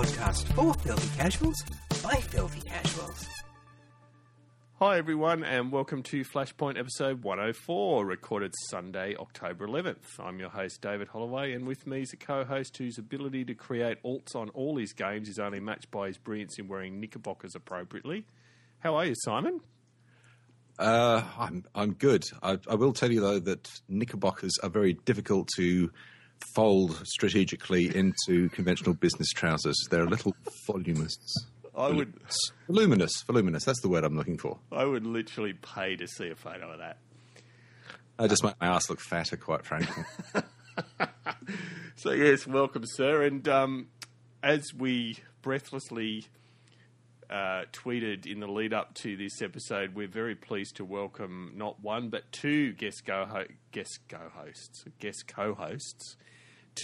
podcast 0.00 0.44
for 0.54 0.72
filthy 0.82 1.18
casuals 1.18 1.62
by 2.02 2.14
filthy 2.14 2.62
casuals. 2.62 3.28
Hi, 4.78 4.96
everyone, 4.96 5.44
and 5.44 5.70
welcome 5.70 6.02
to 6.04 6.24
Flashpoint 6.24 6.78
episode 6.78 7.22
104, 7.22 8.06
recorded 8.06 8.54
Sunday, 8.70 9.14
October 9.16 9.68
11th. 9.68 10.18
I'm 10.18 10.38
your 10.38 10.48
host, 10.48 10.80
David 10.80 11.08
Holloway, 11.08 11.52
and 11.52 11.66
with 11.66 11.86
me 11.86 12.00
is 12.00 12.14
a 12.14 12.16
co 12.16 12.44
host 12.44 12.78
whose 12.78 12.96
ability 12.96 13.44
to 13.44 13.54
create 13.54 14.02
alts 14.02 14.34
on 14.34 14.48
all 14.50 14.78
his 14.78 14.94
games 14.94 15.28
is 15.28 15.38
only 15.38 15.60
matched 15.60 15.90
by 15.90 16.06
his 16.06 16.16
brilliance 16.16 16.58
in 16.58 16.66
wearing 16.66 16.98
knickerbockers 16.98 17.54
appropriately. 17.54 18.24
How 18.78 18.96
are 18.96 19.04
you, 19.04 19.14
Simon? 19.16 19.60
Uh, 20.78 21.22
I'm 21.38 21.66
I'm 21.74 21.92
good. 21.92 22.24
I, 22.42 22.56
I 22.70 22.76
will 22.76 22.94
tell 22.94 23.12
you 23.12 23.20
though 23.20 23.40
that 23.40 23.68
knickerbockers 23.86 24.52
are 24.62 24.70
very 24.70 24.94
difficult 24.94 25.50
to 25.56 25.90
fold 26.54 27.00
strategically 27.06 27.94
into 27.94 28.48
conventional 28.50 28.94
business 28.94 29.30
trousers. 29.30 29.76
They're 29.90 30.04
a 30.04 30.08
little 30.08 30.34
voluminous. 30.66 31.16
I 31.76 31.88
would, 31.88 32.12
Voluminous, 32.66 33.12
voluminous. 33.26 33.64
That's 33.64 33.80
the 33.80 33.88
word 33.88 34.04
I'm 34.04 34.16
looking 34.16 34.38
for. 34.38 34.58
I 34.72 34.84
would 34.84 35.06
literally 35.06 35.54
pay 35.54 35.96
to 35.96 36.06
see 36.06 36.28
a 36.28 36.34
photo 36.34 36.72
of 36.72 36.78
that. 36.78 36.98
I 38.18 38.26
just 38.26 38.44
make 38.44 38.54
my 38.60 38.66
ass 38.66 38.90
look 38.90 39.00
fatter, 39.00 39.36
quite 39.36 39.64
frankly. 39.64 40.04
So, 41.96 42.12
yes, 42.12 42.46
welcome, 42.46 42.84
sir. 42.86 43.22
And 43.24 43.46
um, 43.46 43.88
as 44.42 44.72
we 44.72 45.18
breathlessly 45.42 46.24
uh, 47.28 47.64
tweeted 47.72 48.24
in 48.24 48.40
the 48.40 48.46
lead 48.46 48.72
up 48.72 48.94
to 48.94 49.18
this 49.18 49.42
episode, 49.42 49.94
we're 49.94 50.08
very 50.08 50.34
pleased 50.34 50.76
to 50.76 50.84
welcome 50.86 51.52
not 51.56 51.78
one 51.82 52.08
but 52.08 52.32
two 52.32 52.72
guest 52.72 53.04
go 53.04 53.26
ho- 53.28 53.52
guest 53.72 53.98
go 54.08 54.30
hosts, 54.34 54.84
guest 54.98 55.28
co-hosts 55.28 56.16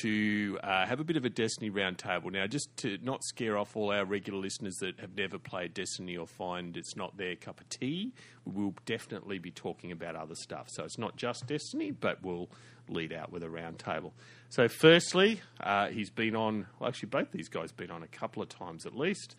to 0.02 0.58
uh, 0.62 0.86
have 0.86 1.00
a 1.00 1.05
bit 1.05 1.16
of 1.16 1.25
a 1.25 1.30
Destiny 1.30 1.70
roundtable. 1.70 2.30
Now, 2.33 2.47
just 2.47 2.75
to 2.78 2.98
not 3.02 3.22
scare 3.25 3.56
off 3.56 3.77
all 3.77 3.91
our 3.92 4.05
regular 4.05 4.39
listeners 4.39 4.77
that 4.80 4.98
have 5.00 5.16
never 5.16 5.39
played 5.39 5.75
Destiny 5.75 6.16
or 6.16 6.27
find 6.27 6.77
it's 6.77 6.97
not 6.97 7.16
their 7.16 7.36
cup 7.36 7.61
of 7.61 7.69
tea, 7.69 8.12
we'll 8.44 8.74
definitely 8.84 9.39
be 9.39 9.50
talking 9.50 9.92
about 9.92 10.17
other 10.17 10.34
stuff. 10.34 10.69
So 10.70 10.84
it's 10.84 10.98
not 10.98 11.17
just 11.17 11.47
Destiny, 11.47 11.91
but 11.91 12.22
we'll 12.22 12.48
lead 12.89 13.12
out 13.12 13.33
with 13.33 13.42
a 13.42 13.48
roundtable. 13.48 14.12
So, 14.48 14.69
firstly, 14.69 15.41
uh, 15.61 15.89
he's 15.89 16.11
been 16.11 16.36
on, 16.36 16.67
well, 16.78 16.89
actually, 16.89 17.08
both 17.08 17.33
these 17.33 17.48
guys 17.48 17.70
have 17.70 17.77
been 17.77 17.91
on 17.91 18.02
a 18.02 18.08
couple 18.08 18.42
of 18.42 18.48
times 18.48 18.86
at 18.86 18.97
least. 18.97 19.34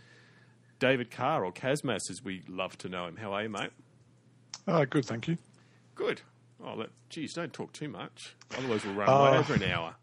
David 0.80 1.10
Carr, 1.10 1.44
or 1.44 1.52
Casmas 1.52 2.10
as 2.10 2.22
we 2.24 2.44
love 2.48 2.78
to 2.80 2.90
know 2.90 3.06
him. 3.08 3.16
How 3.18 3.34
are 3.34 3.44
you, 3.44 3.50
mate? 3.50 3.72
Uh, 4.68 4.86
good, 4.86 5.06
thank 5.06 5.28
you. 5.28 5.38
Good. 5.96 6.22
Oh, 6.64 6.78
that, 6.78 6.90
geez, 7.10 7.34
don't 7.34 7.54
talk 7.54 7.72
too 7.72 7.88
much. 7.88 8.36
Otherwise, 8.58 8.84
we'll 8.84 8.94
run 8.96 9.08
away 9.10 9.38
Uh, 9.38 9.40
over 9.40 9.54
an 9.56 9.64
hour. 9.64 9.96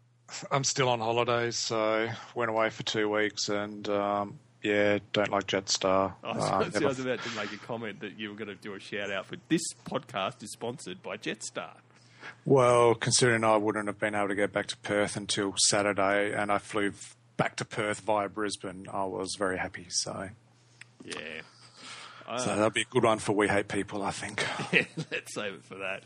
I'm 0.51 0.63
still 0.63 0.89
on 0.89 0.99
holidays, 0.99 1.55
so 1.57 2.09
went 2.33 2.49
away 2.49 2.69
for 2.69 2.83
two 2.83 3.09
weeks, 3.09 3.47
and 3.49 3.87
um, 3.89 4.39
yeah, 4.63 4.99
don't 5.13 5.29
like 5.29 5.47
Jetstar. 5.47 6.13
I 6.23 6.31
was, 6.35 6.43
Uh, 6.75 6.79
I 6.83 6.87
was 6.87 6.99
about 6.99 7.19
to 7.23 7.29
make 7.35 7.53
a 7.53 7.57
comment 7.57 7.99
that 8.01 8.17
you 8.19 8.29
were 8.29 8.35
going 8.35 8.47
to 8.49 8.55
do 8.55 8.73
a 8.73 8.79
shout 8.79 9.11
out 9.11 9.27
for 9.27 9.35
this 9.49 9.61
podcast 9.85 10.41
is 10.43 10.51
sponsored 10.51 11.03
by 11.03 11.17
Jetstar. 11.17 11.73
well, 12.43 12.95
considering 12.95 13.43
I 13.43 13.55
wouldn't 13.57 13.87
have 13.87 13.99
been 13.99 14.15
able 14.15 14.29
to 14.29 14.35
get 14.35 14.51
back 14.51 14.65
to 14.67 14.77
Perth 14.77 15.15
until 15.15 15.53
Saturday, 15.57 16.33
and 16.33 16.51
I 16.51 16.57
flew 16.57 16.93
back 17.37 17.55
to 17.57 17.65
Perth 17.65 17.99
via 17.99 18.27
Brisbane, 18.29 18.87
I 18.91 19.05
was 19.05 19.35
very 19.37 19.57
happy. 19.59 19.85
So, 19.89 20.29
Yeah. 21.03 21.41
so 22.39 22.45
that'll 22.47 22.71
be 22.71 22.81
a 22.81 22.85
good 22.89 23.03
one 23.03 23.19
for 23.19 23.33
We 23.33 23.47
Hate 23.47 23.67
People, 23.67 24.01
I 24.01 24.11
think. 24.11 24.43
yeah, 24.73 24.85
let's 25.11 25.33
save 25.35 25.53
it 25.53 25.63
for 25.65 25.75
that. 25.75 26.01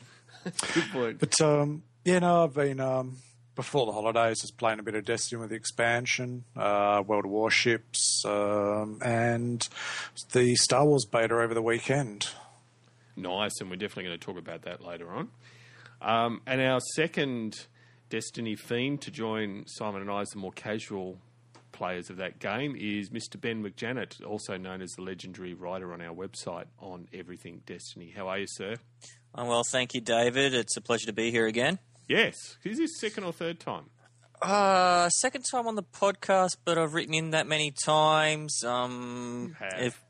Good 0.73 0.91
point. 0.91 1.19
But 1.19 1.39
um, 1.41 1.83
yeah, 2.03 2.19
no, 2.19 2.43
I've 2.43 2.53
been 2.53 2.79
um, 2.81 3.17
before 3.59 3.85
the 3.85 3.91
holidays 3.91 4.39
just 4.39 4.55
playing 4.55 4.79
a 4.79 4.83
bit 4.83 4.95
of 4.95 5.03
Destiny 5.03 5.37
with 5.37 5.49
the 5.49 5.55
expansion, 5.57 6.45
uh, 6.55 7.03
World 7.05 7.25
of 7.25 7.31
Warships, 7.31 8.23
um, 8.25 9.01
and 9.03 9.67
the 10.31 10.55
Star 10.55 10.85
Wars 10.85 11.03
beta 11.03 11.35
over 11.35 11.53
the 11.53 11.61
weekend. 11.61 12.29
Nice, 13.17 13.59
and 13.59 13.69
we're 13.69 13.75
definitely 13.75 14.05
going 14.05 14.17
to 14.17 14.25
talk 14.25 14.37
about 14.37 14.61
that 14.61 14.81
later 14.81 15.11
on. 15.11 15.27
Um, 16.01 16.41
and 16.47 16.61
our 16.61 16.79
second 16.95 17.65
Destiny 18.09 18.55
fiend 18.55 19.01
to 19.01 19.11
join 19.11 19.65
Simon 19.67 20.03
and 20.03 20.09
I 20.09 20.21
as 20.21 20.29
the 20.29 20.39
more 20.39 20.53
casual 20.53 21.17
players 21.73 22.09
of 22.09 22.15
that 22.15 22.39
game 22.39 22.77
is 22.79 23.09
Mr. 23.09 23.39
Ben 23.39 23.61
McJanet, 23.61 24.25
also 24.25 24.55
known 24.55 24.81
as 24.81 24.91
the 24.91 25.01
legendary 25.01 25.53
writer 25.53 25.91
on 25.91 25.99
our 26.01 26.15
website 26.15 26.67
on 26.79 27.09
everything 27.13 27.61
Destiny. 27.65 28.13
How 28.15 28.29
are 28.29 28.39
you, 28.39 28.47
sir? 28.47 28.77
Oh, 29.35 29.43
well, 29.43 29.63
thank 29.69 29.93
you, 29.93 29.99
David. 29.99 30.53
It's 30.53 30.77
a 30.77 30.81
pleasure 30.81 31.07
to 31.07 31.13
be 31.13 31.29
here 31.29 31.45
again. 31.45 31.77
Yes. 32.09 32.57
Is 32.65 32.79
this 32.79 32.99
second 32.99 33.23
or 33.23 33.31
third 33.31 33.59
time? 33.59 33.85
Uh, 34.41 35.09
second 35.09 35.43
time 35.51 35.67
on 35.67 35.75
the 35.75 35.83
podcast, 35.83 36.57
but 36.65 36.77
I've 36.77 36.93
written 36.93 37.13
in 37.13 37.29
that 37.31 37.45
many 37.47 37.71
times. 37.85 38.63
Um, 38.63 39.49
You 39.59 39.65
have. 39.65 39.81
if 39.81 40.03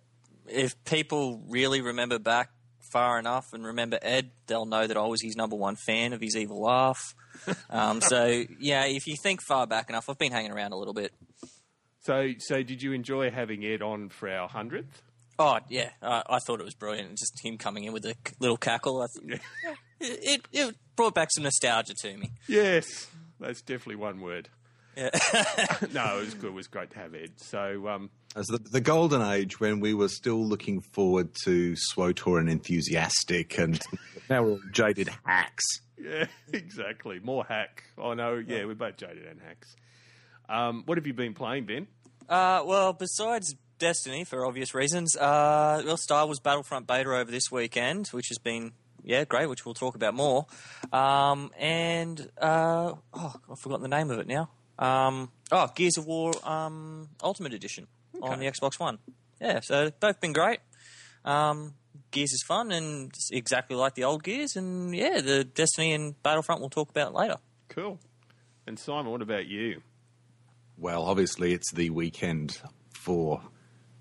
if 0.47 0.83
people 0.85 1.43
really 1.47 1.81
remember 1.81 2.17
back 2.17 2.49
far 2.91 3.19
enough 3.19 3.45
and 3.53 3.63
remember 3.65 3.99
Ed, 4.01 4.31
they'll 4.47 4.65
know 4.65 4.88
that 4.88 4.97
I 4.97 5.05
was 5.05 5.21
his 5.21 5.35
number 5.35 5.55
one 5.55 5.75
fan 5.75 6.13
of 6.13 6.21
his 6.21 6.35
evil 6.35 6.61
laugh. 6.61 7.13
um, 7.69 8.01
so 8.01 8.43
yeah, 8.59 8.85
if 8.85 9.05
you 9.05 9.15
think 9.21 9.41
far 9.41 9.67
back 9.67 9.89
enough, 9.89 10.09
I've 10.09 10.17
been 10.17 10.31
hanging 10.31 10.51
around 10.51 10.71
a 10.71 10.77
little 10.77 10.93
bit. 10.93 11.11
So, 12.01 12.29
so 12.39 12.63
did 12.63 12.81
you 12.81 12.93
enjoy 12.93 13.29
having 13.29 13.63
Ed 13.65 13.81
on 13.81 14.09
for 14.09 14.29
our 14.29 14.47
hundredth? 14.47 15.01
Oh 15.38 15.59
yeah, 15.69 15.89
uh, 16.01 16.23
I 16.29 16.39
thought 16.39 16.59
it 16.59 16.65
was 16.65 16.75
brilliant. 16.75 17.17
Just 17.17 17.39
him 17.43 17.57
coming 17.57 17.83
in 17.83 17.93
with 17.93 18.05
a 18.05 18.15
little 18.39 18.57
cackle. 18.57 19.01
I 19.01 19.07
th- 19.27 19.41
it, 19.99 20.19
it, 20.21 20.41
it 20.51 20.75
brought 20.95 21.15
back 21.15 21.29
some 21.31 21.43
nostalgia 21.43 21.93
to 22.01 22.17
me. 22.17 22.31
Yes, 22.47 23.07
that's 23.39 23.61
definitely 23.61 23.95
one 23.97 24.21
word. 24.21 24.49
Yeah. 24.95 25.09
no, 25.93 26.17
it 26.17 26.25
was 26.25 26.33
good. 26.33 26.49
It 26.49 26.53
was 26.53 26.67
great 26.67 26.91
to 26.91 26.99
have 26.99 27.15
Ed. 27.15 27.31
So, 27.37 27.87
um, 27.87 28.09
As 28.35 28.47
the, 28.47 28.57
the 28.57 28.81
golden 28.81 29.21
age 29.21 29.59
when 29.59 29.79
we 29.79 29.93
were 29.93 30.09
still 30.09 30.43
looking 30.45 30.81
forward 30.81 31.29
to 31.45 31.75
SWTOR 31.95 32.39
and 32.39 32.49
enthusiastic, 32.49 33.57
and 33.57 33.79
now 34.29 34.43
we're 34.43 34.51
all 34.51 34.59
jaded 34.71 35.09
hacks. 35.23 35.65
yeah, 35.97 36.25
exactly. 36.51 37.19
More 37.19 37.45
hack. 37.45 37.83
Oh 37.97 38.13
no, 38.13 38.43
yeah, 38.45 38.65
we're 38.65 38.75
both 38.75 38.97
jaded 38.97 39.25
and 39.25 39.39
hacks. 39.41 39.75
Um, 40.49 40.83
what 40.85 40.97
have 40.97 41.05
you 41.05 41.13
been 41.13 41.33
playing, 41.33 41.65
Ben? 41.65 41.88
Uh, 42.27 42.63
well, 42.65 42.93
besides 42.93 43.55
Destiny, 43.77 44.23
for 44.25 44.45
obvious 44.45 44.73
reasons, 44.73 45.15
uh, 45.15 45.81
well, 45.85 45.97
Star 45.97 46.25
Wars 46.25 46.39
Battlefront 46.39 46.88
beta 46.88 47.09
over 47.11 47.31
this 47.31 47.51
weekend, 47.51 48.07
which 48.07 48.27
has 48.29 48.38
been 48.38 48.73
yeah 49.03 49.23
great, 49.25 49.47
which 49.49 49.65
we'll 49.65 49.73
talk 49.73 49.95
about 49.95 50.13
more. 50.13 50.45
Um, 50.91 51.51
and 51.57 52.29
uh, 52.41 52.93
oh, 53.13 53.35
I've 53.51 53.59
forgotten 53.59 53.83
the 53.83 53.95
name 53.95 54.11
of 54.11 54.19
it 54.19 54.27
now. 54.27 54.49
Um, 54.77 55.31
oh, 55.51 55.67
Gears 55.75 55.97
of 55.97 56.05
War 56.05 56.33
um, 56.43 57.09
Ultimate 57.21 57.53
Edition 57.53 57.88
on 58.21 58.39
the 58.39 58.45
Xbox 58.45 58.79
One. 58.79 58.99
Yeah, 59.41 59.59
so 59.61 59.91
both 59.99 60.19
been 60.19 60.33
great. 60.33 60.59
Um, 61.25 61.75
Gears 62.11 62.31
is 62.31 62.43
fun 62.43 62.71
and 62.71 63.09
it's 63.09 63.29
exactly 63.31 63.75
like 63.75 63.95
the 63.95 64.03
old 64.03 64.23
Gears, 64.23 64.55
and 64.55 64.95
yeah, 64.95 65.21
the 65.21 65.43
Destiny 65.43 65.93
and 65.93 66.21
Battlefront 66.23 66.61
we'll 66.61 66.69
talk 66.69 66.89
about 66.89 67.13
later. 67.13 67.38
Cool. 67.67 67.99
And 68.65 68.79
Simon, 68.79 69.11
what 69.11 69.21
about 69.21 69.47
you? 69.47 69.81
Well, 70.77 71.03
obviously, 71.03 71.53
it's 71.53 71.71
the 71.73 71.89
weekend 71.89 72.59
for 72.93 73.41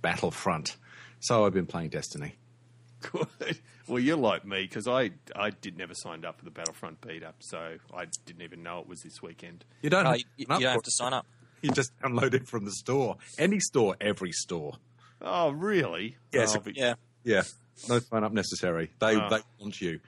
Battlefront, 0.00 0.76
so 1.20 1.44
I've 1.44 1.54
been 1.54 1.66
playing 1.66 1.90
Destiny. 1.90 2.36
Good. 3.00 3.58
Well, 3.88 3.98
you're 3.98 4.16
like 4.16 4.44
me 4.44 4.62
because 4.62 4.86
I 4.86 5.10
I 5.34 5.50
did 5.50 5.76
never 5.78 5.94
signed 5.94 6.24
up 6.24 6.38
for 6.38 6.44
the 6.44 6.50
Battlefront 6.50 7.00
beta, 7.00 7.32
so 7.40 7.76
I 7.94 8.06
didn't 8.26 8.42
even 8.42 8.62
know 8.62 8.80
it 8.80 8.86
was 8.88 9.00
this 9.02 9.22
weekend. 9.22 9.64
You 9.82 9.90
don't, 9.90 10.06
Uh, 10.06 10.12
have, 10.12 10.18
you, 10.36 10.46
you 10.46 10.46
to 10.46 10.50
sign 10.50 10.54
up 10.56 10.60
don't 10.60 10.72
have 10.72 10.82
to 10.82 10.90
sign 10.90 11.12
up. 11.14 11.26
You 11.62 11.70
just 11.72 11.90
download 11.98 12.34
it 12.34 12.46
from 12.46 12.64
the 12.66 12.70
store, 12.70 13.16
any 13.36 13.58
store, 13.58 13.96
every 14.00 14.30
store. 14.30 14.74
Oh, 15.20 15.50
really? 15.50 16.16
Yes. 16.32 16.54
Oh, 16.54 16.60
but- 16.60 16.76
Yeah. 16.76 16.94
Yeah, 17.24 17.42
no 17.88 17.98
sign 17.98 18.22
up 18.22 18.32
necessary. 18.32 18.90
They 19.00 19.16
Ah. 19.16 19.28
they 19.28 19.40
want 19.58 19.80
you. 19.80 19.98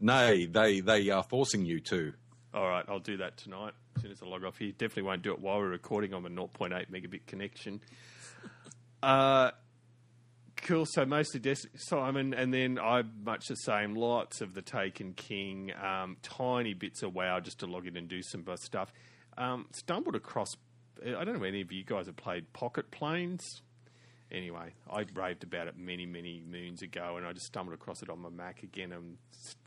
Nay, 0.00 0.46
they 0.46 0.78
they 0.80 1.10
are 1.10 1.24
forcing 1.24 1.64
you 1.66 1.80
to. 1.80 2.12
All 2.54 2.68
right, 2.68 2.84
I'll 2.88 3.00
do 3.00 3.16
that 3.18 3.36
tonight 3.38 3.72
as 3.96 4.02
soon 4.02 4.12
as 4.12 4.22
I 4.22 4.26
log 4.26 4.44
off 4.44 4.58
here. 4.58 4.70
Definitely 4.70 5.02
won't 5.04 5.22
do 5.22 5.32
it 5.32 5.40
while 5.40 5.58
we're 5.58 5.68
recording 5.68 6.14
on 6.14 6.24
a 6.24 6.30
0.8 6.30 6.90
megabit 6.90 7.26
connection. 7.26 7.80
Uh, 9.02 9.50
cool. 10.70 10.86
So 10.86 11.04
mostly 11.04 11.40
Des- 11.40 11.68
Simon, 11.76 12.32
and 12.32 12.54
then 12.54 12.78
I'm 12.78 13.12
much 13.24 13.46
the 13.48 13.56
same. 13.56 13.94
Lots 13.94 14.40
of 14.40 14.54
the 14.54 14.62
Taken 14.62 15.14
King, 15.14 15.72
um, 15.82 16.16
tiny 16.22 16.74
bits 16.74 17.02
of 17.02 17.14
WoW 17.14 17.40
just 17.40 17.58
to 17.60 17.66
log 17.66 17.86
in 17.86 17.96
and 17.96 18.08
do 18.08 18.22
some 18.22 18.44
stuff. 18.56 18.92
Um, 19.36 19.66
stumbled 19.72 20.14
across. 20.14 20.48
I 21.04 21.24
don't 21.24 21.28
know 21.34 21.42
if 21.42 21.42
any 21.42 21.60
of 21.60 21.72
you 21.72 21.84
guys 21.84 22.06
have 22.06 22.16
played 22.16 22.52
Pocket 22.52 22.90
Planes. 22.90 23.62
Anyway, 24.30 24.74
I 24.88 25.04
raved 25.12 25.42
about 25.42 25.66
it 25.66 25.76
many, 25.76 26.06
many 26.06 26.40
moons 26.48 26.82
ago, 26.82 27.16
and 27.16 27.26
I 27.26 27.32
just 27.32 27.46
stumbled 27.46 27.74
across 27.74 28.00
it 28.00 28.08
on 28.08 28.20
my 28.20 28.28
Mac 28.28 28.62
again 28.62 28.92
and 28.92 29.16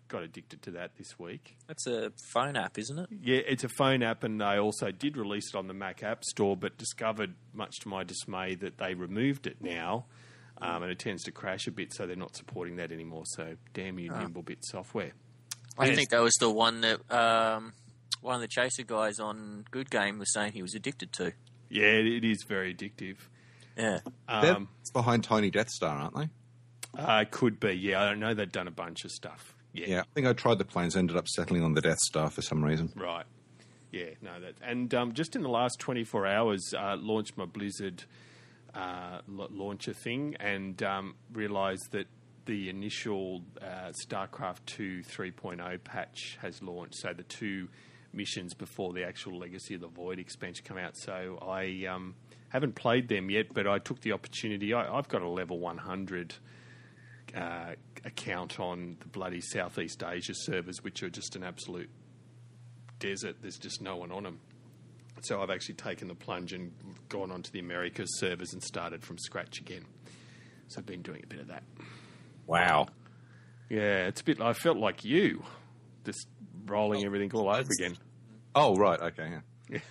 got 0.08 0.24
addicted 0.24 0.62
to 0.62 0.72
that 0.72 0.96
this 0.96 1.20
week. 1.20 1.58
That's 1.68 1.86
a 1.86 2.14
phone 2.32 2.56
app, 2.56 2.78
isn't 2.78 2.98
it? 2.98 3.10
Yeah, 3.22 3.42
it's 3.46 3.66
a 3.66 3.70
phone 3.70 4.04
app, 4.04 4.24
and 4.24 4.40
they 4.40 4.58
also 4.58 4.92
did 4.92 5.18
release 5.18 5.50
it 5.54 5.58
on 5.58 5.68
the 5.68 5.74
Mac 5.74 6.02
App 6.02 6.24
Store, 6.24 6.56
but 6.56 6.78
discovered, 6.78 7.34
much 7.52 7.80
to 7.82 7.90
my 7.90 8.06
dismay, 8.06 8.56
that 8.56 8.78
they 8.78 8.94
removed 8.94 9.48
it 9.48 9.58
now, 9.60 10.06
um, 10.64 10.84
and 10.84 10.92
it 10.92 11.00
tends 11.00 11.24
to 11.24 11.32
crash 11.32 11.68
a 11.68 11.72
bit, 11.72 11.94
so 11.94 12.08
they're 12.08 12.16
not 12.16 12.36
supporting 12.36 12.78
that 12.78 12.92
anymore. 12.92 13.24
So, 13.26 13.56
damn 13.74 14.00
you, 14.00 14.12
Nimblebit 14.12 14.58
software. 14.64 15.12
I 15.78 15.88
Yes. 15.88 15.96
think 15.96 16.10
that 16.10 16.22
was 16.22 16.36
the 16.40 16.50
one 16.50 16.82
that 16.82 17.00
um, 17.12 17.74
one 18.22 18.36
of 18.36 18.42
the 18.42 18.48
chaser 18.48 18.84
guys 18.84 19.20
on 19.20 19.66
Good 19.72 19.90
Game 19.90 20.20
was 20.20 20.32
saying 20.34 20.54
he 20.54 20.62
was 20.62 20.76
addicted 20.76 21.12
to. 21.14 21.34
Yeah, 21.70 21.86
it 21.86 22.06
it 22.08 22.24
is 22.26 22.44
very 22.48 22.74
addictive. 22.74 23.18
Yeah. 23.78 24.00
They're 24.42 24.56
Um, 24.56 24.70
behind 24.94 25.24
Tiny 25.24 25.50
Death 25.50 25.70
Star, 25.70 25.98
aren't 25.98 26.16
they? 26.16 26.30
uh, 26.96 27.26
could 27.32 27.60
be, 27.60 27.72
yeah. 27.74 28.04
I 28.04 28.14
know 28.14 28.36
they've 28.36 28.52
done 28.52 28.68
a 28.68 28.72
bunch 28.72 29.04
of 29.04 29.10
stuff. 29.12 29.56
Yeah, 29.74 29.86
Yeah, 29.88 30.00
I 30.02 30.06
think 30.14 30.28
I 30.28 30.34
tried 30.34 30.60
the 30.60 30.66
planes, 30.66 30.96
ended 30.96 31.18
up 31.18 31.28
settling 31.28 31.64
on 31.64 31.74
the 31.74 31.82
Death 31.82 31.98
Star 31.98 32.30
for 32.30 32.44
some 32.44 32.64
reason. 32.64 32.92
right. 32.96 33.26
Yeah, 33.92 34.10
no, 34.22 34.40
that. 34.40 34.56
And 34.62 34.94
um, 34.94 35.14
just 35.14 35.36
in 35.36 35.42
the 35.44 35.50
last 35.50 35.80
24 35.80 36.26
hours, 36.28 36.74
uh, 36.78 36.96
launched 37.00 37.36
my 37.38 37.46
Blizzard 37.46 38.04
uh, 38.76 39.20
la- 39.28 39.48
launcher 39.52 39.94
thing 39.94 40.36
and 40.40 40.82
um, 40.84 41.16
realised 41.32 41.92
that 41.92 42.08
the 42.46 42.70
initial 42.70 43.42
uh, 43.62 43.92
StarCraft 44.06 44.66
2 44.66 45.02
3.0 45.04 45.84
patch 45.84 46.38
has 46.42 46.62
launched. 46.62 46.96
So 46.96 47.14
the 47.14 47.24
two 47.24 47.70
missions 48.12 48.54
before 48.54 48.94
the 48.94 49.04
actual 49.04 49.40
Legacy 49.40 49.76
of 49.76 49.82
the 49.82 49.88
Void 49.88 50.20
expansion 50.20 50.66
come 50.66 50.78
out. 50.78 50.98
So 50.98 51.40
I 51.42 51.86
um, 51.90 52.16
haven't 52.50 52.76
played 52.76 53.08
them 53.08 53.30
yet, 53.30 53.54
but 53.54 53.68
I 53.68 53.80
took 53.80 54.02
the 54.02 54.12
opportunity. 54.12 54.74
I, 54.74 54.98
I've 54.98 55.08
got 55.08 55.22
a 55.22 55.30
level 55.30 55.60
100 55.60 56.36
uh, 57.36 57.74
account 58.06 58.60
on 58.60 58.98
the 59.00 59.08
bloody 59.08 59.42
Southeast 59.42 60.04
Asia 60.06 60.34
servers, 60.36 60.84
which 60.84 61.02
are 61.04 61.10
just 61.10 61.36
an 61.36 61.44
absolute 61.44 61.90
desert. 63.00 63.38
There's 63.42 63.58
just 63.58 63.82
no 63.82 63.98
one 63.98 64.12
on 64.12 64.24
them. 64.24 64.40
So 65.24 65.42
I've 65.42 65.50
actually 65.50 65.76
taken 65.76 66.08
the 66.08 66.16
plunge 66.16 66.54
and 66.54 66.74
gone 67.10 67.32
onto 67.32 67.52
the 67.52 67.60
Americas 67.60 68.10
servers 68.20 68.54
and 68.54 68.62
started 68.62 69.04
from 69.04 69.18
scratch 69.18 69.60
again. 69.60 69.86
So 70.68 70.80
I've 70.80 70.86
been 70.86 71.02
doing 71.02 71.22
a 71.24 71.28
bit 71.28 71.40
of 71.40 71.48
that. 71.48 71.64
Wow. 72.46 72.88
Yeah, 73.70 74.08
it's 74.08 74.22
a 74.22 74.24
bit. 74.24 74.42
I 74.42 74.54
felt 74.54 74.78
like 74.78 75.06
you, 75.06 75.44
just 76.06 76.28
rolling 76.66 77.04
oh. 77.04 77.06
everything 77.06 77.32
all 77.34 77.50
over 77.50 77.70
again. 77.80 77.98
Oh, 78.54 78.76
right. 78.76 79.00
Okay. 79.00 79.38
Yeah. 79.70 79.80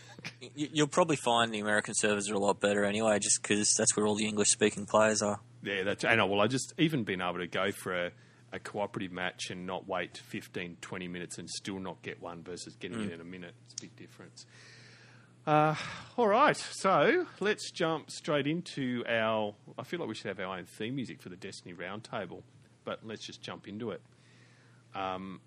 You- 0.55 0.69
You'll 0.73 0.87
probably 0.87 1.17
find 1.17 1.53
the 1.53 1.59
American 1.59 1.95
servers 1.97 2.31
are 2.31 2.35
a 2.35 2.39
lot 2.39 2.61
better 2.61 2.85
anyway, 2.85 3.19
just 3.19 3.43
because 3.43 3.75
that's 3.77 3.97
where 3.97 4.07
all 4.07 4.15
the 4.15 4.25
English 4.27 4.51
speaking 4.51 4.87
players 4.87 5.21
are. 5.21 5.41
Yeah, 5.65 5.83
that's. 5.83 6.05
I 6.05 6.15
know. 6.15 6.25
Oh, 6.25 6.27
well, 6.27 6.41
I 6.41 6.47
just 6.47 6.73
even 6.79 7.03
been 7.03 7.21
able 7.21 7.39
to 7.39 7.49
go 7.49 7.73
for 7.73 8.07
a, 8.07 8.13
a 8.53 8.61
cooperative 8.61 9.11
match 9.11 9.51
and 9.51 9.67
not 9.67 9.89
wait 9.89 10.19
15, 10.19 10.77
20 10.81 11.09
minutes 11.09 11.39
and 11.39 11.51
still 11.51 11.81
not 11.81 12.03
get 12.03 12.23
one 12.23 12.45
versus 12.45 12.77
getting 12.77 12.99
mm. 12.99 13.09
it 13.09 13.15
in 13.15 13.21
a 13.21 13.25
minute. 13.25 13.55
It's 13.65 13.75
a 13.75 13.81
big 13.81 13.97
difference. 13.97 14.47
Uh, 15.47 15.75
all 16.17 16.29
right, 16.29 16.57
so 16.57 17.27
let's 17.41 17.71
jump 17.73 18.11
straight 18.11 18.47
into 18.47 19.03
our. 19.09 19.55
I 19.77 19.83
feel 19.83 19.99
like 19.99 20.09
we 20.09 20.15
should 20.15 20.29
have 20.29 20.39
our 20.39 20.57
own 20.57 20.67
theme 20.67 20.95
music 20.95 21.21
for 21.21 21.31
the 21.31 21.37
Destiny 21.37 21.75
Roundtable, 21.75 22.43
but 22.85 23.01
let's 23.05 23.27
just 23.27 23.43
jump 23.43 23.67
into 23.67 23.91
it. 23.91 24.01
Um, 24.95 25.41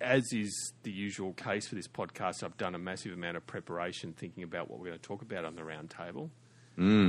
as 0.00 0.24
is 0.32 0.72
the 0.82 0.90
usual 0.90 1.32
case 1.32 1.66
for 1.66 1.74
this 1.74 1.88
podcast, 1.88 2.42
I've 2.42 2.56
done 2.56 2.74
a 2.74 2.78
massive 2.78 3.12
amount 3.12 3.36
of 3.36 3.46
preparation 3.46 4.12
thinking 4.12 4.42
about 4.42 4.70
what 4.70 4.78
we're 4.78 4.88
going 4.88 4.98
to 4.98 5.06
talk 5.06 5.22
about 5.22 5.44
on 5.44 5.56
the 5.56 5.62
roundtable. 5.62 6.30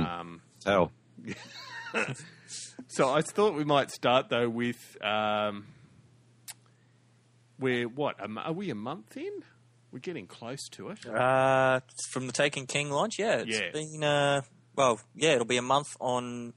Um, 0.02 0.42
Tell. 0.60 0.90
so 2.88 3.12
I 3.12 3.20
thought 3.20 3.54
we 3.54 3.64
might 3.64 3.90
start 3.90 4.28
though 4.30 4.48
with 4.48 4.96
um, 5.02 5.66
we're 7.58 7.88
what 7.88 8.16
are 8.20 8.52
we 8.52 8.70
a 8.70 8.74
month 8.74 9.16
in? 9.16 9.44
We're 9.92 9.98
getting 9.98 10.26
close 10.26 10.68
to 10.70 10.88
it. 10.88 11.06
Uh, 11.06 11.80
from 12.10 12.26
the 12.26 12.32
Taken 12.32 12.66
King 12.66 12.90
launch, 12.90 13.18
yeah, 13.18 13.40
it's 13.46 13.60
Yeah. 13.60 13.70
been 13.72 14.02
uh, 14.02 14.40
well, 14.74 15.00
yeah, 15.14 15.32
it'll 15.32 15.44
be 15.44 15.58
a 15.58 15.62
month 15.62 15.96
on 16.00 16.54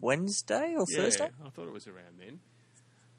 Wednesday 0.00 0.74
or 0.74 0.86
Yeah, 0.88 0.96
Thursday. 1.02 1.28
I 1.44 1.50
thought 1.50 1.66
it 1.68 1.72
was 1.72 1.86
around 1.86 2.18
then. 2.18 2.40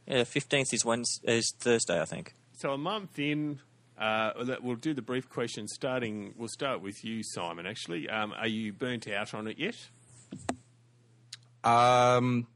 Yeah, 0.08 0.24
fifteenth 0.24 0.74
is 0.74 0.84
Wednesday, 0.84 1.38
is 1.38 1.54
Thursday, 1.60 2.02
I 2.02 2.06
think. 2.06 2.34
So 2.54 2.72
a 2.74 2.78
month 2.80 3.20
in, 3.20 3.62
uh, 3.96 4.32
we'll- 4.38 4.58
we'll 4.62 4.76
do 4.76 4.96
the 4.96 5.04
brief 5.04 5.30
question. 5.30 5.68
Starting, 5.68 6.34
we'll 6.36 6.48
start 6.50 6.82
with 6.82 7.04
you, 7.06 7.22
Simon. 7.24 7.68
Actually, 7.68 8.10
um, 8.10 8.34
are 8.34 8.48
you 8.48 8.74
burnt 8.74 9.08
out 9.08 9.36
on 9.36 9.48
it 9.48 9.60
yet? 9.60 9.76
Um, 11.64 12.48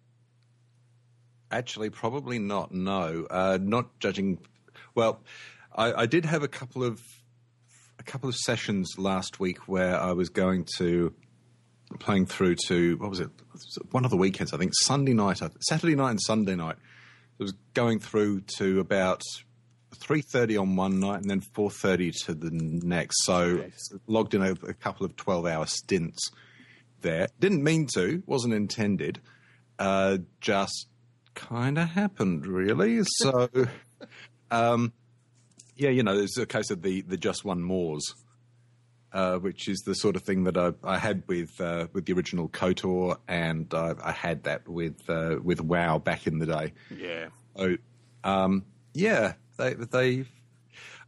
actually, 1.51 1.91
probably 1.91 2.39
not. 2.39 2.71
No, 2.71 3.27
uh, 3.29 3.59
not 3.61 3.99
judging. 3.99 4.39
Well, 4.95 5.21
I, 5.75 6.01
I 6.03 6.05
did 6.05 6.25
have 6.25 6.43
a 6.43 6.47
couple 6.47 6.83
of 6.83 7.01
a 7.99 8.03
couple 8.03 8.27
of 8.29 8.35
sessions 8.35 8.95
last 8.97 9.39
week 9.39 9.67
where 9.67 9.99
I 9.99 10.11
was 10.13 10.29
going 10.29 10.65
to 10.77 11.13
playing 11.99 12.25
through 12.25 12.55
to 12.67 12.97
what 12.97 13.09
was 13.09 13.19
it? 13.19 13.29
One 13.91 14.03
of 14.05 14.11
the 14.11 14.17
weekends, 14.17 14.53
I 14.53 14.57
think 14.57 14.71
Sunday 14.81 15.13
night, 15.13 15.39
Saturday 15.67 15.95
night, 15.95 16.11
and 16.11 16.21
Sunday 16.21 16.55
night. 16.55 16.75
I 17.39 17.43
was 17.43 17.53
going 17.73 17.99
through 17.99 18.41
to 18.57 18.79
about 18.79 19.21
three 19.95 20.21
thirty 20.21 20.57
on 20.57 20.75
one 20.75 20.99
night 20.99 21.21
and 21.21 21.29
then 21.29 21.41
four 21.41 21.69
thirty 21.69 22.11
to 22.25 22.33
the 22.33 22.49
next. 22.51 23.23
So 23.25 23.45
Yes. 23.63 23.89
logged 24.07 24.33
in 24.33 24.41
a, 24.41 24.51
a 24.51 24.73
couple 24.73 25.05
of 25.05 25.15
twelve 25.15 25.45
hour 25.45 25.65
stints 25.65 26.31
there. 27.01 27.27
Didn't 27.39 27.63
mean 27.63 27.87
to, 27.95 28.23
wasn't 28.25 28.53
intended. 28.53 29.19
Uh, 29.79 30.19
just 30.41 30.87
kind 31.35 31.77
of 31.79 31.89
happened, 31.89 32.45
really. 32.45 33.01
So, 33.17 33.49
um, 34.51 34.93
yeah, 35.75 35.89
you 35.89 36.03
know, 36.03 36.17
it's 36.17 36.37
a 36.37 36.45
case 36.45 36.71
of 36.71 36.81
the 36.81 37.01
the 37.01 37.17
just 37.17 37.43
one 37.45 37.61
mores, 37.61 38.15
uh, 39.11 39.37
which 39.37 39.67
is 39.67 39.79
the 39.79 39.93
sort 39.93 40.15
of 40.15 40.23
thing 40.23 40.43
that 40.43 40.57
I, 40.57 40.73
I 40.83 40.97
had 40.97 41.23
with 41.27 41.59
uh, 41.59 41.87
with 41.93 42.05
the 42.05 42.13
original 42.13 42.49
Kotor, 42.49 43.17
and 43.27 43.73
I, 43.73 43.93
I 44.03 44.11
had 44.11 44.43
that 44.43 44.67
with 44.67 44.97
uh, 45.09 45.37
with 45.43 45.61
WoW 45.61 45.99
back 45.99 46.27
in 46.27 46.39
the 46.39 46.45
day. 46.45 46.73
Yeah. 46.95 47.27
So, 47.55 47.77
um, 48.23 48.65
yeah, 48.93 49.33
they 49.57 49.73
they. 49.73 50.25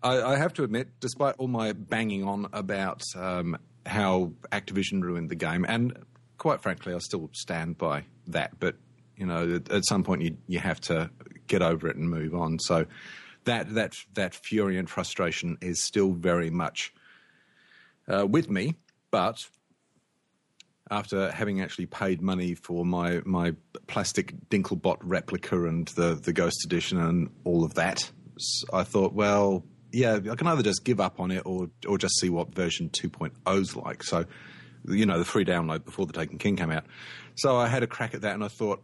I, 0.03 0.33
I 0.33 0.37
have 0.37 0.53
to 0.55 0.63
admit, 0.63 0.99
despite 0.99 1.35
all 1.37 1.47
my 1.47 1.73
banging 1.73 2.23
on 2.23 2.47
about 2.53 3.01
um, 3.15 3.57
how 3.85 4.33
Activision 4.51 5.01
ruined 5.01 5.29
the 5.29 5.35
game, 5.35 5.65
and 5.67 5.97
quite 6.37 6.61
frankly, 6.61 6.93
I 6.93 6.99
still 6.99 7.29
stand 7.33 7.77
by 7.77 8.05
that. 8.27 8.59
But 8.59 8.75
you 9.15 9.25
know, 9.25 9.55
at, 9.55 9.71
at 9.71 9.85
some 9.87 10.03
point, 10.03 10.21
you 10.21 10.37
you 10.47 10.59
have 10.59 10.79
to 10.81 11.09
get 11.47 11.61
over 11.61 11.87
it 11.87 11.95
and 11.95 12.09
move 12.09 12.35
on. 12.35 12.59
So 12.59 12.85
that 13.45 13.73
that 13.75 13.95
that 14.13 14.35
fury 14.35 14.77
and 14.77 14.89
frustration 14.89 15.57
is 15.61 15.79
still 15.81 16.11
very 16.11 16.49
much 16.49 16.93
uh, 18.07 18.25
with 18.25 18.49
me, 18.49 18.75
but 19.11 19.47
after 20.91 21.31
having 21.31 21.61
actually 21.61 21.87
paid 21.87 22.21
money 22.21 22.53
for 22.53 22.85
my 22.85 23.21
my 23.25 23.53
plastic 23.87 24.33
Dinklebot 24.49 24.97
replica 25.01 25.65
and 25.65 25.87
the 25.89 26.15
the 26.15 26.33
Ghost 26.33 26.65
Edition 26.65 26.99
and 26.99 27.29
all 27.43 27.63
of 27.63 27.75
that, 27.75 28.11
I 28.71 28.83
thought, 28.83 29.13
well, 29.13 29.65
yeah, 29.91 30.19
I 30.29 30.35
can 30.35 30.47
either 30.47 30.63
just 30.63 30.83
give 30.83 30.99
up 30.99 31.19
on 31.19 31.31
it 31.31 31.43
or 31.45 31.69
or 31.87 31.97
just 31.97 32.19
see 32.19 32.29
what 32.29 32.53
version 32.53 32.89
2.0's 32.89 33.75
like. 33.75 34.03
So, 34.03 34.25
you 34.87 35.05
know, 35.05 35.17
the 35.17 35.25
free 35.25 35.45
download 35.45 35.85
before 35.85 36.05
the 36.05 36.13
Taken 36.13 36.37
King 36.37 36.55
came 36.55 36.71
out. 36.71 36.85
So 37.35 37.55
I 37.55 37.67
had 37.67 37.83
a 37.83 37.87
crack 37.87 38.13
at 38.13 38.21
that, 38.21 38.33
and 38.33 38.43
I 38.43 38.47
thought, 38.47 38.83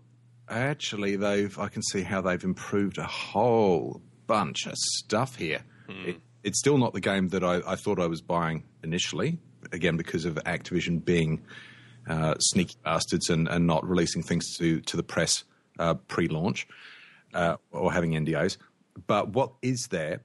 actually, 0.49 1.17
they've 1.17 1.57
I 1.59 1.67
can 1.67 1.83
see 1.83 2.01
how 2.01 2.21
they've 2.21 2.43
improved 2.43 2.97
a 2.97 3.03
whole 3.03 4.01
bunch 4.31 4.65
of 4.65 4.75
stuff 4.77 5.35
here. 5.35 5.61
It, 6.07 6.21
it's 6.41 6.57
still 6.57 6.77
not 6.77 6.93
the 6.93 7.01
game 7.01 7.27
that 7.29 7.43
I, 7.43 7.61
I 7.67 7.75
thought 7.75 7.99
I 7.99 8.07
was 8.07 8.21
buying 8.21 8.63
initially. 8.81 9.39
Again, 9.73 9.97
because 9.97 10.23
of 10.23 10.35
Activision 10.35 11.03
being 11.03 11.41
uh, 12.07 12.35
sneaky 12.39 12.75
bastards 12.81 13.29
and, 13.29 13.49
and 13.49 13.67
not 13.67 13.85
releasing 13.85 14.23
things 14.23 14.55
to, 14.57 14.79
to 14.81 14.95
the 14.95 15.03
press 15.03 15.43
uh, 15.79 15.95
pre 15.95 16.29
launch 16.29 16.65
uh, 17.33 17.57
or 17.71 17.91
having 17.91 18.11
NDAs. 18.11 18.55
But 19.05 19.33
what 19.33 19.51
is 19.61 19.89
there 19.91 20.21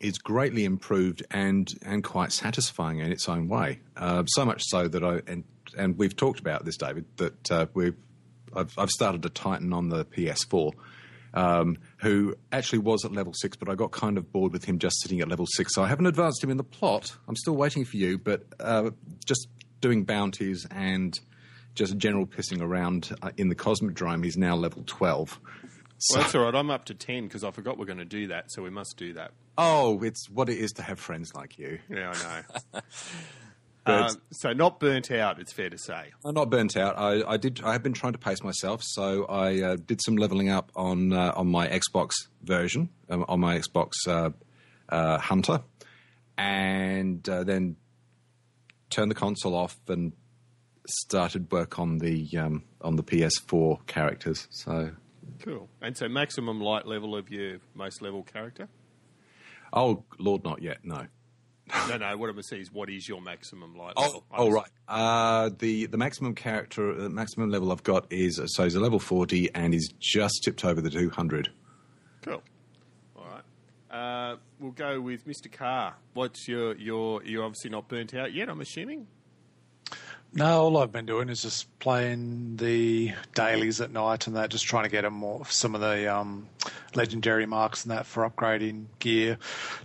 is 0.00 0.16
greatly 0.16 0.64
improved 0.64 1.22
and, 1.30 1.70
and 1.84 2.02
quite 2.02 2.32
satisfying 2.32 3.00
in 3.00 3.12
its 3.12 3.28
own 3.28 3.48
way. 3.48 3.80
Uh, 3.98 4.24
so 4.28 4.46
much 4.46 4.62
so 4.64 4.88
that 4.88 5.04
I, 5.04 5.20
and, 5.26 5.44
and 5.76 5.98
we've 5.98 6.16
talked 6.16 6.40
about 6.40 6.64
this, 6.64 6.78
David, 6.78 7.04
that 7.18 7.50
uh, 7.50 7.66
we've, 7.74 7.96
I've, 8.56 8.72
I've 8.78 8.88
started 8.88 9.22
to 9.24 9.28
tighten 9.28 9.74
on 9.74 9.90
the 9.90 10.06
PS4. 10.06 10.72
Um, 11.32 11.78
who 11.98 12.34
actually 12.50 12.80
was 12.80 13.04
at 13.04 13.12
level 13.12 13.32
six, 13.34 13.56
but 13.56 13.68
I 13.68 13.76
got 13.76 13.92
kind 13.92 14.18
of 14.18 14.32
bored 14.32 14.52
with 14.52 14.64
him 14.64 14.78
just 14.80 15.00
sitting 15.00 15.20
at 15.20 15.28
level 15.28 15.46
six. 15.46 15.74
So 15.74 15.82
I 15.82 15.86
haven't 15.88 16.06
advanced 16.06 16.42
him 16.42 16.50
in 16.50 16.56
the 16.56 16.64
plot. 16.64 17.16
I'm 17.28 17.36
still 17.36 17.54
waiting 17.54 17.84
for 17.84 17.96
you, 17.96 18.18
but 18.18 18.42
uh, 18.58 18.90
just 19.24 19.46
doing 19.80 20.02
bounties 20.04 20.66
and 20.72 21.18
just 21.76 21.96
general 21.98 22.26
pissing 22.26 22.60
around 22.60 23.14
uh, 23.22 23.30
in 23.36 23.48
the 23.48 23.54
Cosmodrome, 23.54 24.24
he's 24.24 24.36
now 24.36 24.56
level 24.56 24.82
12. 24.86 25.38
So, 25.98 26.14
Well, 26.16 26.22
that's 26.24 26.34
all 26.34 26.42
right. 26.44 26.54
I'm 26.54 26.70
up 26.70 26.86
to 26.86 26.94
ten 26.94 27.24
because 27.28 27.44
I 27.44 27.50
forgot 27.52 27.78
we're 27.78 27.84
going 27.84 27.98
to 27.98 28.04
do 28.04 28.26
that, 28.28 28.50
so 28.50 28.62
we 28.62 28.70
must 28.70 28.96
do 28.96 29.12
that. 29.14 29.30
oh, 29.56 30.02
it's 30.02 30.28
what 30.30 30.48
it 30.48 30.58
is 30.58 30.72
to 30.72 30.82
have 30.82 30.98
friends 30.98 31.32
like 31.34 31.58
you. 31.58 31.78
Yeah, 31.88 32.12
I 32.14 32.42
know. 32.74 32.80
But- 33.90 34.10
um, 34.10 34.16
so 34.32 34.52
not 34.52 34.80
burnt 34.80 35.10
out. 35.10 35.38
It's 35.40 35.52
fair 35.52 35.70
to 35.70 35.78
say. 35.78 36.12
I'm 36.24 36.34
not 36.34 36.50
burnt 36.50 36.76
out. 36.76 36.98
I, 36.98 37.22
I 37.26 37.36
did. 37.36 37.60
I 37.64 37.72
have 37.72 37.82
been 37.82 37.92
trying 37.92 38.12
to 38.12 38.18
pace 38.18 38.42
myself, 38.42 38.82
so 38.82 39.24
I 39.26 39.60
uh, 39.62 39.76
did 39.76 40.00
some 40.04 40.16
leveling 40.16 40.48
up 40.48 40.70
on 40.74 41.12
uh, 41.12 41.32
on 41.36 41.48
my 41.48 41.68
Xbox 41.68 42.10
version, 42.42 42.88
um, 43.08 43.24
on 43.28 43.40
my 43.40 43.58
Xbox 43.58 43.90
uh, 44.06 44.30
uh, 44.88 45.18
Hunter, 45.18 45.60
and 46.38 47.28
uh, 47.28 47.44
then 47.44 47.76
turned 48.90 49.10
the 49.10 49.14
console 49.14 49.54
off 49.54 49.76
and 49.88 50.12
started 50.88 51.50
work 51.52 51.78
on 51.78 51.98
the 51.98 52.28
um, 52.36 52.64
on 52.80 52.96
the 52.96 53.02
PS4 53.02 53.86
characters. 53.86 54.48
So, 54.50 54.92
Cool. 55.42 55.68
And 55.80 55.96
so 55.96 56.08
maximum 56.08 56.60
light 56.60 56.86
level 56.86 57.14
of 57.16 57.30
your 57.30 57.58
most 57.74 58.02
level 58.02 58.22
character. 58.22 58.68
oh 59.72 60.04
Lord, 60.18 60.44
not 60.44 60.60
yet. 60.62 60.78
No, 60.82 61.06
No, 61.88 61.96
no. 61.96 62.16
What 62.16 62.28
I'm 62.28 62.34
going 62.34 62.36
to 62.36 62.42
say 62.42 62.60
is, 62.60 62.72
what 62.72 62.88
is 62.90 63.08
your 63.08 63.20
maximum 63.20 63.76
light 63.76 63.94
Oh, 63.96 64.02
level? 64.02 64.24
I 64.30 64.36
oh 64.38 64.50
right. 64.50 64.70
Uh, 64.88 65.50
the 65.58 65.86
the 65.86 65.96
maximum 65.98 66.34
character, 66.34 66.90
uh, 66.92 67.08
maximum 67.08 67.50
level 67.50 67.70
I've 67.72 67.82
got 67.82 68.06
is 68.10 68.40
so 68.46 68.64
he's 68.64 68.74
a 68.74 68.80
level 68.80 68.98
forty 68.98 69.52
and 69.54 69.72
he's 69.72 69.88
just 69.98 70.42
tipped 70.44 70.64
over 70.64 70.80
the 70.80 70.90
two 70.90 71.10
hundred. 71.10 71.50
Cool. 72.22 72.42
All 73.16 73.24
right. 73.24 73.42
Uh, 74.32 74.36
we'll 74.58 74.72
go 74.72 75.00
with 75.00 75.26
Mr. 75.26 75.50
Carr. 75.50 75.94
What's 76.14 76.46
your 76.48 76.76
your? 76.76 77.22
You're 77.24 77.44
obviously 77.44 77.70
not 77.70 77.88
burnt 77.88 78.14
out 78.14 78.32
yet. 78.32 78.48
I'm 78.48 78.60
assuming. 78.60 79.06
No, 80.32 80.62
all 80.62 80.76
I've 80.78 80.92
been 80.92 81.06
doing 81.06 81.28
is 81.28 81.42
just 81.42 81.76
playing 81.80 82.54
the 82.54 83.12
dailies 83.34 83.80
at 83.80 83.90
night 83.90 84.28
and 84.28 84.36
that, 84.36 84.48
just 84.50 84.64
trying 84.64 84.84
to 84.84 84.88
get 84.88 85.02
them 85.02 85.14
more, 85.14 85.44
some 85.46 85.74
of 85.74 85.80
the 85.80 86.06
um, 86.14 86.46
legendary 86.94 87.46
marks 87.46 87.82
and 87.82 87.90
that 87.90 88.06
for 88.06 88.28
upgrading 88.30 88.84
gear. 89.00 89.38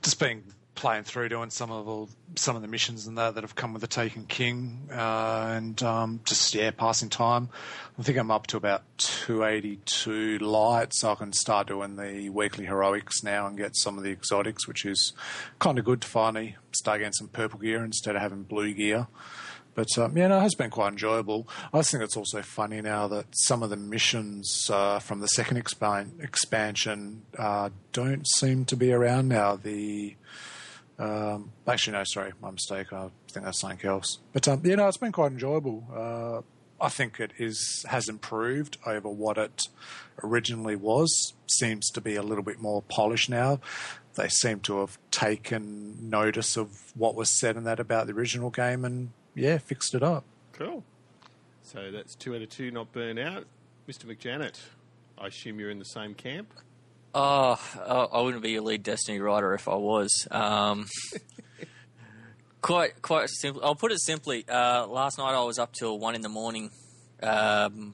Just 0.04 0.20
been 0.20 0.44
playing 0.76 1.04
through, 1.04 1.30
doing 1.30 1.50
some 1.50 1.72
of 1.72 1.86
the, 1.86 2.40
some 2.40 2.56
of 2.56 2.62
the 2.62 2.68
missions 2.68 3.08
and 3.08 3.18
that 3.18 3.36
that 3.36 3.44
have 3.44 3.56
come 3.56 3.74
with 3.74 3.82
the 3.82 3.88
Taken 3.88 4.26
King, 4.26 4.90
uh, 4.92 5.52
and 5.56 5.82
um, 5.82 6.20
just 6.26 6.54
yeah, 6.54 6.72
passing 6.72 7.10
time. 7.10 7.50
I 7.98 8.04
think 8.04 8.18
I'm 8.18 8.30
up 8.30 8.48
to 8.48 8.58
about 8.58 8.84
282 8.98 10.40
light, 10.40 10.94
so 10.94 11.12
I 11.12 11.16
can 11.16 11.34
start 11.34 11.68
doing 11.68 11.96
the 11.96 12.30
weekly 12.30 12.66
heroics 12.66 13.24
now 13.24 13.48
and 13.48 13.58
get 13.58 13.76
some 13.76 13.98
of 13.98 14.04
the 14.04 14.12
exotics, 14.12 14.68
which 14.68 14.86
is 14.86 15.14
kind 15.60 15.80
of 15.80 15.86
good 15.86 16.02
to 16.02 16.08
finally 16.08 16.58
start 16.72 17.00
getting 17.00 17.14
some 17.14 17.30
purple 17.30 17.60
gear 17.60 17.84
instead 17.84 18.16
of 18.16 18.22
having 18.22 18.44
blue 18.44 18.74
gear. 18.74 19.08
But 19.76 19.98
um, 19.98 20.18
yeah, 20.18 20.28
no, 20.28 20.38
it 20.38 20.42
has 20.42 20.56
been 20.56 20.70
quite 20.70 20.94
enjoyable. 20.94 21.48
I 21.74 21.82
think 21.82 22.02
it's 22.02 22.16
also 22.16 22.42
funny 22.42 22.82
now 22.82 23.08
that 23.10 23.26
some 23.34 23.62
of 23.62 23.70
the 23.70 23.76
missions 23.76 24.70
uh, 24.72 25.00
from 25.00 25.20
the 25.20 25.28
second 25.28 25.62
expan- 25.62 26.24
expansion 26.24 27.24
uh, 27.38 27.70
don't 27.92 28.26
seem 28.26 28.64
to 28.66 28.78
be 28.78 28.94
around 28.94 29.28
now. 29.28 29.58
The 29.58 30.16
um, 30.98 31.52
actually, 31.68 31.94
no, 31.94 32.04
sorry, 32.06 32.34
my 32.42 32.52
mistake. 32.52 32.94
I 32.94 33.10
think 33.32 33.46
that's 33.46 33.60
something 33.60 33.88
else. 33.88 34.20
But 34.34 34.48
um, 34.48 34.62
yeah, 34.64 34.76
no, 34.76 34.88
it's 34.88 34.98
been 34.98 35.12
quite 35.12 35.32
enjoyable. 35.32 35.84
Uh, 35.94 36.42
I 36.84 36.90
think 36.90 37.20
it 37.20 37.32
is 37.38 37.86
has 37.90 38.10
improved 38.10 38.78
over 38.86 39.10
what 39.10 39.38
it 39.38 39.64
originally 40.24 40.76
was. 40.76 41.34
Seems 41.48 41.90
to 41.92 42.02
be 42.02 42.16
a 42.16 42.22
little 42.22 42.44
bit 42.44 42.62
more 42.62 42.82
polished 42.82 43.30
now. 43.30 43.60
They 44.16 44.30
seem 44.30 44.62
to 44.62 44.80
have 44.80 44.98
taken 45.12 46.10
notice 46.10 46.56
of 46.56 46.94
what 46.96 47.16
was 47.16 47.30
said 47.30 47.58
in 47.58 47.66
that 47.66 47.80
about 47.80 48.08
the 48.08 48.14
original 48.14 48.50
game 48.50 48.86
and 48.86 49.12
yeah, 49.36 49.58
fixed 49.58 49.94
it 49.94 50.04
up. 50.04 50.24
Cool. 50.54 50.84
So 51.64 51.92
that's 51.92 52.16
two 52.16 52.36
out 52.36 52.42
of 52.42 52.50
two, 52.50 52.72
not 52.72 52.92
burnt 52.94 53.20
out. 53.20 53.46
Mr. 53.90 54.06
McJanet, 54.06 54.60
I 55.18 55.28
assume 55.28 55.60
you're 55.60 55.70
in 55.70 55.80
the 55.80 55.86
same 55.86 56.14
camp. 56.14 56.54
Oh, 57.18 57.58
uh, 57.80 58.08
I 58.12 58.22
wouldn't 58.22 58.44
be 58.44 58.52
your 58.52 58.62
lead 58.62 58.84
Destiny 58.84 59.22
writer 59.22 59.54
if 59.54 59.70
I 59.70 59.76
was. 59.76 60.28
Um, 60.30 60.88
quite, 62.62 63.02
quite 63.02 63.30
simple. 63.30 63.64
I'll 63.64 63.74
put 63.74 63.94
it 63.94 64.02
simply. 64.02 64.44
Uh, 64.50 64.86
last 64.86 65.18
night 65.18 65.34
I 65.34 65.42
was 65.46 65.58
up 65.58 65.72
till 65.72 65.98
one 65.98 66.16
in 66.16 66.22
the 66.22 66.30
morning, 66.30 66.72
um, 67.24 67.94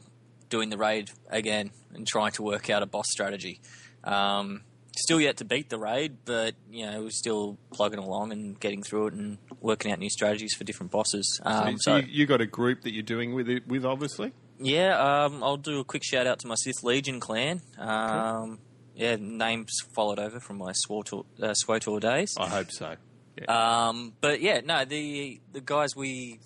doing 0.49 0.71
the 0.71 0.77
raid 0.77 1.11
again 1.29 1.69
and 1.93 2.07
trying 2.07 2.31
to 2.31 2.41
work 2.41 2.71
out 2.71 2.81
a 2.81 2.87
boss 2.87 3.05
strategy. 3.11 3.61
Um, 4.03 4.63
still 4.97 5.21
yet 5.21 5.37
to 5.37 5.45
beat 5.45 5.69
the 5.69 5.77
raid, 5.77 6.17
but 6.25 6.55
you 6.71 6.87
know, 6.87 7.03
we're 7.03 7.11
still 7.11 7.59
plugging 7.71 7.99
along 7.99 8.31
and 8.31 8.59
getting 8.59 8.81
through 8.81 9.07
it 9.07 9.13
and 9.13 9.37
working 9.59 9.91
out 9.91 9.99
new 9.99 10.09
strategies 10.09 10.55
for 10.55 10.63
different 10.63 10.91
bosses. 10.91 11.39
Um, 11.43 11.77
so 11.77 11.91
so, 11.91 11.97
you, 11.97 12.07
you 12.09 12.25
got 12.25 12.41
a 12.41 12.47
group 12.47 12.81
that 12.81 12.91
you're 12.91 13.03
doing 13.03 13.35
with 13.35 13.49
it 13.49 13.67
with, 13.67 13.85
obviously. 13.85 14.33
yeah, 14.59 15.25
um, 15.25 15.43
I'll 15.43 15.57
do 15.57 15.79
a 15.79 15.83
quick 15.83 16.03
shout 16.03 16.25
out 16.25 16.39
to 16.39 16.47
my 16.47 16.55
Sith 16.55 16.81
Legion 16.83 17.19
clan. 17.19 17.61
Um, 17.77 18.57
Yeah, 18.95 19.15
names 19.19 19.79
followed 19.93 20.19
over 20.19 20.39
from 20.39 20.57
my 20.57 20.73
SWTOR, 20.73 21.25
uh, 21.41 21.47
SWTOR 21.47 21.99
days. 21.99 22.35
I 22.37 22.47
hope 22.47 22.71
so. 22.71 22.95
Yeah. 23.37 23.87
Um, 23.87 24.13
but 24.19 24.41
yeah, 24.41 24.61
no, 24.63 24.85
the 24.85 25.39
the 25.53 25.61
guys 25.61 25.95
we've 25.95 26.39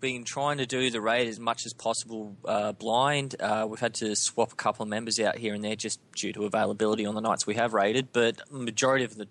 been 0.00 0.24
trying 0.24 0.58
to 0.58 0.66
do 0.66 0.90
the 0.90 1.00
raid 1.00 1.26
as 1.26 1.40
much 1.40 1.64
as 1.64 1.72
possible 1.72 2.36
uh, 2.44 2.72
blind. 2.72 3.34
Uh, 3.40 3.66
we've 3.68 3.80
had 3.80 3.94
to 3.94 4.14
swap 4.14 4.52
a 4.52 4.56
couple 4.56 4.82
of 4.82 4.88
members 4.88 5.18
out 5.18 5.38
here 5.38 5.54
and 5.54 5.64
there 5.64 5.74
just 5.76 5.98
due 6.12 6.32
to 6.34 6.44
availability 6.44 7.06
on 7.06 7.14
the 7.14 7.20
nights 7.20 7.46
we 7.46 7.54
have 7.54 7.72
raided. 7.72 8.12
But 8.12 8.40
majority 8.52 9.04
of 9.04 9.16
the 9.16 9.26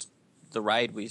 the 0.51 0.61
raid 0.61 0.93
we. 0.93 1.09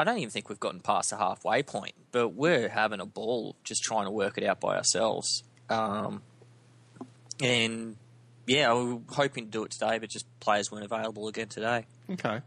I 0.00 0.04
don't 0.04 0.18
even 0.18 0.30
think 0.30 0.48
we've 0.48 0.60
gotten 0.60 0.80
past 0.80 1.10
the 1.10 1.16
halfway 1.16 1.62
point, 1.64 1.94
but 2.12 2.28
we're 2.28 2.68
having 2.68 3.00
a 3.00 3.06
ball 3.06 3.56
just 3.64 3.82
trying 3.82 4.04
to 4.04 4.12
work 4.12 4.38
it 4.38 4.44
out 4.44 4.60
by 4.60 4.76
ourselves. 4.76 5.42
Um, 5.68 6.22
and 7.42 7.96
yeah, 8.48 8.74
we 8.74 8.94
were 8.94 9.00
hoping 9.10 9.44
to 9.44 9.50
do 9.50 9.64
it 9.64 9.70
today, 9.70 9.98
but 9.98 10.10
just 10.10 10.26
players 10.40 10.72
weren't 10.72 10.84
available 10.84 11.28
again 11.28 11.48
today. 11.48 11.86
okay. 12.10 12.40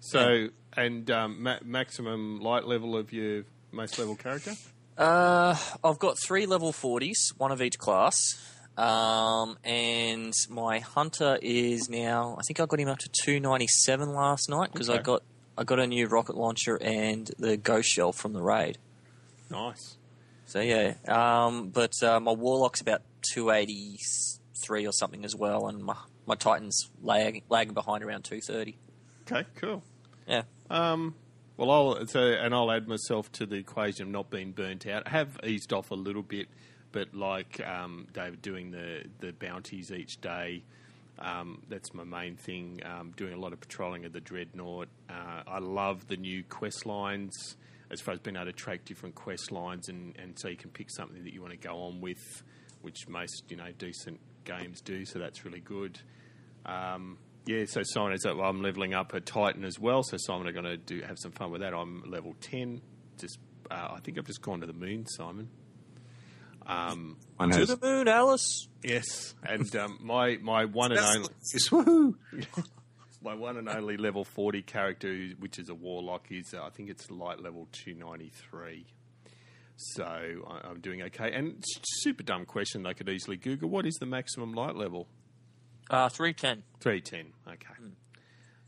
So 0.00 0.48
and 0.76 1.10
um, 1.10 1.42
ma- 1.42 1.58
maximum 1.64 2.40
light 2.40 2.66
level 2.66 2.96
of 2.96 3.12
your 3.12 3.44
most 3.72 3.98
level 3.98 4.14
character. 4.14 4.52
Uh, 4.96 5.56
I've 5.82 5.98
got 5.98 6.16
three 6.18 6.46
level 6.46 6.72
40s, 6.72 7.36
one 7.36 7.50
of 7.50 7.60
each 7.60 7.78
class. 7.78 8.16
Um, 8.76 9.56
and 9.64 10.34
my 10.50 10.80
hunter 10.80 11.38
is 11.40 11.88
now, 11.88 12.36
I 12.38 12.42
think 12.42 12.60
I 12.60 12.66
got 12.66 12.78
him 12.78 12.88
up 12.88 12.98
to 12.98 13.08
297 13.24 14.12
last 14.12 14.50
night 14.50 14.70
because 14.72 14.90
I 14.90 14.98
got 14.98 15.22
I 15.58 15.64
got 15.64 15.78
a 15.78 15.86
new 15.86 16.06
rocket 16.06 16.36
launcher 16.36 16.76
and 16.76 17.30
the 17.38 17.56
ghost 17.56 17.88
shell 17.88 18.12
from 18.12 18.34
the 18.34 18.42
raid. 18.42 18.76
Nice. 19.50 19.96
So 20.44 20.60
yeah, 20.60 20.94
um, 21.08 21.70
but 21.70 21.92
uh, 22.02 22.20
my 22.20 22.32
warlock's 22.32 22.82
about 22.82 23.00
283 24.62 24.86
or 24.86 24.92
something 24.92 25.24
as 25.24 25.34
well, 25.34 25.68
and 25.68 25.82
my, 25.82 25.96
my 26.26 26.34
titan's 26.34 26.90
lag, 27.02 27.42
lagging 27.48 27.74
behind 27.74 28.02
around 28.02 28.24
230. 28.24 28.76
Okay. 29.30 29.48
Cool. 29.56 29.82
Yeah. 30.26 30.42
Um, 30.70 31.14
well, 31.56 31.70
I'll 31.70 32.06
so 32.06 32.20
and 32.20 32.54
I'll 32.54 32.70
add 32.70 32.86
myself 32.86 33.32
to 33.32 33.46
the 33.46 33.56
equation 33.56 34.06
of 34.06 34.08
not 34.12 34.30
being 34.30 34.52
burnt 34.52 34.86
out. 34.86 35.04
I 35.06 35.10
have 35.10 35.38
eased 35.42 35.72
off 35.72 35.90
a 35.90 35.94
little 35.94 36.22
bit, 36.22 36.48
but 36.92 37.14
like 37.14 37.60
um, 37.66 38.06
David 38.12 38.42
doing 38.42 38.70
the 38.70 39.04
the 39.20 39.32
bounties 39.32 39.90
each 39.90 40.20
day. 40.20 40.64
Um, 41.18 41.62
that's 41.70 41.94
my 41.94 42.04
main 42.04 42.36
thing. 42.36 42.82
Um, 42.84 43.14
doing 43.16 43.32
a 43.32 43.38
lot 43.38 43.54
of 43.54 43.60
patrolling 43.60 44.04
of 44.04 44.12
the 44.12 44.20
dreadnought. 44.20 44.88
Uh, 45.08 45.42
I 45.46 45.60
love 45.60 46.08
the 46.08 46.18
new 46.18 46.44
quest 46.44 46.84
lines 46.84 47.56
as 47.90 48.00
far 48.02 48.12
as 48.12 48.20
being 48.20 48.36
able 48.36 48.46
to 48.46 48.52
track 48.52 48.84
different 48.84 49.14
quest 49.14 49.50
lines, 49.50 49.88
and, 49.88 50.14
and 50.18 50.38
so 50.38 50.48
you 50.48 50.56
can 50.56 50.70
pick 50.70 50.90
something 50.90 51.24
that 51.24 51.32
you 51.32 51.40
want 51.40 51.52
to 51.52 51.68
go 51.68 51.74
on 51.84 52.00
with, 52.00 52.42
which 52.82 53.08
most 53.08 53.44
you 53.48 53.56
know 53.56 53.72
decent 53.78 54.20
games 54.46 54.80
do. 54.80 55.04
So 55.04 55.18
that's 55.18 55.44
really 55.44 55.60
good. 55.60 55.98
Um, 56.64 57.18
yeah, 57.44 57.64
so 57.66 57.82
Simon 57.84 58.12
is 58.14 58.24
well, 58.24 58.40
I'm 58.40 58.62
leveling 58.62 58.94
up 58.94 59.12
a 59.14 59.20
Titan 59.20 59.64
as 59.64 59.78
well. 59.78 60.02
So 60.02 60.16
Simon, 60.16 60.48
are 60.48 60.52
going 60.52 60.64
to 60.64 60.76
do 60.76 61.02
have 61.02 61.18
some 61.18 61.32
fun 61.32 61.50
with 61.52 61.60
that. 61.60 61.74
I'm 61.74 62.02
level 62.10 62.34
ten. 62.40 62.80
Just, 63.18 63.38
uh, 63.70 63.88
I 63.92 64.00
think 64.00 64.18
I've 64.18 64.26
just 64.26 64.42
gone 64.42 64.60
to 64.62 64.66
the 64.66 64.72
moon, 64.72 65.06
Simon. 65.06 65.48
Um, 66.66 67.16
To 67.38 67.46
has 67.56 67.68
the 67.68 67.78
moon, 67.80 68.08
Alice. 68.08 68.66
yes, 68.82 69.34
and 69.44 69.74
um, 69.76 69.98
my 70.02 70.36
my 70.42 70.64
one 70.64 70.90
and 70.90 71.00
only 71.00 71.28
woohoo! 71.70 72.14
my 73.22 73.34
one 73.34 73.56
and 73.56 73.68
only 73.68 73.96
level 73.96 74.24
forty 74.24 74.62
character, 74.62 75.28
which 75.38 75.60
is 75.60 75.68
a 75.68 75.74
warlock, 75.74 76.26
is 76.30 76.52
uh, 76.52 76.64
I 76.64 76.70
think 76.70 76.90
it's 76.90 77.08
light 77.10 77.38
level 77.40 77.68
two 77.70 77.94
ninety 77.94 78.32
three. 78.50 78.86
So 79.76 80.04
I, 80.04 80.68
I'm 80.68 80.80
doing 80.80 81.02
okay. 81.02 81.32
And 81.32 81.62
super 81.84 82.22
dumb 82.22 82.46
question. 82.46 82.82
They 82.82 82.94
could 82.94 83.08
easily 83.08 83.36
Google 83.36 83.68
what 83.68 83.86
is 83.86 83.94
the 83.94 84.06
maximum 84.06 84.52
light 84.52 84.74
level. 84.74 85.06
Uh, 85.90 86.08
310. 86.08 86.64
Three 86.80 87.00
ten. 87.00 87.26
Okay. 87.46 87.92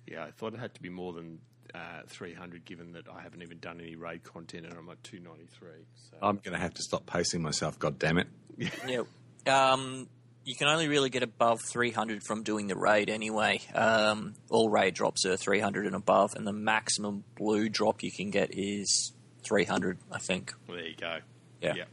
Yeah, 0.07 0.25
I 0.25 0.31
thought 0.31 0.55
it 0.55 0.61
had 0.61 0.75
to 0.75 0.83
be 0.83 0.89
more 0.89 1.13
than 1.13 1.39
uh, 1.75 2.03
three 2.07 2.35
hundred, 2.35 2.65
given 2.65 2.93
that 2.93 3.09
I 3.09 3.23
haven't 3.23 3.43
even 3.43 3.59
done 3.59 3.81
any 3.81 3.97
raid 3.97 4.25
content, 4.25 4.67
and 4.67 4.75
I'm 4.75 4.89
at 4.89 5.03
two 5.03 5.19
ninety 5.21 5.47
three. 5.47 5.87
So 6.11 6.17
I'm 6.23 6.37
going 6.37 6.55
to 6.55 6.59
have 6.59 6.75
to 6.75 6.83
stop 6.83 7.07
pacing 7.07 7.43
myself. 7.43 7.79
God 7.79 7.99
damn 7.99 8.19
it! 8.19 8.29
Yeah. 8.87 9.03
Um, 9.47 10.09
you 10.45 10.55
can 10.55 10.69
only 10.69 10.89
really 10.89 11.11
get 11.11 11.23
above 11.23 11.61
300 11.71 12.23
from 12.23 12.43
doing 12.43 12.69
the 12.69 12.77
raid 12.77 13.11
anyway. 13.11 13.61
Um, 13.75 14.35
all 14.51 14.71
raid 14.71 14.95
drops 14.95 15.27
are 15.27 15.37
300 15.37 15.87
and 15.87 15.95
above, 15.95 16.35
and 16.35 16.47
the 16.47 16.53
maximum 16.53 17.23
blue 17.37 17.69
drop 17.69 18.03
you 18.03 18.11
can 18.11 18.31
get 18.31 18.51
is 18.53 19.13
300, 19.49 19.97
I 20.13 20.19
think. 20.19 20.53
there 20.69 20.87
you 20.87 20.95
go. 20.95 21.19
Yeah. 21.63 21.85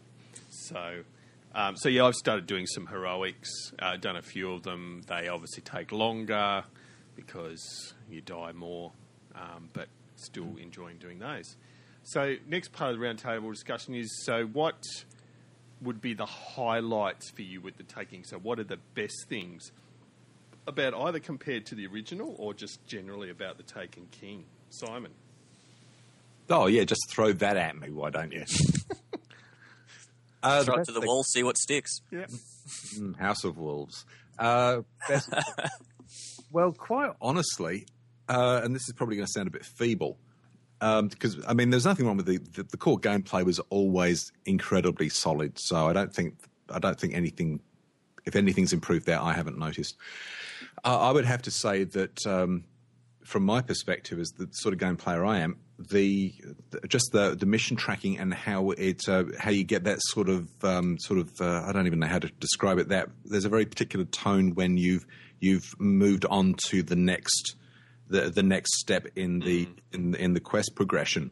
So, 0.49 1.03
um, 1.53 1.77
so 1.77 1.87
yeah, 1.89 2.05
I've 2.05 2.15
started 2.15 2.47
doing 2.47 2.67
some 2.67 2.87
heroics. 2.87 3.49
Uh, 3.79 3.95
done 3.95 4.17
a 4.17 4.21
few 4.21 4.51
of 4.51 4.63
them. 4.63 5.03
They 5.07 5.29
obviously 5.29 5.63
take 5.63 5.91
longer 5.91 6.65
because 7.15 7.93
you 8.09 8.21
die 8.21 8.51
more, 8.51 8.91
um, 9.33 9.69
but 9.71 9.87
still 10.15 10.57
enjoying 10.61 10.97
doing 10.97 11.19
those. 11.19 11.55
So, 12.03 12.35
next 12.47 12.73
part 12.73 12.93
of 12.93 12.99
the 12.99 13.05
roundtable 13.05 13.51
discussion 13.51 13.95
is: 13.95 14.23
so 14.25 14.45
what 14.45 14.83
would 15.81 16.01
be 16.01 16.13
the 16.13 16.25
highlights 16.25 17.31
for 17.31 17.41
you 17.41 17.61
with 17.61 17.77
the 17.77 17.83
taking? 17.83 18.25
So, 18.25 18.37
what 18.37 18.59
are 18.59 18.63
the 18.65 18.79
best 18.93 19.27
things 19.29 19.71
about 20.67 20.93
either 20.93 21.19
compared 21.19 21.65
to 21.67 21.75
the 21.75 21.87
original 21.87 22.35
or 22.37 22.53
just 22.53 22.85
generally 22.85 23.29
about 23.29 23.57
the 23.57 23.63
Taken 23.63 24.07
King? 24.11 24.43
Simon. 24.69 25.11
Oh 26.49 26.67
yeah, 26.67 26.83
just 26.83 27.01
throw 27.09 27.33
that 27.33 27.57
at 27.57 27.75
me. 27.79 27.89
Why 27.91 28.09
don't 28.09 28.31
you? 28.31 28.43
uh, 30.43 30.63
Throw 30.63 30.75
it 30.75 30.85
to 30.85 30.91
the 30.91 30.99
thing- 31.01 31.07
wall, 31.07 31.23
see 31.23 31.43
what 31.43 31.57
sticks. 31.57 32.01
Yeah. 32.11 32.25
Mm, 32.95 33.15
House 33.17 33.43
of 33.43 33.57
Wolves. 33.57 34.05
Uh, 34.37 34.81
best, 35.07 35.29
well, 36.51 36.71
quite 36.71 37.11
honestly, 37.21 37.85
uh, 38.29 38.61
and 38.63 38.75
this 38.75 38.87
is 38.87 38.93
probably 38.93 39.15
going 39.15 39.25
to 39.25 39.31
sound 39.31 39.47
a 39.47 39.51
bit 39.51 39.65
feeble. 39.65 40.17
because 40.79 41.37
I 41.47 41.53
mean, 41.53 41.69
there's 41.69 41.85
nothing 41.85 42.05
wrong 42.05 42.17
with 42.17 42.25
the, 42.27 42.37
the 42.37 42.63
the 42.63 42.77
core 42.77 42.99
gameplay 42.99 43.43
was 43.45 43.59
always 43.69 44.31
incredibly 44.45 45.09
solid. 45.09 45.57
So 45.59 45.87
I 45.87 45.93
don't 45.93 46.13
think 46.13 46.35
I 46.69 46.79
don't 46.79 46.99
think 46.99 47.13
anything, 47.15 47.61
if 48.25 48.35
anything's 48.35 48.73
improved 48.73 49.05
there, 49.05 49.21
I 49.21 49.33
haven't 49.33 49.57
noticed. 49.57 49.95
Uh, 50.83 50.99
I 50.99 51.11
would 51.11 51.25
have 51.25 51.41
to 51.43 51.51
say 51.51 51.85
that 51.85 52.25
um, 52.27 52.65
from 53.23 53.43
my 53.45 53.61
perspective, 53.61 54.19
as 54.19 54.31
the 54.31 54.47
sort 54.51 54.73
of 54.73 54.79
game 54.79 54.97
player 54.97 55.23
I 55.25 55.39
am, 55.39 55.57
the, 55.77 56.33
just 56.87 57.11
the 57.11 57.35
the 57.35 57.45
mission 57.45 57.75
tracking 57.75 58.17
and 58.17 58.33
how 58.33 58.71
it 58.71 59.01
uh, 59.07 59.25
how 59.37 59.51
you 59.51 59.63
get 59.63 59.83
that 59.83 59.99
sort 60.01 60.29
of 60.29 60.47
um, 60.63 60.97
sort 60.99 61.19
of 61.19 61.29
uh, 61.41 61.63
I 61.65 61.71
don't 61.71 61.85
even 61.87 61.99
know 61.99 62.07
how 62.07 62.19
to 62.19 62.29
describe 62.39 62.77
it. 62.77 62.89
That 62.89 63.09
there's 63.25 63.45
a 63.45 63.49
very 63.49 63.65
particular 63.65 64.05
tone 64.05 64.55
when 64.55 64.77
you've 64.77 65.05
you've 65.39 65.75
moved 65.79 66.25
on 66.25 66.55
to 66.69 66.81
the 66.81 66.95
next 66.95 67.55
the 68.07 68.29
the 68.29 68.43
next 68.43 68.79
step 68.79 69.07
in 69.15 69.39
the 69.39 69.67
in 69.91 70.15
in 70.15 70.33
the 70.33 70.39
quest 70.39 70.75
progression. 70.75 71.31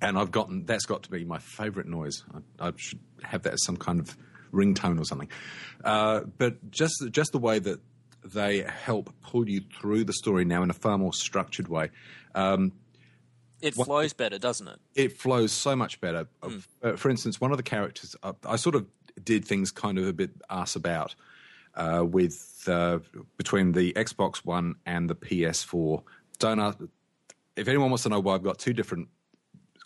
And 0.00 0.16
I've 0.18 0.30
gotten 0.30 0.64
that's 0.66 0.86
got 0.86 1.04
to 1.04 1.10
be 1.10 1.24
my 1.24 1.38
favourite 1.38 1.88
noise. 1.88 2.22
I, 2.32 2.68
I 2.68 2.72
should 2.76 3.00
have 3.22 3.42
that 3.44 3.54
as 3.54 3.64
some 3.64 3.76
kind 3.76 3.98
of 4.00 4.16
ringtone 4.52 5.00
or 5.00 5.04
something. 5.04 5.30
Uh, 5.82 6.20
but 6.36 6.70
just 6.70 6.94
just 7.10 7.32
the 7.32 7.38
way 7.38 7.58
that 7.58 7.80
they 8.24 8.60
help 8.60 9.12
pull 9.22 9.48
you 9.48 9.62
through 9.80 10.04
the 10.04 10.12
story 10.12 10.44
now 10.44 10.62
in 10.62 10.70
a 10.70 10.74
far 10.74 10.98
more 10.98 11.12
structured 11.12 11.68
way. 11.68 11.90
Um, 12.34 12.72
It 13.60 13.74
flows 13.74 14.12
better, 14.12 14.38
doesn't 14.38 14.68
it? 14.68 14.78
it 14.94 15.12
flows 15.16 15.52
so 15.52 15.74
much 15.74 16.00
better. 16.00 16.28
Uh, 16.42 16.92
for 16.96 17.10
instance, 17.10 17.40
one 17.40 17.50
of 17.50 17.56
the 17.56 17.62
characters, 17.62 18.14
uh, 18.22 18.32
I 18.46 18.56
sort 18.56 18.74
of 18.74 18.86
did 19.24 19.44
things 19.44 19.70
kind 19.70 19.98
of 19.98 20.06
a 20.06 20.12
bit 20.12 20.30
ass 20.48 20.76
about 20.76 21.14
uh, 21.74 22.04
with 22.04 22.64
uh, 22.68 22.98
between 23.36 23.72
the 23.72 23.92
Xbox 23.94 24.38
One 24.38 24.76
and 24.86 25.10
the 25.10 25.14
PS4. 25.14 26.02
Don't 26.38 26.60
ask, 26.60 26.78
if 27.56 27.68
anyone 27.68 27.90
wants 27.90 28.04
to 28.04 28.08
know 28.08 28.20
why 28.20 28.34
I've 28.34 28.42
got 28.44 28.58
two 28.58 28.72
different 28.72 29.08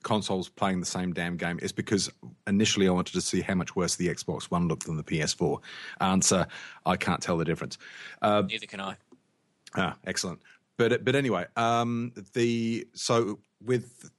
consoles 0.02 0.48
playing 0.48 0.80
the 0.80 0.86
same 0.86 1.12
damn 1.12 1.36
game, 1.36 1.58
it's 1.62 1.72
because 1.72 2.10
initially 2.46 2.88
I 2.88 2.90
wanted 2.90 3.14
to 3.14 3.20
see 3.20 3.40
how 3.40 3.54
much 3.54 3.76
worse 3.76 3.96
the 3.96 4.08
Xbox 4.08 4.44
One 4.44 4.68
looked 4.68 4.86
than 4.86 4.96
the 4.96 5.04
PS4. 5.04 5.58
Answer: 6.00 6.46
I 6.84 6.96
can't 6.96 7.22
tell 7.22 7.38
the 7.38 7.44
difference. 7.44 7.78
Neither 8.22 8.66
can 8.66 8.80
I. 8.80 8.96
Ah, 9.74 9.96
excellent. 10.04 10.40
But 10.76 11.04
but 11.04 11.14
anyway, 11.14 11.46
um, 11.56 12.12
the 12.32 12.86
so 12.94 13.38
with 13.64 14.10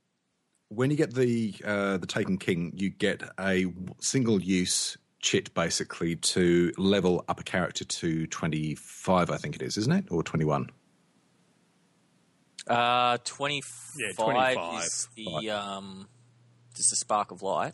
when 0.70 0.90
you 0.90 0.98
get 0.98 1.14
the 1.14 1.54
uh, 1.64 1.98
the 1.98 2.08
Taken 2.08 2.38
King, 2.38 2.74
you 2.76 2.90
get 2.90 3.24
a 3.40 3.66
single 4.00 4.42
use 4.42 4.98
chit 5.20 5.54
basically 5.54 6.18
to 6.18 6.74
level 6.78 7.24
up 7.28 7.40
a 7.40 7.44
character 7.44 7.86
to 7.86 8.28
twenty 8.28 8.76
five. 8.76 9.30
I 9.30 9.38
think 9.38 9.56
it 9.56 9.62
is, 9.62 9.78
isn't 9.78 9.94
it, 9.94 10.06
or 10.10 10.24
twenty 10.24 10.46
one? 10.46 10.70
Uh, 12.66 13.18
25, 13.26 13.64
Yeah, 13.98 14.12
25. 14.14 14.84
is 14.84 15.10
the 15.18 15.50
um, 15.52 16.08
just 16.76 16.92
the 16.92 16.96
spark 16.96 17.32
of 17.32 17.42
light. 17.42 17.74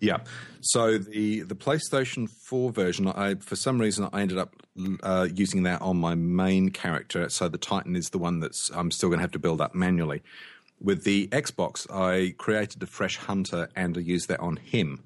Yeah. 0.00 0.20
So 0.62 0.96
the 0.96 1.42
the 1.42 1.54
PlayStation 1.54 2.26
4 2.48 2.72
version, 2.72 3.06
I 3.06 3.34
for 3.34 3.54
some 3.54 3.78
reason 3.78 4.08
I 4.12 4.22
ended 4.22 4.38
up 4.38 4.56
uh, 5.02 5.28
using 5.34 5.64
that 5.64 5.82
on 5.82 5.98
my 5.98 6.14
main 6.14 6.70
character. 6.70 7.28
So 7.28 7.48
the 7.48 7.58
Titan 7.58 7.96
is 7.96 8.08
the 8.10 8.18
one 8.18 8.40
that's 8.40 8.70
I'm 8.74 8.90
still 8.90 9.10
going 9.10 9.18
to 9.18 9.22
have 9.22 9.32
to 9.32 9.38
build 9.38 9.60
up 9.60 9.74
manually. 9.74 10.22
With 10.80 11.04
the 11.04 11.28
Xbox, 11.28 11.90
I 11.90 12.34
created 12.38 12.82
a 12.82 12.86
fresh 12.86 13.16
hunter 13.16 13.68
and 13.76 13.96
I 13.96 14.00
used 14.00 14.28
that 14.28 14.40
on 14.40 14.56
him. 14.56 15.02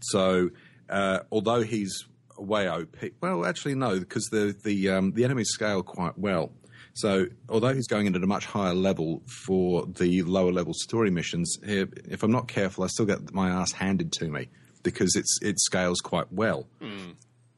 So 0.00 0.50
uh, 0.90 1.20
although 1.32 1.62
he's 1.62 2.04
way 2.38 2.68
OP, 2.68 2.96
well, 3.20 3.46
actually 3.46 3.74
no, 3.74 3.98
because 3.98 4.26
the 4.26 4.54
the 4.62 4.90
um, 4.90 5.12
the 5.12 5.24
enemies 5.24 5.48
scale 5.48 5.82
quite 5.82 6.18
well. 6.18 6.52
So 6.94 7.26
although 7.48 7.74
he's 7.74 7.86
going 7.86 8.06
in 8.06 8.14
at 8.14 8.22
a 8.22 8.26
much 8.26 8.46
higher 8.46 8.74
level 8.74 9.22
for 9.44 9.84
the 9.86 10.22
lower 10.22 10.52
level 10.52 10.72
story 10.74 11.10
missions, 11.10 11.58
if 11.62 12.22
I'm 12.22 12.32
not 12.32 12.48
careful, 12.48 12.84
I 12.84 12.86
still 12.86 13.04
get 13.04 13.34
my 13.34 13.50
ass 13.50 13.72
handed 13.72 14.12
to 14.12 14.28
me 14.28 14.48
because 14.82 15.14
it's 15.16 15.38
it 15.42 15.58
scales 15.60 16.00
quite 16.00 16.32
well. 16.32 16.66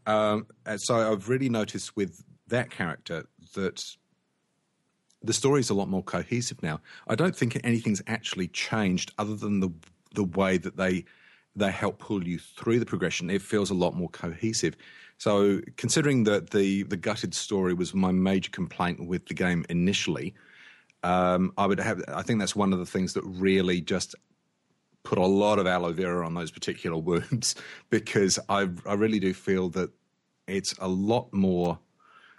Um, 0.06 0.46
and 0.64 0.80
so 0.80 1.12
I've 1.12 1.28
really 1.28 1.48
noticed 1.48 1.94
with 1.96 2.12
that 2.48 2.70
character 2.70 3.26
that 3.54 3.80
the 5.22 5.32
story 5.32 5.60
is 5.60 5.70
a 5.70 5.74
lot 5.74 5.88
more 5.88 6.02
cohesive 6.02 6.62
now. 6.62 6.80
I 7.08 7.14
don't 7.14 7.34
think 7.34 7.58
anything's 7.64 8.02
actually 8.06 8.48
changed 8.48 9.12
other 9.18 9.34
than 9.34 9.60
the 9.60 9.70
the 10.14 10.24
way 10.24 10.58
that 10.58 10.76
they 10.76 11.04
they 11.56 11.70
help 11.70 11.98
pull 11.98 12.26
you 12.26 12.38
through 12.38 12.78
the 12.78 12.86
progression. 12.86 13.30
It 13.30 13.42
feels 13.42 13.70
a 13.70 13.74
lot 13.74 13.94
more 13.94 14.08
cohesive. 14.08 14.76
So 15.18 15.60
considering 15.76 16.24
that 16.24 16.50
the 16.50 16.84
the 16.84 16.96
gutted 16.96 17.34
story 17.34 17.74
was 17.74 17.94
my 17.94 18.12
major 18.12 18.50
complaint 18.50 19.06
with 19.06 19.26
the 19.26 19.34
game 19.34 19.64
initially, 19.68 20.34
um, 21.02 21.52
I 21.58 21.66
would 21.66 21.80
have. 21.80 22.02
I 22.08 22.22
think 22.22 22.38
that's 22.38 22.56
one 22.56 22.72
of 22.72 22.78
the 22.78 22.86
things 22.86 23.14
that 23.14 23.24
really 23.24 23.80
just 23.80 24.14
put 25.02 25.18
a 25.18 25.26
lot 25.26 25.58
of 25.58 25.66
aloe 25.66 25.92
vera 25.92 26.24
on 26.24 26.34
those 26.34 26.50
particular 26.50 26.96
wounds 27.10 27.54
because 27.90 28.38
I 28.48 28.68
I 28.86 28.94
really 28.94 29.18
do 29.18 29.34
feel 29.34 29.68
that 29.70 29.90
it's 30.46 30.74
a 30.78 30.88
lot 30.88 31.32
more 31.32 31.78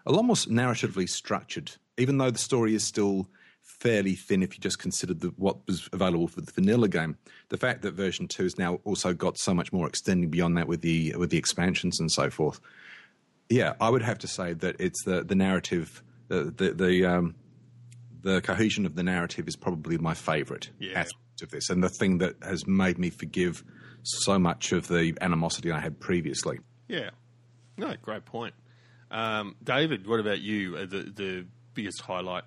a 0.06 0.12
lot 0.12 0.24
more 0.24 0.36
narratively 0.36 1.08
structured, 1.08 1.72
even 2.00 2.18
though 2.18 2.32
the 2.32 2.40
story 2.40 2.74
is 2.74 2.84
still 2.84 3.28
fairly 3.62 4.16
thin 4.16 4.42
if 4.44 4.54
you 4.56 4.60
just 4.60 4.80
consider 4.80 5.14
the, 5.14 5.28
what 5.38 5.58
was 5.68 5.88
available 5.94 6.28
for 6.28 6.42
the 6.42 6.52
vanilla 6.52 6.88
game. 6.88 7.18
The 7.50 7.58
fact 7.58 7.82
that 7.84 7.94
version 7.94 8.28
two 8.28 8.44
has 8.44 8.58
now 8.58 8.80
also 8.84 9.14
got 9.14 9.38
so 9.38 9.54
much 9.54 9.72
more 9.72 9.88
extending 9.88 10.30
beyond 10.30 10.58
that 10.58 10.68
with 10.68 10.82
the 10.82 11.14
with 11.18 11.30
the 11.30 11.38
expansions 11.38 12.00
and 12.00 12.12
so 12.12 12.30
forth. 12.30 12.60
Yeah, 13.50 13.74
I 13.80 13.90
would 13.90 14.02
have 14.02 14.18
to 14.20 14.28
say 14.28 14.54
that 14.54 14.76
it's 14.80 15.04
the 15.06 15.24
the 15.24 15.36
narrative, 15.36 16.04
the 16.28 16.46
the 16.56 16.72
the, 16.74 17.06
um, 17.06 17.36
the 18.22 18.42
cohesion 18.42 18.86
of 18.86 18.96
the 18.96 19.04
narrative 19.04 19.48
is 19.48 19.56
probably 19.56 19.98
my 19.98 20.14
favourite 20.14 20.70
Yeah. 20.80 21.00
aspect 21.00 21.42
of 21.42 21.52
this, 21.52 21.70
and 21.70 21.82
the 21.84 21.90
thing 21.90 22.18
that 22.20 22.36
has 22.42 22.68
made 22.68 22.98
me 22.98 23.10
forgive 23.10 23.64
so 24.04 24.38
much 24.40 24.72
of 24.72 24.88
the 24.88 25.18
animosity 25.22 25.72
I 25.72 25.80
had 25.80 26.00
previously. 26.00 26.60
Yeah. 26.88 27.12
No, 27.78 27.94
great 28.02 28.26
point. 28.26 28.54
Um, 29.10 29.56
David, 29.64 30.06
what 30.06 30.20
about 30.20 30.42
you? 30.42 30.76
Uh, 30.76 30.86
the 30.86 31.04
the 31.16 31.46
biggest 31.80 32.02
highlight? 32.02 32.44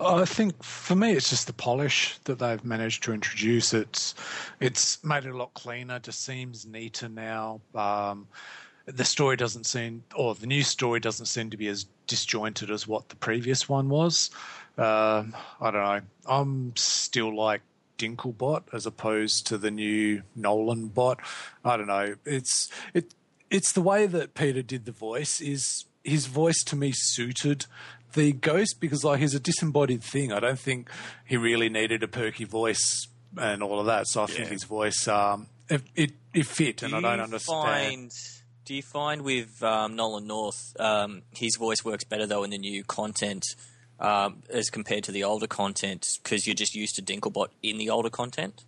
I 0.00 0.24
think 0.24 0.62
for 0.62 0.94
me, 0.96 1.12
it's 1.12 1.28
just 1.28 1.46
the 1.46 1.52
polish 1.52 2.16
that 2.24 2.38
they've 2.38 2.64
managed 2.64 3.02
to 3.02 3.12
introduce. 3.12 3.74
It's 3.74 4.14
it's 4.60 5.04
made 5.04 5.24
it 5.26 5.34
a 5.34 5.36
lot 5.36 5.52
cleaner. 5.54 5.98
Just 5.98 6.24
seems 6.24 6.64
neater 6.64 7.08
now. 7.08 7.60
Um, 7.74 8.26
the 8.86 9.04
story 9.04 9.36
doesn't 9.36 9.64
seem, 9.64 10.02
or 10.14 10.34
the 10.34 10.46
new 10.46 10.62
story 10.62 10.98
doesn't 10.98 11.26
seem 11.26 11.50
to 11.50 11.58
be 11.58 11.68
as 11.68 11.84
disjointed 12.06 12.70
as 12.70 12.86
what 12.86 13.10
the 13.10 13.16
previous 13.16 13.68
one 13.68 13.90
was. 13.90 14.30
Um, 14.78 15.36
I 15.60 15.70
don't 15.70 15.84
know. 15.84 16.00
I'm 16.26 16.72
still 16.76 17.36
like 17.36 17.60
Dinklebot 17.98 18.62
as 18.72 18.86
opposed 18.86 19.48
to 19.48 19.58
the 19.58 19.70
new 19.70 20.22
Nolan 20.36 20.88
bot. 20.88 21.18
I 21.64 21.76
don't 21.76 21.88
know. 21.88 22.14
It's 22.24 22.70
it 22.94 23.14
it's 23.50 23.72
the 23.72 23.82
way 23.82 24.06
that 24.06 24.34
Peter 24.34 24.62
did 24.62 24.86
the 24.86 24.92
voice. 24.92 25.40
Is 25.40 25.84
his 26.04 26.26
voice 26.26 26.62
to 26.64 26.76
me 26.76 26.92
suited 26.94 27.66
the 28.14 28.32
ghost 28.32 28.76
because 28.80 29.04
like 29.04 29.20
he's 29.20 29.34
a 29.34 29.40
disembodied 29.40 30.02
thing. 30.02 30.32
I 30.32 30.40
don't 30.40 30.58
think 30.58 30.90
he 31.24 31.36
really 31.36 31.68
needed 31.68 32.02
a 32.02 32.08
perky 32.08 32.44
voice 32.44 33.06
and 33.36 33.62
all 33.62 33.80
of 33.80 33.86
that. 33.86 34.06
So 34.08 34.22
I 34.22 34.26
think 34.26 34.48
his 34.48 34.64
voice 34.64 35.06
um 35.08 35.46
it 35.68 35.82
it, 35.94 36.12
it 36.32 36.46
fit, 36.46 36.82
and 36.82 36.94
I 36.94 37.00
don't 37.00 37.20
understand. 37.20 37.62
Find, 37.62 38.10
do 38.64 38.74
you 38.74 38.82
find 38.82 39.22
with 39.22 39.62
um, 39.62 39.96
Nolan 39.96 40.26
North, 40.26 40.74
um, 40.78 41.22
his 41.30 41.56
voice 41.56 41.84
works 41.84 42.04
better 42.04 42.26
though 42.26 42.44
in 42.44 42.50
the 42.50 42.58
new 42.58 42.84
content 42.84 43.44
um, 44.00 44.42
as 44.48 44.70
compared 44.70 45.04
to 45.04 45.12
the 45.12 45.24
older 45.24 45.46
content 45.46 46.06
because 46.22 46.46
you're 46.46 46.54
just 46.54 46.74
used 46.74 46.96
to 46.96 47.02
Dinklebot 47.02 47.48
in 47.62 47.78
the 47.78 47.90
older 47.90 48.10
content? 48.10 48.64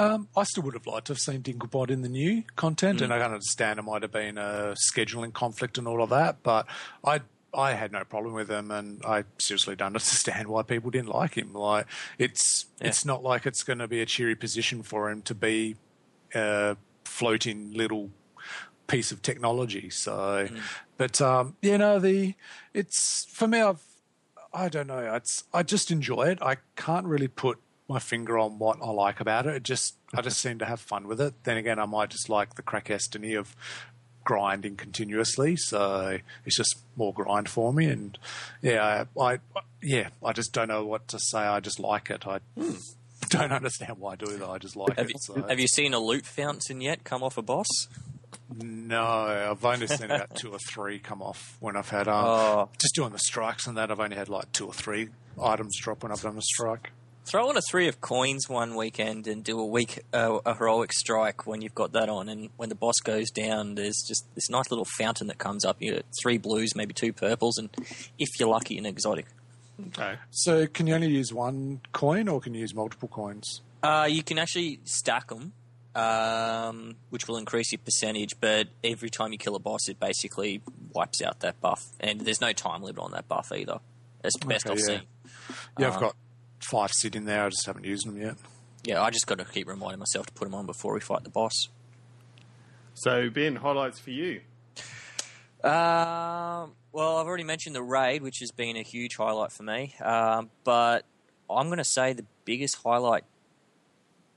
Um, 0.00 0.28
I 0.36 0.44
still 0.44 0.62
would 0.62 0.74
have 0.74 0.86
liked 0.86 1.08
to 1.08 1.12
have 1.12 1.20
seen 1.20 1.42
Dinklebot 1.42 1.90
in 1.90 2.00
the 2.02 2.08
new 2.08 2.42
content, 2.56 3.00
Mm. 3.00 3.04
and 3.04 3.12
I 3.14 3.18
can 3.18 3.32
understand 3.32 3.78
it 3.78 3.82
might 3.82 4.00
have 4.02 4.10
been 4.12 4.38
a 4.38 4.74
scheduling 4.92 5.32
conflict 5.32 5.76
and 5.76 5.86
all 5.86 6.02
of 6.02 6.08
that, 6.10 6.42
but 6.42 6.66
I 7.04 7.20
I 7.52 7.72
had 7.72 7.90
no 7.90 8.04
problem 8.04 8.32
with 8.34 8.48
him, 8.48 8.70
and 8.70 9.02
I 9.04 9.24
seriously 9.38 9.74
don't 9.76 9.88
understand 9.96 10.48
why 10.48 10.62
people 10.62 10.90
didn't 10.90 11.08
like 11.10 11.34
him. 11.36 11.52
Like 11.52 11.86
it's 12.18 12.66
Yeah. 12.80 12.88
it's 12.88 13.04
not 13.04 13.22
like 13.22 13.44
it's 13.44 13.62
going 13.62 13.80
to 13.80 13.88
be 13.88 14.00
a 14.00 14.06
cheery 14.06 14.36
position 14.36 14.82
for 14.82 15.10
him 15.10 15.20
to 15.22 15.34
be 15.34 15.76
a 16.34 16.76
floating 17.04 17.72
little 17.74 18.10
piece 18.86 19.12
of 19.12 19.20
technology. 19.20 19.90
So, 19.90 20.48
but 20.96 21.20
um, 21.20 21.56
you 21.60 21.76
know 21.76 21.98
the 21.98 22.34
it's 22.72 23.26
for 23.26 23.46
me. 23.48 23.60
I've 23.60 23.82
I 24.54 24.68
don't 24.68 24.86
know. 24.86 25.14
It's 25.14 25.44
I 25.52 25.62
just 25.62 25.90
enjoy 25.90 26.28
it. 26.28 26.38
I 26.40 26.56
can't 26.76 27.06
really 27.06 27.28
put 27.28 27.58
my 27.90 27.98
finger 27.98 28.38
on 28.38 28.58
what 28.58 28.78
I 28.82 28.90
like 28.90 29.20
about 29.20 29.46
it. 29.46 29.56
It 29.56 29.62
just 29.64 29.96
I 30.14 30.22
just 30.22 30.40
seem 30.40 30.58
to 30.60 30.64
have 30.64 30.80
fun 30.80 31.06
with 31.06 31.20
it. 31.20 31.34
Then 31.44 31.56
again, 31.58 31.78
I 31.78 31.84
might 31.86 32.08
just 32.10 32.28
like 32.28 32.54
the 32.54 32.62
crackestony 32.62 33.38
of 33.38 33.54
grinding 34.24 34.76
continuously. 34.76 35.56
So 35.56 36.18
it's 36.46 36.56
just 36.56 36.78
more 36.96 37.12
grind 37.12 37.48
for 37.48 37.72
me. 37.72 37.86
And 37.86 38.18
yeah, 38.62 39.04
I, 39.18 39.22
I 39.22 39.38
yeah 39.82 40.08
I 40.24 40.32
just 40.32 40.52
don't 40.52 40.68
know 40.68 40.84
what 40.86 41.08
to 41.08 41.18
say. 41.18 41.38
I 41.40 41.60
just 41.60 41.78
like 41.80 42.10
it. 42.10 42.26
I 42.26 42.40
don't 43.28 43.52
understand 43.52 43.98
why 43.98 44.12
I 44.12 44.16
do 44.16 44.26
that. 44.38 44.48
I 44.48 44.58
just 44.58 44.76
like 44.76 44.96
Have 44.96 45.06
it. 45.06 45.12
you, 45.14 45.18
so. 45.20 45.42
have 45.48 45.60
you 45.60 45.68
seen 45.68 45.92
a 45.94 45.98
loot 45.98 46.26
fountain 46.26 46.80
yet 46.80 47.04
come 47.04 47.22
off 47.22 47.36
a 47.36 47.42
boss? 47.42 47.68
No, 48.62 49.02
I've 49.50 49.64
only 49.64 49.86
seen 49.86 50.10
about 50.10 50.34
two 50.34 50.50
or 50.50 50.58
three 50.58 50.98
come 50.98 51.22
off 51.22 51.56
when 51.60 51.76
I've 51.76 51.88
had 51.88 52.08
um, 52.08 52.24
Oh. 52.26 52.68
just 52.80 52.94
doing 52.94 53.10
the 53.12 53.18
strikes 53.18 53.66
and 53.66 53.76
that. 53.76 53.90
I've 53.90 54.00
only 54.00 54.16
had 54.16 54.28
like 54.28 54.50
two 54.52 54.66
or 54.66 54.72
three 54.72 55.08
items 55.40 55.76
drop 55.80 56.02
when 56.02 56.10
I've 56.12 56.20
done 56.20 56.36
a 56.36 56.42
strike. 56.42 56.90
Throw 57.26 57.48
on 57.48 57.56
a 57.56 57.60
three 57.70 57.86
of 57.86 58.00
coins 58.00 58.48
one 58.48 58.74
weekend 58.74 59.28
and 59.28 59.44
do 59.44 59.60
a 59.60 59.64
week 59.64 60.00
uh, 60.12 60.38
a 60.44 60.54
heroic 60.54 60.92
strike 60.92 61.46
when 61.46 61.62
you've 61.62 61.74
got 61.74 61.92
that 61.92 62.08
on, 62.08 62.28
and 62.28 62.48
when 62.56 62.68
the 62.70 62.74
boss 62.74 62.96
goes 63.04 63.30
down, 63.30 63.76
there's 63.76 64.02
just 64.06 64.26
this 64.34 64.50
nice 64.50 64.70
little 64.70 64.86
fountain 64.98 65.28
that 65.28 65.38
comes 65.38 65.64
up. 65.64 65.76
You 65.80 65.92
get 65.92 66.06
three 66.20 66.38
blues, 66.38 66.74
maybe 66.74 66.92
two 66.92 67.12
purples, 67.12 67.56
and 67.58 67.70
if 68.18 68.28
you're 68.40 68.48
lucky, 68.48 68.78
an 68.78 68.86
exotic. 68.86 69.26
Okay. 69.88 70.16
So 70.30 70.66
can 70.66 70.86
you 70.86 70.94
only 70.94 71.08
use 71.08 71.32
one 71.32 71.80
coin 71.92 72.28
or 72.28 72.40
can 72.40 72.52
you 72.54 72.60
use 72.60 72.74
multiple 72.74 73.08
coins? 73.08 73.60
Uh, 73.82 74.08
you 74.10 74.22
can 74.22 74.38
actually 74.38 74.80
stack 74.84 75.28
them, 75.28 75.52
um, 75.94 76.96
which 77.10 77.28
will 77.28 77.36
increase 77.38 77.70
your 77.72 77.78
percentage. 77.78 78.40
But 78.40 78.68
every 78.82 79.08
time 79.08 79.32
you 79.32 79.38
kill 79.38 79.54
a 79.56 79.60
boss, 79.60 79.88
it 79.88 80.00
basically 80.00 80.62
wipes 80.92 81.22
out 81.22 81.40
that 81.40 81.60
buff, 81.60 81.86
and 82.00 82.22
there's 82.22 82.40
no 82.40 82.52
time 82.52 82.82
limit 82.82 83.00
on 83.00 83.12
that 83.12 83.28
buff 83.28 83.52
either. 83.52 83.78
That's 84.22 84.38
the 84.38 84.46
best 84.46 84.66
Okay, 84.66 84.72
I've 84.72 84.78
yeah. 84.80 84.84
seen. 84.84 85.02
Yeah, 85.78 85.88
I've 85.92 86.00
got 86.00 86.16
five 86.60 86.92
sitting 86.92 87.24
there. 87.24 87.44
I 87.44 87.48
just 87.48 87.66
haven't 87.66 87.84
used 87.84 88.06
them 88.06 88.16
yet. 88.20 88.36
Yeah, 88.84 89.02
I 89.02 89.10
just 89.10 89.26
got 89.26 89.38
to 89.38 89.44
keep 89.44 89.68
reminding 89.68 89.98
myself 89.98 90.26
to 90.26 90.32
put 90.32 90.44
them 90.46 90.54
on 90.54 90.66
before 90.66 90.94
we 90.94 91.00
fight 91.00 91.22
the 91.24 91.30
boss. 91.30 91.68
So 92.94 93.28
Ben, 93.30 93.56
highlights 93.56 93.98
for 93.98 94.10
you. 94.10 94.40
Um, 95.62 96.72
well, 96.92 97.18
I've 97.18 97.26
already 97.26 97.44
mentioned 97.44 97.76
the 97.76 97.82
raid, 97.82 98.22
which 98.22 98.38
has 98.40 98.50
been 98.50 98.76
a 98.76 98.82
huge 98.82 99.16
highlight 99.16 99.52
for 99.52 99.62
me. 99.62 99.94
Um, 100.02 100.50
but 100.64 101.04
I'm 101.48 101.66
going 101.66 101.78
to 101.78 101.84
say 101.84 102.12
the 102.14 102.24
biggest 102.44 102.76
highlight, 102.82 103.24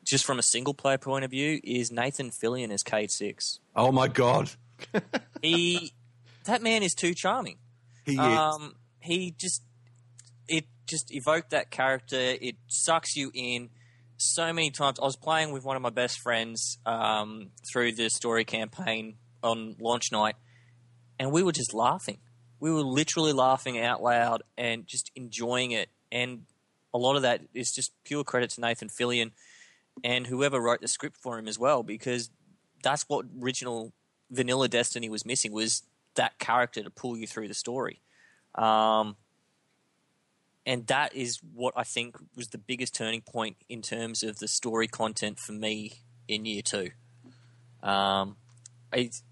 just 0.04 0.26
from 0.26 0.38
a 0.40 0.44
single 0.44 0.74
player 0.74 0.98
point 0.98 1.24
of 1.24 1.32
view, 1.32 1.62
is 1.64 1.92
Nathan 1.92 2.30
Fillion 2.30 2.72
as 2.72 2.84
Cayde 2.84 3.12
Six. 3.12 3.60
Oh 3.76 3.92
my 3.92 4.08
god, 4.10 4.52
He, 5.42 5.94
that 6.46 6.62
man 6.62 6.84
is 6.84 6.94
too 6.94 7.14
charming. 7.14 7.58
he 8.06 8.14
is. 8.14 8.20
Um, 8.20 8.76
he 9.00 9.34
just 9.38 9.62
it 9.62 9.73
just 10.88 11.14
evoked 11.14 11.52
that 11.52 11.72
character. 11.72 12.18
It 12.20 12.56
sucks 12.68 13.16
you 13.16 13.32
in 13.34 13.70
so 14.18 14.54
many 14.54 14.72
times. 14.72 15.00
I 15.00 15.06
was 15.06 15.16
playing 15.16 15.52
with 15.52 15.64
one 15.64 15.76
of 15.76 15.82
my 15.82 15.90
best 15.90 16.20
friends 16.20 16.78
um, 16.86 17.52
through 17.72 17.94
the 17.94 18.10
story 18.10 18.46
campaign 18.46 19.16
on 19.42 19.76
launch 19.80 20.12
night, 20.12 20.36
and 21.20 21.32
we 21.32 21.44
were 21.44 21.52
just 21.52 21.74
laughing. 21.74 22.20
We 22.60 22.72
were 22.72 22.82
literally 22.82 23.34
laughing 23.34 23.80
out 23.80 24.02
loud 24.02 24.44
and 24.58 24.88
just 24.88 25.12
enjoying 25.16 25.72
it. 25.72 25.90
And 26.12 26.44
a 26.94 26.98
lot 26.98 27.16
of 27.16 27.24
that 27.24 27.42
is 27.54 27.72
just 27.72 27.92
pure 28.06 28.24
credit 28.24 28.52
to 28.52 28.62
Nathan 28.62 28.88
Fillion 28.88 29.32
and 30.04 30.28
whoever 30.28 30.62
wrote 30.62 30.82
the 30.82 30.88
script 30.88 31.18
for 31.22 31.38
him 31.38 31.48
as 31.48 31.60
well, 31.60 31.84
because 31.84 32.30
that's 32.82 33.04
what 33.08 33.26
original 33.42 33.94
vanilla 34.32 34.68
Destiny 34.68 35.10
was 35.10 35.26
missing 35.26 35.52
was 35.52 35.84
that 36.16 36.40
character 36.40 36.84
to 36.84 36.90
pull 36.90 37.18
you 37.18 37.28
through 37.28 37.48
the 37.48 37.54
story. 37.54 38.02
Um, 38.56 39.16
and 40.66 40.88
that 40.88 41.14
is 41.16 41.40
what 41.54 41.74
I 41.78 41.84
think 41.84 42.16
was 42.36 42.48
the 42.48 42.58
biggest 42.58 42.96
turning 42.96 43.22
point 43.22 43.58
in 43.70 43.82
terms 43.82 44.24
of 44.24 44.38
the 44.40 44.48
story 44.48 44.88
content 44.88 45.38
for 45.46 45.52
me 45.54 45.94
in 46.28 46.46
year 46.46 46.62
two. 46.64 46.92
Um, 47.82 48.38
it's, 48.94 49.24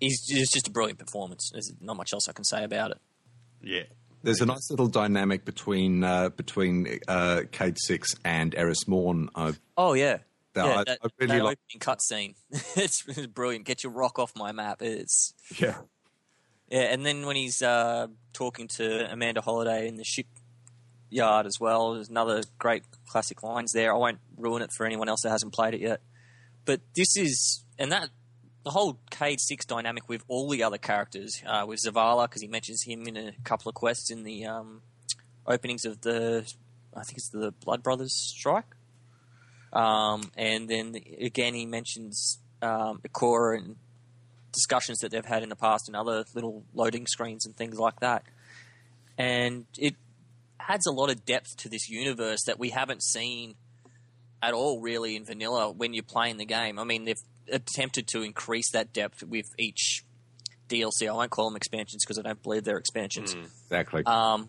he's, 0.00 0.22
it's 0.28 0.52
just 0.52 0.68
a 0.68 0.70
brilliant 0.70 0.98
performance. 0.98 1.50
There's 1.52 1.72
not 1.80 1.96
much 1.96 2.12
else 2.12 2.28
I 2.28 2.32
can 2.32 2.44
say 2.44 2.64
about 2.64 2.92
it. 2.92 2.98
Yeah. 3.62 3.82
There's 4.22 4.40
a 4.40 4.46
nice 4.46 4.70
little 4.70 4.86
dynamic 4.88 5.44
between 5.44 6.02
uh, 6.02 6.30
between 6.30 6.98
uh, 7.08 7.42
Cayde 7.52 7.76
Six 7.78 8.14
and 8.24 8.54
Eris 8.54 8.88
Morn. 8.88 9.28
I've 9.34 9.60
Oh 9.76 9.92
yeah, 9.92 10.18
Yeah, 10.56 10.64
yeah. 10.66 10.74
I- 10.78 10.84
that 10.84 10.98
I 11.04 11.08
really 11.20 11.36
that 11.36 11.44
like- 11.44 11.58
opening 11.58 11.80
cutscene, 11.80 12.34
it's, 12.74 13.04
it's 13.06 13.26
brilliant. 13.26 13.66
Get 13.66 13.84
your 13.84 13.92
rock 13.92 14.18
off 14.18 14.32
my 14.34 14.50
map. 14.52 14.80
It's 14.80 15.34
yeah. 15.58 15.76
Yeah, 16.70 16.84
and 16.84 17.04
then 17.04 17.26
when 17.26 17.36
he's 17.36 17.60
uh, 17.60 18.06
talking 18.32 18.66
to 18.78 19.12
Amanda 19.12 19.42
Holliday 19.42 19.88
in 19.88 19.96
the 19.96 20.04
shipyard 21.10 21.46
as 21.46 21.58
well, 21.60 21.94
there's 21.94 22.08
another 22.08 22.42
great 22.58 22.82
classic 23.06 23.42
lines 23.42 23.72
there. 23.72 23.94
I 23.94 23.96
won't 23.96 24.18
ruin 24.36 24.62
it 24.62 24.72
for 24.72 24.86
anyone 24.86 25.08
else 25.08 25.22
that 25.22 25.30
hasn't 25.30 25.52
played 25.52 25.74
it 25.74 25.80
yet. 25.80 26.00
But 26.64 26.80
this 26.94 27.16
is, 27.16 27.64
and 27.78 27.92
that, 27.92 28.10
the 28.64 28.70
whole 28.70 28.98
Cayde 29.10 29.40
6 29.40 29.66
dynamic 29.66 30.08
with 30.08 30.22
all 30.26 30.48
the 30.48 30.62
other 30.62 30.78
characters, 30.78 31.42
uh, 31.46 31.64
with 31.66 31.80
Zavala, 31.80 32.24
because 32.24 32.40
he 32.40 32.48
mentions 32.48 32.82
him 32.84 33.06
in 33.06 33.16
a 33.16 33.32
couple 33.44 33.68
of 33.68 33.74
quests 33.74 34.10
in 34.10 34.22
the 34.22 34.46
um, 34.46 34.80
openings 35.46 35.84
of 35.84 36.00
the, 36.00 36.50
I 36.96 37.02
think 37.02 37.18
it's 37.18 37.28
the 37.28 37.52
Blood 37.52 37.82
Brothers 37.82 38.14
strike. 38.14 38.74
Um, 39.72 40.30
and 40.36 40.68
then 40.68 40.94
again, 41.20 41.52
he 41.52 41.66
mentions 41.66 42.38
um, 42.62 43.00
Ikora 43.06 43.58
and 43.58 43.76
discussions 44.52 45.00
that 45.00 45.10
they've 45.10 45.24
had 45.24 45.42
in 45.42 45.48
the 45.48 45.56
past 45.56 45.88
and 45.88 45.96
other 45.96 46.24
little 46.32 46.64
loading 46.72 47.06
screens 47.06 47.44
and 47.44 47.54
things 47.56 47.78
like 47.78 48.00
that. 48.00 48.24
And 49.18 49.66
it 49.76 49.96
adds 50.68 50.86
a 50.86 50.92
lot 50.92 51.10
of 51.10 51.24
depth 51.24 51.56
to 51.58 51.68
this 51.68 51.88
universe 51.88 52.44
that 52.46 52.58
we 52.58 52.70
haven't 52.70 53.02
seen 53.02 53.54
at 54.42 54.52
all, 54.52 54.80
really, 54.80 55.16
in 55.16 55.24
vanilla 55.24 55.70
when 55.70 55.94
you're 55.94 56.02
playing 56.02 56.36
the 56.36 56.44
game. 56.44 56.78
I 56.78 56.84
mean, 56.84 57.04
they've 57.04 57.22
attempted 57.50 58.06
to 58.08 58.22
increase 58.22 58.70
that 58.72 58.92
depth 58.92 59.22
with 59.22 59.46
each 59.58 60.04
DLC. 60.68 61.08
I 61.08 61.12
won't 61.12 61.30
call 61.30 61.48
them 61.48 61.56
expansions 61.56 62.04
because 62.04 62.18
I 62.18 62.22
don't 62.22 62.42
believe 62.42 62.64
they're 62.64 62.78
expansions. 62.78 63.34
Exactly. 63.34 64.04
Um, 64.04 64.48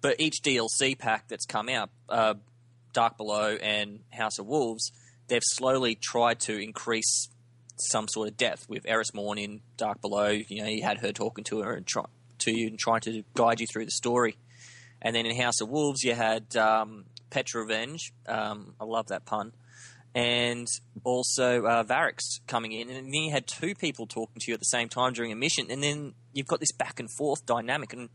but 0.00 0.20
each 0.20 0.42
DLC 0.44 0.98
pack 0.98 1.28
that's 1.28 1.46
come 1.46 1.68
out, 1.68 1.90
uh, 2.08 2.34
Dark 2.92 3.16
Below 3.16 3.56
and 3.56 4.00
House 4.12 4.38
of 4.38 4.46
Wolves, 4.46 4.92
they've 5.28 5.42
slowly 5.44 5.94
tried 5.94 6.40
to 6.40 6.56
increase 6.56 7.28
some 7.78 8.08
sort 8.08 8.28
of 8.28 8.36
depth 8.36 8.68
with 8.68 8.84
Eris 8.86 9.14
Morn 9.14 9.38
in 9.38 9.60
Dark 9.76 10.00
Below. 10.00 10.28
You 10.28 10.62
know, 10.62 10.68
you 10.68 10.82
had 10.82 10.98
her 10.98 11.12
talking 11.12 11.44
to 11.44 11.60
her 11.62 11.72
and 11.72 11.86
try, 11.86 12.04
to 12.38 12.56
you 12.56 12.68
and 12.68 12.78
trying 12.78 13.00
to 13.02 13.22
guide 13.34 13.60
you 13.60 13.66
through 13.66 13.84
the 13.84 13.90
story. 13.90 14.36
And 15.00 15.14
then 15.14 15.26
in 15.26 15.36
House 15.40 15.60
of 15.60 15.68
Wolves, 15.68 16.02
you 16.02 16.14
had 16.14 16.56
um, 16.56 17.04
Petra 17.30 17.64
Venj. 17.66 18.10
Um, 18.26 18.74
I 18.80 18.84
love 18.84 19.08
that 19.08 19.24
pun. 19.24 19.52
And 20.14 20.66
also 21.04 21.64
uh, 21.64 21.84
Variks 21.84 22.40
coming 22.46 22.72
in. 22.72 22.88
And 22.88 23.06
then 23.06 23.12
you 23.12 23.30
had 23.30 23.46
two 23.46 23.74
people 23.74 24.06
talking 24.06 24.40
to 24.40 24.50
you 24.50 24.54
at 24.54 24.60
the 24.60 24.66
same 24.66 24.88
time 24.88 25.12
during 25.12 25.30
a 25.30 25.36
mission. 25.36 25.66
And 25.70 25.82
then 25.82 26.14
you've 26.32 26.46
got 26.46 26.60
this 26.60 26.72
back 26.72 26.98
and 26.98 27.08
forth 27.10 27.46
dynamic. 27.46 27.92
And 27.92 28.08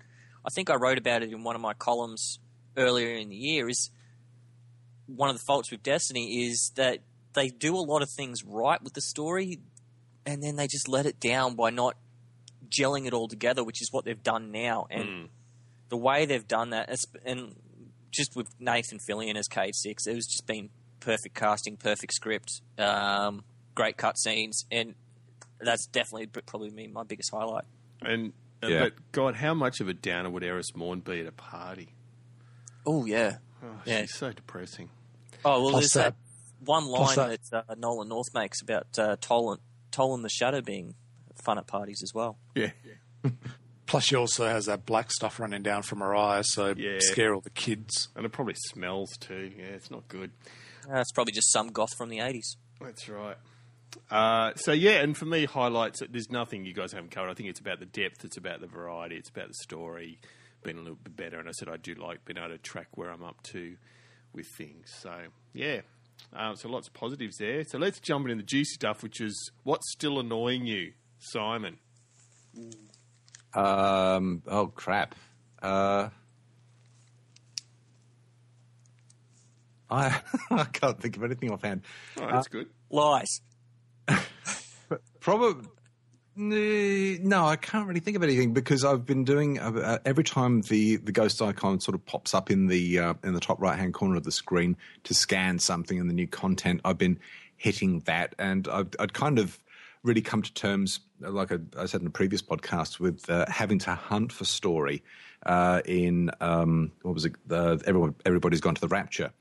I 0.45 0.49
think 0.53 0.69
I 0.69 0.75
wrote 0.75 0.97
about 0.97 1.23
it 1.23 1.31
in 1.31 1.43
one 1.43 1.55
of 1.55 1.61
my 1.61 1.73
columns 1.73 2.39
earlier 2.75 3.15
in 3.15 3.29
the 3.29 3.35
year. 3.35 3.69
Is 3.69 3.89
one 5.05 5.29
of 5.29 5.37
the 5.37 5.43
faults 5.45 5.71
with 5.71 5.83
Destiny 5.83 6.47
is 6.47 6.71
that 6.75 6.99
they 7.33 7.49
do 7.49 7.75
a 7.75 7.79
lot 7.79 8.01
of 8.01 8.09
things 8.09 8.43
right 8.43 8.81
with 8.83 8.93
the 8.93 9.01
story, 9.01 9.59
and 10.25 10.43
then 10.43 10.55
they 10.55 10.67
just 10.67 10.87
let 10.87 11.05
it 11.05 11.19
down 11.19 11.55
by 11.55 11.69
not 11.69 11.95
gelling 12.69 13.05
it 13.05 13.13
all 13.13 13.27
together, 13.27 13.63
which 13.63 13.81
is 13.81 13.91
what 13.91 14.05
they've 14.05 14.23
done 14.23 14.51
now. 14.51 14.87
And 14.89 15.29
the 15.93 15.97
way 15.97 16.25
they've 16.25 16.47
done 16.47 16.71
that, 16.71 16.89
and 17.23 17.53
just 18.09 18.35
with 18.35 18.47
Nathan 18.59 18.97
Fillion 19.07 19.35
as 19.35 19.47
Cayde 19.47 19.75
Six, 19.75 20.07
it 20.07 20.15
was 20.15 20.25
just 20.25 20.47
been 20.47 20.71
perfect 20.99 21.35
casting, 21.35 21.77
perfect 21.77 22.13
script, 22.15 22.61
um, 22.79 23.43
great 23.75 23.95
cutscenes, 23.95 24.65
and 24.71 24.95
that's 25.59 25.85
definitely 25.85 26.25
probably 26.25 26.71
me 26.71 26.87
my 26.87 27.03
biggest 27.03 27.29
highlight. 27.31 27.65
And 28.01 28.33
uh, 28.63 28.67
Yeah. 28.69 28.79
but 28.85 28.93
God, 29.11 29.35
how 29.35 29.53
much 29.53 29.81
of 29.81 29.87
a 29.87 29.93
downer 29.93 30.31
would 30.31 30.43
Eris 30.43 30.75
Morn 30.75 31.01
be 31.01 31.19
at 31.19 31.27
a 31.27 31.31
party? 31.31 31.89
Oh 32.87 33.05
yeah, 33.05 33.37
Oh, 33.63 33.67
Yeah. 33.85 34.01
she's 34.01 34.15
so 34.15 34.31
depressing. 34.31 34.89
Oh 35.45 35.61
well, 35.61 35.71
Plus 35.73 35.93
there's 35.93 36.05
that- 36.05 36.15
that 36.59 36.65
one 36.67 36.85
line 36.87 37.15
that- 37.15 37.39
that, 37.51 37.65
uh, 37.69 37.75
Nolan 37.77 38.07
North 38.09 38.33
makes 38.33 38.61
about 38.63 38.87
uh, 38.97 39.15
Toland, 39.21 39.61
Toland 39.91 40.25
the 40.25 40.29
Shattered 40.29 40.65
being 40.65 40.95
fun 41.45 41.59
at 41.59 41.67
parties 41.67 42.01
as 42.01 42.13
well. 42.15 42.39
Yeah. 42.55 42.71
Plus, 43.93 44.05
she 44.05 44.15
also 44.15 44.47
has 44.47 44.65
that 44.65 44.87
black 44.87 45.11
stuff 45.11 45.39
running 45.39 45.61
down 45.61 45.83
from 45.83 45.99
her 45.99 46.15
eyes, 46.15 46.51
so 46.51 46.73
Yeah. 46.75 46.97
scare 46.97 47.35
all 47.35 47.41
the 47.41 47.51
kids. 47.51 48.07
And 48.15 48.25
it 48.25 48.29
probably 48.31 48.55
smells 48.55 49.15
too. 49.19 49.53
Yeah, 49.55 49.65
it's 49.65 49.91
not 49.91 50.07
good. 50.07 50.31
Uh, 50.91 50.97
it's 50.97 51.11
probably 51.11 51.31
just 51.31 51.51
some 51.51 51.67
goth 51.67 51.93
from 51.95 52.09
the 52.09 52.17
'80s. 52.17 52.57
That's 52.81 53.07
right. 53.07 53.37
Uh, 54.09 54.55
so 54.55 54.71
yeah, 54.71 55.01
and 55.01 55.15
for 55.15 55.25
me, 55.25 55.45
highlights. 55.45 56.01
There's 56.09 56.31
nothing 56.31 56.65
you 56.65 56.73
guys 56.73 56.91
haven't 56.91 57.11
covered. 57.11 57.29
I 57.29 57.35
think 57.35 57.49
it's 57.49 57.59
about 57.59 57.79
the 57.79 57.85
depth. 57.85 58.25
It's 58.25 58.35
about 58.35 58.61
the 58.61 58.65
variety. 58.65 59.15
It's 59.15 59.29
about 59.29 59.49
the 59.49 59.53
story 59.53 60.17
being 60.63 60.77
a 60.77 60.81
little 60.81 60.97
bit 61.03 61.15
better. 61.15 61.37
And 61.39 61.47
I 61.47 61.51
said 61.51 61.69
I 61.69 61.77
do 61.77 61.93
like 61.93 62.25
being 62.25 62.39
able 62.39 62.49
to 62.49 62.57
track 62.57 62.97
where 62.97 63.11
I'm 63.11 63.23
up 63.23 63.43
to 63.51 63.77
with 64.33 64.47
things. 64.57 64.91
So 65.03 65.15
yeah, 65.53 65.81
um, 66.35 66.55
so 66.55 66.67
lots 66.67 66.87
of 66.87 66.95
positives 66.95 67.37
there. 67.37 67.63
So 67.63 67.77
let's 67.77 67.99
jump 67.99 68.25
into 68.27 68.37
the 68.37 68.47
juicy 68.47 68.73
stuff, 68.73 69.03
which 69.03 69.21
is 69.21 69.51
what's 69.61 69.91
still 69.91 70.19
annoying 70.19 70.65
you, 70.65 70.93
Simon. 71.19 71.77
Um, 73.55 74.41
oh 74.47 74.67
crap. 74.67 75.15
Uh, 75.61 76.09
I 79.89 80.19
I 80.51 80.63
can't 80.65 80.99
think 80.99 81.17
of 81.17 81.23
anything 81.23 81.51
offhand. 81.51 81.81
Oh, 82.19 82.27
that's 82.27 82.47
good. 82.47 82.69
Lies. 82.89 83.41
Probably. 85.19 85.67
No, 86.35 87.45
I 87.45 87.57
can't 87.57 87.87
really 87.87 87.99
think 87.99 88.17
of 88.17 88.23
anything 88.23 88.53
because 88.53 88.83
I've 88.83 89.05
been 89.05 89.23
doing 89.23 89.59
uh, 89.59 89.71
uh, 89.71 89.97
every 90.03 90.23
time 90.23 90.61
the, 90.61 90.95
the 90.95 91.11
ghost 91.11 91.39
icon 91.43 91.79
sort 91.79 91.93
of 91.93 92.03
pops 92.07 92.33
up 92.33 92.49
in 92.49 92.65
the 92.65 92.97
uh, 92.97 93.13
in 93.23 93.35
the 93.35 93.39
top 93.39 93.61
right 93.61 93.77
hand 93.77 93.93
corner 93.93 94.15
of 94.15 94.23
the 94.23 94.31
screen 94.31 94.75
to 95.03 95.13
scan 95.13 95.59
something 95.59 95.97
in 95.97 96.07
the 96.07 96.13
new 96.13 96.27
content. 96.27 96.81
I've 96.83 96.97
been 96.97 97.19
hitting 97.55 97.99
that, 98.05 98.33
and 98.39 98.67
I'd, 98.67 98.95
I'd 98.99 99.13
kind 99.13 99.37
of 99.37 99.59
really 100.01 100.21
come 100.21 100.41
to 100.41 100.53
terms, 100.53 100.99
like 101.29 101.51
I, 101.51 101.57
I 101.77 101.85
said 101.85 102.01
in 102.01 102.07
a 102.07 102.11
previous 102.11 102.41
podcast, 102.41 102.99
with 102.99 103.29
uh, 103.29 103.45
having 103.47 103.79
to 103.79 103.95
hunt 103.95 104.31
for 104.31 104.45
story 104.45 105.03
uh, 105.45 105.81
in 105.85 106.31
um, 106.41 106.91
what 107.01 107.13
was 107.13 107.25
it? 107.25 107.35
Uh, 107.49 107.77
everyone, 107.85 108.15
everybody's 108.25 108.61
gone 108.61 108.75
to 108.75 108.81
the 108.81 108.87
Rapture. 108.87 109.31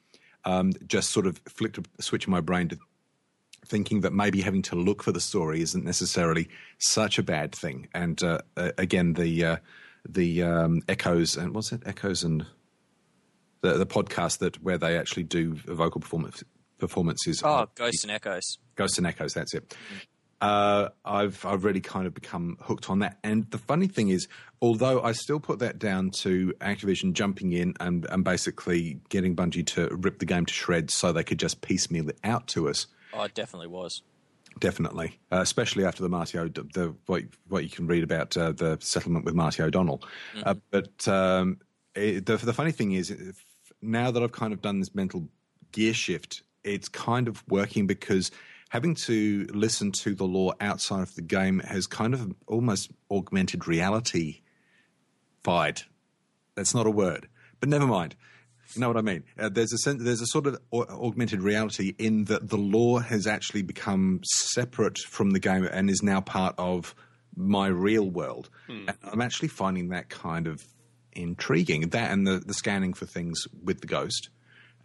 Um, 0.45 0.73
just 0.87 1.11
sort 1.11 1.27
of 1.27 1.40
flicked 1.49 1.79
a 1.79 2.03
switch 2.03 2.27
in 2.27 2.31
my 2.33 2.40
brain 2.40 2.68
to 2.68 2.79
thinking 3.64 4.01
that 4.01 4.12
maybe 4.12 4.40
having 4.40 4.62
to 4.62 4.77
look 4.77 5.03
for 5.03 5.12
the 5.12 5.21
story 5.21 5.62
isn't 5.62 5.85
necessarily 5.85 6.49
such 6.79 7.18
a 7.18 7.23
bad 7.23 7.55
thing. 7.55 7.88
And 7.95 8.21
uh, 8.23 8.38
uh, 8.57 8.73
again, 8.77 9.12
the 9.12 9.45
uh, 9.45 9.57
the 10.09 10.42
um, 10.42 10.83
echoes 10.88 11.37
and 11.37 11.55
what's 11.55 11.73
it? 11.73 11.83
Echoes 11.87 12.25
and 12.25 12.45
the 13.61 13.75
the 13.75 13.87
podcast 13.87 14.38
that 14.38 14.62
where 14.62 14.79
they 14.79 14.99
actually 14.99 15.23
do 15.23 15.55
vocal 15.55 16.01
performance 16.01 16.42
performances. 16.79 17.42
Oh, 17.45 17.61
of- 17.61 17.75
Ghosts 17.77 18.03
and 18.03 18.11
Echoes. 18.11 18.59
Ghosts 18.75 18.99
and 18.99 19.07
Echoes. 19.07 19.35
That's 19.35 19.55
it. 19.55 19.77
Uh, 20.42 20.88
I've 21.05 21.46
I've 21.46 21.64
really 21.64 21.81
kind 21.81 22.05
of 22.05 22.14
become 22.14 22.59
hooked 22.61 22.90
on 22.90 22.98
that. 22.98 23.16
And 23.22 23.48
the 23.52 23.59
funny 23.59 23.87
thing 23.87 24.09
is, 24.09 24.26
although 24.61 25.00
I 25.00 25.12
still 25.12 25.38
put 25.38 25.61
that 25.61 25.78
down 25.78 26.11
to 26.22 26.52
Activision 26.61 27.12
jumping 27.12 27.52
in 27.52 27.74
and, 27.78 28.07
and 28.11 28.24
basically 28.24 28.98
getting 29.09 29.37
Bungie 29.37 29.64
to 29.68 29.88
rip 29.94 30.18
the 30.18 30.26
game 30.26 30.44
to 30.44 30.52
shreds 30.52 30.94
so 30.94 31.12
they 31.12 31.22
could 31.22 31.38
just 31.38 31.61
piecemeal 31.61 32.09
it 32.09 32.18
out 32.24 32.48
to 32.48 32.68
us. 32.68 32.88
Oh, 33.14 33.22
it 33.22 33.35
definitely 33.35 33.68
was. 33.68 34.02
Definitely, 34.59 35.20
uh, 35.31 35.40
especially 35.40 35.85
after 35.85 36.02
the 36.02 36.09
Marty 36.09 36.38
o- 36.38 36.48
the 36.48 36.94
what 37.07 37.22
what 37.48 37.62
you 37.62 37.70
can 37.70 37.87
read 37.87 38.02
about 38.02 38.37
uh, 38.37 38.50
the 38.50 38.78
settlement 38.81 39.24
with 39.24 39.35
Marty 39.35 39.62
O'Donnell. 39.62 40.02
Uh, 40.44 40.55
but 40.72 41.07
um, 41.07 41.59
it, 41.94 42.26
the 42.26 42.37
the 42.37 42.52
funny 42.52 42.72
thing 42.72 42.92
is, 42.92 43.12
if, 43.12 43.44
now 43.81 44.11
that 44.11 44.22
I've 44.22 44.33
kind 44.33 44.52
of 44.52 44.61
done 44.61 44.81
this 44.81 44.92
mental 44.92 45.28
gear 45.70 45.94
shift, 45.94 46.42
it's 46.64 46.88
kind 46.88 47.28
of 47.28 47.44
working 47.48 47.87
because 47.87 48.31
having 48.73 48.95
to 48.95 49.47
listen 49.53 49.93
to 49.93 50.15
the 50.15 50.25
lore 50.25 50.55
outside 50.59 51.03
of 51.03 51.15
the 51.15 51.21
game 51.21 51.59
has 51.59 51.87
kind 51.87 52.15
of 52.15 52.33
almost 52.47 52.91
augmented 53.11 53.69
reality. 53.69 54.41
Fied. 55.45 55.83
That's 56.55 56.75
not 56.75 56.87
a 56.87 56.91
word, 56.91 57.29
but 57.61 57.69
never 57.69 57.87
mind. 57.87 58.17
You 58.75 58.81
know 58.81 58.89
what 58.89 58.97
I 58.97 59.03
mean? 59.03 59.25
Uh, 59.39 59.51
there's 59.51 59.75
a 59.75 59.77
sense, 59.77 60.03
there's 60.03 60.23
a 60.23 60.27
sort 60.27 60.47
of 60.47 60.59
au- 60.73 60.87
augmented 60.89 61.43
reality 61.43 61.95
in 61.99 62.25
that 62.25 62.49
the 62.49 62.57
lore 62.57 63.03
has 63.03 63.27
actually 63.27 63.61
become 63.61 64.21
separate 64.25 64.97
from 64.97 65.33
the 65.33 65.39
game 65.39 65.65
and 65.65 65.91
is 65.91 66.03
now 66.03 66.23
part 66.23 66.55
of 66.57 66.95
my 67.37 67.67
real 67.67 68.09
world. 68.09 68.49
And 68.89 68.97
I'm 69.05 69.21
actually 69.21 69.49
finding 69.49 69.91
that 69.91 70.09
kind 70.09 70.47
of 70.47 70.65
intriguing. 71.13 71.91
That 71.91 72.11
and 72.11 72.27
the, 72.27 72.39
the 72.39 72.55
scanning 72.55 72.95
for 72.95 73.05
things 73.05 73.47
with 73.63 73.83
the 73.83 73.87
ghost 73.87 74.31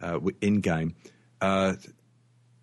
uh, 0.02 0.20
in 0.42 0.60
game. 0.60 0.94
Uh, 1.40 1.76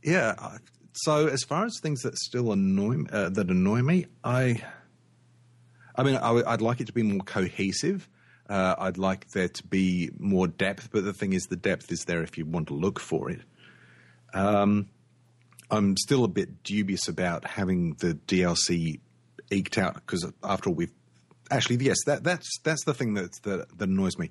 yeah. 0.03 0.59
So 0.99 1.27
as 1.27 1.43
far 1.43 1.65
as 1.65 1.79
things 1.81 2.01
that 2.03 2.17
still 2.17 2.51
annoy 2.51 3.03
uh, 3.11 3.29
that 3.29 3.49
annoy 3.49 3.81
me, 3.81 4.05
I 4.23 4.63
I 5.95 6.03
mean, 6.03 6.15
I, 6.15 6.31
would- 6.31 6.45
I'd 6.45 6.61
like 6.61 6.79
it 6.81 6.87
to 6.87 6.93
be 6.93 7.03
more 7.03 7.23
cohesive. 7.23 8.07
Uh, 8.49 8.75
I'd 8.77 8.97
like 8.97 9.29
there 9.31 9.47
to 9.47 9.63
be 9.67 10.11
more 10.19 10.47
depth, 10.47 10.89
but 10.91 11.03
the 11.03 11.13
thing 11.13 11.33
is, 11.33 11.43
the 11.47 11.55
depth 11.55 11.91
is 11.91 12.03
there 12.05 12.21
if 12.21 12.37
you 12.37 12.45
want 12.45 12.67
to 12.67 12.73
look 12.75 12.99
for 12.99 13.29
it. 13.31 13.41
Um, 14.33 14.87
I'm 15.71 15.97
still 15.97 16.23
a 16.23 16.27
bit 16.27 16.61
dubious 16.63 17.07
about 17.07 17.43
having 17.45 17.95
the 17.95 18.13
DLC 18.27 18.99
eked 19.51 19.77
out 19.77 19.95
because 19.95 20.31
after 20.43 20.69
all, 20.69 20.75
we've 20.75 20.93
actually 21.49 21.77
yes, 21.83 21.97
that 22.05 22.23
that's 22.23 22.59
that's 22.63 22.83
the 22.85 22.93
thing 22.93 23.15
that 23.15 23.31
that, 23.43 23.77
that 23.77 23.89
annoys 23.89 24.17
me. 24.17 24.29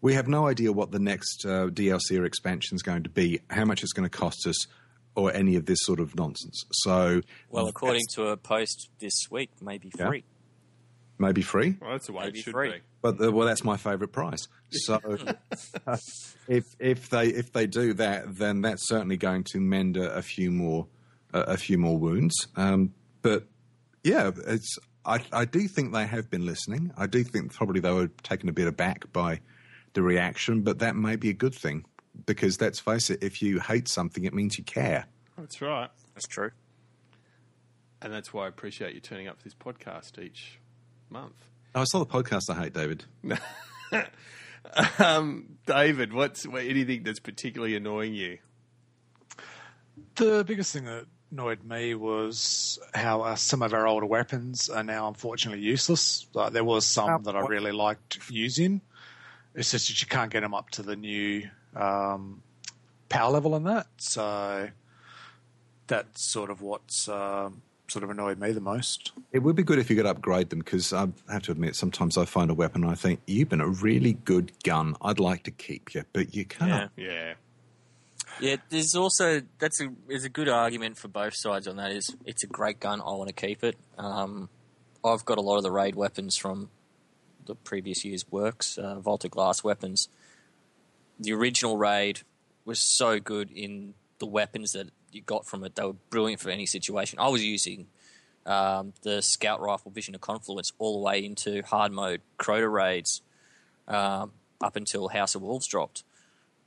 We 0.00 0.14
have 0.14 0.26
no 0.28 0.46
idea 0.48 0.72
what 0.72 0.90
the 0.90 0.98
next 0.98 1.44
uh, 1.44 1.66
DLC 1.66 2.18
or 2.18 2.24
expansion 2.24 2.74
is 2.76 2.82
going 2.82 3.02
to 3.02 3.10
be, 3.10 3.40
how 3.50 3.66
much 3.66 3.82
it's 3.82 3.92
going 3.92 4.08
to 4.08 4.16
cost 4.18 4.46
us, 4.46 4.66
or 5.14 5.32
any 5.34 5.56
of 5.56 5.66
this 5.66 5.78
sort 5.82 6.00
of 6.00 6.14
nonsense. 6.14 6.64
So, 6.72 7.20
Well, 7.50 7.66
according 7.68 8.02
to 8.14 8.26
a 8.28 8.36
post 8.36 8.88
this 9.00 9.26
week, 9.30 9.50
maybe 9.60 9.90
Yeah. 9.98 10.06
free. 10.08 10.24
maybe 11.18 11.42
free. 11.42 11.76
Well, 11.80 11.90
that's 11.92 12.06
the 12.06 12.12
way 12.12 12.24
Maybe 12.26 12.38
it 12.38 12.42
should 12.42 12.52
free. 12.52 12.70
be. 12.70 12.78
But 13.02 13.18
the, 13.18 13.30
well, 13.32 13.46
that's 13.46 13.64
my 13.64 13.76
favourite 13.76 14.12
price. 14.12 14.46
So 14.70 15.00
if 16.48 16.64
if 16.78 17.08
they 17.10 17.26
if 17.28 17.52
they 17.52 17.66
do 17.66 17.92
that, 17.94 18.36
then 18.36 18.60
that's 18.62 18.86
certainly 18.88 19.16
going 19.16 19.44
to 19.52 19.60
mend 19.60 19.96
a, 19.96 20.14
a 20.14 20.22
few 20.22 20.50
more 20.50 20.86
a, 21.32 21.40
a 21.40 21.56
few 21.56 21.78
more 21.78 21.98
wounds. 21.98 22.34
Um, 22.56 22.94
but 23.22 23.44
yeah, 24.04 24.30
it's 24.46 24.78
I 25.04 25.20
I 25.32 25.44
do 25.44 25.66
think 25.68 25.92
they 25.92 26.06
have 26.06 26.30
been 26.30 26.46
listening. 26.46 26.92
I 26.96 27.06
do 27.06 27.24
think 27.24 27.52
probably 27.52 27.80
they 27.80 27.92
were 27.92 28.08
taken 28.22 28.48
a 28.48 28.52
bit 28.52 28.66
aback 28.68 29.12
by 29.12 29.40
the 29.94 30.02
reaction, 30.02 30.62
but 30.62 30.78
that 30.78 30.94
may 30.94 31.16
be 31.16 31.30
a 31.30 31.34
good 31.34 31.54
thing 31.54 31.84
because 32.26 32.60
let's 32.60 32.78
face 32.80 33.10
it, 33.10 33.22
if 33.22 33.42
you 33.42 33.60
hate 33.60 33.88
something, 33.88 34.24
it 34.24 34.34
means 34.34 34.58
you 34.58 34.64
care. 34.64 35.06
That's 35.38 35.60
right. 35.60 35.90
That's 36.14 36.26
true. 36.26 36.50
And 38.02 38.12
that's 38.12 38.32
why 38.32 38.46
I 38.46 38.48
appreciate 38.48 38.94
you 38.94 39.00
turning 39.00 39.28
up 39.28 39.38
for 39.38 39.44
this 39.44 39.54
podcast 39.54 40.22
each 40.22 40.58
month. 41.10 41.34
Oh, 41.74 41.82
it's 41.82 41.94
not 41.94 42.08
the 42.08 42.22
podcast 42.22 42.50
I 42.50 42.62
hate, 42.62 42.72
David. 42.72 43.04
Um, 44.98 45.56
David, 45.66 46.12
what's 46.12 46.46
what, 46.46 46.64
anything 46.64 47.02
that's 47.02 47.20
particularly 47.20 47.76
annoying 47.76 48.14
you? 48.14 48.38
The 50.16 50.44
biggest 50.44 50.72
thing 50.72 50.84
that 50.84 51.06
annoyed 51.30 51.64
me 51.64 51.94
was 51.94 52.78
how 52.94 53.22
uh, 53.22 53.36
some 53.36 53.62
of 53.62 53.72
our 53.72 53.86
older 53.86 54.06
weapons 54.06 54.68
are 54.68 54.82
now 54.82 55.08
unfortunately 55.08 55.64
useless. 55.64 56.26
Like 56.34 56.52
there 56.52 56.64
was 56.64 56.86
some 56.86 57.22
that 57.24 57.36
I 57.36 57.40
really 57.40 57.72
liked 57.72 58.18
using. 58.30 58.80
It's 59.54 59.70
just 59.70 59.88
that 59.88 60.00
you 60.00 60.06
can't 60.06 60.30
get 60.30 60.40
them 60.40 60.54
up 60.54 60.70
to 60.70 60.82
the 60.82 60.96
new 60.96 61.48
um, 61.76 62.42
power 63.08 63.30
level 63.30 63.56
in 63.56 63.64
that. 63.64 63.86
So 63.98 64.70
that's 65.86 66.22
sort 66.22 66.50
of 66.50 66.62
what's 66.62 67.08
um, 67.08 67.62
sort 67.88 68.04
of 68.04 68.10
annoyed 68.10 68.38
me 68.38 68.52
the 68.52 68.60
most. 68.60 69.12
It 69.32 69.40
would 69.40 69.56
be 69.56 69.62
good 69.62 69.78
if 69.78 69.90
you 69.90 69.96
could 69.96 70.06
upgrade 70.06 70.50
them 70.50 70.60
because 70.60 70.92
I 70.92 71.08
have 71.28 71.42
to 71.44 71.52
admit, 71.52 71.76
sometimes 71.76 72.16
I 72.16 72.24
find 72.24 72.50
a 72.50 72.54
weapon 72.54 72.84
and 72.84 72.92
I 72.92 72.94
think, 72.94 73.20
you've 73.26 73.48
been 73.48 73.60
a 73.60 73.68
really 73.68 74.14
good 74.14 74.52
gun. 74.62 74.96
I'd 75.02 75.20
like 75.20 75.42
to 75.44 75.50
keep 75.50 75.94
you, 75.94 76.04
but 76.12 76.34
you 76.34 76.44
can't. 76.44 76.90
Yeah. 76.96 77.34
Yeah, 78.40 78.56
there's 78.70 78.94
also 78.94 79.42
that's 79.58 79.80
a 79.80 79.88
is 80.08 80.24
a 80.24 80.28
good 80.28 80.48
argument 80.48 80.96
for 80.96 81.08
both 81.08 81.34
sides 81.36 81.66
on 81.66 81.76
that. 81.76 81.90
Is 81.90 82.14
it's 82.24 82.42
a 82.44 82.46
great 82.46 82.80
gun. 82.80 83.00
I 83.00 83.10
want 83.10 83.28
to 83.28 83.34
keep 83.34 83.62
it. 83.62 83.76
Um, 83.98 84.48
I've 85.04 85.24
got 85.24 85.36
a 85.36 85.40
lot 85.42 85.56
of 85.56 85.62
the 85.62 85.70
raid 85.70 85.94
weapons 85.94 86.36
from 86.36 86.70
the 87.46 87.54
previous 87.54 88.04
year's 88.04 88.24
works, 88.30 88.78
uh, 88.78 89.00
Vault 89.00 89.24
of 89.24 89.32
Glass 89.32 89.64
weapons. 89.64 90.08
The 91.20 91.32
original 91.32 91.76
raid 91.76 92.22
was 92.64 92.80
so 92.80 93.20
good 93.20 93.50
in 93.50 93.94
the 94.18 94.26
weapons 94.26 94.72
that 94.72 94.90
you 95.12 95.22
got 95.22 95.46
from 95.46 95.64
it. 95.64 95.74
They 95.76 95.84
were 95.84 95.94
brilliant 96.10 96.40
for 96.40 96.50
any 96.50 96.66
situation. 96.66 97.18
I 97.18 97.28
was 97.28 97.44
using 97.44 97.86
um, 98.46 98.94
the 99.02 99.22
scout 99.22 99.60
rifle 99.60 99.90
Vision 99.90 100.14
of 100.14 100.20
Confluence 100.20 100.72
all 100.78 100.94
the 100.98 101.04
way 101.04 101.24
into 101.24 101.62
hard 101.62 101.92
mode 101.92 102.22
Crota 102.38 102.72
raids 102.72 103.22
um, 103.86 104.32
up 104.60 104.76
until 104.76 105.08
House 105.08 105.34
of 105.34 105.42
Wolves 105.42 105.66
dropped 105.66 106.04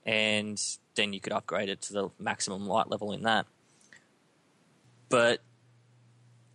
and 0.06 0.62
then 0.96 1.14
you 1.14 1.20
could 1.20 1.34
upgrade 1.34 1.70
it 1.70 1.82
to 1.84 1.94
the 1.94 2.10
maximum 2.20 2.68
light 2.68 2.90
level 2.90 3.12
in 3.12 3.24
that. 3.24 3.46
But 5.10 5.42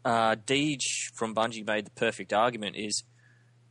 uh, 0.04 0.36
Deej 0.46 1.12
from 1.14 1.34
Bungie 1.34 1.66
made 1.66 1.86
the 1.86 1.90
perfect 1.90 2.32
argument: 2.32 2.76
is 2.76 3.04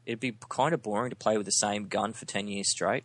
it'd 0.06 0.20
be 0.20 0.36
kind 0.50 0.74
of 0.74 0.82
boring 0.82 1.10
to 1.10 1.16
play 1.16 1.38
with 1.38 1.46
the 1.46 1.52
same 1.52 1.88
gun 1.88 2.14
for 2.14 2.26
ten 2.26 2.48
years 2.48 2.70
straight. 2.70 3.04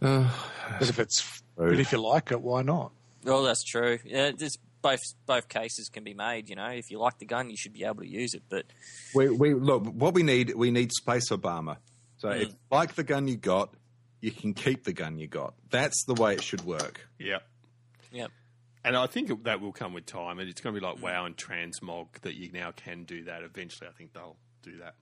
But 0.00 0.88
if 0.88 0.98
it's 0.98 1.42
but 1.56 1.78
if 1.78 1.92
you 1.92 1.98
like 2.00 2.32
it, 2.32 2.40
why 2.40 2.62
not? 2.62 2.92
Well, 3.24 3.42
that's 3.42 3.62
true. 3.64 3.98
Yeah, 4.04 4.30
there's 4.36 4.56
both 4.82 5.00
both 5.26 5.48
cases 5.48 5.88
can 5.88 6.04
be 6.04 6.14
made. 6.14 6.48
You 6.48 6.56
know, 6.56 6.68
if 6.68 6.90
you 6.90 6.98
like 6.98 7.18
the 7.18 7.26
gun, 7.26 7.50
you 7.50 7.56
should 7.56 7.72
be 7.74 7.84
able 7.84 8.02
to 8.02 8.08
use 8.08 8.34
it. 8.34 8.42
But 8.48 8.64
We, 9.14 9.28
we 9.28 9.54
look 9.54 9.84
what 9.86 10.14
we 10.14 10.22
need. 10.22 10.54
We 10.56 10.70
need 10.70 10.92
space 10.92 11.30
Obama. 11.30 11.76
So 12.18 12.28
Mm. 12.28 12.40
if 12.42 12.48
you 12.48 12.54
like 12.70 12.94
the 12.94 13.02
gun 13.04 13.28
you 13.28 13.36
got, 13.36 13.74
you 14.20 14.30
can 14.30 14.54
keep 14.54 14.84
the 14.84 14.92
gun 14.92 15.18
you 15.18 15.26
got. 15.26 15.54
That's 15.70 16.04
the 16.04 16.14
way 16.14 16.34
it 16.34 16.42
should 16.42 16.62
work. 16.64 17.08
Yeah. 17.18 17.38
yeah, 18.12 18.26
And 18.84 18.94
I 18.96 19.06
think 19.06 19.44
that 19.44 19.60
will 19.62 19.72
come 19.72 19.94
with 19.94 20.04
time, 20.06 20.38
and 20.38 20.48
it's 20.48 20.60
going 20.60 20.74
to 20.74 20.80
be 20.80 20.86
like 20.86 21.00
WoW 21.02 21.24
and 21.24 21.34
Transmog 21.36 22.08
that 22.22 22.34
you 22.34 22.50
now 22.52 22.72
can 22.72 23.04
do 23.04 23.24
that. 23.24 23.42
Eventually, 23.42 23.88
I 23.88 23.92
think 23.92 24.12
they'll 24.12 24.36
do 24.62 24.76
that. 24.78 24.94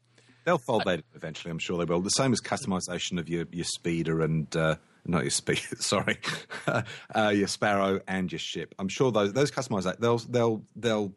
They'll 0.44 0.58
fold 0.58 0.84
that 0.86 1.02
eventually. 1.14 1.50
I'm 1.50 1.58
sure 1.58 1.76
they 1.78 1.84
will. 1.84 2.00
The 2.00 2.10
same 2.10 2.32
as 2.32 2.40
customization 2.40 3.18
of 3.18 3.28
your 3.28 3.46
your 3.50 3.64
speeder 3.64 4.22
and 4.22 4.54
uh, 4.56 4.76
not 5.04 5.22
your 5.22 5.30
speed. 5.30 5.62
Sorry, 5.78 6.18
uh, 7.14 7.28
your 7.28 7.48
sparrow 7.48 8.00
and 8.06 8.30
your 8.30 8.38
ship. 8.38 8.74
I'm 8.78 8.88
sure 8.88 9.12
those 9.12 9.32
those 9.32 9.50
customizations 9.50 9.98
they'll 9.98 10.18
they'll 10.18 10.64
they'll 10.76 11.12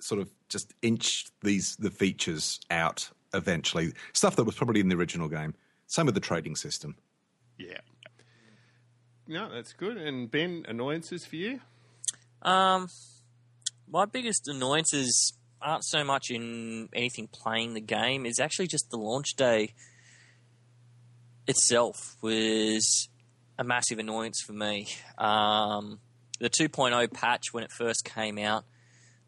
sort 0.00 0.20
of 0.20 0.30
just 0.48 0.74
inch 0.82 1.26
these 1.42 1.76
the 1.76 1.90
features 1.90 2.60
out 2.70 3.10
eventually. 3.34 3.92
Stuff 4.12 4.36
that 4.36 4.44
was 4.44 4.54
probably 4.54 4.80
in 4.80 4.88
the 4.88 4.96
original 4.96 5.28
game. 5.28 5.54
Same 5.86 6.06
with 6.06 6.14
the 6.14 6.20
trading 6.20 6.56
system. 6.56 6.96
Yeah. 7.58 7.78
No, 9.26 9.48
that's 9.48 9.72
good. 9.72 9.96
And 9.96 10.30
Ben, 10.30 10.64
annoyances 10.68 11.24
for 11.24 11.36
you? 11.36 11.60
Um, 12.42 12.88
my 13.88 14.04
biggest 14.04 14.48
annoyances 14.48 15.34
aren't 15.62 15.84
so 15.84 16.04
much 16.04 16.30
in 16.30 16.88
anything 16.92 17.28
playing 17.28 17.74
the 17.74 17.80
game. 17.80 18.26
It's 18.26 18.40
actually 18.40 18.66
just 18.66 18.90
the 18.90 18.96
launch 18.96 19.36
day 19.36 19.74
itself 21.46 22.16
was 22.22 23.08
a 23.60 23.64
massive 23.64 23.98
annoyance 23.98 24.40
for 24.40 24.54
me. 24.54 24.88
Um, 25.18 26.00
the 26.40 26.48
2.0 26.48 27.12
patch 27.12 27.52
when 27.52 27.62
it 27.62 27.70
first 27.70 28.04
came 28.04 28.38
out, 28.38 28.64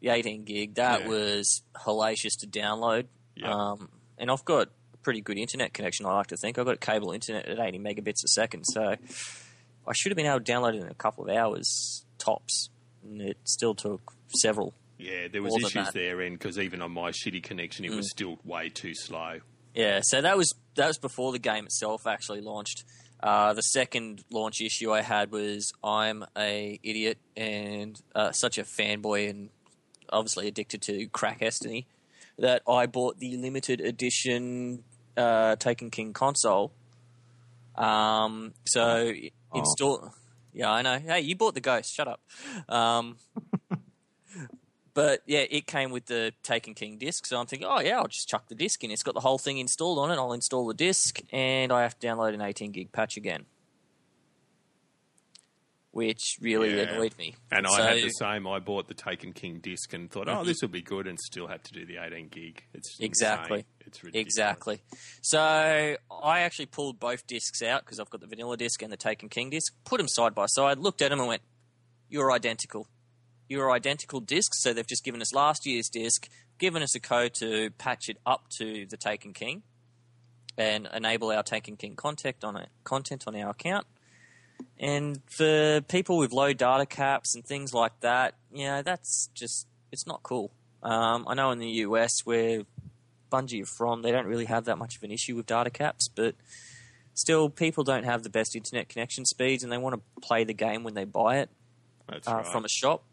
the 0.01 0.09
18 0.09 0.43
gig. 0.43 0.75
That 0.75 1.01
Yeah. 1.03 1.07
was 1.07 1.61
hellacious 1.75 2.35
to 2.39 2.47
download. 2.47 3.05
Yeah. 3.35 3.53
Um, 3.53 3.89
and 4.17 4.31
I've 4.31 4.43
got 4.43 4.69
a 4.93 4.97
pretty 4.97 5.21
good 5.21 5.37
internet 5.37 5.73
connection. 5.73 6.07
I 6.07 6.13
like 6.15 6.27
to 6.27 6.37
think 6.37 6.57
I've 6.57 6.65
got 6.65 6.81
cable 6.81 7.11
internet 7.11 7.45
at 7.47 7.59
80 7.59 7.77
megabits 7.79 8.23
a 8.23 8.27
second, 8.27 8.63
so 8.65 8.95
I 9.87 9.93
should 9.93 10.11
have 10.11 10.17
been 10.17 10.25
able 10.25 10.39
to 10.41 10.51
download 10.51 10.73
it 10.75 10.81
in 10.81 10.87
a 10.89 10.93
couple 10.95 11.29
of 11.29 11.35
hours 11.35 12.03
tops. 12.17 12.69
And 13.03 13.21
it 13.21 13.37
still 13.43 13.75
took 13.75 14.13
several. 14.41 14.73
Yeah, 14.97 15.27
there 15.27 15.43
was 15.43 15.55
issues 15.61 15.91
there, 15.91 16.21
and 16.21 16.39
because 16.39 16.57
even 16.57 16.81
on 16.81 16.91
my 16.91 17.11
shitty 17.11 17.43
connection, 17.43 17.85
it 17.85 17.91
was 17.91 18.07
Mm. 18.07 18.09
still 18.09 18.39
way 18.43 18.69
too 18.69 18.95
slow. 18.95 19.41
Yeah, 19.75 19.99
so 20.03 20.21
that 20.21 20.37
was 20.37 20.53
that 20.75 20.87
was 20.87 20.97
before 20.97 21.31
the 21.31 21.39
game 21.39 21.65
itself 21.65 22.07
actually 22.07 22.41
launched. 22.41 22.83
Uh, 23.23 23.53
the 23.53 23.61
second 23.61 24.21
launch 24.29 24.59
issue 24.59 24.91
I 24.91 25.01
had 25.01 25.31
was 25.31 25.71
I'm 25.81 26.25
a 26.37 26.77
idiot 26.83 27.17
and 27.37 27.99
uh, 28.13 28.33
such 28.33 28.57
a 28.57 28.63
fanboy 28.63 29.29
and 29.29 29.49
obviously 30.09 30.49
addicted 30.49 30.81
to 30.83 31.07
crack 31.07 31.39
Destiny 31.39 31.87
that 32.37 32.63
I 32.67 32.85
bought 32.85 33.19
the 33.19 33.37
limited 33.37 33.79
edition 33.79 34.83
uh, 35.15 35.55
Taken 35.55 35.89
King 35.89 36.11
console. 36.11 36.73
Um, 37.75 38.53
so 38.65 39.13
install. 39.55 40.13
Yeah, 40.53 40.71
I 40.71 40.81
know. 40.81 40.99
Hey, 40.99 41.21
you 41.21 41.37
bought 41.37 41.53
the 41.53 41.61
Ghost. 41.61 41.93
Shut 41.93 42.09
up. 42.09 42.19
Um, 42.67 43.15
but 44.93 45.21
yeah, 45.25 45.45
it 45.49 45.65
came 45.67 45.91
with 45.91 46.05
the 46.05 46.33
Taken 46.43 46.73
King 46.73 46.97
disc, 46.97 47.25
so 47.25 47.39
I'm 47.39 47.47
thinking, 47.47 47.67
oh 47.69 47.79
yeah, 47.79 47.97
I'll 47.97 48.07
just 48.07 48.27
chuck 48.27 48.47
the 48.47 48.55
disc 48.55 48.83
in. 48.83 48.91
It's 48.91 49.03
got 49.03 49.13
the 49.13 49.21
whole 49.21 49.37
thing 49.37 49.57
installed 49.57 49.99
on 49.99 50.11
it. 50.11 50.15
I'll 50.15 50.33
install 50.33 50.67
the 50.67 50.73
disc, 50.73 51.19
and 51.31 51.71
I 51.71 51.81
have 51.83 51.97
to 51.99 52.07
download 52.07 52.33
an 52.33 52.41
18 52.41 52.71
gig 52.71 52.91
patch 52.91 53.17
again, 53.17 53.45
which 55.91 56.37
really 56.41 56.75
Yeah. 56.75 56.83
annoyed 56.93 57.17
me. 57.17 57.35
And 57.51 57.67
So- 57.67 57.75
I 57.75 57.93
had 57.95 58.03
the 58.03 58.09
same. 58.09 58.47
I 58.47 58.59
bought 58.59 58.87
the 58.87 58.93
Taken 58.93 59.33
King 59.33 59.59
disc 59.59 59.93
and 59.93 60.09
thought, 60.11 60.27
oh, 60.27 60.37
mm-hmm. 60.37 60.47
this 60.47 60.61
will 60.61 60.69
be 60.69 60.81
good, 60.81 61.07
and 61.07 61.19
still 61.19 61.47
had 61.47 61.63
to 61.65 61.73
do 61.73 61.85
the 61.85 61.97
18 61.97 62.29
gig. 62.29 62.63
It's 62.73 62.97
Exactly. 62.99 63.59
insane. 63.59 63.69
It's 63.85 64.03
ridiculous. 64.03 64.25
Exactly. 64.27 64.81
So 65.21 65.39
I 65.39 66.39
actually 66.39 66.65
pulled 66.67 66.99
both 66.99 67.27
discs 67.27 67.61
out 67.61 67.83
because 67.85 67.99
I've 67.99 68.09
got 68.09 68.21
the 68.21 68.27
vanilla 68.27 68.57
disc 68.57 68.81
and 68.81 68.91
the 68.91 68.97
Taken 68.97 69.29
King 69.29 69.49
disc. 69.49 69.73
Put 69.85 69.97
them 69.97 70.07
side 70.07 70.33
by 70.33 70.45
side. 70.47 70.79
Looked 70.79 71.01
at 71.01 71.09
them 71.09 71.19
and 71.19 71.27
went, 71.27 71.41
"You're 72.09 72.31
identical. 72.31 72.87
You're 73.47 73.71
identical 73.71 74.19
discs." 74.19 74.61
So 74.61 74.73
they've 74.73 74.87
just 74.87 75.03
given 75.03 75.21
us 75.21 75.33
last 75.33 75.65
year's 75.65 75.89
disc, 75.89 76.29
given 76.59 76.83
us 76.83 76.95
a 76.95 76.99
code 76.99 77.33
to 77.35 77.71
patch 77.71 78.09
it 78.09 78.17
up 78.25 78.49
to 78.57 78.85
the 78.85 78.97
Taken 78.97 79.33
King, 79.33 79.63
and 80.57 80.87
enable 80.93 81.31
our 81.31 81.43
Taken 81.43 81.77
King 81.77 81.95
contact 81.95 82.43
on 82.43 82.55
it, 82.55 82.69
content 82.83 83.25
on 83.27 83.35
our 83.35 83.49
account. 83.49 83.87
And 84.79 85.21
for 85.29 85.81
people 85.81 86.17
with 86.17 86.31
low 86.31 86.53
data 86.53 86.85
caps 86.85 87.35
and 87.35 87.45
things 87.45 87.73
like 87.73 87.99
that, 88.01 88.35
you 88.51 88.65
know, 88.65 88.81
that's 88.81 89.29
just 89.33 89.67
it's 89.91 90.07
not 90.07 90.23
cool. 90.23 90.51
Um, 90.81 91.25
I 91.27 91.33
know 91.33 91.51
in 91.51 91.59
the 91.59 91.69
US 91.87 92.25
where 92.25 92.63
Bungie 93.31 93.63
are 93.63 93.65
from, 93.65 94.01
they 94.01 94.11
don't 94.11 94.27
really 94.27 94.45
have 94.45 94.65
that 94.65 94.77
much 94.77 94.97
of 94.97 95.03
an 95.03 95.11
issue 95.11 95.35
with 95.35 95.45
data 95.45 95.69
caps, 95.69 96.07
but 96.07 96.35
still, 97.13 97.49
people 97.49 97.83
don't 97.83 98.03
have 98.03 98.23
the 98.23 98.29
best 98.29 98.55
internet 98.55 98.89
connection 98.89 99.25
speeds, 99.25 99.63
and 99.63 99.71
they 99.71 99.77
want 99.77 99.95
to 99.95 100.21
play 100.21 100.43
the 100.43 100.53
game 100.53 100.83
when 100.83 100.93
they 100.93 101.05
buy 101.05 101.37
it 101.37 101.49
uh, 102.09 102.19
right. 102.27 102.47
from 102.47 102.65
a 102.65 102.69
shop, 102.69 103.03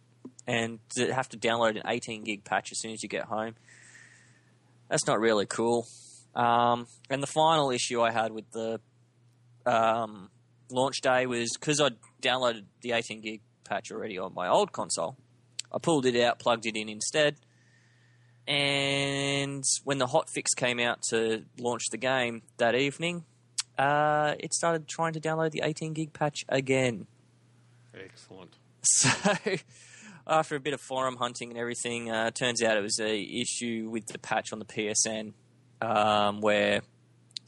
and 0.51 0.81
have 0.97 1.29
to 1.29 1.39
download 1.39 1.77
an 1.77 1.83
18 1.87 2.25
gig 2.25 2.43
patch 2.43 2.73
as 2.73 2.81
soon 2.81 2.91
as 2.91 3.05
you 3.05 3.09
get 3.09 3.27
home. 3.27 3.55
That's 4.89 5.07
not 5.07 5.21
really 5.21 5.47
cool. 5.47 5.87
Um, 6.35 6.89
and 7.09 7.23
the 7.23 7.29
final 7.29 7.71
issue 7.71 8.03
I 8.03 8.11
had 8.11 8.33
with 8.33 8.51
the 8.51 8.81
um, 9.65 10.29
launch 10.69 11.03
day 11.03 11.27
was 11.27 11.53
because 11.59 11.81
I 11.81 11.91
downloaded 12.21 12.65
the 12.81 12.93
18 12.93 13.21
gig 13.21 13.43
patch 13.63 13.93
already 13.93 14.19
on 14.19 14.35
my 14.35 14.49
old 14.49 14.73
console. 14.73 15.17
I 15.73 15.79
pulled 15.79 16.05
it 16.05 16.21
out, 16.21 16.41
plugged 16.41 16.67
it 16.67 16.75
in 16.75 16.89
instead, 16.89 17.37
and 18.49 19.63
when 19.85 19.99
the 19.99 20.07
hotfix 20.07 20.57
came 20.57 20.81
out 20.81 21.03
to 21.11 21.45
launch 21.61 21.85
the 21.93 21.97
game 21.97 22.43
that 22.57 22.75
evening, 22.75 23.25
uh, 23.79 24.35
it 24.41 24.53
started 24.53 24.89
trying 24.89 25.13
to 25.13 25.21
download 25.21 25.53
the 25.53 25.61
18 25.63 25.93
gig 25.93 26.13
patch 26.13 26.45
again. 26.49 27.07
Excellent. 27.95 28.57
So, 28.83 29.11
after 30.31 30.57
a 30.57 30.61
bit 30.61 30.73
of 30.73 30.81
forum 30.81 31.17
hunting 31.17 31.51
and 31.51 31.59
everything, 31.59 32.11
uh, 32.11 32.31
turns 32.31 32.63
out 32.63 32.77
it 32.77 32.83
was 32.83 33.01
a 33.01 33.21
issue 33.21 33.89
with 33.91 34.07
the 34.07 34.19
patch 34.19 34.53
on 34.53 34.61
the 34.61 34.65
PSN, 34.65 35.33
um, 35.83 36.41
where 36.41 36.83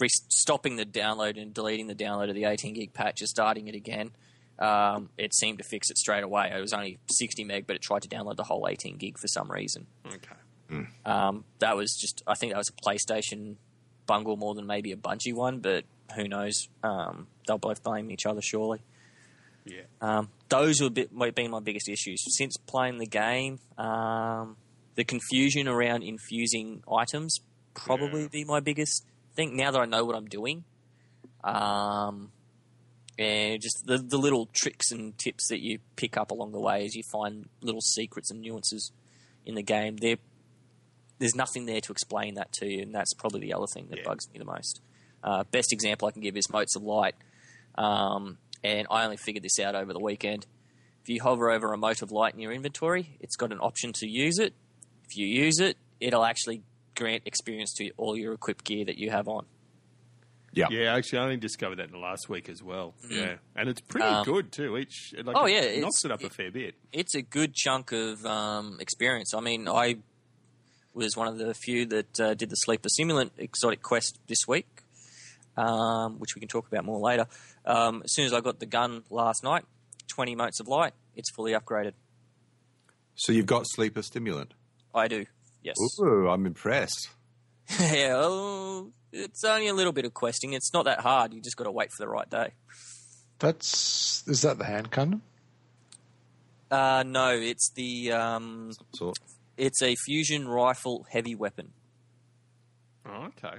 re- 0.00 0.08
stopping 0.28 0.76
the 0.76 0.84
download 0.84 1.40
and 1.40 1.54
deleting 1.54 1.86
the 1.86 1.94
download 1.94 2.28
of 2.28 2.34
the 2.34 2.44
18 2.44 2.74
gig 2.74 2.92
patch 2.92 3.20
and 3.20 3.28
starting 3.28 3.68
it 3.68 3.74
again. 3.74 4.10
Um, 4.58 5.08
it 5.16 5.34
seemed 5.34 5.58
to 5.58 5.64
fix 5.64 5.90
it 5.90 5.98
straight 5.98 6.24
away. 6.24 6.52
It 6.54 6.60
was 6.60 6.72
only 6.72 6.98
60 7.10 7.44
meg, 7.44 7.66
but 7.66 7.76
it 7.76 7.82
tried 7.82 8.02
to 8.02 8.08
download 8.08 8.36
the 8.36 8.44
whole 8.44 8.66
18 8.68 8.96
gig 8.96 9.18
for 9.18 9.28
some 9.28 9.50
reason. 9.50 9.86
Okay. 10.06 10.36
Um, 11.04 11.44
that 11.60 11.76
was 11.76 11.96
just, 11.98 12.22
I 12.26 12.34
think 12.34 12.52
that 12.52 12.58
was 12.58 12.70
a 12.70 12.72
PlayStation 12.72 13.56
bungle 14.06 14.36
more 14.36 14.54
than 14.54 14.66
maybe 14.66 14.92
a 14.92 14.96
Bungie 14.96 15.34
one, 15.34 15.60
but 15.60 15.84
who 16.16 16.28
knows? 16.28 16.68
Um, 16.82 17.28
they'll 17.46 17.58
both 17.58 17.82
blame 17.82 18.10
each 18.10 18.26
other, 18.26 18.42
surely. 18.42 18.82
Yeah. 19.64 19.82
Um, 20.00 20.28
those 20.48 20.80
have 20.80 20.94
bit, 20.94 21.12
might 21.12 21.34
been 21.34 21.50
my 21.50 21.60
biggest 21.60 21.88
issues 21.88 22.22
since 22.36 22.56
playing 22.66 22.98
the 22.98 23.06
game. 23.06 23.60
Um, 23.78 24.56
the 24.96 25.04
confusion 25.04 25.68
around 25.68 26.02
infusing 26.02 26.82
items 26.90 27.38
probably 27.74 28.22
Yeah. 28.22 28.28
be 28.28 28.44
my 28.44 28.60
biggest 28.60 29.04
thing. 29.34 29.56
Now 29.56 29.70
that 29.70 29.78
I 29.80 29.84
know 29.86 30.04
what 30.04 30.16
I'm 30.16 30.26
doing, 30.28 30.64
um, 31.44 32.32
and 33.18 33.60
just 33.60 33.84
the 33.86 33.98
the 33.98 34.16
little 34.18 34.48
tricks 34.52 34.90
and 34.90 35.16
tips 35.18 35.48
that 35.48 35.60
you 35.60 35.78
pick 35.96 36.16
up 36.16 36.30
along 36.30 36.52
the 36.52 36.60
way 36.60 36.84
as 36.84 36.94
you 36.94 37.02
find 37.12 37.48
little 37.60 37.80
secrets 37.80 38.30
and 38.30 38.40
nuances 38.40 38.90
in 39.44 39.54
the 39.54 39.62
game. 39.62 39.96
There, 39.96 40.16
there's 41.18 41.34
nothing 41.34 41.66
there 41.66 41.80
to 41.80 41.92
explain 41.92 42.34
that 42.34 42.52
to 42.54 42.66
you, 42.66 42.82
and 42.82 42.94
that's 42.94 43.14
probably 43.14 43.40
the 43.40 43.52
other 43.54 43.66
thing 43.72 43.88
that 43.90 43.98
Yeah. 43.98 44.04
bugs 44.04 44.28
me 44.32 44.38
the 44.38 44.44
most. 44.44 44.80
Uh, 45.22 45.44
best 45.44 45.72
example 45.72 46.08
I 46.08 46.10
can 46.10 46.20
give 46.22 46.36
is 46.36 46.50
motes 46.50 46.74
of 46.74 46.82
light. 46.82 47.14
Um, 47.76 48.38
and 48.64 48.86
I 48.90 49.04
only 49.04 49.16
figured 49.16 49.42
this 49.44 49.58
out 49.58 49.74
over 49.74 49.92
the 49.92 50.00
weekend. 50.00 50.46
If 51.02 51.08
you 51.08 51.20
hover 51.22 51.50
over 51.50 51.72
a 51.72 51.76
mote 51.76 52.02
of 52.02 52.12
light 52.12 52.34
in 52.34 52.40
your 52.40 52.52
inventory, 52.52 53.16
it's 53.20 53.36
got 53.36 53.50
an 53.52 53.58
option 53.58 53.92
to 53.94 54.06
use 54.08 54.38
it. 54.38 54.54
If 55.08 55.16
you 55.16 55.26
use 55.26 55.58
it, 55.58 55.76
it'll 56.00 56.24
actually 56.24 56.62
grant 56.94 57.22
experience 57.26 57.72
to 57.74 57.90
all 57.96 58.16
your 58.16 58.32
equipped 58.34 58.64
gear 58.64 58.84
that 58.84 58.98
you 58.98 59.10
have 59.10 59.26
on. 59.28 59.46
Yeah. 60.54 60.66
Yeah, 60.70 60.94
actually, 60.94 61.20
I 61.20 61.22
only 61.24 61.36
discovered 61.38 61.76
that 61.76 61.86
in 61.86 61.92
the 61.92 61.98
last 61.98 62.28
week 62.28 62.48
as 62.50 62.62
well. 62.62 62.94
Yeah, 63.08 63.36
and 63.56 63.70
it's 63.70 63.80
pretty 63.80 64.06
Um, 64.06 64.24
good 64.24 64.52
too. 64.52 64.76
Each 64.76 65.14
like, 65.24 65.34
oh, 65.36 65.46
yeah, 65.46 65.60
it's- 65.60 65.80
knocks 65.80 66.04
it 66.04 66.10
up 66.12 66.22
a 66.22 66.28
fair 66.30 66.50
bit. 66.50 66.74
It's 66.92 67.14
a 67.14 67.22
good 67.22 67.54
chunk 67.54 67.90
of 67.92 68.24
um, 68.26 68.76
experience. 68.78 69.32
I 69.34 69.40
mean, 69.40 69.66
I 69.66 69.96
was 70.92 71.16
one 71.16 71.26
of 71.26 71.38
the 71.38 71.54
few 71.54 71.86
that 71.86 72.20
uh, 72.20 72.34
did 72.34 72.50
the 72.50 72.56
Sleeper 72.56 72.90
Simulant 73.00 73.30
Exotic 73.38 73.80
Quest 73.82 74.18
this 74.28 74.46
week, 74.46 74.82
um, 75.56 76.18
which 76.18 76.34
we 76.34 76.40
can 76.40 76.48
talk 76.48 76.66
about 76.68 76.84
more 76.84 77.00
later. 77.00 77.26
Um, 77.64 78.02
as 78.04 78.12
soon 78.12 78.26
as 78.26 78.32
I 78.32 78.40
got 78.40 78.58
the 78.58 78.66
gun 78.66 79.04
last 79.10 79.44
night, 79.44 79.64
20 80.08 80.34
motes 80.34 80.60
of 80.60 80.68
light, 80.68 80.92
it's 81.14 81.30
fully 81.30 81.52
upgraded. 81.52 81.92
So 83.14 83.32
you've 83.32 83.46
got 83.46 83.64
sleeper 83.66 84.02
stimulant. 84.02 84.54
I 84.94 85.08
do, 85.08 85.26
yes. 85.62 85.76
Ooh, 86.00 86.28
I'm 86.28 86.46
impressed. 86.46 87.10
yeah, 87.80 88.14
well, 88.14 88.90
it's 89.12 89.44
only 89.44 89.68
a 89.68 89.74
little 89.74 89.92
bit 89.92 90.04
of 90.04 90.14
questing. 90.14 90.52
It's 90.52 90.72
not 90.72 90.84
that 90.86 91.00
hard. 91.00 91.32
You 91.32 91.40
just 91.40 91.56
got 91.56 91.64
to 91.64 91.70
wait 91.70 91.90
for 91.92 92.04
the 92.04 92.08
right 92.08 92.28
day. 92.28 92.52
That's 93.38 94.22
is 94.26 94.42
that 94.42 94.58
the 94.58 94.64
hand 94.64 94.90
cannon? 94.90 95.22
Uh, 96.70 97.04
no, 97.06 97.30
it's 97.30 97.70
the 97.74 98.12
um, 98.12 98.70
So 98.94 99.12
it's 99.56 99.82
a 99.82 99.94
fusion 99.94 100.48
rifle 100.48 101.06
heavy 101.10 101.34
weapon. 101.34 101.72
Oh, 103.04 103.28
okay. 103.44 103.58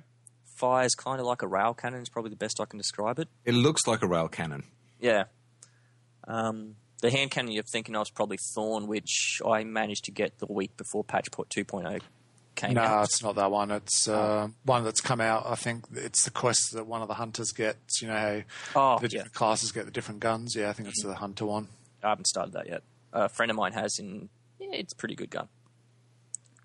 Fires 0.57 0.93
kind 0.95 1.19
of 1.19 1.25
like 1.25 1.41
a 1.41 1.47
rail 1.47 1.73
cannon. 1.73 2.01
Is 2.01 2.09
probably 2.09 2.29
the 2.29 2.35
best 2.37 2.59
I 2.61 2.65
can 2.65 2.77
describe 2.77 3.19
it. 3.19 3.27
it 3.45 3.53
looks 3.53 3.87
like 3.87 4.01
a 4.01 4.07
rail 4.07 4.27
cannon. 4.27 4.63
Yeah. 4.99 5.25
Um, 6.27 6.75
the 7.01 7.09
hand 7.11 7.31
cannon 7.31 7.51
you're 7.51 7.63
thinking 7.63 7.95
of 7.95 8.03
is 8.03 8.09
probably 8.11 8.37
Thorn, 8.55 8.87
which 8.87 9.41
I 9.45 9.63
managed 9.63 10.05
to 10.05 10.11
get 10.11 10.39
the 10.39 10.45
week 10.47 10.77
before 10.77 11.03
patch 11.03 11.29
port 11.31 11.49
2.0 11.49 11.99
came 12.55 12.73
No, 12.75 12.81
out. 12.81 12.95
No, 12.97 13.01
it's 13.03 13.21
not 13.23 13.35
that 13.35 13.51
one. 13.51 13.71
It's 13.71 14.07
uh, 14.07 14.47
one 14.63 14.83
that's 14.85 15.01
come 15.01 15.19
out. 15.19 15.45
I 15.45 15.55
think 15.55 15.85
it's 15.93 16.23
the 16.23 16.31
quest 16.31 16.71
that 16.73 16.85
one 16.87 17.01
of 17.01 17.07
the 17.09 17.15
hunters 17.15 17.51
gets. 17.51 18.01
You 18.01 18.07
know, 18.07 18.43
how 18.73 18.95
Oh, 18.95 18.99
the 18.99 19.09
yeah. 19.09 19.23
classes 19.33 19.71
get 19.73 19.85
the 19.85 19.91
different 19.91 20.19
guns. 20.21 20.55
Yeah, 20.55 20.69
I 20.69 20.73
think 20.73 20.87
it's 20.87 21.03
the 21.03 21.15
hunter 21.15 21.45
one. 21.45 21.67
I 22.03 22.09
haven't 22.09 22.27
started 22.27 22.53
that 22.53 22.67
yet. 22.69 22.83
a 23.11 23.27
friend 23.27 23.49
of 23.49 23.57
mine 23.57 23.73
has, 23.73 23.97
and 23.99 24.29
yeah, 24.59 24.69
it's 24.73 24.93
a 24.93 24.95
pretty 24.95 25.15
good 25.15 25.29
gun. 25.29 25.47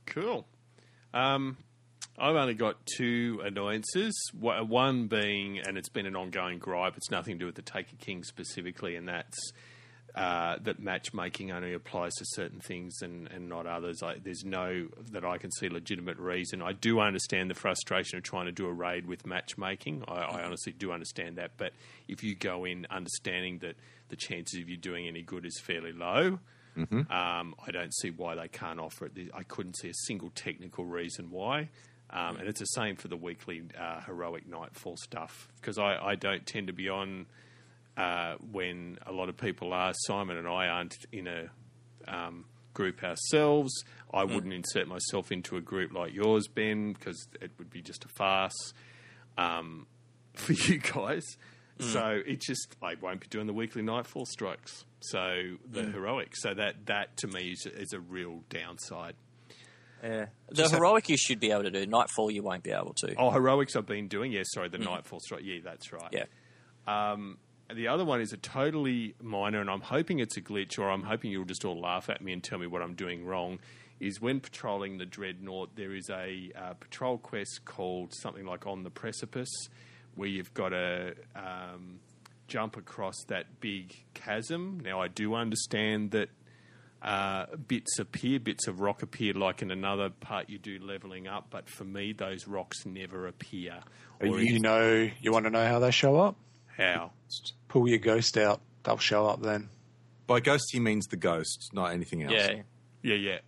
Cool. 0.06 0.46
Um, 1.12 1.56
I've 2.20 2.36
only 2.36 2.54
got 2.54 2.76
two 2.96 3.40
annoyances. 3.44 4.14
One 4.38 5.06
being, 5.06 5.58
and 5.60 5.78
it's 5.78 5.88
been 5.88 6.06
an 6.06 6.16
ongoing 6.16 6.58
gripe. 6.58 6.96
It's 6.96 7.10
nothing 7.10 7.34
to 7.34 7.38
do 7.40 7.46
with 7.46 7.54
the 7.54 7.62
Taken 7.62 7.98
King 7.98 8.24
specifically, 8.24 8.96
and 8.96 9.08
that's 9.08 9.52
uh, 10.14 10.56
that 10.62 10.80
matchmaking 10.80 11.52
only 11.52 11.74
applies 11.74 12.12
to 12.14 12.24
certain 12.28 12.60
things 12.60 13.02
and, 13.02 13.28
and 13.30 13.48
not 13.48 13.66
others. 13.66 14.02
I, 14.02 14.16
there's 14.22 14.44
no 14.44 14.88
that 15.12 15.24
I 15.24 15.38
can 15.38 15.52
see 15.52 15.68
legitimate 15.68 16.16
reason. 16.18 16.60
I 16.62 16.72
do 16.72 16.98
understand 16.98 17.50
the 17.50 17.54
frustration 17.54 18.18
of 18.18 18.24
trying 18.24 18.46
to 18.46 18.52
do 18.52 18.66
a 18.66 18.72
raid 18.72 19.06
with 19.06 19.26
matchmaking. 19.26 20.04
I, 20.08 20.14
I 20.14 20.42
honestly 20.44 20.72
do 20.72 20.92
understand 20.92 21.36
that, 21.36 21.52
but 21.56 21.72
if 22.08 22.24
you 22.24 22.34
go 22.34 22.64
in 22.64 22.86
understanding 22.90 23.58
that 23.58 23.76
the 24.08 24.16
chances 24.16 24.60
of 24.60 24.68
you 24.68 24.76
doing 24.76 25.06
any 25.06 25.22
good 25.22 25.44
is 25.46 25.60
fairly 25.60 25.92
low, 25.92 26.38
Um, 27.10 27.54
I 27.66 27.72
don't 27.72 27.92
see 27.92 28.10
why 28.10 28.36
they 28.36 28.46
can't 28.46 28.78
offer 28.78 29.06
it. 29.06 29.12
I 29.34 29.42
couldn't 29.42 29.76
see 29.76 29.88
a 29.88 29.94
single 30.06 30.30
technical 30.30 30.84
reason 30.84 31.30
why. 31.30 31.70
Um, 32.10 32.36
and 32.36 32.48
it's 32.48 32.60
the 32.60 32.66
same 32.66 32.96
for 32.96 33.08
the 33.08 33.16
weekly 33.16 33.62
uh, 33.78 34.00
heroic 34.00 34.48
nightfall 34.48 34.96
stuff 34.96 35.48
because 35.60 35.78
I, 35.78 35.96
I 35.96 36.14
don't 36.14 36.46
tend 36.46 36.68
to 36.68 36.72
be 36.72 36.88
on 36.88 37.26
uh, 37.98 38.36
when 38.50 38.98
a 39.06 39.12
lot 39.12 39.28
of 39.28 39.36
people 39.36 39.72
are. 39.72 39.92
Simon 40.06 40.36
and 40.38 40.48
I 40.48 40.68
aren't 40.68 40.96
in 41.12 41.26
a 41.26 41.50
um, 42.06 42.46
group 42.72 43.02
ourselves. 43.02 43.72
I 44.14 44.24
wouldn't 44.24 44.54
insert 44.54 44.88
myself 44.88 45.30
into 45.30 45.56
a 45.56 45.60
group 45.60 45.92
like 45.92 46.14
yours, 46.14 46.48
Ben, 46.48 46.92
because 46.92 47.28
it 47.42 47.50
would 47.58 47.70
be 47.70 47.82
just 47.82 48.04
a 48.04 48.08
farce 48.08 48.72
um, 49.36 49.86
for 50.34 50.52
you 50.52 50.78
guys. 50.78 51.24
So 51.80 52.20
it 52.26 52.40
just 52.40 52.74
I 52.82 52.94
won't 53.00 53.20
be 53.20 53.28
doing 53.28 53.46
the 53.46 53.52
weekly 53.52 53.82
nightfall 53.82 54.26
strikes. 54.26 54.84
So 55.00 55.56
the 55.70 55.84
heroic. 55.84 56.34
So 56.34 56.52
that 56.54 56.86
that 56.86 57.16
to 57.18 57.28
me 57.28 57.52
is, 57.52 57.66
is 57.66 57.92
a 57.92 58.00
real 58.00 58.42
downside. 58.48 59.14
Yeah. 60.02 60.26
The 60.50 60.68
heroic 60.68 61.08
you 61.08 61.16
should 61.16 61.40
be 61.40 61.50
able 61.50 61.64
to 61.64 61.70
do. 61.70 61.86
Nightfall 61.86 62.30
you 62.30 62.42
won't 62.42 62.62
be 62.62 62.70
able 62.70 62.94
to. 62.98 63.14
Oh, 63.16 63.30
heroics 63.30 63.76
I've 63.76 63.86
been 63.86 64.08
doing. 64.08 64.32
Yeah, 64.32 64.42
sorry, 64.44 64.68
the 64.68 64.78
nightfall 64.78 65.20
strike. 65.20 65.42
Yeah, 65.44 65.58
that's 65.62 65.92
right. 65.92 66.12
Yeah. 66.12 66.24
Um, 66.86 67.38
the 67.74 67.88
other 67.88 68.04
one 68.04 68.20
is 68.20 68.32
a 68.32 68.36
totally 68.36 69.14
minor, 69.20 69.60
and 69.60 69.68
I'm 69.68 69.82
hoping 69.82 70.20
it's 70.20 70.36
a 70.36 70.40
glitch, 70.40 70.78
or 70.78 70.90
I'm 70.90 71.02
hoping 71.02 71.30
you'll 71.30 71.44
just 71.44 71.64
all 71.64 71.78
laugh 71.78 72.08
at 72.08 72.22
me 72.22 72.32
and 72.32 72.42
tell 72.42 72.58
me 72.58 72.66
what 72.66 72.82
I'm 72.82 72.94
doing 72.94 73.24
wrong. 73.24 73.58
Is 74.00 74.20
when 74.20 74.40
patrolling 74.40 74.98
the 74.98 75.04
Dreadnought, 75.04 75.74
there 75.74 75.92
is 75.92 76.08
a 76.08 76.52
uh, 76.56 76.74
patrol 76.74 77.18
quest 77.18 77.64
called 77.64 78.14
something 78.14 78.46
like 78.46 78.66
On 78.66 78.84
the 78.84 78.90
Precipice, 78.90 79.68
where 80.14 80.28
you've 80.28 80.54
got 80.54 80.68
to 80.68 81.14
um, 81.34 81.98
jump 82.46 82.76
across 82.76 83.16
that 83.26 83.60
big 83.60 83.94
chasm. 84.14 84.80
Now, 84.82 85.02
I 85.02 85.08
do 85.08 85.34
understand 85.34 86.12
that 86.12 86.30
uh, 87.02 87.46
bits 87.66 87.98
appear, 87.98 88.40
bits 88.40 88.66
of 88.66 88.80
rock 88.80 89.02
appear, 89.02 89.32
like 89.34 89.62
in 89.62 89.70
another 89.70 90.10
part 90.10 90.48
you 90.50 90.58
do 90.58 90.78
leveling 90.80 91.26
up, 91.28 91.46
but 91.50 91.68
for 91.68 91.84
me, 91.84 92.12
those 92.12 92.46
rocks 92.48 92.84
never 92.84 93.26
appear. 93.26 93.80
Or 94.20 94.40
you 94.40 94.58
know, 94.60 95.08
you 95.20 95.32
want 95.32 95.44
to 95.46 95.50
know 95.50 95.66
how 95.66 95.78
they 95.78 95.90
show 95.90 96.16
up? 96.16 96.36
how? 96.76 97.12
Pull 97.68 97.88
your 97.88 97.98
ghost 97.98 98.36
out; 98.38 98.60
they'll 98.84 98.98
show 98.98 99.26
up 99.26 99.42
then. 99.42 99.68
By 100.26 100.40
ghost, 100.40 100.70
he 100.72 100.80
means 100.80 101.06
the 101.06 101.16
ghost, 101.16 101.70
not 101.72 101.92
anything 101.92 102.22
else. 102.22 102.32
Yeah. 102.32 102.62
Yeah, 103.02 103.14
yeah. 103.14 103.38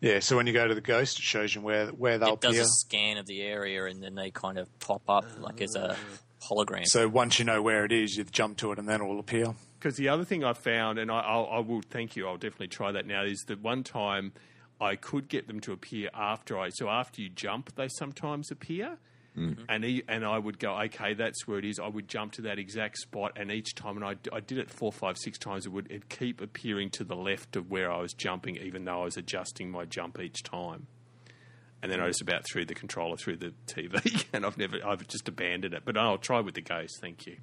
Yeah, 0.00 0.18
so 0.20 0.36
when 0.36 0.46
you 0.46 0.52
go 0.52 0.66
to 0.66 0.74
the 0.74 0.80
ghost, 0.80 1.18
it 1.18 1.22
shows 1.22 1.54
you 1.54 1.60
where 1.60 1.86
where 1.88 2.18
they'll 2.18 2.34
It 2.34 2.40
does 2.40 2.52
appear. 2.54 2.62
a 2.62 2.66
scan 2.66 3.16
of 3.18 3.26
the 3.26 3.42
area 3.42 3.84
and 3.86 4.02
then 4.02 4.14
they 4.14 4.30
kind 4.30 4.58
of 4.58 4.68
pop 4.80 5.02
up 5.08 5.24
like 5.38 5.60
as 5.60 5.74
a 5.76 5.96
hologram. 6.42 6.86
So 6.86 7.08
once 7.08 7.38
you 7.38 7.44
know 7.44 7.62
where 7.62 7.84
it 7.84 7.92
is, 7.92 8.16
you 8.16 8.24
jump 8.24 8.58
to 8.58 8.72
it, 8.72 8.78
and 8.78 8.88
then 8.88 9.00
it 9.00 9.04
will 9.04 9.20
appear. 9.20 9.54
Because 9.82 9.96
the 9.96 10.10
other 10.10 10.24
thing 10.24 10.44
I 10.44 10.52
found, 10.52 11.00
and 11.00 11.10
I, 11.10 11.18
I'll, 11.18 11.48
I 11.50 11.58
will 11.58 11.82
thank 11.90 12.14
you, 12.14 12.28
I'll 12.28 12.36
definitely 12.36 12.68
try 12.68 12.92
that 12.92 13.04
now, 13.04 13.24
is 13.24 13.40
that 13.48 13.60
one 13.60 13.82
time 13.82 14.32
I 14.80 14.94
could 14.94 15.26
get 15.26 15.48
them 15.48 15.58
to 15.58 15.72
appear 15.72 16.08
after 16.14 16.56
I. 16.56 16.68
So 16.68 16.88
after 16.88 17.20
you 17.20 17.28
jump, 17.28 17.74
they 17.74 17.88
sometimes 17.88 18.52
appear. 18.52 18.98
Mm-hmm. 19.36 19.64
And 19.68 19.82
he, 19.82 20.04
and 20.06 20.24
I 20.24 20.38
would 20.38 20.60
go, 20.60 20.78
okay, 20.82 21.14
that's 21.14 21.48
where 21.48 21.58
it 21.58 21.64
is. 21.64 21.80
I 21.80 21.88
would 21.88 22.06
jump 22.06 22.30
to 22.34 22.42
that 22.42 22.60
exact 22.60 22.98
spot, 22.98 23.32
and 23.34 23.50
each 23.50 23.74
time, 23.74 23.96
and 23.96 24.04
I, 24.04 24.14
I 24.32 24.38
did 24.38 24.58
it 24.58 24.70
four, 24.70 24.92
five, 24.92 25.18
six 25.18 25.36
times. 25.36 25.66
It 25.66 25.72
would 25.72 25.90
it 25.90 26.08
keep 26.08 26.40
appearing 26.40 26.90
to 26.90 27.02
the 27.02 27.16
left 27.16 27.56
of 27.56 27.68
where 27.68 27.90
I 27.90 28.00
was 28.00 28.12
jumping, 28.12 28.58
even 28.58 28.84
though 28.84 29.00
I 29.00 29.04
was 29.06 29.16
adjusting 29.16 29.68
my 29.68 29.84
jump 29.84 30.20
each 30.20 30.44
time. 30.44 30.86
And 31.82 31.90
then 31.90 32.00
I 32.00 32.06
just 32.06 32.20
about 32.20 32.44
threw 32.44 32.64
the 32.64 32.74
controller 32.74 33.16
through 33.16 33.38
the 33.38 33.52
TV, 33.66 34.26
and 34.32 34.46
I've 34.46 34.58
never, 34.58 34.76
I've 34.86 35.08
just 35.08 35.26
abandoned 35.26 35.74
it. 35.74 35.82
But 35.84 35.96
I'll 35.96 36.18
try 36.18 36.38
with 36.38 36.54
the 36.54 36.60
ghost. 36.60 37.00
Thank 37.00 37.26
you. 37.26 37.38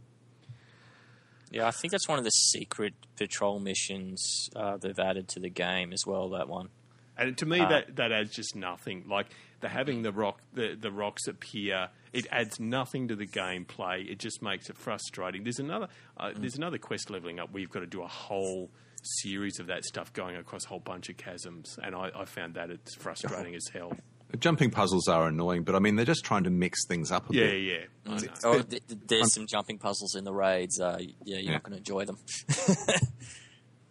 Yeah, 1.51 1.67
I 1.67 1.71
think 1.71 1.91
that's 1.91 2.07
one 2.07 2.19
of 2.19 2.23
the 2.23 2.31
secret 2.31 2.93
patrol 3.15 3.59
missions 3.59 4.49
uh, 4.55 4.77
they've 4.77 4.99
added 4.99 5.27
to 5.29 5.39
the 5.39 5.49
game 5.49 5.93
as 5.93 6.03
well. 6.05 6.29
That 6.29 6.47
one. 6.47 6.69
And 7.17 7.37
to 7.39 7.45
me, 7.45 7.57
that, 7.57 7.97
that 7.97 8.13
adds 8.13 8.31
just 8.31 8.55
nothing. 8.55 9.03
Like 9.09 9.27
the 9.59 9.67
having 9.67 10.03
the 10.03 10.11
rock, 10.11 10.39
the, 10.53 10.77
the 10.79 10.91
rocks 10.91 11.27
appear, 11.27 11.89
it 12.13 12.27
adds 12.31 12.59
nothing 12.59 13.09
to 13.09 13.15
the 13.15 13.27
gameplay. 13.27 14.09
It 14.09 14.19
just 14.19 14.41
makes 14.41 14.69
it 14.69 14.77
frustrating. 14.77 15.43
There's 15.43 15.59
another, 15.59 15.89
uh, 16.17 16.31
there's 16.35 16.55
another 16.55 16.77
quest 16.77 17.09
leveling 17.09 17.39
up 17.39 17.51
where 17.51 17.59
you've 17.59 17.71
got 17.71 17.81
to 17.81 17.87
do 17.87 18.01
a 18.03 18.07
whole 18.07 18.69
series 19.03 19.59
of 19.59 19.67
that 19.67 19.83
stuff 19.83 20.13
going 20.13 20.37
across 20.37 20.65
a 20.65 20.69
whole 20.69 20.79
bunch 20.79 21.09
of 21.09 21.17
chasms, 21.17 21.77
and 21.83 21.93
I, 21.95 22.09
I 22.15 22.25
found 22.25 22.55
that 22.55 22.69
it's 22.69 22.95
frustrating 22.95 23.55
as 23.55 23.67
hell. 23.73 23.93
Jumping 24.37 24.69
puzzles 24.69 25.07
are 25.07 25.27
annoying, 25.27 25.63
but 25.63 25.75
I 25.75 25.79
mean, 25.79 25.95
they're 25.95 26.05
just 26.05 26.23
trying 26.23 26.43
to 26.43 26.51
mix 26.51 26.85
things 26.85 27.11
up 27.11 27.29
a 27.31 27.33
Yeah, 27.33 27.45
bit. 27.47 27.61
yeah. 27.63 28.13
I 28.13 28.15
know. 28.19 28.27
Oh, 28.43 28.61
th- 28.61 28.85
th- 28.87 28.99
there's 29.07 29.33
some 29.33 29.47
jumping 29.47 29.79
puzzles 29.79 30.13
in 30.15 30.23
the 30.23 30.31
raids. 30.33 30.79
Uh, 30.79 30.97
yeah, 30.99 31.07
you're 31.25 31.39
Yeah. 31.39 31.51
not 31.53 31.63
going 31.63 31.71
to 31.71 31.77
enjoy 31.77 32.05
them. 32.05 32.17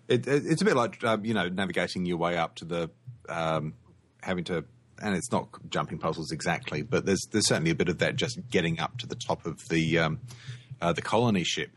It, 0.08 0.26
it, 0.26 0.46
it's 0.46 0.62
a 0.62 0.64
bit 0.64 0.74
like 0.74 1.04
um, 1.04 1.22
you 1.26 1.34
know 1.34 1.48
navigating 1.50 2.06
your 2.06 2.16
way 2.16 2.38
up 2.38 2.54
to 2.56 2.64
the 2.64 2.90
um, 3.28 3.74
having 4.22 4.44
to, 4.44 4.64
and 5.02 5.14
it's 5.14 5.30
not 5.30 5.48
jumping 5.68 5.98
puzzles 5.98 6.32
exactly, 6.32 6.80
but 6.80 7.04
there's 7.04 7.20
there's 7.30 7.46
certainly 7.46 7.72
a 7.72 7.74
bit 7.74 7.90
of 7.90 7.98
that 7.98 8.16
just 8.16 8.38
getting 8.48 8.80
up 8.80 8.96
to 9.00 9.06
the 9.06 9.14
top 9.16 9.44
of 9.44 9.60
the 9.68 9.98
um, 9.98 10.20
uh, 10.80 10.94
the 10.94 11.02
colony 11.02 11.44
ship, 11.44 11.72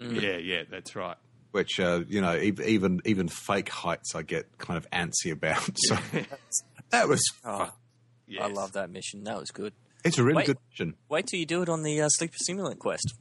Yeah, 0.00 0.38
yeah, 0.38 0.62
that's 0.70 0.96
right. 0.96 1.18
which 1.50 1.78
uh, 1.78 2.04
you 2.08 2.22
know 2.22 2.38
even 2.38 3.02
even 3.04 3.28
fake 3.28 3.68
heights 3.68 4.14
I 4.14 4.22
get 4.22 4.56
kind 4.56 4.78
of 4.78 4.88
antsy 4.90 5.30
about. 5.30 5.68
So 5.76 5.98
that 6.92 7.08
was 7.08 7.20
fun. 7.42 7.70
Yes. 8.28 8.42
I 8.44 8.46
love 8.52 8.72
that 8.72 8.88
mission. 8.90 9.24
That 9.24 9.38
was 9.38 9.50
good. 9.50 9.72
It's 10.04 10.18
a 10.18 10.22
really 10.22 10.36
Wait. 10.38 10.46
good 10.46 10.58
mission. 10.70 10.94
Wait 11.08 11.26
till 11.26 11.40
you 11.40 11.46
do 11.46 11.62
it 11.62 11.68
on 11.68 11.82
the 11.82 12.00
uh, 12.00 12.08
Sleeper 12.08 12.36
Simulant 12.48 12.78
quest. 12.78 13.12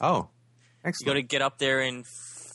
Oh, 0.00 0.28
You 0.84 0.92
got 1.06 1.14
to 1.14 1.22
get 1.22 1.42
up 1.42 1.58
there 1.58 1.80
in 1.80 2.04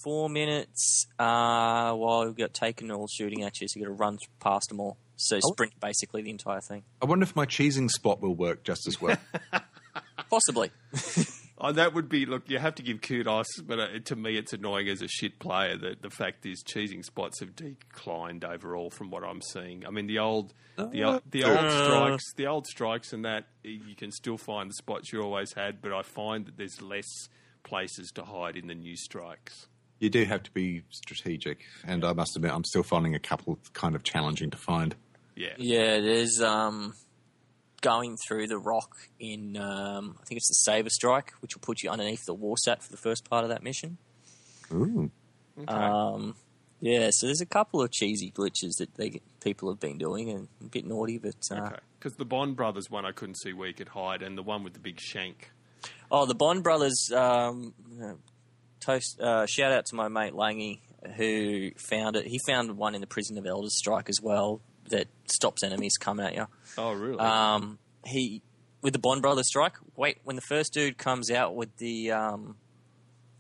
four 0.04 0.30
minutes 0.30 1.06
uh, 1.20 1.94
while 1.94 2.26
you 2.28 2.34
got 2.34 2.54
taken 2.54 2.92
all 2.92 3.08
shooting 3.08 3.44
at 3.44 3.62
you. 3.62 3.68
So 3.68 3.80
you 3.80 3.86
got 3.86 3.92
to 3.92 3.96
run 3.96 4.18
past 4.40 4.70
them 4.70 4.80
all. 4.80 4.98
So 5.16 5.38
Oh. 5.38 5.52
sprint 5.54 5.80
basically 5.80 6.22
the 6.24 6.32
entire 6.32 6.62
thing. 6.62 6.84
I 7.02 7.06
wonder 7.06 7.24
if 7.24 7.36
my 7.36 7.46
cheesing 7.46 7.90
spot 7.90 8.22
will 8.22 8.36
work 8.36 8.64
just 8.64 8.88
as 8.88 9.00
well. 9.02 9.18
Possibly. 10.30 10.72
Oh, 11.64 11.72
that 11.72 11.94
would 11.94 12.10
be 12.10 12.26
look. 12.26 12.50
You 12.50 12.58
have 12.58 12.74
to 12.76 12.84
give 12.84 13.02
kudos, 13.02 13.46
but 13.64 13.80
uh, 13.80 14.00
to 14.06 14.16
me, 14.16 14.36
it's 14.36 14.52
annoying 14.52 14.88
as 14.90 15.04
a 15.04 15.08
shit 15.08 15.38
player 15.38 15.78
that 15.78 16.02
the 16.02 16.10
fact 16.10 16.44
is 16.46 16.64
cheesing 16.64 17.06
spots 17.06 17.40
have 17.40 17.56
declined 17.56 18.44
overall 18.44 18.90
from 18.90 19.12
what 19.12 19.24
I'm 19.24 19.42
seeing. 19.44 19.86
I 19.86 19.92
mean, 19.92 20.08
the 20.08 20.18
old, 20.18 20.54
the, 20.76 21.04
o- 21.04 21.22
the 21.30 21.44
old 21.44 21.58
Uh. 21.60 21.84
strikes, 21.86 22.34
the 22.36 22.48
old 22.48 22.66
strikes, 22.66 23.14
and 23.14 23.24
that 23.26 23.46
you 23.64 23.96
can 23.96 24.12
still 24.12 24.38
find 24.40 24.72
the 24.72 24.74
spots 24.74 25.14
you 25.14 25.22
always 25.22 25.54
had, 25.54 25.84
but 25.84 25.94
I 25.94 26.02
find 26.02 26.48
that 26.48 26.58
there's 26.58 26.82
less 26.82 27.30
places 27.64 28.12
to 28.16 28.24
hide 28.24 28.58
in 28.58 28.66
the 28.66 28.74
new 28.76 28.96
strikes. 28.98 29.68
you 30.00 30.10
do 30.10 30.26
have 30.26 30.42
to 30.42 30.52
be 30.52 30.82
strategic, 30.90 31.60
and 31.86 32.04
I 32.04 32.14
must 32.14 32.36
admit, 32.36 32.52
I'm 32.54 32.64
still 32.64 32.82
finding 32.82 33.14
a 33.14 33.20
couple 33.20 33.60
kind 33.74 33.94
of 33.96 34.02
challenging 34.02 34.50
to 34.50 34.58
find. 34.58 34.96
Yeah, 35.36 35.54
Yeah, 35.60 36.00
there's 36.00 36.42
um, 36.42 36.96
going 37.82 38.18
through 38.18 38.48
the 38.48 38.58
rock 38.58 38.96
in 39.20 39.58
um, 39.58 40.18
I 40.22 40.26
think 40.26 40.38
it's 40.38 40.48
the 40.48 40.54
Saber 40.54 40.90
Strike, 40.90 41.34
which 41.42 41.56
will 41.56 41.62
put 41.62 41.84
you 41.84 41.90
underneath 41.90 42.26
the 42.26 42.36
Warsat 42.36 42.82
for 42.82 42.92
the 42.92 42.98
first 42.98 43.30
part 43.30 43.44
of 43.44 43.50
that 43.50 43.64
mission. 43.64 43.98
Ooh. 44.72 45.12
Um, 45.68 46.36
yeah, 46.80 47.10
so 47.12 47.28
there's 47.28 47.42
a 47.42 47.46
couple 47.46 47.82
of 47.82 47.92
cheesy 47.92 48.32
glitches 48.32 48.78
that 48.78 48.96
they 48.96 49.22
people 49.42 49.70
have 49.70 49.80
been 49.80 49.98
doing 49.98 50.30
and 50.30 50.48
a 50.62 50.66
bit 50.66 50.86
naughty, 50.86 51.18
but 51.18 51.36
uh, 51.52 51.56
okay. 51.56 51.76
Because 52.00 52.16
the 52.16 52.26
Bond 52.26 52.56
brothers 52.56 52.90
one 52.90 53.06
I 53.06 53.12
couldn't 53.12 53.36
see 53.36 53.54
where 53.54 53.68
you 53.68 53.74
could 53.74 53.90
hide, 53.90 54.22
and 54.22 54.38
the 54.38 54.44
one 54.44 54.64
with 54.64 54.74
the 54.74 54.80
big 54.80 55.00
shank. 55.00 55.52
Oh, 56.10 56.26
the 56.26 56.36
Bond 56.36 56.64
brothers. 56.64 57.12
Um, 57.14 57.74
uh, 58.02 58.14
toast. 58.80 59.20
Uh, 59.20 59.46
shout 59.46 59.72
out 59.72 59.86
to 59.88 59.96
my 59.96 60.08
mate 60.08 60.34
Langy 60.34 60.82
who 61.16 61.72
found 61.78 62.16
it. 62.16 62.26
He 62.26 62.40
found 62.40 62.78
one 62.78 62.96
in 62.96 63.02
the 63.02 63.08
Prison 63.08 63.38
of 63.38 63.46
Elders 63.46 63.76
strike 63.76 64.10
as 64.10 64.20
well 64.22 64.62
that 64.92 65.08
stops 65.26 65.64
enemies 65.64 65.98
coming 65.98 66.26
at 66.26 66.36
you. 66.36 66.48
Oh, 66.78 66.94
really? 66.94 67.20
Um, 67.20 67.80
he 68.06 68.42
with 68.82 68.94
the 68.94 69.00
Bond 69.00 69.22
brothers 69.22 69.48
strike. 69.48 69.74
Wait, 69.96 70.20
when 70.24 70.36
the 70.36 70.42
first 70.42 70.74
dude 70.74 70.98
comes 70.98 71.30
out 71.32 71.56
with 71.56 71.76
the 71.78 72.12
um, 72.12 72.56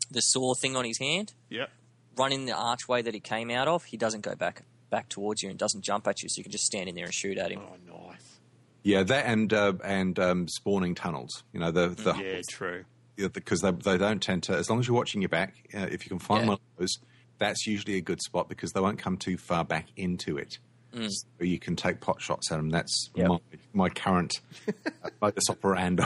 the 0.10 0.22
saw 0.22 0.54
thing 0.54 0.76
on 0.76 0.86
his 0.86 1.00
hand, 1.00 1.34
yep. 1.50 1.70
run 2.18 2.32
in 2.32 2.46
the 2.46 2.54
archway 2.54 3.02
that 3.02 3.14
he 3.14 3.20
came 3.20 3.50
out 3.50 3.68
of. 3.68 3.86
He 3.86 3.98
doesn't 3.98 4.22
go 4.22 4.36
back 4.36 4.64
back 4.90 5.10
towards 5.10 5.42
you 5.42 5.50
and 5.50 5.58
doesn't 5.58 5.84
jump 5.84 6.08
at 6.08 6.22
you, 6.22 6.30
so 6.30 6.40
you 6.40 6.44
can 6.44 6.52
just 6.52 6.66
stand 6.66 6.90
in 6.90 6.96
there 6.96 7.06
and 7.06 7.14
shoot 7.14 7.38
at 7.38 7.52
him. 7.52 7.62
Oh, 7.62 8.08
nice. 8.10 8.40
Yeah, 8.84 9.04
that 9.04 9.26
and 9.26 9.54
uh, 9.54 9.74
and 9.84 10.18
um, 10.20 10.48
spawning 10.48 10.96
tunnels. 10.96 11.44
You 11.54 11.60
know 11.60 11.72
the 11.72 11.90
the 11.90 12.14
Yeah, 12.14 12.42
true. 12.50 12.86
because 13.16 13.62
they 13.62 13.72
they 13.72 13.98
don't 13.98 14.22
tend 14.22 14.44
to. 14.44 14.54
As 14.54 14.70
long 14.70 14.80
as 14.80 14.88
you're 14.88 14.98
watching 14.98 15.22
your 15.22 15.30
back, 15.30 15.56
uh, 15.74 15.88
if 15.90 16.06
you 16.06 16.10
can 16.10 16.20
find 16.20 16.44
Yeah. 16.44 16.50
one 16.50 16.54
of 16.56 16.80
those, 16.80 17.00
that's 17.38 17.66
usually 17.68 17.98
a 17.98 18.02
good 18.02 18.22
spot 18.22 18.50
because 18.50 18.72
they 18.72 18.82
won't 18.82 19.00
come 19.00 19.18
too 19.18 19.38
far 19.38 19.64
back 19.64 19.88
into 19.96 20.38
it. 20.38 20.60
So 20.94 21.44
you 21.46 21.60
can 21.60 21.76
take 21.76 22.02
pot 22.02 22.22
shots 22.22 22.52
at 22.52 22.58
them. 22.58 22.70
That's 22.70 23.10
Yep. 23.16 23.28
my 23.30 23.40
my 23.74 23.90
current 23.90 24.34
uh, 24.68 25.10
modus 25.22 25.50
operandi. 25.50 26.04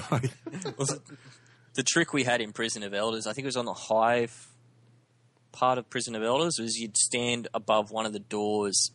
the 1.74 1.84
trick 1.84 2.14
we 2.14 2.24
had 2.24 2.42
in 2.42 2.52
Prison 2.54 2.84
of 2.84 2.94
Elders, 2.94 3.28
I 3.28 3.34
think 3.34 3.46
it 3.46 3.48
was 3.48 3.58
on 3.58 3.66
the 3.66 3.74
Hive 3.74 4.48
part 5.52 5.78
of 5.78 5.90
Prison 5.90 6.16
of 6.16 6.24
Elders, 6.24 6.58
was 6.60 6.78
you'd 6.78 6.98
stand 6.98 7.48
above 7.54 7.90
one 7.92 8.06
of 8.06 8.14
the 8.14 8.20
doors 8.20 8.92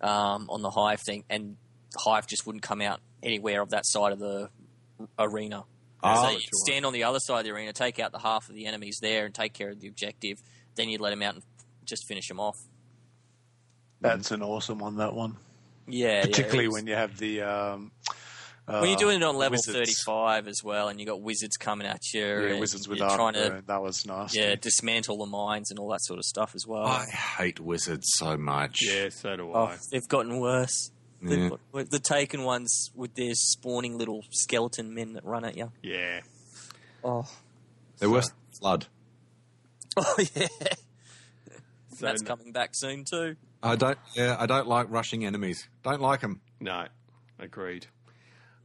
um, 0.00 0.46
on 0.50 0.62
the 0.62 0.70
Hive 0.70 1.00
thing, 1.00 1.24
and 1.30 1.56
the 1.92 1.98
Hive 2.04 2.26
just 2.26 2.46
wouldn't 2.46 2.62
come 2.62 2.80
out 2.80 3.00
anywhere 3.22 3.62
of 3.62 3.70
that 3.70 3.86
side 3.86 4.12
of 4.12 4.18
the 4.18 4.50
arena. 5.18 5.64
Ah, 6.02 6.26
so 6.26 6.30
you'd 6.32 6.42
stand 6.66 6.84
on 6.86 6.92
the 6.92 7.04
other 7.04 7.18
side 7.18 7.40
of 7.40 7.44
the 7.46 7.50
arena, 7.50 7.72
take 7.72 7.98
out 7.98 8.12
the 8.12 8.18
half 8.18 8.48
of 8.48 8.54
the 8.54 8.66
enemies 8.66 8.98
there, 9.00 9.24
and 9.24 9.34
take 9.34 9.54
care 9.54 9.70
of 9.70 9.80
the 9.80 9.88
objective. 9.88 10.38
Then 10.76 10.88
you'd 10.88 11.00
let 11.00 11.10
them 11.10 11.22
out 11.22 11.34
and 11.34 11.42
just 11.84 12.06
finish 12.06 12.28
them 12.28 12.38
off. 12.38 12.56
That's 14.00 14.30
an 14.30 14.42
awesome 14.42 14.78
one. 14.78 14.96
That 14.96 15.14
one, 15.14 15.36
Yeah, 15.86 16.22
particularly 16.22 16.64
yeah, 16.64 16.70
when 16.70 16.86
you 16.86 16.94
have 16.94 17.16
the. 17.18 17.42
Um, 17.42 17.92
uh, 18.68 18.80
when 18.80 18.90
you're 18.90 18.98
doing 18.98 19.16
it 19.18 19.22
on 19.22 19.36
level 19.36 19.52
wizards. 19.64 20.02
35 20.04 20.48
as 20.48 20.60
well, 20.64 20.88
and 20.88 20.98
you 20.98 21.06
got 21.06 21.20
wizards 21.20 21.56
coming 21.56 21.86
at 21.86 22.00
you. 22.12 22.20
Yeah, 22.26 22.48
and 22.50 22.60
wizards 22.60 22.88
with 22.88 22.98
you're 22.98 23.08
trying 23.08 23.36
armor. 23.36 23.60
to 23.60 23.66
that 23.68 23.80
was 23.80 24.04
nice. 24.04 24.34
yeah 24.34 24.56
dismantle 24.56 25.18
the 25.18 25.26
mines 25.26 25.70
and 25.70 25.78
all 25.78 25.88
that 25.90 26.02
sort 26.02 26.18
of 26.18 26.24
stuff 26.24 26.52
as 26.56 26.66
well. 26.66 26.84
I 26.84 27.04
hate 27.06 27.60
wizards 27.60 28.06
so 28.16 28.36
much. 28.36 28.80
Yeah, 28.82 29.08
so 29.10 29.36
do 29.36 29.52
Oh, 29.52 29.66
I. 29.66 29.76
they've 29.92 30.08
gotten 30.08 30.40
worse. 30.40 30.90
Yeah. 31.22 31.50
got- 31.72 31.90
the 31.90 31.98
taken 32.00 32.42
ones 32.42 32.90
with 32.94 33.14
their 33.14 33.34
spawning 33.34 33.96
little 33.98 34.22
skeleton 34.32 34.92
men 34.94 35.12
that 35.14 35.24
run 35.24 35.44
at 35.44 35.56
you. 35.56 35.70
Yeah. 35.82 36.20
Oh, 37.04 37.24
They're 37.98 38.10
worse 38.10 38.28
than 38.28 38.36
flood. 38.60 38.86
oh 39.96 40.16
yeah. 40.34 40.48
So 41.94 42.04
That's 42.04 42.20
n- 42.20 42.26
coming 42.26 42.52
back 42.52 42.70
soon 42.74 43.04
too. 43.04 43.36
I 43.66 43.76
don't. 43.76 43.98
Yeah, 44.14 44.36
I 44.38 44.46
don't 44.46 44.66
like 44.68 44.86
rushing 44.90 45.24
enemies. 45.24 45.68
Don't 45.82 46.00
like 46.00 46.20
them. 46.20 46.40
No, 46.60 46.86
agreed. 47.38 47.86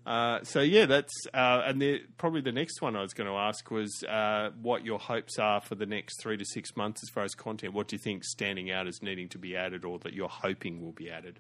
Uh, 0.05 0.43
so 0.43 0.61
yeah, 0.61 0.85
that's 0.87 1.13
uh, 1.33 1.61
and 1.65 1.79
the, 1.81 2.01
probably 2.17 2.41
the 2.41 2.51
next 2.51 2.81
one 2.81 2.95
I 2.95 3.01
was 3.01 3.13
going 3.13 3.29
to 3.29 3.35
ask 3.35 3.69
was 3.69 4.03
uh, 4.03 4.49
what 4.59 4.83
your 4.83 4.97
hopes 4.97 5.37
are 5.37 5.61
for 5.61 5.75
the 5.75 5.85
next 5.85 6.21
three 6.21 6.37
to 6.37 6.45
six 6.45 6.75
months 6.75 7.03
as 7.03 7.09
far 7.09 7.23
as 7.23 7.35
content. 7.35 7.73
What 7.73 7.87
do 7.87 7.95
you 7.95 8.01
think 8.01 8.23
standing 8.23 8.71
out 8.71 8.87
as 8.87 9.01
needing 9.03 9.29
to 9.29 9.37
be 9.37 9.55
added, 9.55 9.85
or 9.85 9.99
that 9.99 10.13
you're 10.13 10.27
hoping 10.27 10.81
will 10.81 10.91
be 10.93 11.09
added? 11.11 11.39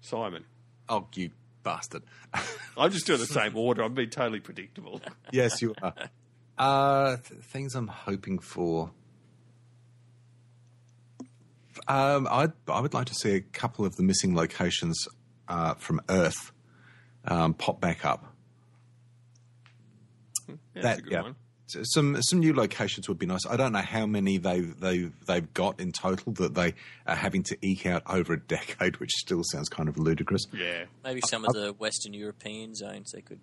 Simon, 0.00 0.44
Oh, 0.88 1.06
you 1.14 1.30
bastard! 1.62 2.02
I'm 2.76 2.90
just 2.90 3.06
doing 3.06 3.20
the 3.20 3.26
same 3.26 3.56
order. 3.56 3.82
I'm 3.82 3.94
being 3.94 4.10
totally 4.10 4.40
predictable. 4.40 5.00
yes, 5.30 5.62
you 5.62 5.74
are. 5.80 5.94
Uh, 6.58 7.16
th- 7.16 7.40
things 7.40 7.74
I'm 7.76 7.86
hoping 7.88 8.38
for. 8.40 8.90
Um, 11.88 12.26
I 12.30 12.48
I 12.68 12.80
would 12.80 12.94
like 12.94 13.06
to 13.06 13.14
see 13.14 13.34
a 13.34 13.40
couple 13.40 13.84
of 13.84 13.96
the 13.96 14.02
missing 14.02 14.34
locations 14.34 15.06
uh, 15.48 15.74
from 15.74 16.00
Earth 16.08 16.52
um, 17.26 17.54
pop 17.54 17.80
back 17.80 18.04
up. 18.04 18.24
Yeah, 20.48 20.54
that's 20.74 20.84
That- 20.84 20.98
a 20.98 21.02
good 21.02 21.12
yeah. 21.12 21.22
one. 21.22 21.36
Some 21.84 22.20
some 22.20 22.40
new 22.40 22.52
locations 22.52 23.08
would 23.08 23.18
be 23.18 23.24
nice. 23.24 23.46
I 23.48 23.56
don't 23.56 23.72
know 23.72 23.78
how 23.78 24.04
many 24.04 24.36
they've 24.36 24.78
they 24.78 25.10
they've 25.26 25.54
got 25.54 25.80
in 25.80 25.90
total 25.90 26.34
that 26.34 26.52
they 26.54 26.74
are 27.06 27.14
having 27.16 27.42
to 27.44 27.56
eke 27.62 27.86
out 27.86 28.02
over 28.06 28.34
a 28.34 28.38
decade, 28.40 29.00
which 29.00 29.12
still 29.12 29.40
sounds 29.42 29.70
kind 29.70 29.88
of 29.88 29.96
ludicrous. 29.96 30.42
Yeah, 30.52 30.84
Maybe 31.02 31.22
some 31.30 31.46
of 31.46 31.54
the 31.54 31.72
Western 31.72 32.12
European 32.12 32.74
zones 32.74 33.12
they 33.12 33.22
could 33.22 33.40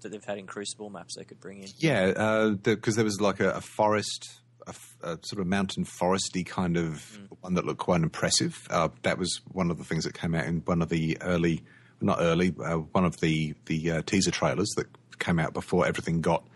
that 0.00 0.08
they've 0.08 0.24
had 0.24 0.38
in 0.38 0.46
Crucible 0.48 0.90
maps 0.90 1.14
they 1.16 1.22
could 1.24 1.38
bring 1.38 1.62
in. 1.62 1.68
Yeah, 1.78 2.50
because 2.60 2.96
there 2.96 3.04
was 3.04 3.20
like 3.20 3.38
a, 3.38 3.50
a 3.52 3.60
forest, 3.60 4.40
a, 4.68 5.12
a 5.12 5.18
sort 5.22 5.40
of 5.40 5.46
mountain 5.46 5.84
foresty 5.84 6.44
kind 6.44 6.76
of 6.76 7.18
one 7.40 7.54
that 7.54 7.64
looked 7.64 7.80
quite 7.80 8.02
impressive. 8.02 8.66
Uh, 8.70 8.88
that 9.02 9.18
was 9.18 9.40
one 9.52 9.70
of 9.70 9.78
the 9.78 9.84
things 9.84 10.04
that 10.04 10.14
came 10.14 10.34
out 10.34 10.46
in 10.46 10.60
one 10.64 10.82
of 10.82 10.88
the 10.88 11.18
early, 11.22 11.64
not 12.00 12.18
early, 12.20 12.54
uh, 12.64 12.74
one 12.76 13.04
of 13.04 13.18
the 13.20 13.54
the 13.66 13.90
uh, 13.90 14.02
teaser 14.02 14.30
trailers 14.30 14.68
that 14.76 14.86
came 15.18 15.38
out 15.38 15.52
before 15.52 15.86
everything 15.86 16.20
got 16.20 16.46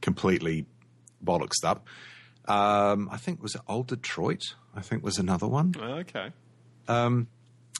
completely 0.00 0.66
bollocksed 1.24 1.64
up. 1.64 1.86
Um, 2.46 3.08
I 3.10 3.16
think 3.16 3.42
was 3.42 3.54
it 3.54 3.62
Old 3.68 3.88
Detroit. 3.88 4.42
I 4.74 4.80
think 4.80 5.02
was 5.02 5.18
another 5.18 5.46
one. 5.46 5.74
okay. 5.80 6.30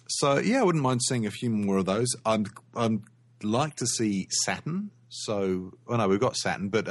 So 0.09 0.39
yeah, 0.39 0.61
I 0.61 0.63
wouldn't 0.65 0.83
mind 0.83 1.03
seeing 1.03 1.27
a 1.27 1.31
few 1.31 1.51
more 1.51 1.79
of 1.79 1.87
those. 1.87 2.09
I'm 2.25 2.47
I'm 2.75 3.05
like 3.43 3.77
to 3.77 3.87
see 3.87 4.29
Saturn. 4.45 4.91
So 5.09 5.73
well, 5.87 5.99
no, 5.99 6.09
we've 6.09 6.21
got 6.21 6.37
Saturn, 6.37 6.69
but 6.69 6.89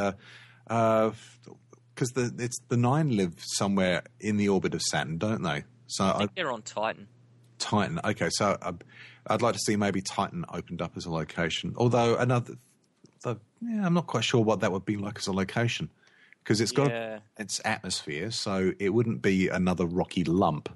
because 1.93 2.09
the 2.11 2.33
it's 2.39 2.59
the 2.69 2.77
nine 2.77 3.15
live 3.15 3.35
somewhere 3.39 4.03
in 4.19 4.37
the 4.37 4.49
orbit 4.49 4.73
of 4.73 4.81
Saturn, 4.81 5.17
don't 5.17 5.43
they? 5.43 5.63
So 5.87 6.03
I 6.05 6.23
I, 6.23 6.27
they're 6.35 6.51
on 6.51 6.61
Titan. 6.63 7.07
Titan. 7.59 7.99
Okay, 8.03 8.29
so 8.31 8.57
I, 8.61 8.73
I'd 9.27 9.41
like 9.41 9.53
to 9.53 9.59
see 9.59 9.75
maybe 9.75 10.01
Titan 10.01 10.43
opened 10.51 10.81
up 10.81 10.97
as 10.97 11.05
a 11.05 11.11
location. 11.11 11.73
Although 11.77 12.15
another, 12.17 12.55
the, 13.23 13.37
yeah, 13.61 13.85
I'm 13.85 13.93
not 13.93 14.07
quite 14.07 14.23
sure 14.23 14.41
what 14.43 14.59
that 14.61 14.71
would 14.71 14.85
be 14.85 14.97
like 14.97 15.17
as 15.17 15.27
a 15.27 15.33
location 15.33 15.89
because 16.43 16.59
it's 16.59 16.71
got 16.73 16.89
Yeah. 16.89 17.19
its 17.37 17.61
atmosphere, 17.63 18.31
so 18.31 18.73
it 18.79 18.89
wouldn't 18.89 19.21
be 19.21 19.47
another 19.47 19.85
rocky 19.85 20.23
lump. 20.25 20.69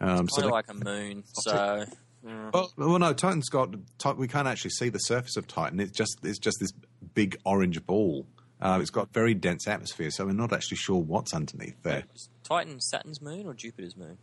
Um, 0.00 0.28
so 0.28 0.42
Kind 0.42 0.48
they- 0.48 0.52
like 0.52 0.70
a 0.70 0.74
moon. 0.74 1.24
So 1.32 1.84
Well, 2.52 2.72
well, 2.76 2.98
no. 2.98 3.12
Titan's 3.14 3.48
got. 3.48 3.74
We 4.18 4.28
can't 4.28 4.48
actually 4.48 4.72
see 4.72 4.88
the 4.90 4.98
surface 4.98 5.36
of 5.36 5.46
Titan. 5.46 5.80
It's 5.80 5.92
just 5.96 6.18
it's 6.24 6.38
just 6.38 6.58
this 6.60 6.72
big 7.14 7.38
orange 7.46 7.84
ball. 7.86 8.26
Uh, 8.60 8.78
it's 8.80 8.90
got 8.90 9.12
very 9.12 9.34
dense 9.34 9.68
atmosphere, 9.68 10.10
so 10.10 10.26
we're 10.26 10.32
not 10.32 10.52
actually 10.52 10.76
sure 10.76 11.00
what's 11.00 11.32
underneath 11.32 11.80
there. 11.82 12.04
is 12.14 12.28
Titan 12.42 12.80
Saturn's 12.80 13.22
moon 13.22 13.46
or 13.46 13.54
Jupiter's 13.54 13.96
moon? 13.96 14.18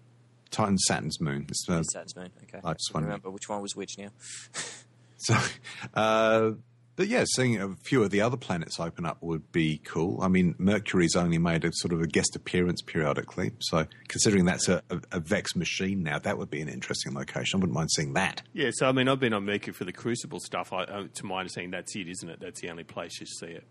Titan 0.51 0.77
Saturn's 0.77 1.19
moon. 1.21 1.45
It's, 1.49 1.65
uh, 1.69 1.83
Saturn's 1.83 2.15
moon. 2.15 2.31
Okay. 2.43 2.59
I 2.63 2.73
just 2.73 2.91
I 2.91 2.93
wondered. 2.95 3.07
remember 3.07 3.29
which 3.31 3.47
one 3.49 3.61
was 3.61 3.75
which 3.75 3.97
now. 3.97 4.09
so, 5.17 5.36
uh, 5.93 6.51
but 6.97 7.07
yeah, 7.07 7.25
seeing 7.36 7.61
a 7.61 7.75
few 7.83 8.03
of 8.03 8.09
the 8.09 8.21
other 8.21 8.38
planets 8.38 8.79
open 8.79 9.05
up 9.05 9.17
would 9.21 9.51
be 9.51 9.81
cool. 9.83 10.21
I 10.21 10.29
mean, 10.29 10.55
Mercury's 10.57 11.15
only 11.15 11.38
made 11.38 11.65
a 11.65 11.71
sort 11.73 11.91
of 11.93 12.01
a 12.01 12.07
guest 12.07 12.36
appearance 12.38 12.81
periodically, 12.81 13.51
so 13.59 13.86
considering 14.07 14.45
that's 14.45 14.69
a, 14.69 14.81
a, 14.89 15.01
a 15.13 15.19
Vex 15.19 15.55
machine 15.57 16.03
now, 16.03 16.19
that 16.19 16.38
would 16.38 16.49
be 16.49 16.61
an 16.61 16.69
interesting 16.69 17.13
location. 17.13 17.57
I 17.57 17.61
wouldn't 17.61 17.75
mind 17.75 17.91
seeing 17.91 18.13
that. 18.13 18.43
Yeah, 18.53 18.69
so 18.73 18.88
I 18.88 18.93
mean, 18.93 19.09
I've 19.09 19.19
been 19.19 19.33
on 19.33 19.45
Mercury 19.45 19.73
for 19.73 19.83
the 19.83 19.91
Crucible 19.91 20.39
stuff. 20.39 20.71
I, 20.71 20.83
uh, 20.83 21.03
to 21.15 21.25
my 21.25 21.39
understanding, 21.39 21.71
that's 21.71 21.93
it, 21.97 22.07
isn't 22.07 22.29
it? 22.29 22.39
That's 22.39 22.61
the 22.61 22.69
only 22.69 22.86
place 22.86 23.19
you 23.19 23.25
see 23.25 23.47
it. 23.47 23.65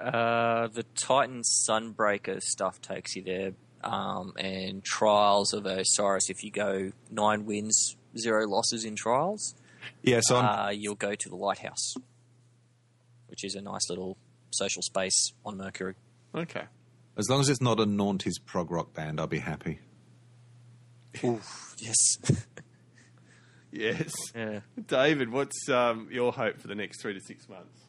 Uh, 0.00 0.68
the 0.68 0.84
Titan 0.94 1.42
Sunbreaker 1.68 2.40
stuff 2.40 2.80
takes 2.80 3.14
you 3.16 3.22
there, 3.22 3.52
um, 3.84 4.32
and 4.38 4.82
Trials 4.82 5.52
of 5.52 5.66
Osiris. 5.66 6.30
If 6.30 6.42
you 6.42 6.50
go 6.50 6.92
nine 7.10 7.44
wins, 7.44 7.96
zero 8.16 8.48
losses 8.48 8.84
in 8.84 8.96
Trials, 8.96 9.54
Yeah, 10.02 10.20
so 10.22 10.36
uh, 10.36 10.70
you'll 10.74 10.94
go 10.94 11.14
to 11.14 11.28
the 11.28 11.36
Lighthouse, 11.36 11.94
which 13.28 13.44
is 13.44 13.54
a 13.54 13.60
nice 13.60 13.88
little 13.90 14.16
social 14.50 14.82
space 14.82 15.32
on 15.44 15.56
Mercury. 15.56 15.94
Okay. 16.34 16.64
as 17.16 17.28
long 17.28 17.40
as 17.40 17.48
it's 17.48 17.60
not 17.60 17.78
a 17.80 17.86
Nantes 17.86 18.38
prog 18.38 18.70
rock 18.70 18.94
band, 18.94 19.20
I'll 19.20 19.26
be 19.26 19.40
happy. 19.40 19.80
Yes. 21.22 21.96
Yes. 23.72 24.12
yeah. 24.34 24.60
David, 24.86 25.30
what's 25.30 25.68
um, 25.68 26.08
your 26.10 26.32
hope 26.32 26.58
for 26.60 26.68
the 26.68 26.74
next 26.74 27.00
three 27.02 27.14
to 27.14 27.20
six 27.20 27.48
months? 27.48 27.80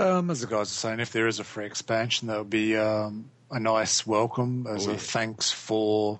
Um, 0.00 0.30
as 0.30 0.40
the 0.40 0.46
guys 0.46 0.62
are 0.70 0.74
saying, 0.74 1.00
if 1.00 1.12
there 1.12 1.26
is 1.26 1.40
a 1.40 1.44
free 1.44 1.66
expansion, 1.66 2.28
that 2.28 2.38
would 2.38 2.48
be 2.50 2.76
um, 2.76 3.30
a 3.50 3.60
nice 3.60 4.06
welcome 4.06 4.66
as 4.66 4.88
Oh, 4.88 4.92
a 4.92 4.96
thanks 4.96 5.50
for 5.52 6.18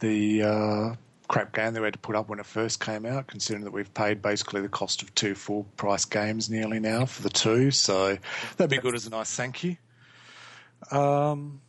the 0.00 0.42
uh, 0.42 0.94
crap 1.26 1.54
game 1.54 1.72
that 1.72 1.80
we 1.80 1.86
had 1.86 1.94
to 1.94 1.98
put 1.98 2.14
up 2.14 2.28
when 2.28 2.38
it 2.40 2.46
first 2.46 2.78
came 2.78 3.06
out, 3.06 3.26
considering 3.26 3.64
that 3.64 3.70
we've 3.72 3.92
paid 3.94 4.20
basically 4.20 4.60
the 4.60 4.68
cost 4.68 5.00
of 5.02 5.14
two 5.14 5.34
full 5.34 5.64
price 5.78 6.04
games 6.04 6.50
nearly 6.50 6.78
now 6.78 7.06
for 7.06 7.22
the 7.22 7.30
two. 7.30 7.70
So 7.70 8.18
that'd 8.58 8.70
be 8.70 8.78
good 8.78 8.94
as 8.94 9.06
a 9.06 9.10
nice 9.10 9.34
thank 9.34 9.64
you. 9.64 9.76
Um, 10.90 11.62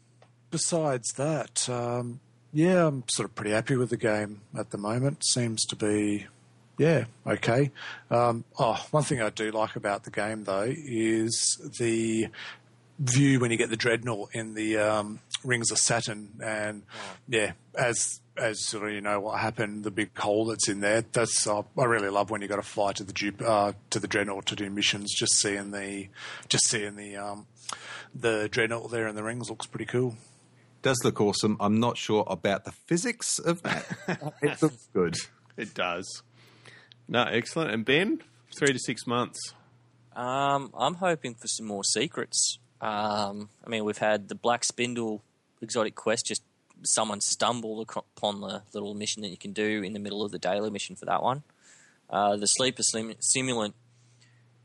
besides 0.52 1.14
that, 1.14 1.70
um, 1.70 2.20
yeah, 2.52 2.88
I'm 2.88 3.04
sort 3.10 3.30
of 3.30 3.36
pretty 3.36 3.52
happy 3.52 3.78
with 3.78 3.90
the 3.90 3.98
game 3.98 4.42
at 4.58 4.72
the 4.72 4.78
moment. 4.78 5.24
Seems 5.26 5.66
to 5.68 5.76
be 5.78 6.28
yeah, 6.78 7.06
okay. 7.26 7.72
Um, 8.12 8.44
oh, 8.60 8.86
one 8.92 9.04
thing 9.04 9.22
I 9.22 9.30
do 9.30 9.52
like 9.52 9.76
about 9.76 10.04
the 10.04 10.12
game 10.12 10.44
though 10.44 10.68
is 10.68 11.58
the 11.80 12.28
view 13.00 13.40
when 13.40 13.52
you 13.52 13.58
get 13.58 13.70
the 13.70 13.78
dreadnought 13.78 14.30
in 14.34 14.54
the 14.54 14.78
um, 14.78 15.20
rings 15.44 15.72
of 15.72 15.78
Saturn, 15.78 16.40
and 16.44 16.84
yeah, 17.28 17.54
as 17.76 18.22
as 18.38 18.64
sort 18.64 18.88
of 18.88 18.94
you 18.94 19.02
know 19.02 19.20
what 19.20 19.40
happened, 19.40 19.84
the 19.84 19.92
big 19.92 20.16
hole 20.18 20.46
that's 20.46 20.70
in 20.70 20.80
there. 20.80 21.02
That's 21.02 21.48
uh, 21.48 21.64
I 21.78 21.86
really 21.86 22.10
love 22.10 22.30
when 22.30 22.42
you 22.42 22.48
got 22.48 22.58
to 22.58 22.62
fly 22.62 22.94
to 22.94 23.04
the 23.04 23.14
Jup- 23.14 23.42
uh, 23.42 23.74
to 23.90 24.00
the 24.00 24.08
dreadnought 24.08 24.46
to 24.48 24.56
do 24.56 24.70
missions. 24.70 25.14
Just 25.14 25.34
seeing 25.36 25.72
the 25.72 26.08
just 26.50 26.68
seeing 26.68 26.96
the 26.96 27.18
um, 27.18 27.48
the 28.14 28.48
dreadnought 28.50 28.92
there 28.92 29.08
in 29.08 29.16
the 29.16 29.24
rings 29.24 29.50
looks 29.50 29.66
pretty 29.66 29.86
cool. 29.86 30.16
does 30.82 31.00
look 31.04 31.20
awesome. 31.20 31.58
I'm 31.60 31.80
not 31.80 31.98
sure 31.98 32.24
about 32.28 32.66
the 32.66 32.72
physics 32.72 33.40
of 33.40 33.62
that. 33.64 34.34
it 34.42 34.62
looks 34.62 34.90
good. 34.94 35.16
It 35.58 35.74
does. 35.74 36.24
No, 37.08 37.24
excellent. 37.24 37.72
And 37.72 37.86
Ben, 37.86 38.22
three 38.58 38.74
to 38.74 38.80
six 38.80 39.08
months. 39.08 39.54
Um, 40.16 40.72
I'm 40.78 40.96
hoping 40.96 41.36
for 41.36 41.48
some 41.48 41.66
more 41.66 41.84
secrets. 41.84 42.60
Um, 42.82 43.50
I 43.66 43.70
mean, 43.70 43.86
we've 43.86 43.98
had 43.98 44.30
the 44.30 44.36
Black 44.36 44.64
Spindle 44.64 45.24
exotic 45.62 45.96
quest. 45.96 46.26
Just 46.26 46.44
someone 46.84 47.22
stumbled 47.22 47.90
upon 47.96 48.42
the 48.42 48.62
little 48.74 48.94
mission 48.94 49.22
that 49.22 49.30
you 49.30 49.38
can 49.38 49.54
do 49.54 49.82
in 49.84 49.94
the 49.94 50.00
middle 50.00 50.24
of 50.24 50.32
the 50.32 50.40
daily 50.40 50.70
mission 50.70 50.96
for 50.96 51.06
that 51.06 51.24
one. 51.24 51.44
Uh, 52.10 52.36
the 52.38 52.48
Sleeper 52.48 52.84
sim- 52.84 53.16
Simulant, 53.36 53.74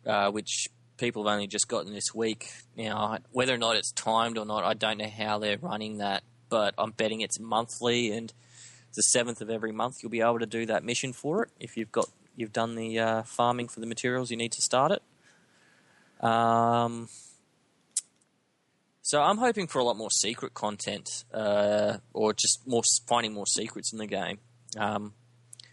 uh, 0.07 0.31
which 0.31 0.69
people 0.97 1.25
have 1.25 1.35
only 1.35 1.47
just 1.47 1.69
gotten 1.69 1.93
this 1.93 2.15
week. 2.15 2.51
Now, 2.77 3.19
whether 3.33 3.55
or 3.55 3.59
not 3.59 3.77
it's 3.77 3.93
timed 3.93 4.39
or 4.39 4.45
not, 4.45 4.65
I 4.65 4.75
don't 4.75 4.99
know 4.99 5.09
how 5.09 5.39
they're 5.39 5.59
running 5.59 5.99
that, 5.99 6.23
but 6.49 6.75
I'm 6.79 6.93
betting 6.93 7.21
it's 7.21 7.41
monthly 7.41 8.11
and 8.13 8.33
the 8.95 9.03
seventh 9.03 9.41
of 9.41 9.49
every 9.49 9.73
month 9.73 9.97
you'll 10.03 10.11
be 10.11 10.21
able 10.21 10.39
to 10.39 10.47
do 10.47 10.67
that 10.67 10.85
mission 10.85 11.13
for 11.15 11.45
it 11.45 11.51
if 11.59 11.77
you've 11.79 11.91
got 11.91 12.11
you've 12.37 12.53
done 12.53 12.75
the 12.75 12.99
uh, 12.99 13.23
farming 13.23 13.69
for 13.69 13.81
the 13.81 13.87
materials 13.87 14.31
you 14.31 14.37
need 14.37 14.53
to 14.53 14.63
start 14.63 14.93
it. 14.93 15.03
Um, 16.27 17.09
So 19.05 19.21
I'm 19.21 19.39
hoping 19.39 19.67
for 19.67 19.81
a 19.81 19.85
lot 19.85 19.97
more 19.97 20.11
secret 20.11 20.55
content, 20.55 21.25
uh, 21.35 21.99
or 22.15 22.33
just 22.33 22.67
more 22.67 22.83
finding 23.09 23.33
more 23.35 23.47
secrets 23.47 23.93
in 23.93 23.99
the 23.99 24.07
game. 24.07 24.39
Um, 24.79 25.13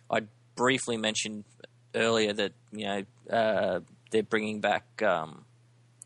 I 0.09 0.21
briefly 0.55 0.97
mentioned 0.97 1.45
earlier 1.93 2.33
that 2.33 2.53
you 2.71 2.85
know 2.85 3.03
uh, 3.31 3.79
they're 4.11 4.23
bringing 4.23 4.61
back, 4.61 5.01
um, 5.03 5.45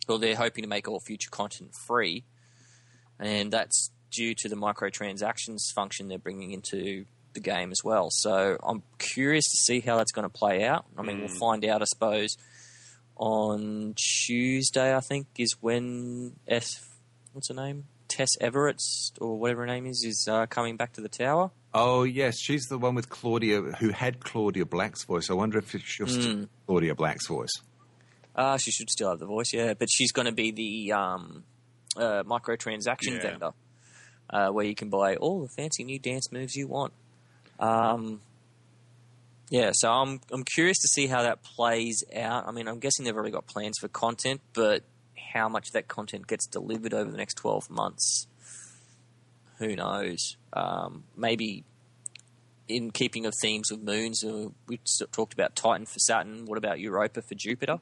or 0.08 0.20
they're 0.20 0.36
hoping 0.36 0.64
to 0.64 0.68
make 0.68 0.88
all 0.88 1.00
future 1.00 1.30
content 1.32 1.74
free, 1.88 2.26
and 3.20 3.52
that's 3.52 3.90
due 4.12 4.36
to 4.36 4.50
the 4.50 4.58
microtransactions 4.58 5.72
function 5.74 6.10
they're 6.10 6.20
bringing 6.20 6.52
into 6.52 7.06
the 7.34 7.40
game 7.40 7.72
as 7.72 7.84
well. 7.84 8.10
So 8.12 8.58
I'm 8.64 8.84
curious 9.00 9.44
to 9.46 9.58
see 9.58 9.80
how 9.80 9.98
that's 9.98 10.12
going 10.12 10.24
to 10.24 10.30
play 10.34 10.64
out. 10.64 10.86
I 10.98 11.02
mean, 11.02 11.20
we'll 11.20 11.28
find 11.40 11.64
out, 11.66 11.82
I 11.82 11.86
suppose, 11.86 12.38
on 13.16 13.94
Tuesday. 14.26 14.96
I 14.96 15.00
think 15.00 15.28
is 15.38 15.56
when 15.62 16.34
S, 16.48 16.86
what's 17.34 17.50
her 17.50 17.56
name, 17.56 17.86
Tess 18.08 18.30
Everett 18.42 18.82
or 19.20 19.38
whatever 19.40 19.62
her 19.62 19.68
name 19.68 19.86
is, 19.86 20.04
is 20.06 20.28
uh, 20.30 20.46
coming 20.48 20.78
back 20.78 20.94
to 20.94 21.02
the 21.02 21.10
tower. 21.10 21.52
Oh 21.74 22.04
yes, 22.04 22.40
she's 22.40 22.66
the 22.66 22.78
one 22.78 22.94
with 22.96 23.10
Claudia, 23.10 23.62
who 23.62 23.90
had 23.90 24.20
Claudia 24.24 24.66
Black's 24.66 25.04
voice. 25.06 25.30
I 25.30 25.34
wonder 25.34 25.58
if 25.58 25.72
she'll 25.84 26.08
still 26.08 26.38
have 26.38 26.48
Claudia 26.68 26.94
Black's 26.96 27.28
voice. 27.28 27.52
Uh, 28.36 28.58
she 28.58 28.72
should 28.72 28.90
still 28.90 29.10
have 29.10 29.20
the 29.20 29.26
voice, 29.26 29.54
yeah. 29.54 29.74
But 29.74 29.90
she's 29.92 30.12
going 30.12 30.26
to 30.28 30.32
be 30.32 30.52
the 30.52 30.92
um, 30.94 31.44
uh, 31.98 32.24
microtransaction 32.24 33.14
Yeah. 33.16 33.22
vendor, 33.22 33.52
uh, 34.30 34.50
where 34.50 34.66
you 34.66 34.76
can 34.76 34.90
buy 34.90 35.16
all 35.16 35.42
the 35.42 35.50
fancy 35.50 35.84
new 35.84 35.98
dance 36.00 36.32
moves 36.32 36.56
you 36.56 36.68
want. 36.68 36.94
Um, 37.60 38.22
yeah, 39.50 39.72
so 39.74 39.92
I'm 39.92 40.20
I'm 40.32 40.44
curious 40.44 40.80
to 40.80 40.88
see 40.88 41.08
how 41.08 41.24
that 41.24 41.44
plays 41.44 42.04
out. 42.16 42.48
I 42.48 42.52
mean, 42.52 42.68
I'm 42.68 42.80
guessing 42.80 43.06
they've 43.06 43.16
already 43.16 43.32
got 43.32 43.46
plans 43.46 43.78
for 43.80 43.88
content, 43.88 44.42
but 44.54 44.84
how 45.34 45.50
much 45.50 45.72
that 45.74 45.88
content 45.88 46.28
gets 46.28 46.48
delivered 46.48 46.94
over 46.94 47.10
the 47.10 47.18
next 47.18 47.36
12 47.36 47.70
months, 47.70 48.28
who 49.58 49.76
knows? 49.76 50.38
Um, 50.54 51.04
maybe 51.16 51.66
in 52.68 52.92
keeping 52.92 53.26
of 53.26 53.34
themes 53.42 53.72
of 53.72 53.84
moons, 53.84 54.24
uh, 54.24 54.48
we 54.68 54.80
talked 55.12 55.34
about 55.34 55.56
Titan 55.56 55.86
for 55.86 56.00
Saturn. 56.00 56.46
What 56.46 56.58
about 56.58 56.80
Europa 56.80 57.22
for 57.22 57.36
Jupiter? 57.36 57.80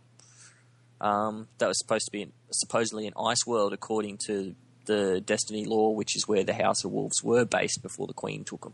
Um, 0.99 1.47
that 1.57 1.67
was 1.67 1.80
supposed 1.80 2.05
to 2.05 2.11
be 2.11 2.32
supposedly 2.51 3.07
an 3.07 3.13
ice 3.19 3.45
world, 3.45 3.74
according 3.74 4.19
to 4.28 4.55
the 4.86 5.22
Destiny 5.22 5.65
lore, 5.65 5.95
which 5.95 6.15
is 6.15 6.28
where 6.28 6.43
the 6.43 6.53
House 6.53 6.84
of 6.84 6.91
Wolves 6.91 7.24
were 7.24 7.45
based 7.45 7.82
before 7.82 8.07
the 8.07 8.13
Queen 8.13 8.43
took 8.43 8.61
them. 8.61 8.74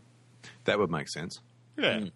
That 0.64 0.78
would 0.78 0.90
make 0.90 1.08
sense. 1.08 1.40
Yeah. 1.76 1.98
Mm. 1.98 2.12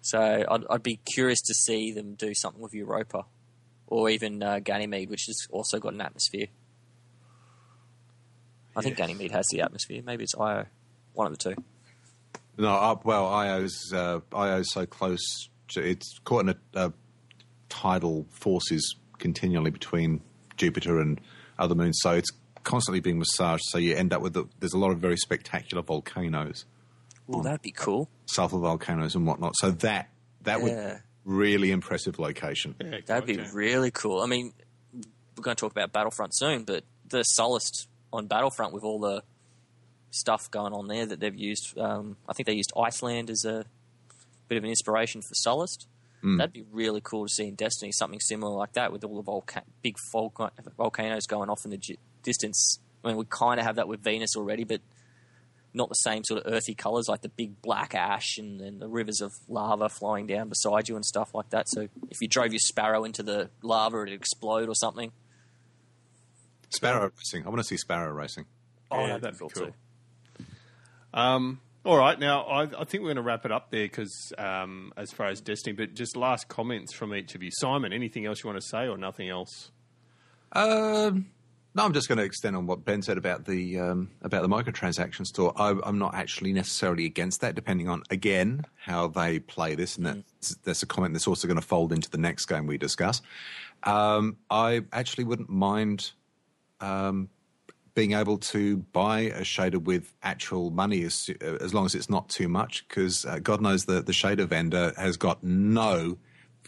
So 0.00 0.20
I'd, 0.20 0.64
I'd 0.70 0.82
be 0.82 1.00
curious 1.12 1.40
to 1.42 1.54
see 1.54 1.92
them 1.92 2.14
do 2.14 2.32
something 2.34 2.62
with 2.62 2.72
Europa, 2.72 3.24
or 3.86 4.08
even 4.10 4.42
uh, 4.42 4.60
Ganymede, 4.60 5.10
which 5.10 5.24
has 5.26 5.46
also 5.50 5.78
got 5.78 5.92
an 5.92 6.00
atmosphere. 6.00 6.46
I 8.76 8.80
think 8.80 8.96
Ganymede 8.96 9.32
has 9.32 9.46
the 9.50 9.60
atmosphere. 9.62 10.02
Maybe 10.04 10.22
it's 10.22 10.34
Io, 10.38 10.66
one 11.12 11.26
of 11.26 11.36
the 11.36 11.54
two. 11.54 11.62
No, 12.56 12.70
uh, 12.70 12.96
well, 13.04 13.26
IO's 13.26 13.92
uh, 13.92 14.20
IO's 14.34 14.72
so 14.72 14.86
close. 14.86 15.48
To, 15.70 15.80
it's 15.82 16.18
caught 16.24 16.40
in 16.40 16.48
a, 16.50 16.56
a 16.74 16.92
tidal 17.68 18.26
forces 18.30 18.96
continually 19.18 19.70
between 19.70 20.20
Jupiter 20.56 21.00
and 21.00 21.20
other 21.58 21.74
moons, 21.74 21.98
so 22.02 22.12
it's 22.12 22.30
constantly 22.62 23.00
being 23.00 23.18
massaged. 23.18 23.64
So 23.66 23.78
you 23.78 23.94
end 23.94 24.12
up 24.12 24.22
with 24.22 24.34
the, 24.34 24.44
there's 24.60 24.74
a 24.74 24.78
lot 24.78 24.90
of 24.90 24.98
very 24.98 25.16
spectacular 25.16 25.82
volcanoes, 25.82 26.64
Well, 27.28 27.42
that'd 27.42 27.62
be 27.62 27.70
cool. 27.72 28.08
sulfur 28.26 28.58
volcanoes 28.58 29.14
and 29.14 29.26
whatnot. 29.26 29.54
So 29.56 29.70
that 29.70 30.08
that 30.42 30.60
would 30.62 30.72
Yeah. 30.72 30.98
really 31.24 31.70
impressive 31.70 32.18
location. 32.18 32.74
Yeah, 32.80 33.00
That'd 33.06 33.26
be 33.26 33.36
gotcha. 33.36 33.50
really 33.54 33.90
cool. 33.90 34.20
I 34.22 34.26
mean, 34.26 34.52
we're 35.36 35.42
going 35.42 35.54
to 35.56 35.60
talk 35.60 35.72
about 35.72 35.92
Battlefront 35.92 36.34
soon, 36.34 36.64
but 36.64 36.84
the 37.06 37.22
Sullust 37.38 37.86
on 38.12 38.26
Battlefront 38.26 38.72
with 38.72 38.82
all 38.82 38.98
the 38.98 39.22
stuff 40.10 40.50
going 40.50 40.72
on 40.72 40.88
there 40.88 41.04
that 41.06 41.20
they've 41.20 41.34
used. 41.36 41.76
Um, 41.78 42.16
I 42.28 42.32
think 42.32 42.46
they 42.46 42.54
used 42.54 42.72
Iceland 42.76 43.28
as 43.30 43.44
a 43.44 43.66
bit 44.48 44.56
of 44.58 44.64
an 44.64 44.70
inspiration 44.70 45.20
for 45.20 45.34
Sullust. 45.34 45.86
That'd 46.22 46.52
be 46.52 46.64
really 46.72 47.00
cool 47.00 47.26
to 47.26 47.32
see 47.32 47.46
in 47.46 47.54
Destiny 47.54 47.92
something 47.92 48.18
similar 48.20 48.56
like 48.56 48.72
that 48.72 48.90
with 48.92 49.04
all 49.04 49.22
the 49.22 49.30
volca- 49.30 49.62
big 49.82 49.96
volca- 50.12 50.50
volcanoes 50.76 51.26
going 51.26 51.48
off 51.48 51.64
in 51.64 51.70
the 51.70 51.76
gi- 51.76 51.98
distance. 52.24 52.80
I 53.04 53.08
mean, 53.08 53.16
we 53.16 53.24
kind 53.28 53.60
of 53.60 53.66
have 53.66 53.76
that 53.76 53.86
with 53.86 54.00
Venus 54.02 54.34
already, 54.34 54.64
but 54.64 54.80
not 55.74 55.88
the 55.88 55.94
same 55.96 56.24
sort 56.24 56.44
of 56.44 56.52
earthy 56.52 56.74
colors 56.74 57.06
like 57.08 57.20
the 57.20 57.28
big 57.28 57.60
black 57.62 57.94
ash 57.94 58.38
and, 58.38 58.60
and 58.60 58.80
the 58.80 58.88
rivers 58.88 59.20
of 59.20 59.32
lava 59.48 59.88
flowing 59.88 60.26
down 60.26 60.48
beside 60.48 60.88
you 60.88 60.96
and 60.96 61.04
stuff 61.04 61.34
like 61.34 61.50
that. 61.50 61.68
So 61.68 61.88
if 62.10 62.20
you 62.20 62.28
drove 62.28 62.52
your 62.52 62.58
Sparrow 62.60 63.04
into 63.04 63.22
the 63.22 63.50
lava, 63.62 64.02
it'd 64.02 64.14
explode 64.14 64.68
or 64.68 64.74
something. 64.74 65.12
Sparrow 66.70 67.10
racing. 67.16 67.46
I 67.46 67.48
want 67.48 67.58
to 67.60 67.64
see 67.64 67.76
Sparrow 67.76 68.12
racing. 68.12 68.46
Oh, 68.90 69.06
Yeah, 69.06 69.18
that'd 69.18 69.34
be 69.34 69.38
cool 69.38 69.48
cool. 69.50 69.66
too. 69.66 69.72
Um, 71.14 71.60
all 71.84 71.96
right, 71.96 72.18
now 72.18 72.42
I, 72.42 72.62
I 72.64 72.84
think 72.84 73.02
we're 73.02 73.08
going 73.08 73.16
to 73.16 73.22
wrap 73.22 73.46
it 73.46 73.52
up 73.52 73.70
there 73.70 73.84
because 73.84 74.32
um, 74.36 74.92
as 74.96 75.10
far 75.10 75.28
as 75.28 75.40
Destiny, 75.40 75.74
but 75.74 75.94
just 75.94 76.16
last 76.16 76.48
comments 76.48 76.92
from 76.94 77.14
each 77.14 77.34
of 77.34 77.42
you. 77.42 77.50
Simon, 77.52 77.92
anything 77.92 78.26
else 78.26 78.42
you 78.44 78.48
want 78.50 78.60
to 78.60 78.66
say 78.66 78.86
or 78.88 78.98
nothing 78.98 79.28
else? 79.30 79.70
Um, 80.52 81.26
no, 81.74 81.84
I'm 81.84 81.92
just 81.92 82.08
going 82.08 82.18
to 82.18 82.24
extend 82.24 82.56
on 82.56 82.66
what 82.66 82.84
Ben 82.84 83.02
said 83.02 83.18
about 83.18 83.44
the 83.44 83.78
um, 83.78 84.10
about 84.22 84.42
the 84.42 84.48
microtransaction 84.48 85.26
store. 85.26 85.52
I, 85.56 85.78
I'm 85.84 85.98
not 85.98 86.14
actually 86.14 86.52
necessarily 86.52 87.04
against 87.04 87.40
that, 87.42 87.54
depending 87.54 87.88
on 87.88 88.02
again 88.10 88.64
how 88.76 89.08
they 89.08 89.38
play 89.38 89.74
this, 89.74 89.96
and 89.96 90.06
that's, 90.06 90.54
that's 90.64 90.82
a 90.82 90.86
comment 90.86 91.14
that's 91.14 91.28
also 91.28 91.46
going 91.46 91.60
to 91.60 91.66
fold 91.66 91.92
into 91.92 92.10
the 92.10 92.18
next 92.18 92.46
game 92.46 92.66
we 92.66 92.78
discuss. 92.78 93.22
Um, 93.84 94.38
I 94.50 94.82
actually 94.92 95.24
wouldn't 95.24 95.50
mind 95.50 96.12
um, 96.80 97.28
being 97.94 98.12
able 98.12 98.38
to 98.38 98.78
buy 98.92 99.20
a 99.20 99.42
shader 99.42 99.82
with 99.82 100.14
actual 100.22 100.70
money 100.70 101.02
as, 101.02 101.30
as 101.60 101.74
long 101.74 101.84
as 101.84 101.94
it's 101.94 102.08
not 102.08 102.28
too 102.28 102.48
much, 102.48 102.86
because 102.88 103.24
uh, 103.24 103.38
God 103.40 103.60
knows 103.60 103.84
the 103.84 104.02
shader 104.02 104.46
vendor 104.46 104.92
has 104.96 105.16
got 105.16 105.42
no 105.44 106.16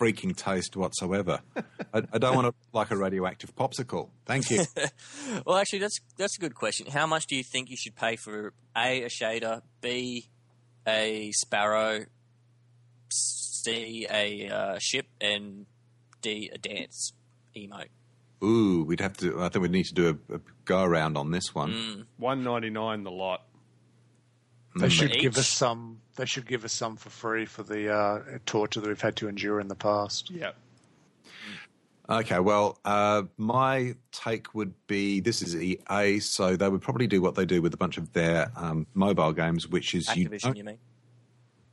freaking 0.01 0.35
taste 0.35 0.77
whatsoever. 0.77 1.41
I, 1.95 2.03
I 2.13 2.19
don't 2.19 2.35
want 2.35 2.47
to 2.49 2.55
like 2.73 2.91
a 2.91 2.97
radioactive 2.97 3.55
popsicle. 3.55 4.09
Thank 4.27 4.51
you. 4.51 4.65
Well, 5.47 5.57
actually, 5.57 5.79
that's 5.81 6.01
that's 6.17 6.37
a 6.37 6.41
good 6.41 6.55
question. 6.55 6.87
How 6.91 7.07
much 7.07 7.27
do 7.27 7.37
you 7.37 7.45
think 7.45 7.71
you 7.71 7.77
should 7.77 7.95
pay 7.95 8.17
for 8.17 8.53
a 8.77 9.05
a 9.05 9.09
shader, 9.09 9.63
b 9.81 10.29
a 10.87 11.31
sparrow, 11.33 12.07
c 13.09 14.07
a 14.11 14.49
uh, 14.49 14.79
ship, 14.81 15.07
and 15.21 15.67
d 16.21 16.51
a 16.53 16.59
dance 16.59 17.13
emote? 17.57 17.91
Ooh, 18.43 18.85
we'd 18.87 19.01
have 19.01 19.17
to. 19.19 19.41
I 19.41 19.49
think 19.49 19.63
we'd 19.63 19.71
need 19.71 19.87
to 19.87 19.95
do 19.95 20.09
a, 20.09 20.35
a 20.35 20.41
go 20.65 20.83
around 20.83 21.17
on 21.17 21.31
this 21.31 21.55
one. 21.55 22.07
One 22.17 22.43
ninety 22.43 22.71
nine 22.71 23.05
the 23.05 23.11
lot. 23.11 23.45
They 24.77 24.89
should 24.89 25.15
each? 25.15 25.21
give 25.21 25.37
us 25.37 25.49
some. 25.49 26.01
They 26.17 26.27
should 26.27 26.47
give 26.47 26.65
us 26.65 26.73
some 26.73 26.97
for 26.97 27.11
free 27.11 27.45
for 27.47 27.63
the 27.63 27.93
uh, 27.93 28.39
torture 28.47 28.81
that 28.81 28.89
we've 28.89 29.01
had 29.01 29.17
to 29.17 29.29
endure 29.29 29.61
in 29.61 29.69
the 29.69 29.75
past. 29.75 30.31
Yeah. 30.31 30.53
Okay, 32.09 32.41
well, 32.41 32.79
uh, 32.85 33.23
my 33.37 33.95
take 34.11 34.53
would 34.53 34.75
be 34.89 35.21
this 35.21 35.43
is 35.43 35.55
EA, 35.55 36.19
so 36.19 36.57
they 36.57 36.69
would 36.69 36.83
probably 36.83 37.07
do 37.07 37.23
what 37.23 37.37
they 37.37 37.45
do 37.47 37.63
with 37.63 37.73
a 37.73 37.77
bunch 37.77 37.99
of 37.99 38.13
their 38.13 38.51
um, 38.57 38.87
mobile 38.95 39.33
games, 39.33 39.69
which 39.69 39.95
is. 39.95 40.09
Activision, 40.09 40.41
don't- 40.41 40.57
you 40.57 40.65
mean? 40.65 40.79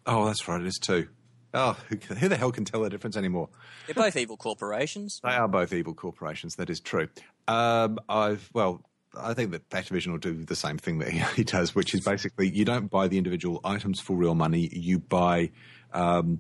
oh, 0.05 0.25
that's 0.25 0.47
right, 0.47 0.61
it 0.61 0.67
is 0.67 0.77
too. 0.77 1.07
Oh, 1.53 1.75
who, 1.89 1.95
who 2.15 2.27
the 2.29 2.37
hell 2.37 2.51
can 2.51 2.65
tell 2.65 2.83
the 2.83 2.89
difference 2.89 3.17
anymore? 3.17 3.49
They're 3.87 3.95
both 3.95 4.15
evil 4.15 4.37
corporations. 4.37 5.19
They 5.23 5.31
are 5.31 5.47
both 5.47 5.73
evil 5.73 5.95
corporations. 5.95 6.55
That 6.55 6.69
is 6.69 6.79
true. 6.79 7.09
Um, 7.47 7.97
I've 8.07 8.49
well, 8.53 8.83
I 9.19 9.33
think 9.33 9.51
that 9.51 9.69
Activision 9.69 10.11
will 10.11 10.17
do 10.17 10.43
the 10.45 10.55
same 10.55 10.77
thing 10.77 10.99
that 10.99 11.09
he 11.35 11.43
does, 11.43 11.75
which 11.75 11.93
is 11.93 12.01
basically 12.01 12.49
you 12.49 12.65
don't 12.65 12.87
buy 12.89 13.07
the 13.07 13.17
individual 13.17 13.59
items 13.63 13.99
for 13.99 14.15
real 14.15 14.35
money. 14.35 14.69
You 14.71 14.99
buy 14.99 15.51
um, 15.93 16.39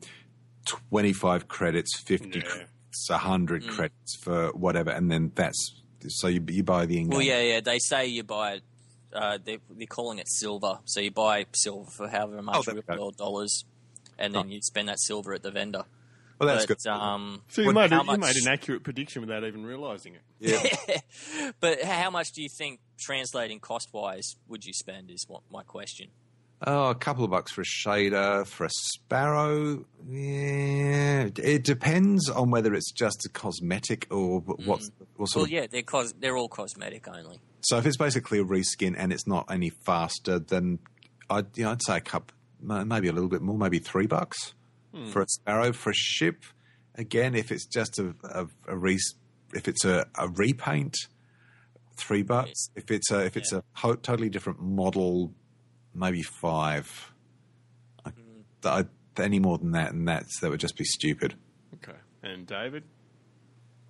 twenty 0.65 1.13
five 1.13 1.47
credits, 1.47 1.99
fifty 1.99 2.39
Yeah. 2.39 2.45
credits, 2.45 3.09
hundred 3.09 3.67
credits 3.67 4.15
for 4.21 4.49
whatever, 4.53 4.91
and 4.91 5.11
then 5.11 5.31
that's 5.35 5.81
so 6.07 6.27
you, 6.27 6.43
you 6.47 6.63
buy 6.63 6.85
the 6.85 6.99
in 6.99 7.07
Well, 7.07 7.21
yeah, 7.21 7.41
yeah. 7.41 7.59
They 7.59 7.79
say 7.79 8.07
you 8.07 8.23
buy. 8.23 8.61
Uh, 9.13 9.37
they, 9.43 9.57
they're 9.69 9.87
calling 9.87 10.19
it 10.19 10.27
silver, 10.27 10.79
so 10.85 10.99
you 10.99 11.09
buy 11.11 11.45
silver 11.53 11.89
for 11.89 12.07
however 12.09 12.41
much 12.41 12.67
Oh, 12.67 12.73
real 12.73 12.83
world 12.87 13.17
dollars, 13.17 13.63
and 14.19 14.35
then 14.35 14.49
you 14.49 14.61
spend 14.61 14.89
that 14.89 14.99
silver 14.99 15.33
at 15.33 15.43
the 15.43 15.49
vendor. 15.51 15.85
Well, 16.39 16.47
that's 16.47 16.65
but, 16.65 16.77
good. 16.83 16.89
Um, 16.91 17.41
So 17.49 17.61
you 17.61 17.73
made, 17.73 17.91
a, 17.91 17.95
how 17.95 18.01
you 18.01 18.07
much- 18.07 18.19
made 18.19 18.35
an 18.35 18.47
accurate 18.47 18.83
prediction 18.83 19.21
without 19.21 19.43
even 19.43 19.65
realizing 19.65 20.15
it. 20.15 20.21
yeah. 20.39 21.51
but 21.59 21.81
how 21.83 22.09
much 22.11 22.31
do 22.33 22.41
you 22.41 22.49
think, 22.57 22.79
translating 22.99 23.59
cost 23.59 23.89
wise, 23.93 24.35
would 24.47 24.63
you 24.63 24.73
spend? 24.73 25.09
Is 25.11 25.25
what 25.27 25.41
my 25.51 25.63
question. 25.63 26.07
Oh, 26.65 26.89
a 26.89 26.95
couple 26.95 27.23
of 27.23 27.29
bucks 27.29 27.51
for 27.51 27.61
a 27.61 27.63
shader, 27.63 28.45
for 28.47 28.65
a 28.65 28.69
sparrow. 28.71 29.85
Yeah, 30.09 31.29
it 31.37 31.63
depends 31.63 32.29
on 32.29 32.49
whether 32.49 32.73
it's 32.73 32.91
just 32.91 33.25
a 33.25 33.29
cosmetic 33.29 34.07
or 34.09 34.39
what's 34.39 34.89
what 35.17 35.27
sort 35.29 35.43
Well, 35.43 35.51
yeah, 35.51 35.67
they're 35.69 35.83
cos- 35.83 36.13
they're 36.19 36.35
all 36.35 36.49
cosmetic 36.49 37.07
only. 37.07 37.39
So 37.61 37.77
if 37.77 37.85
it's 37.85 37.97
basically 37.97 38.39
a 38.39 38.43
reskin 38.43 38.95
and 38.97 39.13
it's 39.13 39.27
not 39.27 39.45
any 39.51 39.69
faster, 39.69 40.39
then 40.39 40.79
I'd 41.29 41.45
you 41.55 41.63
know, 41.65 41.71
I'd 41.71 41.83
say 41.83 41.97
a 41.97 42.01
cup, 42.01 42.31
maybe 42.59 43.07
a 43.07 43.11
little 43.13 43.29
bit 43.29 43.41
more, 43.43 43.57
maybe 43.57 43.77
three 43.77 44.07
bucks 44.07 44.55
for 45.11 45.21
a 45.21 45.27
sparrow 45.27 45.73
for 45.73 45.91
a 45.91 45.95
ship. 45.95 46.43
Again, 46.95 47.35
if 47.35 47.51
it's 47.51 47.65
just 47.65 47.99
a 47.99 48.15
a, 48.23 48.47
a 48.67 48.77
re, 48.77 48.97
if 49.53 49.67
it's 49.67 49.85
a, 49.85 50.07
a 50.17 50.27
repaint, 50.27 50.95
three 51.97 52.23
bucks. 52.23 52.69
If 52.75 52.91
it's 52.91 53.11
a 53.11 53.25
if 53.25 53.37
it's 53.37 53.51
a 53.51 53.63
ho- 53.73 53.95
totally 53.95 54.29
different 54.29 54.61
model, 54.61 55.33
maybe 55.93 56.21
five. 56.21 57.13
Mm-hmm. 58.05 58.67
I, 58.67 58.79
I, 58.79 58.85
any 59.21 59.39
more 59.39 59.57
than 59.57 59.71
that, 59.71 59.93
and 59.93 60.07
that's 60.07 60.39
that 60.41 60.49
would 60.49 60.59
just 60.59 60.77
be 60.77 60.85
stupid. 60.85 61.35
Okay. 61.75 61.97
And 62.23 62.45
David? 62.45 62.83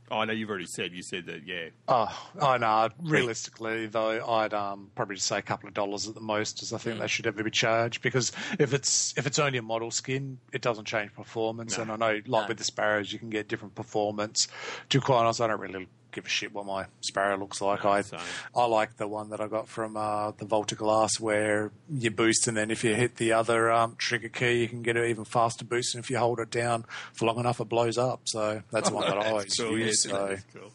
Oh, 0.09 0.19
I 0.19 0.25
know 0.25 0.33
you've 0.33 0.49
already 0.49 0.65
said. 0.65 0.93
You 0.93 1.01
said 1.01 1.25
that, 1.25 1.45
yeah. 1.45 1.69
Oh, 1.87 2.29
I 2.41 2.57
know. 2.57 2.89
Realistically, 3.01 3.87
though, 3.87 4.25
I'd 4.25 4.53
um, 4.53 4.89
probably 4.95 5.15
just 5.15 5.27
say 5.27 5.37
a 5.37 5.41
couple 5.41 5.67
of 5.67 5.73
dollars 5.73 6.07
at 6.07 6.15
the 6.15 6.21
most, 6.21 6.63
as 6.63 6.71
I 6.71 6.77
think 6.77 6.99
they 6.99 7.07
should 7.07 7.27
ever 7.27 7.43
be 7.43 7.51
charged. 7.51 8.01
Because 8.01 8.31
if 8.57 8.73
it's 8.73 9.13
if 9.17 9.27
it's 9.27 9.39
only 9.39 9.57
a 9.57 9.61
model 9.61 9.91
skin, 9.91 10.39
it 10.53 10.61
doesn't 10.61 10.85
change 10.85 11.13
performance. 11.13 11.77
And 11.77 11.91
I 11.91 11.97
know, 11.97 12.21
like 12.25 12.47
with 12.47 12.57
the 12.57 12.63
sparrows, 12.63 13.11
you 13.11 13.19
can 13.19 13.29
get 13.29 13.49
different 13.49 13.75
performance. 13.75 14.47
To 14.89 14.99
be 14.99 15.03
quite 15.03 15.19
honest, 15.19 15.41
I 15.41 15.47
don't 15.47 15.59
really 15.59 15.87
give 16.17 16.25
a 16.25 16.29
shit 16.29 16.51
what 16.51 16.65
my 16.65 16.87
sparrow 17.01 17.37
looks 17.37 17.61
like. 17.61 17.85
I 17.85 18.01
same. 18.01 18.19
I 18.55 18.65
like 18.65 18.97
the 18.97 19.07
one 19.07 19.29
that 19.29 19.39
I 19.39 19.47
got 19.47 19.67
from 19.67 19.95
uh, 19.95 20.31
the 20.31 20.45
Vault 20.45 20.71
of 20.71 20.79
Glass, 20.79 21.19
where 21.19 21.71
you 21.89 22.09
boost, 22.09 22.47
and 22.47 22.57
then 22.57 22.71
if 22.71 22.83
you 22.83 22.95
hit 22.95 23.17
the 23.17 23.33
other 23.33 23.71
um, 23.71 23.95
trigger 23.99 24.29
key, 24.29 24.61
you 24.61 24.67
can 24.67 24.81
get 24.81 24.97
an 24.97 25.05
even 25.05 25.25
faster 25.25 25.63
boost. 25.63 25.93
And 25.93 26.03
if 26.03 26.09
you 26.09 26.17
hold 26.17 26.39
it 26.39 26.49
down 26.49 26.85
for 27.13 27.25
long 27.25 27.37
enough, 27.39 27.59
it 27.61 27.69
blows 27.69 27.99
up. 27.99 28.21
So 28.25 28.63
that's 28.71 28.89
the 28.89 28.95
one 28.95 29.07
that 29.07 29.17
I 29.19 29.25
always 29.29 29.53
Cool, 29.55 29.77
use. 29.77 30.03
yes, 30.05 30.11
so. 30.11 30.37
cool. 30.53 30.71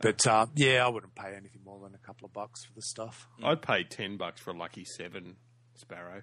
But 0.00 0.24
uh, 0.28 0.46
yeah, 0.54 0.86
I 0.86 0.88
wouldn't 0.88 1.16
pay 1.16 1.30
anything 1.36 1.62
more 1.64 1.80
than 1.82 1.92
a 1.94 2.06
couple 2.06 2.26
of 2.26 2.32
bucks 2.32 2.64
for 2.64 2.72
the 2.74 2.82
stuff. 2.82 3.26
I'd 3.42 3.60
pay 3.62 3.82
10 3.82 4.16
bucks 4.16 4.40
for 4.40 4.52
a 4.52 4.56
Lucky 4.56 4.84
7 4.84 5.34
Sparrow. 5.74 6.22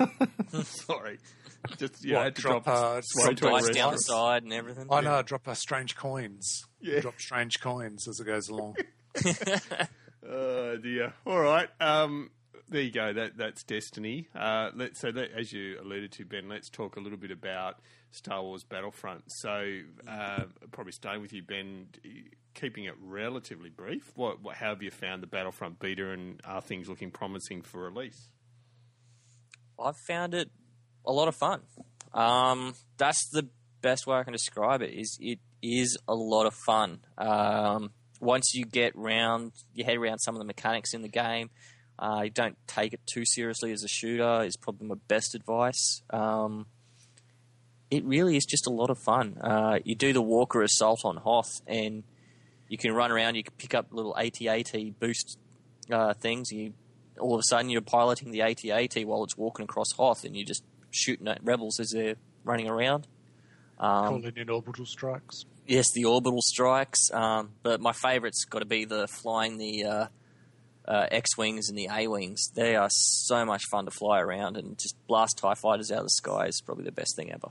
Sorry. 0.62 1.18
Just, 1.78 2.04
yeah, 2.04 2.16
What, 2.16 2.20
I 2.20 2.24
had 2.24 2.36
to 2.36 2.42
drop, 2.42 2.64
drop, 2.64 2.76
uh, 2.76 3.00
straight 3.02 3.36
to 3.38 3.44
some 3.44 3.54
a 3.54 3.60
Dice 3.60 3.70
down 3.70 3.92
the 3.92 3.98
side 3.98 4.42
and 4.42 4.52
everything. 4.52 4.86
I 4.90 5.00
know, 5.00 5.22
drop 5.22 5.46
uh, 5.46 5.54
strange 5.54 5.96
coins. 5.96 6.64
Yeah. 6.80 7.00
Drop 7.00 7.20
strange 7.20 7.60
coins 7.60 8.08
as 8.08 8.18
it 8.20 8.24
goes 8.24 8.48
along. 8.48 8.76
Oh 10.28 10.76
dear. 10.76 11.14
All 11.26 11.40
right. 11.40 11.68
Um, 11.80 12.30
there 12.68 12.80
you 12.82 12.92
go. 12.92 13.12
That 13.12 13.36
that's 13.36 13.64
Destiny. 13.64 14.28
Uh, 14.34 14.70
let, 14.74 14.96
so 14.96 15.10
that, 15.10 15.30
as 15.36 15.52
you 15.52 15.78
alluded 15.80 16.12
to, 16.12 16.24
Ben, 16.24 16.48
let's 16.48 16.70
talk 16.70 16.96
a 16.96 17.00
little 17.00 17.18
bit 17.18 17.30
about 17.30 17.80
Star 18.12 18.42
Wars 18.42 18.64
Battlefront. 18.64 19.24
So 19.26 19.80
uh, 20.08 20.44
probably 20.70 20.92
staying 20.92 21.20
with 21.22 21.32
you, 21.32 21.42
Ben, 21.42 21.88
keeping 22.54 22.84
it 22.84 22.94
relatively 23.02 23.68
brief. 23.70 24.12
What, 24.14 24.42
what 24.42 24.56
how 24.56 24.70
have 24.70 24.82
you 24.82 24.90
found 24.90 25.22
the 25.22 25.26
Battlefront 25.26 25.80
beta, 25.80 26.10
and 26.10 26.40
are 26.44 26.60
things 26.60 26.88
looking 26.88 27.10
promising 27.10 27.62
for 27.62 27.82
release? 27.82 28.30
I've 29.78 29.96
found 29.96 30.34
it 30.34 30.50
a 31.04 31.12
lot 31.12 31.28
of 31.28 31.34
fun. 31.34 31.60
Um, 32.14 32.74
that's 32.98 33.28
the 33.30 33.48
best 33.80 34.06
way 34.06 34.16
I 34.16 34.22
can 34.22 34.32
describe 34.32 34.82
it. 34.82 34.92
Is 34.92 35.18
it 35.20 35.38
is 35.62 35.96
a 36.08 36.14
lot 36.14 36.46
of 36.46 36.54
fun. 36.54 37.00
Um, 37.18 37.90
once 38.20 38.54
you 38.54 38.64
get 38.64 38.96
round, 38.96 39.52
you 39.74 39.84
head 39.84 39.96
around 39.96 40.18
some 40.18 40.34
of 40.34 40.38
the 40.38 40.44
mechanics 40.44 40.94
in 40.94 41.02
the 41.02 41.08
game. 41.08 41.50
Uh, 41.98 42.22
you 42.24 42.30
don't 42.30 42.56
take 42.66 42.92
it 42.92 43.00
too 43.06 43.24
seriously 43.24 43.72
as 43.72 43.84
a 43.84 43.88
shooter. 43.88 44.42
Is 44.42 44.56
probably 44.56 44.88
my 44.88 44.96
best 45.08 45.34
advice. 45.34 46.02
Um, 46.10 46.66
it 47.90 48.04
really 48.04 48.36
is 48.36 48.46
just 48.46 48.66
a 48.66 48.70
lot 48.70 48.90
of 48.90 48.98
fun. 48.98 49.36
Uh, 49.38 49.78
you 49.84 49.94
do 49.94 50.12
the 50.12 50.22
Walker 50.22 50.62
assault 50.62 51.04
on 51.04 51.18
Hoth, 51.18 51.60
and 51.66 52.04
you 52.68 52.78
can 52.78 52.92
run 52.92 53.12
around. 53.12 53.34
You 53.34 53.44
can 53.44 53.52
pick 53.58 53.74
up 53.74 53.88
little 53.90 54.16
AT-AT 54.16 54.72
boost 54.98 55.38
uh, 55.90 56.14
things. 56.14 56.50
You 56.50 56.72
all 57.18 57.34
of 57.34 57.40
a 57.40 57.42
sudden 57.42 57.70
you're 57.70 57.82
piloting 57.82 58.30
the 58.30 58.40
AT-AT 58.40 59.04
while 59.04 59.22
it's 59.24 59.36
walking 59.36 59.64
across 59.64 59.92
Hoth, 59.92 60.24
and 60.24 60.34
you're 60.34 60.46
just 60.46 60.64
shooting 60.92 61.26
at 61.28 61.42
rebels 61.42 61.80
as 61.80 61.90
they're 61.90 62.16
running 62.44 62.68
around. 62.68 63.06
Um, 63.78 64.06
Calling 64.08 64.32
in 64.36 64.48
orbital 64.48 64.86
strikes. 64.86 65.44
yes, 65.66 65.86
the 65.94 66.04
orbital 66.04 66.40
strikes, 66.42 67.10
um, 67.12 67.50
but 67.62 67.80
my 67.80 67.92
favourite's 67.92 68.44
got 68.44 68.60
to 68.60 68.64
be 68.64 68.84
the 68.84 69.08
flying 69.08 69.58
the 69.58 69.84
uh, 69.84 70.06
uh, 70.86 71.06
X 71.10 71.36
wings 71.36 71.68
and 71.68 71.76
the 71.76 71.88
A 71.90 72.06
wings. 72.06 72.48
They 72.54 72.76
are 72.76 72.88
so 72.90 73.44
much 73.44 73.62
fun 73.70 73.84
to 73.86 73.90
fly 73.90 74.20
around, 74.20 74.56
and 74.56 74.78
just 74.78 74.94
blast 75.08 75.38
Tie 75.38 75.54
fighters 75.54 75.90
out 75.90 75.98
of 75.98 76.04
the 76.04 76.10
sky 76.10 76.46
is 76.46 76.60
probably 76.64 76.84
the 76.84 76.92
best 76.92 77.16
thing 77.16 77.32
ever. 77.32 77.48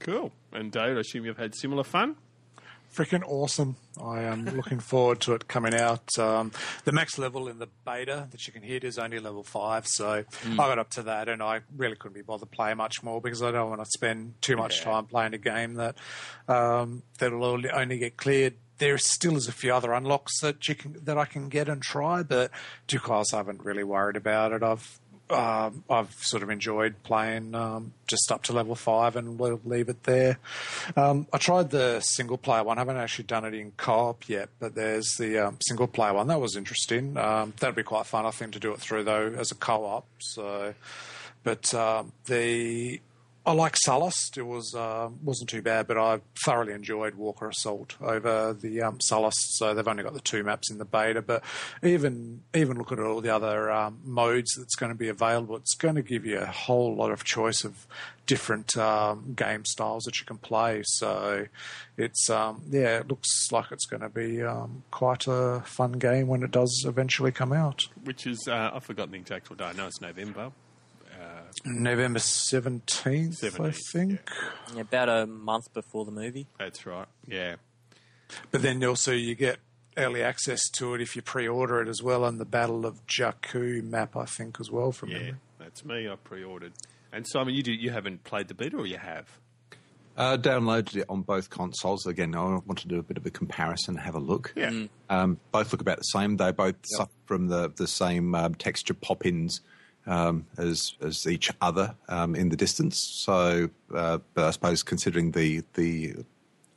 Cool. 0.00 0.32
And 0.52 0.70
Dave, 0.70 0.96
I 0.96 1.00
assume 1.00 1.24
you've 1.24 1.38
had 1.38 1.54
similar 1.54 1.84
fun. 1.84 2.16
Freaking 2.94 3.22
awesome. 3.26 3.76
I 4.02 4.22
am 4.22 4.44
looking 4.46 4.80
forward 4.80 5.20
to 5.20 5.34
it 5.34 5.46
coming 5.46 5.74
out. 5.74 6.18
Um, 6.18 6.50
the 6.84 6.90
max 6.92 7.16
level 7.18 7.46
in 7.46 7.58
the 7.58 7.68
beta 7.86 8.26
that 8.30 8.46
you 8.46 8.52
can 8.52 8.62
hit 8.62 8.82
is 8.82 8.98
only 8.98 9.18
level 9.20 9.42
5, 9.44 9.86
so 9.86 10.24
I 10.44 10.56
got 10.56 10.78
up 10.78 10.90
to 10.90 11.02
that 11.02 11.28
and 11.28 11.42
I 11.42 11.60
really 11.76 11.94
couldn't 11.96 12.14
be 12.14 12.22
bothered 12.22 12.50
playing 12.50 12.78
much 12.78 13.02
more 13.02 13.20
because 13.20 13.42
I 13.42 13.52
don't 13.52 13.68
want 13.68 13.82
to 13.82 13.90
spend 13.90 14.34
too 14.40 14.56
much 14.56 14.78
Yeah. 14.78 14.84
time 14.84 15.06
playing 15.06 15.34
a 15.34 15.38
game 15.38 15.74
that 15.74 15.96
um, 16.48 17.02
that'll 17.18 17.44
only- 17.44 17.70
only 17.70 17.98
get 17.98 18.16
cleared. 18.16 18.54
There 18.78 18.96
still 18.98 19.36
is 19.36 19.48
a 19.48 19.52
few 19.52 19.74
other 19.74 19.92
unlocks 19.92 20.40
that 20.40 20.66
you 20.68 20.74
can 20.74 20.96
that 21.04 21.18
I 21.18 21.24
can 21.24 21.48
get 21.48 21.68
and 21.68 21.82
try, 21.82 22.22
but 22.22 22.50
because 22.86 23.32
I 23.34 23.38
haven't 23.38 23.64
really 23.64 23.82
worried 23.84 24.16
about 24.16 24.52
it. 24.52 24.62
I've 24.62 24.98
um, 25.30 25.84
I've 25.88 26.12
sort 26.14 26.42
of 26.42 26.50
enjoyed 26.50 27.02
playing 27.02 27.54
um, 27.54 27.92
just 28.06 28.30
up 28.32 28.42
to 28.44 28.52
level 28.52 28.74
five, 28.74 29.16
and 29.16 29.38
we'll 29.38 29.60
leave 29.64 29.88
it 29.88 30.04
there. 30.04 30.38
Um, 30.96 31.26
I 31.32 31.38
tried 31.38 31.70
the 31.70 32.00
single 32.00 32.38
player 32.38 32.64
one. 32.64 32.78
I 32.78 32.80
haven't 32.80 32.96
actually 32.96 33.24
done 33.24 33.44
it 33.44 33.54
in 33.54 33.72
co-op 33.76 34.28
yet, 34.28 34.48
but 34.58 34.74
there's 34.74 35.16
the 35.18 35.38
um, 35.38 35.58
single 35.60 35.86
player 35.86 36.14
one 36.14 36.28
that 36.28 36.40
was 36.40 36.56
interesting. 36.56 37.16
Um, 37.16 37.52
that'd 37.60 37.76
be 37.76 37.82
quite 37.82 38.06
fun, 38.06 38.26
I 38.26 38.30
think, 38.30 38.52
to 38.52 38.60
do 38.60 38.72
it 38.72 38.80
through 38.80 39.04
though 39.04 39.34
as 39.36 39.50
a 39.50 39.54
co-op. 39.54 40.06
So, 40.18 40.74
but 41.44 41.72
um, 41.74 42.12
the 42.26 43.00
I 43.48 43.52
like 43.52 43.76
Sullust. 43.76 44.36
It 44.36 44.42
was 44.42 44.74
uh, 44.74 45.08
wasn't 45.24 45.48
too 45.48 45.62
bad, 45.62 45.86
but 45.86 45.96
I 45.96 46.20
thoroughly 46.44 46.74
enjoyed 46.74 47.14
Walker 47.14 47.48
Assault 47.48 47.96
over 47.98 48.52
the 48.52 48.82
um, 48.82 48.98
Sullust. 48.98 49.56
So 49.56 49.72
they've 49.72 49.88
only 49.88 50.02
got 50.02 50.12
the 50.12 50.20
two 50.20 50.44
maps 50.44 50.70
in 50.70 50.76
the 50.76 50.84
beta, 50.84 51.22
but 51.22 51.42
even 51.82 52.42
even 52.54 52.76
looking 52.76 52.98
at 52.98 53.06
all 53.06 53.22
the 53.22 53.34
other 53.34 53.70
um, 53.70 54.00
modes 54.04 54.54
that's 54.54 54.74
going 54.74 54.92
to 54.92 54.98
be 54.98 55.08
available, 55.08 55.56
it's 55.56 55.74
going 55.74 55.94
to 55.94 56.02
give 56.02 56.26
you 56.26 56.40
a 56.40 56.44
whole 56.44 56.94
lot 56.94 57.10
of 57.10 57.24
choice 57.24 57.64
of 57.64 57.86
different 58.26 58.76
um, 58.76 59.32
game 59.34 59.64
styles 59.64 60.04
that 60.04 60.20
you 60.20 60.26
can 60.26 60.36
play. 60.36 60.82
So 60.84 61.46
it's 61.96 62.28
um, 62.28 62.64
yeah, 62.68 62.98
it 62.98 63.08
looks 63.08 63.50
like 63.50 63.72
it's 63.72 63.86
going 63.86 64.02
to 64.02 64.10
be 64.10 64.42
um, 64.42 64.82
quite 64.90 65.26
a 65.26 65.62
fun 65.64 65.92
game 65.92 66.26
when 66.26 66.42
it 66.42 66.50
does 66.50 66.84
eventually 66.86 67.32
come 67.32 67.54
out. 67.54 67.88
Which 68.04 68.26
is, 68.26 68.46
uh, 68.46 68.72
I've 68.74 68.84
forgotten 68.84 69.12
the 69.12 69.18
exact 69.18 69.48
date. 69.56 69.74
No, 69.74 69.86
it's 69.86 70.02
November. 70.02 70.52
November 71.64 72.18
seventeenth, 72.20 73.42
I 73.60 73.70
think. 73.92 74.20
Yeah, 74.74 74.80
about 74.82 75.08
a 75.08 75.26
month 75.26 75.72
before 75.74 76.04
the 76.04 76.10
movie. 76.12 76.46
That's 76.58 76.86
right. 76.86 77.06
Yeah. 77.26 77.56
But 78.50 78.62
then 78.62 78.84
also 78.84 79.12
you 79.12 79.34
get 79.34 79.58
early 79.96 80.22
access 80.22 80.68
to 80.70 80.94
it 80.94 81.00
if 81.00 81.16
you 81.16 81.22
pre-order 81.22 81.80
it 81.82 81.88
as 81.88 82.02
well, 82.02 82.24
and 82.24 82.38
the 82.38 82.44
Battle 82.44 82.86
of 82.86 83.04
Jakku 83.06 83.82
map, 83.82 84.16
I 84.16 84.24
think, 84.26 84.58
as 84.60 84.70
well. 84.70 84.92
From 84.92 85.10
Yeah. 85.10 85.18
memory. 85.18 85.34
That's 85.58 85.84
me. 85.84 86.08
I 86.08 86.14
pre-ordered. 86.16 86.72
And 87.12 87.26
Simon, 87.26 87.54
you 87.54 87.62
do, 87.62 87.72
you 87.72 87.90
haven't 87.90 88.22
played 88.24 88.48
the 88.48 88.54
beta, 88.54 88.76
or 88.76 88.86
you 88.86 88.98
have? 88.98 89.38
Uh, 90.16 90.36
downloaded 90.36 90.96
it 90.96 91.06
on 91.08 91.22
both 91.22 91.48
consoles. 91.48 92.04
Again, 92.06 92.34
I 92.34 92.42
want 92.42 92.78
to 92.78 92.88
do 92.88 92.98
a 92.98 93.02
bit 93.02 93.16
of 93.16 93.24
a 93.26 93.30
comparison, 93.30 93.96
have 93.96 94.14
a 94.14 94.20
look. 94.20 94.52
Yeah. 94.56 94.86
Um, 95.08 95.38
both 95.52 95.72
look 95.72 95.80
about 95.80 95.98
the 95.98 96.02
same. 96.04 96.36
They 96.36 96.50
both 96.52 96.74
suffer 96.84 97.10
from 97.26 97.48
the 97.48 97.68
the 97.68 97.86
same 97.86 98.34
um, 98.34 98.54
texture 98.56 98.94
pop-ins 98.94 99.60
um, 100.08 100.46
as 100.56 100.94
as 101.00 101.26
each 101.26 101.50
other 101.60 101.94
um, 102.08 102.34
in 102.34 102.48
the 102.48 102.56
distance. 102.56 102.98
So, 102.98 103.70
uh, 103.94 104.18
but 104.34 104.44
I 104.44 104.50
suppose 104.50 104.82
considering 104.82 105.30
the 105.32 105.62
the 105.74 106.14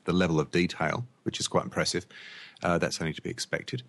the 0.03 0.13
level 0.13 0.39
of 0.39 0.51
detail, 0.51 1.05
which 1.23 1.39
is 1.39 1.47
quite 1.47 1.63
impressive, 1.63 2.05
uh, 2.63 2.77
that's 2.77 3.01
only 3.01 3.13
to 3.13 3.21
be 3.21 3.29
expected. 3.29 3.81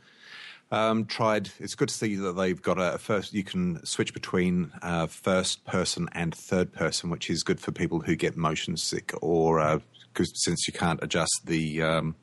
Um, 0.70 1.05
tried. 1.05 1.51
It's 1.59 1.74
good 1.74 1.88
to 1.88 1.95
see 1.95 2.16
that 2.16 2.32
they've 2.32 2.62
got 2.62 2.78
a 2.78 2.97
first. 2.97 3.34
You 3.34 3.45
can 3.45 3.84
switch 3.84 4.14
between 4.14 4.72
uh, 4.80 5.07
first 5.07 5.64
person 5.66 6.09
and 6.12 6.34
third 6.34 6.72
person, 6.72 7.11
which 7.11 7.28
is 7.28 7.43
good 7.43 7.61
for 7.61 7.72
people 7.72 8.01
who 8.01 8.16
get 8.16 8.38
motion 8.38 8.78
sick, 8.78 9.12
or 9.20 9.82
because 10.14 10.32
since 10.34 10.66
you 10.66 10.72
can't 10.72 11.03
adjust 11.03 11.43
the 11.45 11.82
um, 11.82 12.14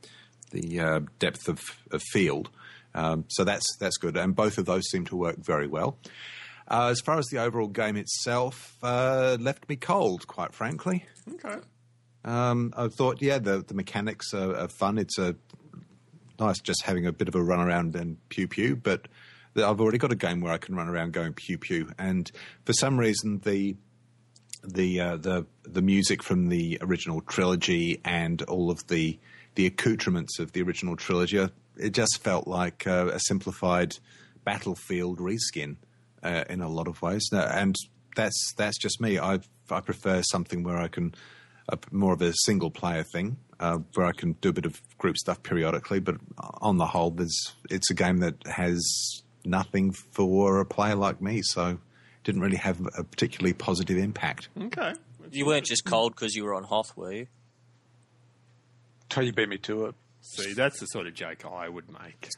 the 0.52 0.80
uh, 0.80 1.00
depth 1.20 1.48
of, 1.48 1.62
of 1.92 2.02
field, 2.02 2.50
um, 2.96 3.26
so 3.28 3.44
that's 3.44 3.76
that's 3.78 3.98
good. 3.98 4.18
And 4.18 4.36
both 4.36 4.58
of 4.58 4.66
those 4.66 4.90
seem 4.90 5.06
to 5.06 5.16
work 5.16 5.38
very 5.38 5.68
well. 5.68 5.98
Uh, 6.70 6.90
as 6.92 7.00
far 7.02 7.18
as 7.18 7.26
the 7.28 7.40
overall 7.40 7.68
game 7.68 7.96
itself, 7.96 8.78
uh, 8.84 9.38
left 9.40 9.68
me 9.70 9.76
cold, 9.76 10.28
quite 10.28 10.54
frankly. 10.54 11.04
Okay. 11.34 11.56
Um, 12.24 12.74
I 12.78 12.88
thought, 12.90 13.22
yeah, 13.22 13.40
the 13.40 13.64
the 13.66 13.74
mechanics 13.74 14.34
are, 14.34 14.56
are 14.56 14.68
fun. 14.68 14.98
It's 14.98 15.18
a 15.18 15.36
nice 16.40 16.60
just 16.60 16.84
having 16.84 17.06
a 17.06 17.12
bit 17.12 17.28
of 17.28 17.36
a 17.36 17.42
run 17.42 17.60
around 17.60 17.96
and 17.96 18.18
pew 18.30 18.48
pew, 18.48 18.76
but 18.76 19.08
the- 19.54 19.66
I've 19.68 19.82
already 19.82 19.98
got 19.98 20.12
a 20.12 20.16
game 20.16 20.42
where 20.42 20.54
I 20.54 20.58
can 20.58 20.76
run 20.76 20.90
around 20.90 21.14
going 21.14 21.34
pew 21.34 21.58
pew, 21.58 21.92
and 21.98 22.30
for 22.66 22.74
some 22.74 23.00
reason 23.00 23.40
the 23.40 23.76
the 24.64 25.00
uh, 25.00 25.18
the 25.18 25.46
the 25.64 25.82
music 25.82 26.22
from 26.22 26.50
the 26.50 26.78
original 26.82 27.22
trilogy 27.22 28.00
and 28.06 28.42
all 28.44 28.70
of 28.70 28.86
the 28.88 29.18
the 29.56 29.66
accoutrements 29.66 30.38
of 30.40 30.52
the 30.52 30.62
original 30.62 30.96
trilogy, 30.96 31.48
it 31.78 31.92
just 31.92 32.20
felt 32.22 32.48
like 32.48 32.86
uh, 32.86 33.10
a 33.14 33.20
simplified 33.22 33.98
battlefield 34.44 35.20
reskin 35.20 35.78
uh, 36.24 36.44
in 36.50 36.62
a 36.62 36.70
lot 36.70 36.88
of 36.88 37.02
ways, 37.02 37.28
No, 37.32 37.40
and 37.42 37.76
that's 38.16 38.54
that's 38.58 38.78
just 38.78 39.00
me. 39.02 39.20
I 39.20 39.40
I 39.70 39.80
prefer 39.82 40.22
something 40.24 40.64
where 40.64 40.78
I 40.78 40.88
can 40.88 41.14
a, 41.70 41.78
more 41.92 42.14
of 42.14 42.22
a 42.22 42.34
single 42.46 42.72
player 42.72 43.04
thing. 43.04 43.38
uh, 43.60 43.78
where 43.94 44.08
I 44.08 44.12
can 44.14 44.34
do 44.42 44.50
a 44.50 44.54
bit 44.54 44.66
of 44.66 44.82
group 44.98 45.18
stuff 45.18 45.44
periodically. 45.44 46.00
But 46.00 46.16
on 46.62 46.78
the 46.78 46.86
whole, 46.88 47.12
there's 47.12 47.54
it's 47.70 47.90
a 47.92 47.94
game 47.94 48.18
that 48.20 48.36
has 48.48 48.82
nothing 49.46 49.92
for 49.92 50.60
a 50.60 50.66
player 50.66 50.96
like 50.96 51.22
me, 51.22 51.42
so 51.44 51.78
didn't 52.24 52.42
really 52.42 52.58
have 52.58 52.80
a 52.98 53.04
particularly 53.04 53.54
positive 53.54 53.98
impact. 53.98 54.50
Okay. 54.62 54.94
You 55.32 55.46
weren't 55.46 55.66
just 55.66 55.86
cold 55.86 56.16
because 56.16 56.36
you 56.36 56.44
were 56.44 56.56
on 56.56 56.64
Hoth, 56.64 56.96
were 56.98 57.12
you? 57.14 57.28
Tell 59.10 59.24
you 59.24 59.34
beat 59.34 59.50
me 59.50 59.58
to 59.60 59.86
it. 59.88 59.96
See, 60.22 60.54
that's 60.54 60.80
the 60.80 60.86
sort 60.88 61.08
of 61.08 61.14
joke 61.14 61.46
I 61.46 61.68
would 61.70 61.90
make. 61.90 62.30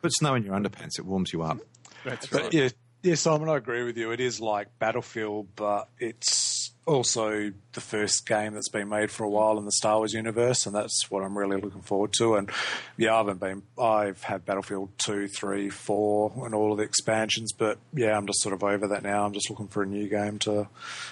Put 0.00 0.12
snow 0.14 0.34
in 0.34 0.44
your 0.44 0.54
underpants; 0.54 0.98
it 0.98 1.04
warms 1.04 1.32
you 1.32 1.42
up. 1.42 1.58
That's 2.04 2.26
But 2.26 2.42
right. 2.42 2.54
yeah, 2.54 2.68
yeah, 3.02 3.16
Simon, 3.16 3.48
I 3.48 3.56
agree 3.56 3.82
with 3.82 3.96
you. 3.96 4.12
It 4.12 4.20
is 4.20 4.40
like 4.40 4.78
Battlefield, 4.78 5.48
but 5.56 5.88
it's 5.98 6.72
also 6.86 7.52
the 7.72 7.80
first 7.80 8.26
game 8.26 8.54
that's 8.54 8.68
been 8.68 8.88
made 8.88 9.10
for 9.10 9.24
a 9.24 9.28
while 9.28 9.58
in 9.58 9.64
the 9.64 9.72
Star 9.72 9.98
Wars 9.98 10.12
universe, 10.12 10.66
and 10.66 10.74
that's 10.74 11.10
what 11.10 11.24
I'm 11.24 11.36
really 11.36 11.60
looking 11.60 11.82
forward 11.82 12.12
to. 12.18 12.36
And 12.36 12.50
yeah, 12.96 13.14
I 13.14 13.18
haven't 13.18 13.40
been. 13.40 13.62
I've 13.78 14.22
had 14.22 14.44
Battlefield 14.44 14.90
two, 14.98 15.26
three, 15.28 15.68
four, 15.68 16.32
and 16.44 16.54
all 16.54 16.72
of 16.72 16.78
the 16.78 16.84
expansions, 16.84 17.52
but 17.52 17.78
yeah, 17.92 18.16
I'm 18.16 18.26
just 18.26 18.40
sort 18.40 18.54
of 18.54 18.62
over 18.62 18.86
that 18.88 19.02
now. 19.02 19.24
I'm 19.24 19.32
just 19.32 19.50
looking 19.50 19.68
for 19.68 19.82
a 19.82 19.86
new 19.86 20.08
game 20.08 20.38
to 20.40 20.68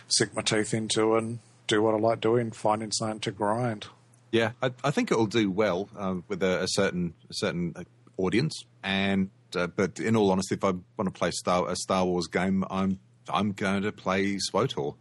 sink 0.06 0.34
my 0.34 0.42
teeth 0.42 0.72
into 0.72 1.16
and 1.16 1.40
do 1.66 1.82
what 1.82 1.94
I 1.94 1.98
like 1.98 2.20
doing, 2.20 2.52
finding 2.52 2.92
something 2.92 3.20
to 3.20 3.32
grind. 3.32 3.88
Yeah, 4.30 4.52
I, 4.62 4.70
I 4.84 4.92
think 4.92 5.10
it 5.10 5.18
will 5.18 5.26
do 5.26 5.50
well 5.50 5.88
um, 5.96 6.22
with 6.28 6.42
a, 6.42 6.62
a 6.62 6.66
certain 6.68 7.14
a 7.28 7.34
certain 7.34 7.72
uh, 7.74 7.82
audience. 8.16 8.64
And 8.82 9.30
uh, 9.56 9.66
but 9.68 10.00
in 10.00 10.16
all 10.16 10.30
honesty, 10.30 10.54
if 10.54 10.64
I 10.64 10.70
want 10.70 11.06
to 11.06 11.10
play 11.10 11.30
Star, 11.30 11.68
a 11.68 11.76
Star 11.76 12.04
Wars 12.04 12.26
game, 12.26 12.64
I'm 12.70 12.98
I'm 13.28 13.52
going 13.52 13.82
to 13.82 13.92
play 13.92 14.38
SWTOR. 14.52 14.94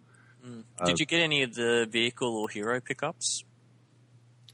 Did 0.85 0.99
you 0.99 1.05
get 1.05 1.21
any 1.21 1.43
of 1.43 1.53
the 1.55 1.87
vehicle 1.89 2.35
or 2.37 2.49
hero 2.49 2.79
pickups? 2.79 3.43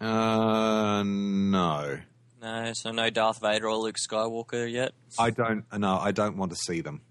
Uh, 0.02 1.04
no, 1.06 2.00
No, 2.42 2.72
so 2.74 2.92
no 2.92 3.10
Darth 3.10 3.40
Vader 3.42 3.70
or 3.70 3.78
Luke 3.78 3.96
Skywalker 3.98 4.70
yet. 4.70 4.94
I 5.18 5.30
don't. 5.30 5.64
No, 5.78 5.98
I 5.98 6.12
don't 6.12 6.38
want 6.38 6.52
to 6.52 6.58
see 6.58 6.82
them. 6.82 7.02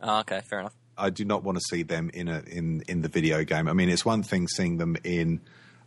Oh, 0.00 0.20
okay, 0.20 0.42
fair 0.42 0.60
enough. 0.60 0.74
I 0.98 1.10
do 1.10 1.24
not 1.24 1.44
want 1.44 1.58
to 1.58 1.62
see 1.70 1.82
them 1.82 2.10
in 2.12 2.28
a 2.28 2.42
in 2.46 2.82
in 2.88 3.02
the 3.02 3.08
video 3.08 3.44
game. 3.44 3.68
I 3.68 3.72
mean, 3.72 3.88
it's 3.88 4.04
one 4.04 4.22
thing 4.22 4.48
seeing 4.48 4.76
them 4.78 4.96
in 5.04 5.40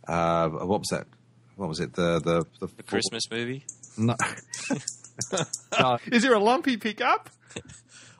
uh, 0.08 0.48
what 0.48 0.80
was 0.80 0.88
that? 0.90 1.06
What 1.56 1.68
was 1.68 1.80
it? 1.80 1.92
The 1.92 2.18
the 2.20 2.44
the, 2.58 2.72
The 2.74 2.82
Christmas 2.82 3.24
movie. 3.30 3.64
No. 3.96 4.16
no, 5.80 5.98
Is 6.12 6.22
there 6.22 6.34
a 6.34 6.38
lumpy 6.38 6.76
pickup? 6.76 7.30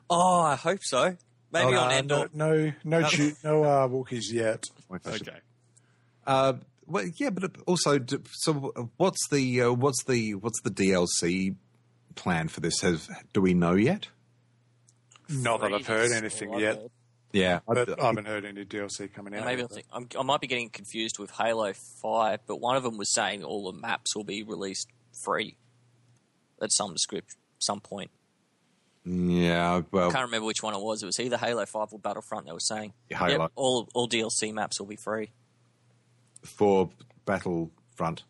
Oh, 0.08 0.40
I 0.40 0.56
hope 0.56 0.80
so. 0.82 1.16
Maybe 1.52 1.74
Uh, 1.74 1.80
on 1.80 1.90
Endor. 1.92 2.30
no, 2.32 2.54
no, 2.54 2.72
no, 2.84 3.02
shoot, 3.08 3.34
no 3.42 3.64
uh, 3.64 3.88
Wookiees 3.88 4.32
yet. 4.32 4.64
Okay. 4.92 5.38
Uh, 6.26 6.54
well, 6.86 7.04
yeah, 7.16 7.30
but 7.30 7.56
also, 7.66 7.98
so 8.32 8.72
what's 8.96 9.28
the 9.30 9.62
uh, 9.62 9.72
what's 9.72 10.02
the 10.04 10.34
what's 10.34 10.60
the 10.62 10.70
DLC 10.70 11.54
plan 12.16 12.48
for 12.48 12.60
this? 12.60 12.80
Has 12.80 13.08
do 13.32 13.40
we 13.40 13.54
know 13.54 13.74
yet? 13.74 14.08
Not 15.28 15.60
that 15.60 15.72
I've 15.72 15.86
heard 15.86 16.10
anything 16.12 16.52
yet, 16.58 16.76
heard. 16.76 16.90
Yeah, 17.32 17.60
but 17.66 18.00
I 18.00 18.06
haven't 18.06 18.26
heard 18.26 18.44
any 18.44 18.64
DLC 18.64 19.12
coming 19.12 19.34
out. 19.34 19.44
maybe 19.44 19.60
I 19.60 19.64
with 19.64 19.70
it. 19.70 19.74
think 19.74 19.86
I'm, 19.92 20.08
I 20.18 20.22
might 20.24 20.40
be 20.40 20.48
getting 20.48 20.68
confused 20.70 21.18
with 21.20 21.30
Halo 21.30 21.72
Five, 22.02 22.40
but 22.48 22.56
one 22.60 22.76
of 22.76 22.82
them 22.82 22.96
was 22.98 23.12
saying 23.14 23.44
all 23.44 23.70
the 23.72 23.78
maps 23.78 24.16
will 24.16 24.24
be 24.24 24.42
released 24.42 24.88
free 25.24 25.56
at 26.62 26.72
some 26.72 26.96
script, 26.96 27.36
some 27.58 27.80
point. 27.80 28.10
yeah. 29.04 29.82
Well, 29.90 30.10
I 30.10 30.12
can't 30.12 30.26
remember 30.26 30.46
which 30.46 30.62
one 30.62 30.74
it 30.74 30.80
was. 30.80 31.02
It 31.02 31.06
was 31.06 31.18
either 31.20 31.36
Halo 31.36 31.64
Five 31.66 31.88
or 31.92 31.98
Battlefront. 31.98 32.46
They 32.46 32.52
were 32.52 32.60
saying, 32.60 32.92
Halo. 33.08 33.42
Yep, 33.42 33.52
all 33.54 33.88
all 33.94 34.08
DLC 34.08 34.52
maps 34.52 34.78
will 34.78 34.86
be 34.86 34.96
free. 34.96 35.32
for 36.44 36.90
Battlefront. 37.24 38.24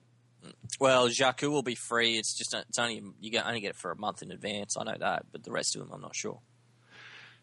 Well, 0.78 1.08
Jakku 1.08 1.50
will 1.50 1.62
be 1.62 1.74
free. 1.74 2.16
It's 2.16 2.36
just 2.36 2.54
it's 2.54 2.78
only 2.78 3.02
you 3.20 3.30
get 3.30 3.46
only 3.46 3.60
get 3.60 3.70
it 3.70 3.76
for 3.76 3.90
a 3.90 3.96
month 3.96 4.22
in 4.22 4.30
advance. 4.30 4.76
I 4.78 4.84
know 4.84 4.96
that, 4.98 5.26
but 5.32 5.44
the 5.44 5.50
rest 5.52 5.76
of 5.76 5.82
them, 5.82 5.90
I'm 5.92 6.00
not 6.00 6.14
sure. 6.14 6.40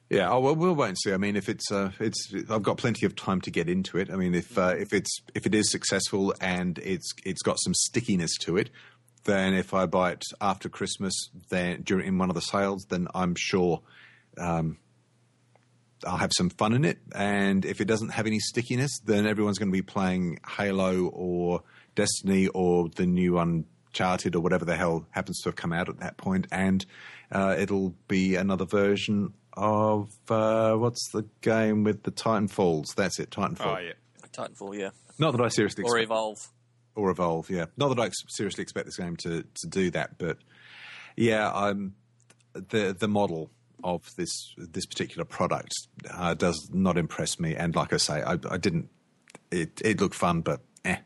Yeah, 0.10 0.32
oh, 0.32 0.40
well, 0.40 0.56
we'll 0.56 0.74
wait 0.74 0.88
and 0.90 0.98
see. 0.98 1.12
I 1.12 1.18
mean, 1.18 1.36
if 1.36 1.50
it's 1.50 1.70
uh, 1.70 1.92
it's, 2.00 2.34
I've 2.50 2.64
got 2.64 2.78
plenty 2.78 3.06
of 3.06 3.14
time 3.16 3.42
to 3.42 3.52
get 3.52 3.68
into 3.68 3.98
it. 3.98 4.10
I 4.10 4.16
mean, 4.16 4.34
if 4.36 4.58
uh, 4.58 4.74
if 4.78 4.94
it's 4.94 5.20
if 5.36 5.46
it 5.46 5.54
is 5.54 5.70
successful 5.70 6.34
and 6.40 6.80
it's 6.80 7.12
it's 7.26 7.42
got 7.42 7.58
some 7.60 7.74
stickiness 7.74 8.38
to 8.40 8.56
it, 8.56 8.70
then 9.28 9.54
if 9.54 9.76
I 9.76 9.86
buy 9.86 10.14
it 10.14 10.24
after 10.42 10.70
Christmas, 10.70 11.14
then 11.50 11.84
during 11.84 12.08
in 12.08 12.18
one 12.18 12.30
of 12.30 12.36
the 12.36 12.42
sales, 12.42 12.86
then 12.90 13.08
I'm 13.14 13.36
sure 13.38 13.82
um, 14.40 14.78
I'll 16.06 16.18
have 16.18 16.32
some 16.36 16.50
fun 16.50 16.74
in 16.74 16.86
it. 16.86 16.98
And 17.14 17.66
if 17.66 17.82
it 17.82 17.86
doesn't 17.86 18.10
have 18.10 18.26
any 18.26 18.40
stickiness, 18.40 19.00
then 19.06 19.28
everyone's 19.28 19.60
going 19.60 19.70
to 19.70 19.78
be 19.78 19.84
playing 19.84 20.40
Halo 20.48 21.08
or 21.08 21.62
Destiny 21.94 22.48
or 22.48 22.90
the 22.90 23.06
new 23.06 23.38
Uncharted 23.38 24.36
or 24.36 24.40
whatever 24.40 24.66
the 24.66 24.76
hell 24.76 25.06
happens 25.12 25.42
to 25.42 25.50
have 25.50 25.56
come 25.56 25.74
out 25.74 25.90
at 25.90 26.00
that 26.00 26.18
point, 26.18 26.48
and 26.52 26.86
uh, 27.32 27.56
it'll 27.60 27.94
be 28.08 28.36
another 28.36 28.66
version 28.66 29.34
of 29.54 30.10
uh, 30.30 30.74
what's 30.74 31.10
the 31.12 31.26
game 31.42 31.84
with 31.84 32.04
the 32.04 32.12
Titanfalls? 32.12 32.96
That's 32.96 33.20
it, 33.20 33.32
Titanfall. 33.32 33.78
Oh, 33.78 33.80
yeah. 33.80 33.94
Titanfall, 34.32 34.78
yeah, 34.78 34.90
Not 35.18 35.32
that 35.32 35.42
I 35.42 35.48
seriously 35.50 35.84
or 35.84 35.98
expect, 35.98 36.12
Evolve. 36.12 36.48
Or 36.98 37.10
evolve, 37.12 37.50
yeah. 37.50 37.66
Not 37.78 37.96
that 37.96 38.00
I 38.00 38.10
seriously 38.28 38.64
expect 38.64 38.86
this 38.88 38.98
game 38.98 39.16
to, 39.18 39.44
to 39.44 39.68
do 39.68 39.92
that, 39.92 40.18
but 40.18 40.38
yeah, 41.16 41.52
I'm 41.54 41.96
the 42.54 42.96
the 42.98 43.08
model 43.08 43.50
of 43.84 44.16
this 44.16 44.54
this 44.58 44.86
particular 44.86 45.24
product 45.26 45.74
uh, 46.12 46.34
does 46.34 46.70
not 46.74 46.98
impress 46.98 47.40
me. 47.40 47.56
And 47.56 47.76
like 47.76 47.94
I 47.94 47.98
say, 47.98 48.22
I, 48.22 48.38
I 48.50 48.58
didn't. 48.58 48.90
It 49.52 49.82
it 49.84 50.02
looked 50.02 50.16
fun, 50.16 50.42
but 50.42 50.62
eh. 50.84 50.98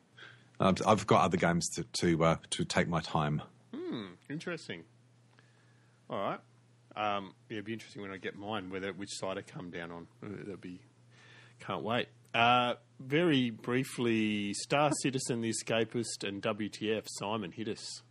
I've, 0.60 1.08
got 1.08 1.24
other 1.24 1.38
games 1.38 1.68
to 1.76 1.84
to 2.02 2.24
uh, 2.24 2.36
to 2.52 2.66
take 2.66 2.88
my 2.88 3.02
time. 3.02 3.42
Hmm, 3.74 4.06
Interesting. 4.30 4.84
All 6.10 6.20
right. 6.20 6.40
Um, 6.96 7.34
yeah, 7.50 7.56
it'd 7.56 7.66
be 7.66 7.74
interesting 7.74 8.02
when 8.02 8.12
I 8.12 8.18
get 8.18 8.38
mine, 8.38 8.70
whether 8.70 8.92
which 8.92 9.12
side 9.12 9.38
I 9.38 9.42
come 9.42 9.70
down 9.70 9.92
on. 9.92 10.08
That'd 10.22 10.62
be. 10.62 10.80
Can't 11.60 11.84
wait. 11.84 12.08
Uh, 12.34 12.76
very 13.00 13.50
briefly, 13.50 14.54
Star 14.54 14.92
Citizen, 15.02 15.42
The 15.42 15.52
Escapist, 15.52 16.28
and 16.28 16.42
WTF. 16.42 17.06
Simon, 17.08 17.52
hit 17.52 17.68
us. 17.68 18.02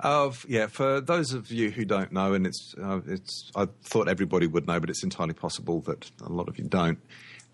Of 0.00 0.46
yeah, 0.48 0.66
for 0.66 1.00
those 1.00 1.32
of 1.32 1.50
you 1.50 1.70
who 1.70 1.84
don't 1.84 2.12
know, 2.12 2.32
and 2.32 2.46
it's 2.46 2.74
uh, 2.82 3.00
it's 3.06 3.50
I 3.54 3.68
thought 3.82 4.08
everybody 4.08 4.46
would 4.46 4.66
know, 4.66 4.80
but 4.80 4.88
it's 4.88 5.04
entirely 5.04 5.34
possible 5.34 5.80
that 5.82 6.10
a 6.22 6.32
lot 6.32 6.48
of 6.48 6.58
you 6.58 6.64
don't. 6.64 6.98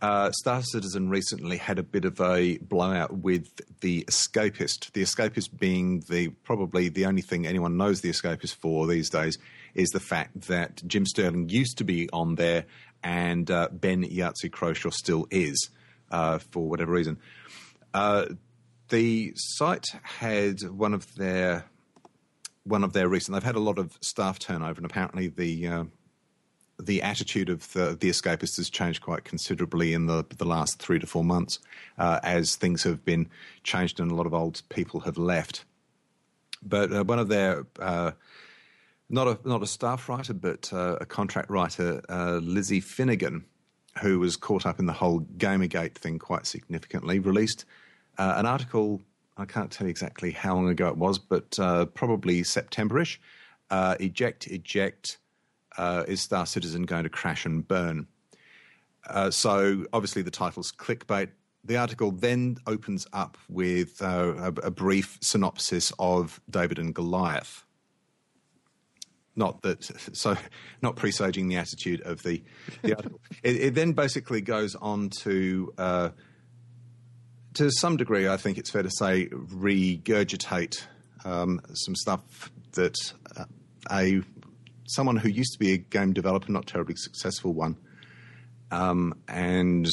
Uh, 0.01 0.31
Star 0.33 0.63
Citizen 0.63 1.11
recently 1.11 1.59
had 1.59 1.79
a 1.79 1.83
bit 1.83 2.07
of 2.07 2.21
a 2.21 2.57
blowout 2.59 3.19
with 3.19 3.61
the 3.81 4.05
Escapist. 4.09 4.93
The 4.93 5.03
Escapist 5.03 5.59
being 5.59 6.05
the 6.09 6.29
probably 6.45 6.89
the 6.89 7.05
only 7.05 7.21
thing 7.21 7.47
anyone 7.47 7.77
knows 7.77 8.01
the 8.01 8.11
Escapist 8.11 8.55
for 8.55 8.87
these 8.87 9.11
days 9.11 9.37
is 9.75 9.91
the 9.91 10.01
fact 10.01 10.43
that 10.43 10.83
Jim 10.87 11.05
Sterling 11.05 11.49
used 11.51 11.79
to 11.79 11.85
be 11.85 12.09
on 12.13 12.37
there, 12.37 12.65
and 13.03 13.51
uh, 13.51 13.69
Ben 13.73 14.05
Yahtzee 14.05 14.51
Croshaw 14.51 14.93
still 14.93 15.27
is 15.31 15.69
uh, 16.11 16.39
for 16.39 16.69
whatever 16.69 16.93
reason. 16.93 17.19
Uh, 17.95 18.27
the 18.89 19.33
site 19.37 19.87
had 20.03 20.63
one 20.63 20.95
of 20.95 21.15
their 21.15 21.65
one 22.65 22.85
of 22.85 22.93
their 22.93 23.09
recent. 23.09 23.35
They've 23.35 23.43
had 23.43 23.57
a 23.57 23.61
lot 23.61 23.79
of 23.79 23.97
staff 24.01 24.39
turnover, 24.39 24.79
and 24.79 24.87
apparently 24.87 25.29
the 25.29 25.67
uh, 25.67 25.85
the 26.79 27.03
attitude 27.03 27.49
of 27.49 27.73
the, 27.73 27.97
the 27.99 28.11
escapists 28.11 28.57
has 28.57 28.71
changed 28.71 29.03
quite 29.03 29.25
considerably 29.25 29.93
in 29.93 30.07
the 30.07 30.25
the 30.37 30.45
last 30.45 30.79
three 30.81 30.99
to 30.99 31.07
four 31.07 31.25
months, 31.25 31.59
uh, 31.99 32.21
as 32.23 32.57
things 32.57 32.83
have 32.83 33.05
been 33.05 33.29
changed 33.63 34.01
and 34.01 34.11
a 34.11 34.15
lot 34.15 34.27
of 34.27 34.35
old 34.35 34.63
people 34.69 35.01
have 35.01 35.19
left. 35.19 35.65
But 36.63 36.93
uh, 36.93 37.05
one 37.05 37.19
of 37.19 37.29
their 37.29 37.67
uh, 37.79 38.13
not 39.09 39.27
a 39.27 39.39
not 39.49 39.63
a 39.63 39.67
staff 39.67 40.09
writer, 40.09 40.35
but 40.35 40.73
uh, 40.73 40.97
a 41.01 41.07
contract 41.07 41.51
writer, 41.51 42.03
uh, 42.09 42.41
Lizzie 42.43 42.81
Finnegan, 42.81 43.45
who 43.99 44.19
was 44.19 44.37
caught 44.37 44.67
up 44.67 44.79
in 44.79 44.87
the 44.87 44.93
whole 44.93 45.21
Gamergate 45.37 45.95
thing 45.95 46.19
quite 46.19 46.47
significantly, 46.47 47.19
released 47.19 47.65
uh, 48.19 48.35
an 48.37 48.47
article. 48.47 49.01
I 49.37 49.45
can't 49.45 49.71
tell 49.71 49.87
you 49.87 49.91
exactly 49.91 50.31
how 50.31 50.55
long 50.55 50.69
ago 50.69 50.89
it 50.89 50.97
was, 50.97 51.19
but 51.19 51.59
uh, 51.59 51.87
probably 51.87 52.43
Septemberish. 52.43 53.19
Uh, 53.71 53.97
eject, 54.01 54.47
eject. 54.47 55.19
Uh, 55.79 56.05
is 56.07 56.21
Star 56.21 56.47
Citizen 56.47 56.83
going 56.83 57.05
to 57.05 57.11
crash 57.11 57.47
and 57.47 57.67
burn? 57.67 58.07
Uh, 59.09 59.31
so 59.31 59.87
obviously 59.93 60.23
the 60.23 60.31
title's 60.31 60.73
clickbait. 60.73 61.31
The 61.65 61.77
article 61.77 62.11
then 62.11 62.57
opens 62.67 63.07
up 63.13 63.37
with 63.49 64.03
uh, 64.03 64.35
a, 64.39 64.67
a 64.67 64.71
brief 64.71 65.19
synopsis 65.21 65.93
of 65.99 66.41
David 66.49 66.79
and 66.79 66.95
Goliath. 66.95 67.65
Not 69.41 69.63
that, 69.63 69.83
so 70.13 70.37
not 70.83 70.97
presaging 70.97 71.49
the 71.49 71.57
attitude 71.57 72.03
of 72.03 72.23
the, 72.23 72.43
the 72.83 72.95
article. 72.95 73.21
It, 73.43 73.57
it 73.57 73.75
then 73.75 73.93
basically 73.93 74.43
goes 74.43 74.75
on 74.75 75.09
to, 75.23 75.73
uh, 75.79 76.11
to 77.55 77.71
some 77.71 77.97
degree, 77.97 78.29
I 78.29 78.37
think 78.37 78.59
it's 78.59 78.71
fair 78.71 78.83
to 78.83 78.91
say, 78.91 79.29
regurgitate 79.29 80.85
um, 81.25 81.63
some 81.73 81.97
stuff 81.97 82.53
that 82.73 82.95
uh, 83.35 83.47
a 83.91 84.21
someone 84.87 85.17
who 85.17 85.31
used 85.31 85.55
to 85.55 85.59
be 85.59 85.73
a 85.73 85.79
game 85.79 86.13
developer, 86.13 86.53
not 86.53 86.67
terribly 86.67 86.97
successful 86.97 87.55
one, 87.55 87.79
um, 88.71 89.15
and 89.27 89.89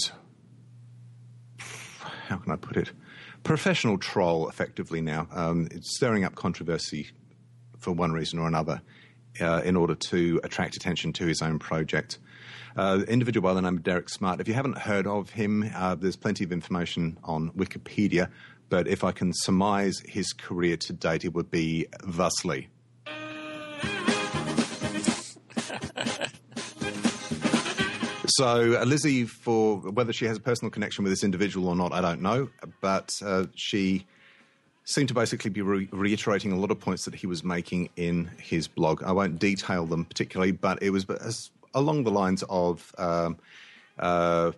how 1.58 2.36
can 2.36 2.52
I 2.52 2.58
put 2.58 2.76
it? 2.76 2.92
professional 3.46 3.98
troll, 3.98 4.50
effectively 4.50 5.00
now. 5.00 5.26
Um, 5.32 5.70
it's 5.72 5.96
stirring 5.96 6.26
up 6.26 6.36
controversy 6.36 7.12
for 7.80 7.94
one 7.94 8.12
reason 8.12 8.40
or 8.40 8.48
another 8.48 8.82
uh, 9.40 9.62
in 9.64 9.76
order 9.76 9.96
to 9.96 10.40
attract 10.44 10.76
attention 10.76 11.14
to 11.14 11.26
his 11.26 11.42
own 11.42 11.60
project. 11.60 12.20
Uh, 12.76 13.02
individual 13.08 13.48
by 13.48 13.54
the 13.54 13.62
name 13.62 13.78
of 13.78 13.84
Derek 13.84 14.10
Smart. 14.10 14.40
If 14.40 14.48
you 14.48 14.54
haven't 14.54 14.78
heard 14.78 15.08
of 15.08 15.32
him, 15.32 15.70
uh, 15.76 15.96
there's 15.96 16.16
plenty 16.16 16.44
of 16.44 16.52
information 16.52 17.18
on 17.24 17.52
Wikipedia. 17.52 18.30
But 18.70 18.88
if 18.88 19.04
I 19.04 19.12
can 19.12 19.32
surmise 19.34 20.02
his 20.06 20.34
career 20.34 20.78
to 20.78 20.94
date, 20.94 21.26
it 21.26 21.34
would 21.34 21.50
be 21.50 21.88
thusly. 22.04 22.70
So, 28.38 28.80
uh, 28.80 28.86
Lizzy, 28.86 29.26
for 29.26 29.78
whether 29.78 30.14
she 30.14 30.26
has 30.26 30.38
a 30.38 30.40
personal 30.40 30.70
connection 30.70 31.04
with 31.04 31.12
this 31.12 31.24
individual 31.24 31.70
or 31.70 31.76
not, 31.76 31.92
I 31.92 32.02
don't 32.02 32.22
know. 32.22 32.50
But 32.82 33.12
uh, 33.26 33.46
she 33.56 34.06
seemed 34.88 35.10
to 35.10 35.14
basically 35.14 35.50
be 35.50 35.62
re- 35.62 35.90
reiterating 35.92 36.54
a 36.54 36.56
lot 36.56 36.72
of 36.72 36.80
points 36.80 37.04
that 37.04 37.14
he 37.14 37.28
was 37.28 37.44
making 37.44 37.90
in 37.98 38.32
his 38.40 38.70
blog. 38.70 39.04
I 39.04 39.12
won't 39.12 39.38
detail 39.38 39.86
them 39.86 40.06
particularly, 40.06 40.54
but 40.54 40.82
it 40.82 40.92
was 40.92 41.06
as, 41.10 41.52
along 41.74 42.06
the 42.06 42.12
lines 42.12 42.42
of 42.50 42.96
um, 42.98 43.38
uh, 44.00 44.54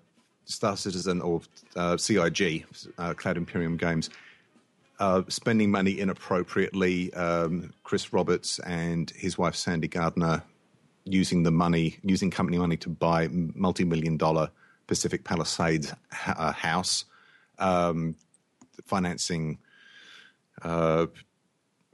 Star 0.45 0.77
Citizen 0.77 1.19
or 1.21 1.41
uh, 1.75 1.97
CIG, 1.97 2.63
uh, 2.99 3.15
Cloud 3.15 3.37
Imperium 3.37 3.75
Games. 3.75 4.11
Uh, 4.99 5.23
spending 5.29 5.71
money 5.71 5.99
inappropriately, 5.99 7.11
um, 7.15 7.73
Chris 7.83 8.13
Roberts 8.13 8.59
and 8.59 9.09
his 9.11 9.35
wife 9.35 9.55
Sandi 9.55 9.87
Gardiner 9.87 10.43
using 11.05 11.41
the 11.41 11.51
money, 11.51 11.97
using 12.03 12.29
company 12.29 12.59
money 12.59 12.77
to 12.77 12.89
buy 12.89 13.29
multi-million 13.31 14.15
dollar 14.15 14.51
Pacific 14.85 15.23
Palisades 15.23 15.91
ha- 16.11 16.35
uh, 16.37 16.51
house, 16.51 17.05
um, 17.57 18.13
financing 18.85 19.57
uh, 20.63 21.07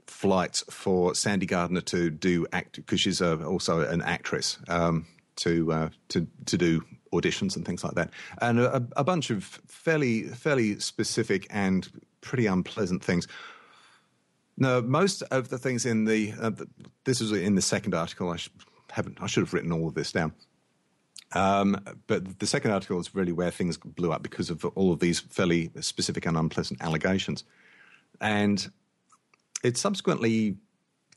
flights 0.06 0.64
for 0.70 1.14
Sandi 1.14 1.46
Gardiner 1.46 1.80
to 1.82 2.10
do 2.10 2.46
act 2.52 2.76
because 2.76 3.00
she's 3.00 3.20
uh, 3.20 3.36
also 3.44 3.80
an 3.80 4.02
actress 4.02 4.58
um, 4.68 5.06
to 5.36 5.72
uh, 5.72 5.88
to 6.08 6.26
to 6.46 6.56
do 6.56 6.82
auditions 7.12 7.56
and 7.56 7.64
things 7.64 7.84
like 7.84 7.94
that, 7.94 8.10
and 8.40 8.60
a, 8.60 8.86
a 8.96 9.04
bunch 9.04 9.30
of 9.30 9.44
fairly 9.66 10.24
fairly 10.24 10.78
specific 10.80 11.46
and 11.50 11.88
pretty 12.20 12.46
unpleasant 12.46 13.02
things. 13.02 13.28
No, 14.58 14.80
most 14.80 15.22
of 15.30 15.48
the 15.48 15.58
things 15.58 15.84
in 15.84 16.06
the, 16.06 16.32
uh, 16.40 16.50
the 16.50 16.66
this 17.04 17.20
is 17.20 17.30
in 17.32 17.54
the 17.54 17.62
second 17.62 17.94
article. 17.94 18.30
I 18.30 18.36
sh- 18.36 18.50
haven't. 18.90 19.18
I 19.20 19.26
should 19.26 19.42
have 19.42 19.52
written 19.52 19.72
all 19.72 19.86
of 19.86 19.94
this 19.94 20.12
down. 20.12 20.32
Um, 21.32 21.78
but 22.06 22.38
the 22.38 22.46
second 22.46 22.70
article 22.70 22.98
is 23.00 23.14
really 23.14 23.32
where 23.32 23.50
things 23.50 23.76
blew 23.76 24.12
up 24.12 24.22
because 24.22 24.48
of 24.48 24.64
all 24.64 24.92
of 24.92 25.00
these 25.00 25.20
fairly 25.20 25.70
specific 25.80 26.24
and 26.24 26.36
unpleasant 26.36 26.80
allegations, 26.80 27.44
and 28.20 28.70
it 29.62 29.76
subsequently 29.76 30.56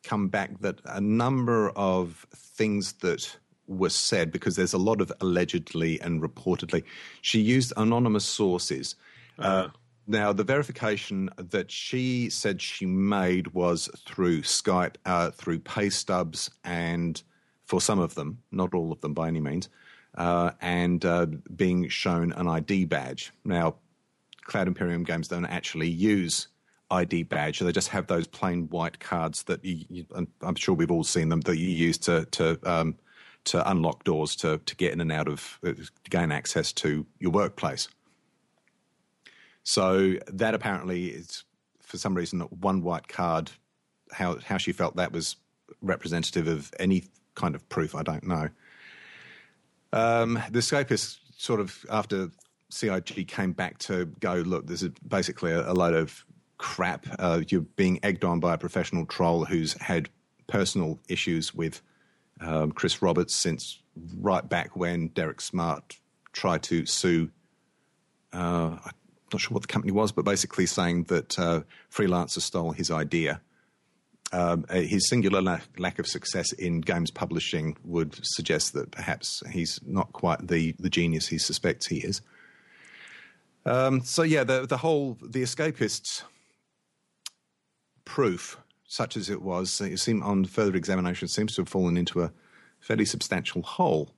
come 0.04 0.28
back 0.28 0.60
that 0.62 0.80
a 0.86 1.02
number 1.02 1.70
of 1.72 2.26
things 2.34 2.94
that 2.94 3.38
were 3.68 3.90
said 3.90 4.32
because 4.32 4.56
there's 4.56 4.74
a 4.74 4.78
lot 4.78 5.02
of 5.02 5.12
allegedly 5.22 6.00
and 6.02 6.22
reportedly. 6.22 6.84
She 7.22 7.40
used 7.40 7.72
anonymous 7.78 8.26
sources. 8.26 8.96
Uh, 9.38 9.68
now, 10.08 10.34
the 10.34 10.44
verification 10.44 11.30
that 11.38 11.70
she 11.70 12.30
said 12.32 12.62
she 12.62 12.88
made 12.88 13.54
was 13.54 13.90
through 14.08 14.42
Skype, 14.42 14.96
uh, 15.06 15.30
through 15.30 15.60
pay 15.60 15.92
stubs, 15.92 16.50
and 16.64 17.22
for 17.66 17.80
some 17.80 18.00
of 18.00 18.16
them, 18.16 18.40
not 18.52 18.74
all 18.74 18.92
of 18.92 19.02
them 19.02 19.14
by 19.14 19.28
any 19.28 19.40
means, 19.40 19.70
uh, 20.16 20.50
and 20.62 21.06
uh, 21.06 21.28
being 21.56 21.88
shown 21.90 22.32
an 22.34 22.48
ID 22.48 22.86
badge. 22.86 23.32
Now, 23.46 23.76
Cloud 24.42 24.68
Imperium 24.68 25.04
games 25.04 25.28
don't 25.28 25.46
actually 25.46 25.90
use 25.90 26.48
ID 26.92 27.24
badge; 27.24 27.60
they 27.60 27.72
just 27.72 27.90
have 27.90 28.08
those 28.08 28.28
plain 28.28 28.68
white 28.70 29.00
cards 29.00 29.44
that 29.44 29.64
you, 29.64 29.86
you, 29.90 30.06
I'm 30.42 30.56
sure 30.56 30.76
we've 30.76 30.92
all 30.92 31.04
seen 31.04 31.30
them 31.30 31.42
that 31.42 31.58
you 31.58 31.68
use 31.68 31.98
to 32.00 32.26
to 32.26 32.60
um, 32.64 32.96
to 33.46 33.70
unlock 33.70 34.04
doors 34.04 34.36
to 34.38 34.60
to 34.60 34.76
get 34.76 34.94
in 34.94 35.02
and 35.02 35.12
out 35.12 35.28
of 35.28 35.60
uh, 35.66 35.74
gain 36.10 36.32
access 36.32 36.74
to 36.74 37.06
your 37.20 37.32
workplace. 37.32 37.88
So 39.64 40.16
that 40.28 40.56
apparently 40.56 41.08
is, 41.08 41.44
for 41.80 41.98
some 41.98 42.16
reason, 42.16 42.42
one 42.42 42.82
white 42.82 43.08
card. 43.08 43.52
How 44.12 44.38
how 44.40 44.58
she 44.58 44.72
felt 44.72 44.96
that 44.96 45.12
was 45.12 45.36
representative 45.82 46.48
of 46.48 46.72
any 46.80 47.04
kind 47.36 47.56
of 47.56 47.68
proof, 47.70 47.96
I 47.96 48.04
don't 48.04 48.26
know. 48.26 48.50
Um, 49.94 50.42
the 50.52 50.60
Escapist 50.60 51.18
sort 51.38 51.60
of 51.60 51.86
after 51.90 52.30
CIG 52.70 53.28
came 53.28 53.54
back 53.54 53.78
to 53.80 54.06
go 54.20 54.36
look. 54.36 54.68
This 54.68 54.84
is 54.84 54.92
basically 55.08 55.52
a, 55.52 55.72
a 55.72 55.74
load 55.74 55.96
of 55.96 56.24
crap. 56.60 57.08
Uh, 57.18 57.42
you're 57.48 57.62
being 57.62 58.00
egged 58.04 58.24
on 58.24 58.40
by 58.40 58.54
a 58.54 58.58
professional 58.58 59.08
troll 59.08 59.46
who's 59.46 59.74
had 59.82 60.10
personal 60.46 61.00
issues 61.08 61.56
with 61.56 61.82
um, 62.42 62.72
Chris 62.72 63.02
Roberts 63.02 63.36
since 63.36 63.82
right 64.20 64.48
back 64.48 64.76
when 64.76 65.08
Derek 65.08 65.42
Smart 65.42 65.98
tried 66.32 66.62
to 66.64 66.86
sue. 66.86 67.32
Uh, 68.32 68.78
I'm 68.86 68.92
not 69.34 69.42
sure 69.42 69.54
what 69.56 69.64
the 69.64 69.68
company 69.68 69.92
was, 69.92 70.12
but 70.12 70.26
basically 70.26 70.68
saying 70.68 71.06
that 71.06 71.40
uh, 71.40 71.62
freelancer 71.92 72.42
stole 72.42 72.72
his 72.72 72.92
idea. 72.92 73.42
Um, 74.32 74.66
uh, 74.70 74.82
his 74.82 75.10
singular 75.10 75.42
lack, 75.42 75.64
lack 75.80 75.98
of 75.98 76.06
success 76.06 76.52
in 76.52 76.82
games 76.82 77.10
publishing 77.10 77.76
would 77.84 78.20
suggest 78.22 78.74
that 78.74 78.92
perhaps 78.92 79.42
he's 79.50 79.80
not 79.88 80.14
quite 80.14 80.48
the, 80.48 80.76
the 80.78 80.90
genius 80.90 81.28
he 81.28 81.40
suspects 81.40 81.88
he 81.88 81.98
is. 81.98 82.22
Um, 83.66 84.02
so 84.02 84.24
yeah, 84.24 84.44
the 84.44 84.66
the 84.66 84.78
whole 84.78 85.18
the 85.22 85.42
Escapist's 85.42 86.24
proof, 88.10 88.58
such 88.88 89.16
as 89.16 89.30
it 89.30 89.42
was, 89.42 89.80
it 89.82 90.00
seemed 90.00 90.24
on 90.24 90.46
further 90.46 90.76
examination 90.76 91.28
seems 91.28 91.54
to 91.56 91.62
have 91.62 91.70
fallen 91.70 91.96
into 91.96 92.24
a 92.24 92.32
fairly 92.80 93.06
substantial 93.06 93.62
hole. 93.62 94.10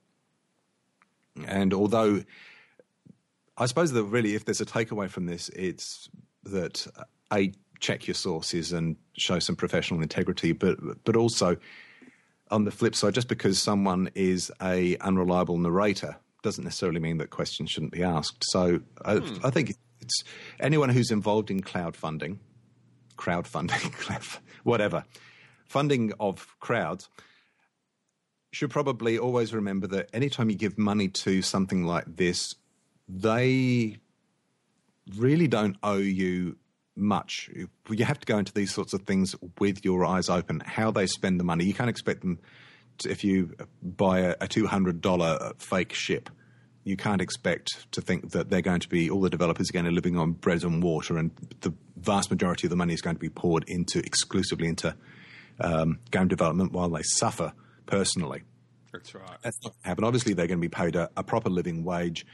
And 1.46 1.74
although 1.74 2.22
I 3.58 3.66
suppose 3.66 3.92
that 3.92 4.04
really, 4.04 4.34
if 4.34 4.44
there's 4.44 4.60
a 4.60 4.66
takeaway 4.66 5.10
from 5.10 5.26
this, 5.26 5.50
it's 5.50 6.08
that 6.44 6.86
a 7.32 7.52
check 7.80 8.06
your 8.06 8.14
sources 8.14 8.72
and 8.72 8.96
show 9.18 9.38
some 9.38 9.56
professional 9.56 10.00
integrity, 10.00 10.52
but 10.52 10.78
but 11.04 11.16
also 11.16 11.56
on 12.50 12.64
the 12.64 12.70
flip 12.70 12.94
side, 12.94 13.14
just 13.14 13.28
because 13.28 13.60
someone 13.60 14.10
is 14.14 14.50
a 14.62 14.96
unreliable 14.98 15.58
narrator 15.58 16.16
doesn't 16.42 16.64
necessarily 16.64 17.00
mean 17.00 17.18
that 17.18 17.30
questions 17.30 17.70
shouldn't 17.70 17.92
be 17.92 18.02
asked. 18.02 18.42
So 18.48 18.80
I, 19.04 19.16
hmm. 19.16 19.46
I 19.46 19.50
think 19.50 19.76
it's 20.00 20.24
anyone 20.58 20.88
who's 20.88 21.10
involved 21.10 21.50
in 21.50 21.60
cloud 21.60 21.94
funding, 21.94 22.40
crowdfunding, 23.22 24.40
whatever, 24.64 25.04
funding 25.64 26.12
of 26.18 26.56
crowds 26.60 27.08
should 28.52 28.70
probably 28.70 29.18
always 29.18 29.54
remember 29.54 29.86
that 29.86 30.10
anytime 30.12 30.50
you 30.50 30.56
give 30.56 30.78
money 30.78 31.08
to 31.08 31.40
something 31.40 31.84
like 31.84 32.04
this, 32.16 32.54
they 33.08 33.96
really 35.16 35.48
don't 35.48 35.76
owe 35.82 35.96
you 35.96 36.56
much. 36.94 37.50
You 37.88 38.04
have 38.04 38.20
to 38.20 38.26
go 38.26 38.38
into 38.38 38.52
these 38.52 38.72
sorts 38.72 38.92
of 38.92 39.02
things 39.02 39.34
with 39.58 39.84
your 39.84 40.04
eyes 40.04 40.28
open. 40.28 40.60
How 40.60 40.90
they 40.90 41.06
spend 41.06 41.40
the 41.40 41.44
money, 41.44 41.64
you 41.64 41.74
can't 41.74 41.90
expect 41.90 42.20
them. 42.20 42.38
To, 42.98 43.10
if 43.10 43.24
you 43.24 43.54
buy 43.82 44.20
a, 44.20 44.34
a 44.42 44.48
two 44.48 44.66
hundred 44.66 45.00
dollar 45.00 45.52
fake 45.56 45.94
ship, 45.94 46.28
you 46.84 46.96
can't 46.96 47.20
expect 47.20 47.90
to 47.92 48.00
think 48.00 48.30
that 48.32 48.50
they're 48.50 48.62
going 48.62 48.80
to 48.80 48.88
be 48.88 49.08
all 49.08 49.20
the 49.20 49.30
developers 49.30 49.70
are 49.70 49.72
going 49.72 49.84
to 49.84 49.90
be 49.90 49.94
living 49.94 50.16
on 50.16 50.32
bread 50.32 50.64
and 50.64 50.82
water, 50.82 51.16
and 51.16 51.30
the 51.60 51.72
vast 51.96 52.30
majority 52.30 52.66
of 52.66 52.70
the 52.70 52.76
money 52.76 52.94
is 52.94 53.00
going 53.00 53.16
to 53.16 53.20
be 53.20 53.28
poured 53.28 53.64
into 53.68 54.00
exclusively 54.00 54.68
into 54.68 54.94
um, 55.60 55.98
game 56.10 56.28
development 56.28 56.72
while 56.72 56.88
they 56.88 57.02
suffer 57.02 57.52
personally. 57.86 58.42
That's 58.92 59.14
right. 59.14 59.38
That's 59.42 59.58
not 59.62 59.70
going 59.72 59.82
to 59.82 59.88
happen. 59.88 60.04
Obviously, 60.04 60.34
they're 60.34 60.46
going 60.46 60.60
to 60.60 60.68
be 60.68 60.68
paid 60.68 60.96
a, 60.96 61.08
a 61.16 61.22
proper 61.22 61.48
living 61.48 61.84
wage. 61.84 62.26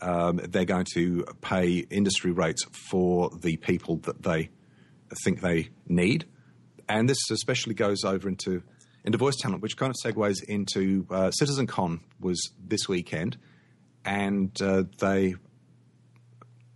Um, 0.00 0.40
they're 0.42 0.64
going 0.64 0.86
to 0.94 1.24
pay 1.40 1.78
industry 1.90 2.32
rates 2.32 2.64
for 2.90 3.30
the 3.30 3.56
people 3.56 3.96
that 3.98 4.22
they 4.22 4.50
think 5.24 5.40
they 5.40 5.68
need, 5.86 6.26
and 6.88 7.08
this 7.08 7.30
especially 7.30 7.74
goes 7.74 8.04
over 8.04 8.28
into 8.28 8.62
into 9.04 9.18
voice 9.18 9.36
talent, 9.36 9.62
which 9.62 9.76
kind 9.76 9.90
of 9.90 9.96
segues 10.04 10.42
into 10.44 11.06
uh, 11.10 11.30
Citizen 11.30 11.66
Con 11.66 12.00
was 12.20 12.50
this 12.64 12.88
weekend, 12.88 13.36
and 14.04 14.60
uh, 14.60 14.84
they 14.98 15.34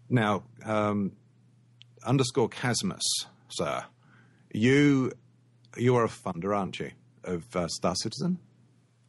now 0.09 0.45
um, 0.65 1.13
underscore 2.05 2.49
Casmus, 2.49 3.27
sir. 3.49 3.85
You 4.53 5.13
you 5.77 5.97
are 5.97 6.05
a 6.05 6.09
funder, 6.09 6.57
aren't 6.57 6.79
you, 6.79 6.91
of 7.25 7.55
uh, 7.55 7.69
Star 7.69 7.95
Citizen? 7.95 8.39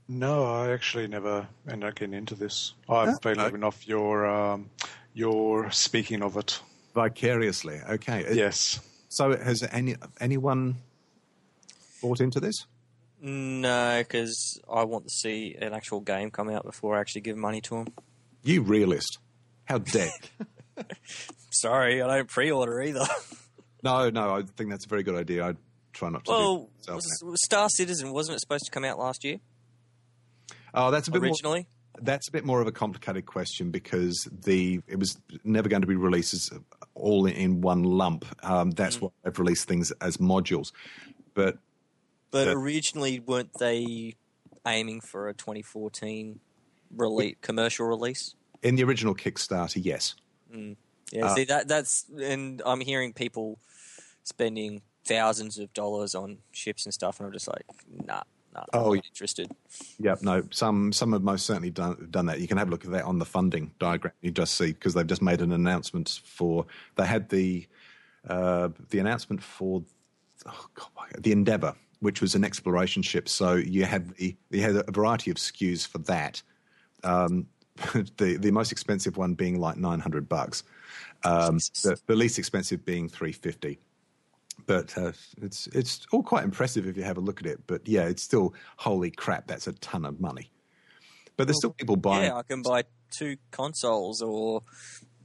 No, 0.09 0.45
I 0.45 0.71
actually 0.71 1.07
never 1.07 1.47
end 1.69 1.83
up 1.83 1.95
getting 1.95 2.13
into 2.13 2.35
this. 2.35 2.73
I've 2.87 3.19
been 3.21 3.37
living 3.37 3.63
off 3.63 3.87
your 3.87 4.25
um, 4.25 4.69
your 5.13 5.69
speaking 5.71 6.21
of 6.21 6.37
it. 6.37 6.59
Vicariously, 6.93 7.79
okay. 7.89 8.25
Yes. 8.33 8.79
So 9.09 9.35
has 9.35 9.63
any 9.71 9.95
anyone 10.19 10.77
bought 12.01 12.21
into 12.21 12.39
this? 12.39 12.65
No, 13.21 13.99
because 13.99 14.59
I 14.71 14.83
want 14.83 15.05
to 15.05 15.09
see 15.09 15.55
an 15.59 15.73
actual 15.73 16.01
game 16.01 16.29
come 16.29 16.49
out 16.49 16.63
before 16.63 16.97
I 16.97 17.01
actually 17.01 17.21
give 17.21 17.35
money 17.35 17.61
to 17.61 17.75
them. 17.75 17.87
You 18.47 18.61
realist. 18.61 19.19
How 19.65 19.79
dare. 19.79 20.09
Sorry, 21.51 22.01
I 22.01 22.07
don't 22.07 22.29
pre-order 22.29 22.81
either. 22.81 23.05
No, 23.83 24.09
no, 24.09 24.35
I 24.35 24.41
think 24.41 24.69
that's 24.69 24.85
a 24.85 24.89
very 24.89 25.03
good 25.03 25.15
idea. 25.15 25.45
I 25.45 25.55
try 25.93 26.09
not 26.09 26.25
to. 26.25 26.31
well, 26.31 26.69
do 26.85 26.93
it 26.93 26.95
was, 26.95 27.43
Star 27.43 27.69
Citizen 27.69 28.11
wasn't 28.11 28.35
it 28.35 28.39
supposed 28.39 28.65
to 28.65 28.71
come 28.71 28.83
out 28.83 28.97
last 28.97 29.23
year 29.23 29.39
oh, 30.73 30.91
that's 30.91 31.07
a 31.07 31.11
bit 31.11 31.21
more. 31.21 31.29
originally? 31.29 31.67
That's 31.99 32.27
a 32.29 32.31
bit 32.31 32.45
more 32.45 32.61
of 32.61 32.67
a 32.67 32.71
complicated 32.71 33.25
question 33.25 33.71
because 33.71 34.27
the 34.31 34.81
it 34.87 34.99
was 34.99 35.19
never 35.43 35.67
going 35.67 35.81
to 35.81 35.87
be 35.87 35.95
released 35.95 36.33
as 36.33 36.51
all 36.93 37.25
in 37.25 37.61
one 37.61 37.83
lump. 37.83 38.25
Um, 38.43 38.71
that's 38.71 39.01
why 39.01 39.09
they've 39.23 39.37
released 39.37 39.67
things 39.67 39.91
as 39.99 40.17
modules. 40.17 40.71
But 41.33 41.57
But 42.29 42.45
The- 42.45 42.51
originally, 42.51 43.19
weren't 43.19 43.51
they 43.59 44.15
aiming 44.65 45.01
for 45.01 45.27
a 45.27 45.33
2014 45.33 46.39
release, 46.97 47.35
commercial 47.41 47.85
release? 47.87 48.35
in 48.63 48.75
the 48.75 48.83
original 48.83 49.13
Kickstarter, 49.15 49.79
yes. 49.83 50.15
Yeah, 51.11 51.25
Uh, 51.25 51.35
see 51.35 51.43
that 51.45 51.67
that's 51.67 52.05
and 52.21 52.61
I'm 52.65 52.81
hearing 52.81 53.13
people 53.13 53.59
spending 54.23 54.81
thousands 55.05 55.57
of 55.57 55.71
dollars 55.73 56.15
on 56.15 56.39
ships 56.51 56.85
and 56.85 56.93
stuff, 56.93 57.19
and 57.19 57.27
I'm 57.27 57.33
just 57.33 57.47
like, 57.47 57.65
nah, 58.05 58.23
nah, 58.53 58.63
Oh, 58.73 58.93
yeah. 58.93 59.01
interested. 59.07 59.49
Yep, 59.99 60.21
no, 60.23 60.43
some 60.51 60.91
some 60.91 61.13
have 61.13 61.21
most 61.23 61.45
certainly 61.45 61.69
done 61.69 62.07
done 62.09 62.25
that. 62.25 62.39
You 62.41 62.47
can 62.47 62.57
have 62.57 62.67
a 62.67 62.71
look 62.71 62.83
at 62.83 62.91
that 62.91 63.05
on 63.05 63.19
the 63.19 63.25
funding 63.25 63.71
diagram. 63.79 64.13
You 64.21 64.31
just 64.31 64.55
see 64.55 64.73
because 64.73 64.93
they've 64.95 65.07
just 65.07 65.21
made 65.21 65.39
an 65.41 65.51
announcement 65.53 66.19
for 66.25 66.65
they 66.95 67.05
had 67.05 67.29
the 67.29 67.67
uh, 68.27 68.69
the 68.89 68.99
announcement 68.99 69.41
for 69.43 69.83
oh 70.45 70.65
God, 70.73 71.09
the 71.19 71.31
Endeavour, 71.31 71.75
which 71.99 72.21
was 72.21 72.35
an 72.35 72.43
exploration 72.43 73.01
ship. 73.01 73.29
So 73.29 73.53
you 73.55 73.85
had 73.85 74.09
the 74.15 74.35
you 74.49 74.61
had 74.61 74.75
a 74.75 74.91
variety 74.91 75.31
of 75.31 75.37
SKUs 75.37 75.87
for 75.87 75.99
that. 75.99 76.41
Um, 77.03 77.47
the 78.17 78.37
the 78.39 78.51
most 78.51 78.71
expensive 78.71 79.17
one 79.17 79.33
being 79.35 79.59
like 79.59 79.77
nine 79.77 79.99
hundred 79.99 80.27
bucks. 80.27 80.63
Um, 81.23 81.57
the, 81.83 81.97
the 82.07 82.15
least 82.15 82.37
expensive 82.39 82.85
being 82.85 83.07
three 83.09 83.31
fifty 83.31 83.79
but 84.65 84.97
uh, 84.97 85.11
it's 85.41 85.67
it's 85.67 86.05
all 86.11 86.23
quite 86.23 86.43
impressive 86.43 86.87
if 86.87 86.97
you 86.97 87.03
have 87.03 87.17
a 87.17 87.21
look 87.21 87.39
at 87.39 87.45
it. 87.45 87.59
But 87.67 87.87
yeah, 87.87 88.05
it's 88.07 88.23
still 88.23 88.53
holy 88.77 89.11
crap. 89.11 89.45
That's 89.47 89.67
a 89.67 89.73
ton 89.73 90.03
of 90.03 90.19
money. 90.19 90.49
But 91.37 91.45
there's 91.47 91.57
still 91.57 91.71
people 91.73 91.95
buying. 91.95 92.23
Yeah, 92.23 92.37
I 92.37 92.41
can 92.43 92.63
buy 92.63 92.83
two 93.15 93.37
consoles 93.51 94.21
or 94.23 94.61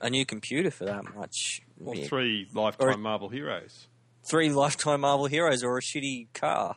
a 0.03 0.11
new 0.11 0.27
computer 0.27 0.71
for 0.71 0.85
that 0.85 1.15
much. 1.15 1.63
Or 1.83 1.97
Yeah. 1.97 2.07
three 2.07 2.47
lifetime 2.53 2.89
Or- 2.91 2.97
Marvel 2.99 3.31
heroes. 3.31 3.89
three 4.23 4.51
lifetime 4.51 5.01
Marvel 5.01 5.27
heroes 5.27 5.65
or 5.65 5.79
a 5.79 5.81
shitty 5.81 6.27
car. 6.35 6.77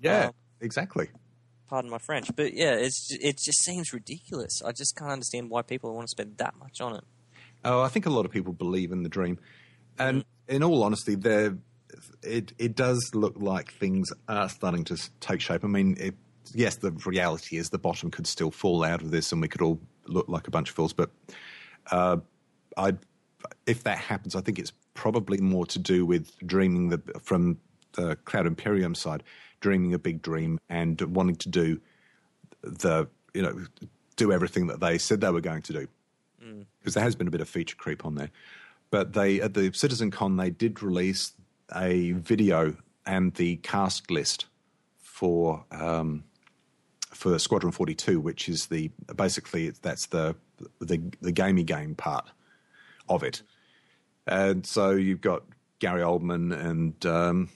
yeah, 0.00 0.26
Uh, 0.28 0.32
exactly. 0.60 1.08
Pardon 1.68 1.90
my 1.90 1.98
French, 1.98 2.30
but 2.34 2.54
yeah, 2.54 2.74
it's 2.74 3.08
it 3.20 3.38
just 3.38 3.62
seems 3.62 3.92
ridiculous. 3.92 4.62
I 4.62 4.72
just 4.72 4.96
can't 4.96 5.10
understand 5.10 5.50
why 5.50 5.62
people 5.62 5.94
want 5.94 6.06
to 6.06 6.10
spend 6.10 6.38
that 6.38 6.54
much 6.58 6.80
on 6.80 6.96
it. 6.96 7.04
Oh, 7.64 7.82
I 7.82 7.88
think 7.88 8.06
a 8.06 8.10
lot 8.10 8.24
of 8.24 8.32
people 8.32 8.52
believe 8.52 8.92
in 8.92 9.02
the 9.02 9.08
dream, 9.08 9.38
and 9.98 10.24
in 10.48 10.62
all 10.62 10.82
honesty, 10.82 11.14
there 11.14 11.56
it 12.22 12.52
it 12.58 12.76
does 12.76 13.10
look 13.14 13.34
like 13.36 13.72
things 13.72 14.12
are 14.28 14.48
starting 14.48 14.84
to 14.84 15.10
take 15.20 15.40
shape. 15.40 15.64
I 15.64 15.68
mean, 15.68 15.96
it, 15.98 16.14
yes, 16.52 16.76
the 16.76 16.92
reality 17.04 17.56
is 17.56 17.70
the 17.70 17.78
bottom 17.78 18.10
could 18.10 18.26
still 18.26 18.50
fall 18.50 18.84
out 18.84 19.02
of 19.02 19.10
this, 19.10 19.32
and 19.32 19.40
we 19.40 19.48
could 19.48 19.62
all 19.62 19.80
look 20.06 20.28
like 20.28 20.46
a 20.46 20.50
bunch 20.50 20.70
of 20.70 20.76
fools. 20.76 20.92
But 20.92 21.10
uh, 21.90 22.18
I, 22.76 22.94
if 23.66 23.84
that 23.84 23.98
happens, 23.98 24.34
I 24.34 24.40
think 24.40 24.58
it's 24.58 24.72
probably 24.94 25.38
more 25.38 25.66
to 25.66 25.78
do 25.78 26.06
with 26.06 26.36
dreaming 26.46 26.88
the 26.90 27.00
from 27.20 27.58
the 27.92 28.16
Cloud 28.16 28.46
Imperium 28.46 28.94
side, 28.94 29.22
dreaming 29.66 29.92
a 29.94 29.98
big 29.98 30.22
dream 30.22 30.60
and 30.68 31.00
wanting 31.00 31.34
to 31.34 31.48
do 31.48 31.80
the 32.62 33.08
you 33.34 33.42
know 33.42 33.66
do 34.14 34.30
everything 34.30 34.68
that 34.68 34.78
they 34.78 34.96
said 34.96 35.20
they 35.20 35.28
were 35.28 35.40
going 35.40 35.60
to 35.60 35.72
do 35.72 35.88
because 36.78 36.94
there 36.94 37.02
has 37.02 37.16
been 37.16 37.26
a 37.26 37.32
bit 37.32 37.40
of 37.40 37.48
feature 37.48 37.74
creep 37.74 38.06
on 38.06 38.14
there. 38.14 38.30
But 38.90 39.14
they 39.14 39.40
at 39.40 39.54
the 39.54 39.72
Citizen 39.72 40.12
Con 40.12 40.36
they 40.36 40.50
did 40.50 40.84
release 40.84 41.32
a 41.74 42.12
video 42.12 42.76
and 43.04 43.34
the 43.34 43.56
cast 43.56 44.08
list 44.08 44.46
for 44.98 45.64
um, 45.72 46.22
for 47.10 47.36
Squadron 47.40 47.72
Forty 47.72 47.96
Two, 47.96 48.20
which 48.20 48.48
is 48.48 48.66
the 48.66 48.92
basically 49.16 49.70
that's 49.82 50.06
the 50.06 50.36
the 50.78 51.02
the 51.20 51.32
gamey 51.32 51.64
game 51.64 51.96
part 51.96 52.30
of 53.08 53.24
it. 53.24 53.42
And 54.28 54.64
so 54.64 54.92
you've 54.92 55.20
got 55.20 55.42
Gary 55.80 56.02
Oldman 56.02 56.52
and 56.56 57.04
um, 57.04 57.48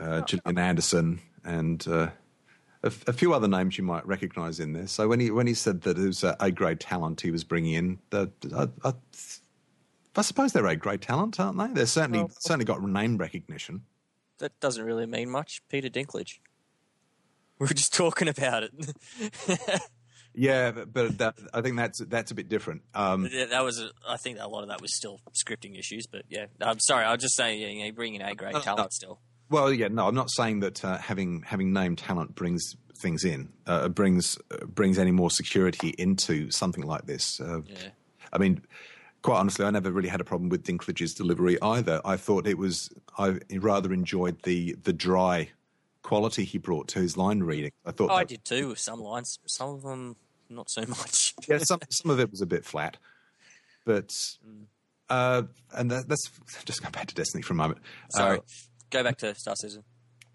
uh, 0.00 0.22
Gillian 0.22 0.58
Anderson 0.58 1.20
and 1.44 1.86
uh, 1.88 2.08
a, 2.82 2.86
f- 2.86 3.06
a 3.08 3.12
few 3.12 3.32
other 3.34 3.48
names 3.48 3.76
you 3.78 3.84
might 3.84 4.06
recognise 4.06 4.60
in 4.60 4.72
there. 4.72 4.86
So 4.86 5.08
when 5.08 5.20
he 5.20 5.30
when 5.30 5.46
he 5.46 5.54
said 5.54 5.82
that 5.82 5.98
it 5.98 6.06
was 6.06 6.24
a 6.24 6.36
A 6.40 6.50
grade 6.50 6.80
talent 6.80 7.20
he 7.20 7.30
was 7.30 7.44
bringing 7.44 7.74
in, 7.74 7.98
the, 8.10 8.30
I, 8.54 8.68
I, 8.88 8.92
I 10.16 10.22
suppose 10.22 10.52
they're 10.52 10.66
A 10.66 10.76
grade 10.76 11.02
talent, 11.02 11.38
aren't 11.40 11.58
they? 11.58 11.68
They're 11.68 11.86
certainly 11.86 12.20
Well- 12.20 12.30
certainly 12.38 12.64
got 12.64 12.82
name 12.82 13.16
recognition. 13.18 13.82
That 14.38 14.58
doesn't 14.60 14.84
really 14.84 15.06
mean 15.06 15.30
much. 15.30 15.62
Peter 15.68 15.88
Dinklage. 15.88 16.38
We 17.58 17.66
were 17.66 17.74
just 17.74 17.92
talking 17.92 18.28
about 18.28 18.62
it. 18.62 18.72
Yeah, 20.34 20.70
but, 20.70 20.92
but 20.92 21.18
that, 21.18 21.34
I 21.52 21.62
think 21.62 21.76
that's 21.76 21.98
that's 21.98 22.30
a 22.30 22.34
bit 22.34 22.48
different. 22.48 22.82
Um, 22.94 23.24
that 23.50 23.64
was. 23.64 23.80
A, 23.80 23.90
I 24.08 24.16
think 24.18 24.38
a 24.40 24.46
lot 24.46 24.62
of 24.62 24.68
that 24.68 24.80
was 24.80 24.94
still 24.94 25.18
scripting 25.32 25.76
issues, 25.76 26.06
but 26.06 26.22
yeah, 26.28 26.46
I'm 26.60 26.78
sorry. 26.78 27.04
I 27.04 27.12
was 27.12 27.22
just 27.22 27.34
saying, 27.34 27.60
yeah, 27.60 27.66
you 27.68 27.84
know, 27.86 27.92
bringing 27.92 28.22
A 28.22 28.34
grade 28.36 28.52
no, 28.52 28.60
talent 28.60 28.84
no. 28.84 28.88
still. 28.90 29.20
Well, 29.50 29.72
yeah, 29.72 29.88
no, 29.88 30.06
I'm 30.08 30.14
not 30.14 30.30
saying 30.30 30.60
that 30.60 30.84
uh, 30.84 30.98
having 30.98 31.42
having 31.42 31.72
named 31.72 31.98
talent 31.98 32.34
brings 32.34 32.76
things 32.94 33.24
in, 33.24 33.48
uh, 33.66 33.88
brings 33.88 34.36
uh, 34.50 34.66
brings 34.66 34.98
any 34.98 35.10
more 35.12 35.30
security 35.30 35.94
into 35.98 36.50
something 36.50 36.84
like 36.84 37.06
this. 37.06 37.40
Uh, 37.40 37.60
Yeah. 37.66 37.88
I 38.32 38.36
mean, 38.38 38.60
quite 39.22 39.38
honestly, 39.38 39.64
I 39.64 39.70
never 39.70 39.90
really 39.90 40.08
had 40.10 40.20
a 40.20 40.24
problem 40.24 40.50
with 40.50 40.64
Dinklage's 40.64 41.14
delivery 41.14 41.56
either. 41.62 42.00
I 42.04 42.16
thought 42.18 42.46
it 42.46 42.58
was 42.58 42.90
I 43.16 43.38
rather 43.52 43.92
enjoyed 43.92 44.42
the 44.42 44.76
the 44.82 44.92
dry 44.92 45.50
quality 46.02 46.44
he 46.44 46.58
brought 46.58 46.88
to 46.88 46.98
his 47.00 47.16
line 47.16 47.40
reading. 47.40 47.72
I 47.86 47.92
thought 47.92 48.10
Oh, 48.10 48.14
I 48.14 48.24
did 48.24 48.44
too 48.44 48.68
with 48.68 48.78
some 48.78 49.00
lines. 49.00 49.38
Some 49.46 49.70
of 49.70 49.82
them 49.82 50.16
not 50.50 50.68
so 50.70 50.82
much. 50.86 51.34
yeah, 51.48 51.58
some 51.62 51.80
some 51.90 52.10
of 52.10 52.20
it 52.20 52.30
was 52.30 52.40
a 52.42 52.46
bit 52.46 52.64
flat, 52.66 52.98
but 53.86 54.14
uh, 55.08 55.42
and 55.72 55.90
that, 55.90 56.06
that's 56.08 56.30
just 56.66 56.82
go 56.82 56.90
back 56.90 57.06
to 57.06 57.14
Destiny 57.14 57.42
for 57.42 57.54
a 57.54 57.56
moment. 57.56 57.80
Sorry. 58.10 58.38
Uh, 58.38 58.42
Go 58.90 59.02
back 59.02 59.18
to 59.18 59.34
Star 59.34 59.56
Citizen. 59.56 59.84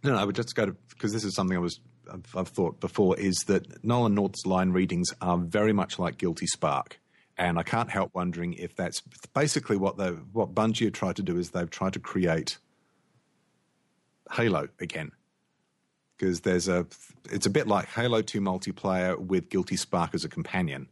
No, 0.04 0.12
no, 0.12 0.18
I 0.18 0.26
would 0.26 0.36
just 0.36 0.54
go 0.56 0.66
to 0.66 0.76
because 0.90 1.14
this 1.14 1.24
is 1.24 1.34
something 1.34 1.56
I 1.58 1.62
was 1.62 1.80
I've, 2.12 2.36
I've 2.36 2.48
thought 2.50 2.80
before 2.80 3.18
is 3.18 3.36
that 3.48 3.84
Nolan 3.84 4.14
North's 4.14 4.46
line 4.46 4.72
readings 4.72 5.14
are 5.22 5.38
very 5.38 5.74
much 5.74 5.98
like 5.98 6.18
Guilty 6.18 6.48
Spark, 6.48 7.00
and 7.38 7.58
I 7.58 7.64
can't 7.64 7.90
help 7.90 8.12
wondering 8.14 8.54
if 8.54 8.76
that's 8.76 9.02
basically 9.34 9.78
what 9.78 9.98
they 9.98 10.10
what 10.10 10.54
Bungie 10.54 10.86
have 10.86 10.94
tried 10.94 11.16
to 11.18 11.24
do 11.24 11.38
is 11.38 11.52
they've 11.52 11.70
tried 11.70 11.94
to 11.94 12.00
create 12.00 12.58
Halo 14.32 14.68
again 14.80 15.12
because 16.18 16.42
there's 16.42 16.68
a 16.68 16.86
it's 17.32 17.46
a 17.46 17.50
bit 17.50 17.68
like 17.68 17.88
Halo 17.88 18.22
Two 18.22 18.42
multiplayer 18.42 19.18
with 19.18 19.50
Guilty 19.50 19.78
Spark 19.78 20.14
as 20.14 20.26
a 20.26 20.30
companion. 20.30 20.90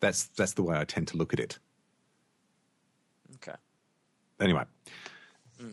That's 0.00 0.26
that's 0.26 0.54
the 0.54 0.62
way 0.62 0.78
I 0.78 0.84
tend 0.84 1.08
to 1.08 1.16
look 1.16 1.32
at 1.32 1.40
it. 1.40 1.58
Okay. 3.36 3.56
Anyway, 4.40 4.64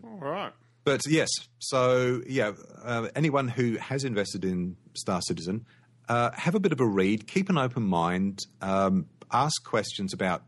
All 0.03 0.19
right. 0.19 0.51
But 0.86 1.02
yes, 1.07 1.30
so 1.57 2.22
yeah, 2.28 2.52
uh, 2.84 3.07
anyone 3.16 3.48
who 3.48 3.76
has 3.78 4.03
invested 4.03 4.45
in 4.45 4.78
Star 4.94 5.20
Citizen, 5.20 5.66
uh, 6.07 6.30
have 6.36 6.53
a 6.53 6.60
bit 6.60 6.72
of 6.72 6.80
a 6.80 6.86
read, 6.86 7.28
keep 7.28 7.49
an 7.49 7.57
open 7.57 7.82
mind, 7.84 8.45
um, 8.62 9.07
ask 9.32 9.64
questions 9.66 10.14
about. 10.14 10.44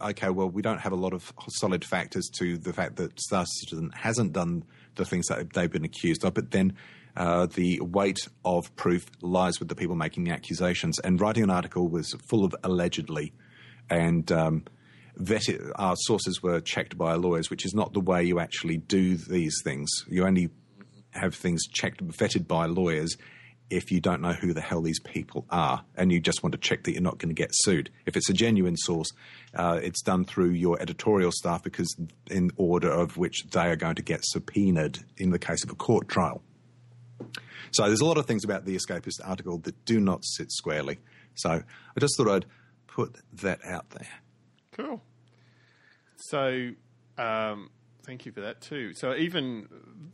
Okay, 0.00 0.30
well, 0.30 0.48
we 0.48 0.62
don't 0.62 0.78
have 0.78 0.92
a 0.92 0.96
lot 0.96 1.12
of 1.12 1.32
solid 1.48 1.84
factors 1.84 2.28
to 2.38 2.56
the 2.58 2.72
fact 2.72 2.96
that 2.96 3.20
Star 3.20 3.44
Citizen 3.46 3.90
hasn't 3.94 4.32
done 4.32 4.64
the 4.96 5.04
things 5.04 5.26
that 5.26 5.52
they've 5.52 5.70
been 5.70 5.84
accused 5.84 6.24
of, 6.24 6.34
but 6.34 6.50
then 6.50 6.76
uh, 7.16 7.46
the 7.46 7.80
weight 7.80 8.18
of 8.44 8.74
proof 8.76 9.06
lies 9.22 9.58
with 9.60 9.68
the 9.68 9.74
people 9.74 9.96
making 9.96 10.24
the 10.24 10.30
accusations. 10.30 10.98
And 11.00 11.20
writing 11.20 11.44
an 11.44 11.50
article 11.50 11.88
was 11.88 12.14
full 12.28 12.44
of 12.44 12.54
allegedly, 12.64 13.32
and 13.90 14.30
um, 14.32 14.64
vetted, 15.18 15.72
our 15.76 15.96
sources 15.96 16.42
were 16.42 16.60
checked 16.60 16.96
by 16.96 17.14
lawyers, 17.14 17.50
which 17.50 17.64
is 17.64 17.74
not 17.74 17.92
the 17.92 18.00
way 18.00 18.24
you 18.24 18.40
actually 18.40 18.78
do 18.78 19.16
these 19.16 19.60
things. 19.62 19.90
You 20.08 20.26
only 20.26 20.50
have 21.10 21.34
things 21.34 21.66
checked, 21.66 22.06
vetted 22.06 22.46
by 22.46 22.66
lawyers 22.66 23.16
if 23.70 23.90
you 23.90 24.00
don't 24.00 24.22
know 24.22 24.32
who 24.32 24.54
the 24.54 24.60
hell 24.60 24.80
these 24.80 25.00
people 25.00 25.44
are 25.50 25.84
and 25.94 26.10
you 26.10 26.20
just 26.20 26.42
want 26.42 26.52
to 26.52 26.58
check 26.58 26.84
that 26.84 26.92
you're 26.92 27.02
not 27.02 27.18
going 27.18 27.28
to 27.28 27.34
get 27.34 27.50
sued. 27.52 27.90
If 28.06 28.16
it's 28.16 28.30
a 28.30 28.32
genuine 28.32 28.76
source, 28.76 29.10
uh, 29.54 29.80
it's 29.82 30.00
done 30.02 30.24
through 30.24 30.50
your 30.50 30.80
editorial 30.80 31.32
staff 31.32 31.62
because, 31.62 31.94
in 32.30 32.50
order 32.56 32.90
of 32.90 33.16
which 33.16 33.44
they 33.50 33.68
are 33.68 33.76
going 33.76 33.96
to 33.96 34.02
get 34.02 34.20
subpoenaed 34.24 35.00
in 35.16 35.30
the 35.30 35.38
case 35.38 35.64
of 35.64 35.70
a 35.70 35.74
court 35.74 36.08
trial. 36.08 36.42
So 37.70 37.86
there's 37.86 38.00
a 38.00 38.06
lot 38.06 38.16
of 38.16 38.26
things 38.26 38.44
about 38.44 38.64
the 38.64 38.76
Escapist 38.76 39.20
article 39.24 39.58
that 39.58 39.84
do 39.84 40.00
not 40.00 40.24
sit 40.24 40.50
squarely. 40.50 40.98
So 41.34 41.50
I 41.50 42.00
just 42.00 42.16
thought 42.16 42.28
I'd 42.28 42.46
put 42.86 43.18
that 43.34 43.60
out 43.64 43.90
there. 43.90 44.08
Cool. 44.72 45.02
So, 46.18 46.70
um, 47.16 47.70
thank 48.04 48.26
you 48.26 48.32
for 48.32 48.40
that 48.40 48.60
too. 48.60 48.92
So, 48.94 49.14
even 49.14 49.68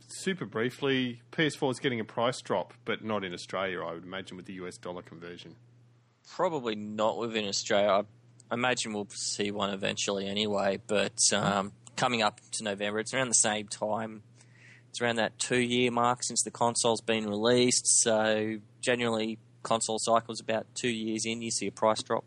super 0.07 0.45
briefly, 0.45 1.21
PS4 1.31 1.71
is 1.71 1.79
getting 1.79 1.99
a 1.99 2.05
price 2.05 2.41
drop, 2.41 2.73
but 2.85 3.03
not 3.03 3.23
in 3.23 3.33
Australia. 3.33 3.83
I 3.83 3.93
would 3.93 4.03
imagine 4.03 4.37
with 4.37 4.45
the 4.45 4.53
US 4.53 4.77
dollar 4.77 5.01
conversion. 5.01 5.55
Probably 6.27 6.75
not 6.75 7.17
within 7.17 7.47
Australia. 7.47 8.05
I 8.49 8.53
imagine 8.53 8.93
we'll 8.93 9.07
see 9.09 9.51
one 9.51 9.71
eventually 9.71 10.27
anyway. 10.27 10.79
But 10.85 11.19
um, 11.33 11.73
coming 11.95 12.21
up 12.21 12.39
to 12.53 12.63
November, 12.63 12.99
it's 12.99 13.13
around 13.13 13.29
the 13.29 13.33
same 13.33 13.67
time. 13.67 14.23
It's 14.89 15.01
around 15.01 15.17
that 15.17 15.37
two-year 15.39 15.91
mark 15.91 16.23
since 16.23 16.41
the 16.43 16.51
console's 16.51 17.01
been 17.01 17.27
released. 17.27 17.85
So 18.01 18.59
generally, 18.81 19.39
console 19.63 19.99
cycles 19.99 20.39
about 20.39 20.67
two 20.75 20.89
years 20.89 21.25
in, 21.25 21.41
you 21.41 21.51
see 21.51 21.67
a 21.67 21.71
price 21.71 22.01
drop. 22.01 22.23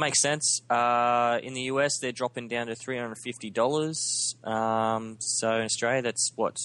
Makes 0.00 0.22
sense. 0.22 0.62
Uh, 0.70 1.40
in 1.42 1.52
the 1.52 1.60
US, 1.64 1.98
they're 1.98 2.10
dropping 2.10 2.48
down 2.48 2.68
to 2.68 2.74
three 2.74 2.96
hundred 2.96 3.18
fifty 3.22 3.50
dollars. 3.50 4.34
Um, 4.42 5.16
so 5.20 5.56
in 5.56 5.64
Australia, 5.64 6.00
that's 6.00 6.32
what 6.36 6.56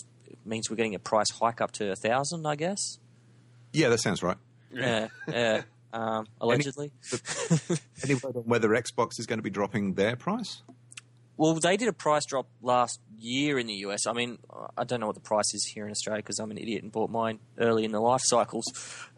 means 0.45 0.69
we're 0.69 0.77
getting 0.77 0.95
a 0.95 0.99
price 0.99 1.31
hike 1.31 1.59
up 1.59 1.71
to 1.73 1.91
a 1.91 1.97
thousand, 1.97 2.47
I 2.47 2.55
guess. 2.55 2.97
Yeah, 3.73 3.89
that 3.89 3.99
sounds 3.99 4.23
right. 4.23 4.37
Yeah, 4.71 5.09
yeah. 5.27 5.63
Um, 5.91 6.27
allegedly. 6.39 6.93
Any 8.05 8.15
word 8.15 8.37
on 8.37 8.43
whether 8.43 8.69
Xbox 8.69 9.19
is 9.19 9.25
going 9.25 9.39
to 9.39 9.43
be 9.43 9.49
dropping 9.49 9.95
their 9.95 10.15
price? 10.15 10.61
Well, 11.35 11.55
they 11.55 11.75
did 11.75 11.89
a 11.89 11.93
price 11.93 12.25
drop 12.25 12.47
last 12.61 13.01
year 13.19 13.59
in 13.59 13.67
the 13.67 13.73
US. 13.87 14.07
I 14.07 14.13
mean, 14.13 14.37
I 14.77 14.85
don't 14.85 15.01
know 15.01 15.07
what 15.07 15.15
the 15.15 15.21
price 15.21 15.53
is 15.53 15.65
here 15.65 15.83
in 15.83 15.91
Australia 15.91 16.23
because 16.23 16.39
I'm 16.39 16.51
an 16.51 16.57
idiot 16.57 16.83
and 16.83 16.91
bought 16.91 17.09
mine 17.09 17.39
early 17.57 17.83
in 17.83 17.91
the 17.91 17.99
life 17.99 18.21
cycles. 18.23 18.63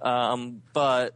Um, 0.02 0.64
but 0.74 1.14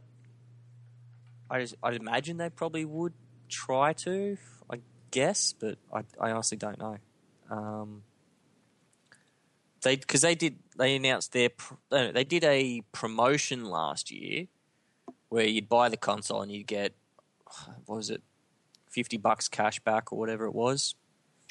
I 1.52 1.60
just, 1.60 1.74
I'd 1.82 1.94
imagine 1.94 2.38
they 2.38 2.48
probably 2.48 2.86
would 2.86 3.12
try 3.50 3.92
to, 3.92 4.38
I 4.70 4.78
guess, 5.10 5.52
but 5.52 5.76
I, 5.92 6.00
I 6.18 6.30
honestly 6.30 6.56
don't 6.56 6.78
know. 6.78 6.96
Um, 7.50 8.02
they 9.82 9.96
because 9.96 10.22
they 10.22 10.34
did 10.34 10.56
they 10.78 10.96
announced 10.96 11.32
their 11.32 11.50
they 11.90 12.24
did 12.24 12.44
a 12.44 12.82
promotion 12.92 13.64
last 13.64 14.10
year 14.10 14.46
where 15.28 15.44
you'd 15.44 15.68
buy 15.68 15.88
the 15.88 15.96
console 15.96 16.40
and 16.40 16.50
you'd 16.50 16.66
get 16.66 16.94
what 17.84 17.96
was 17.96 18.08
it 18.08 18.22
fifty 18.88 19.18
bucks 19.18 19.48
cash 19.48 19.80
back 19.80 20.12
or 20.12 20.18
whatever 20.18 20.46
it 20.46 20.54
was. 20.54 20.94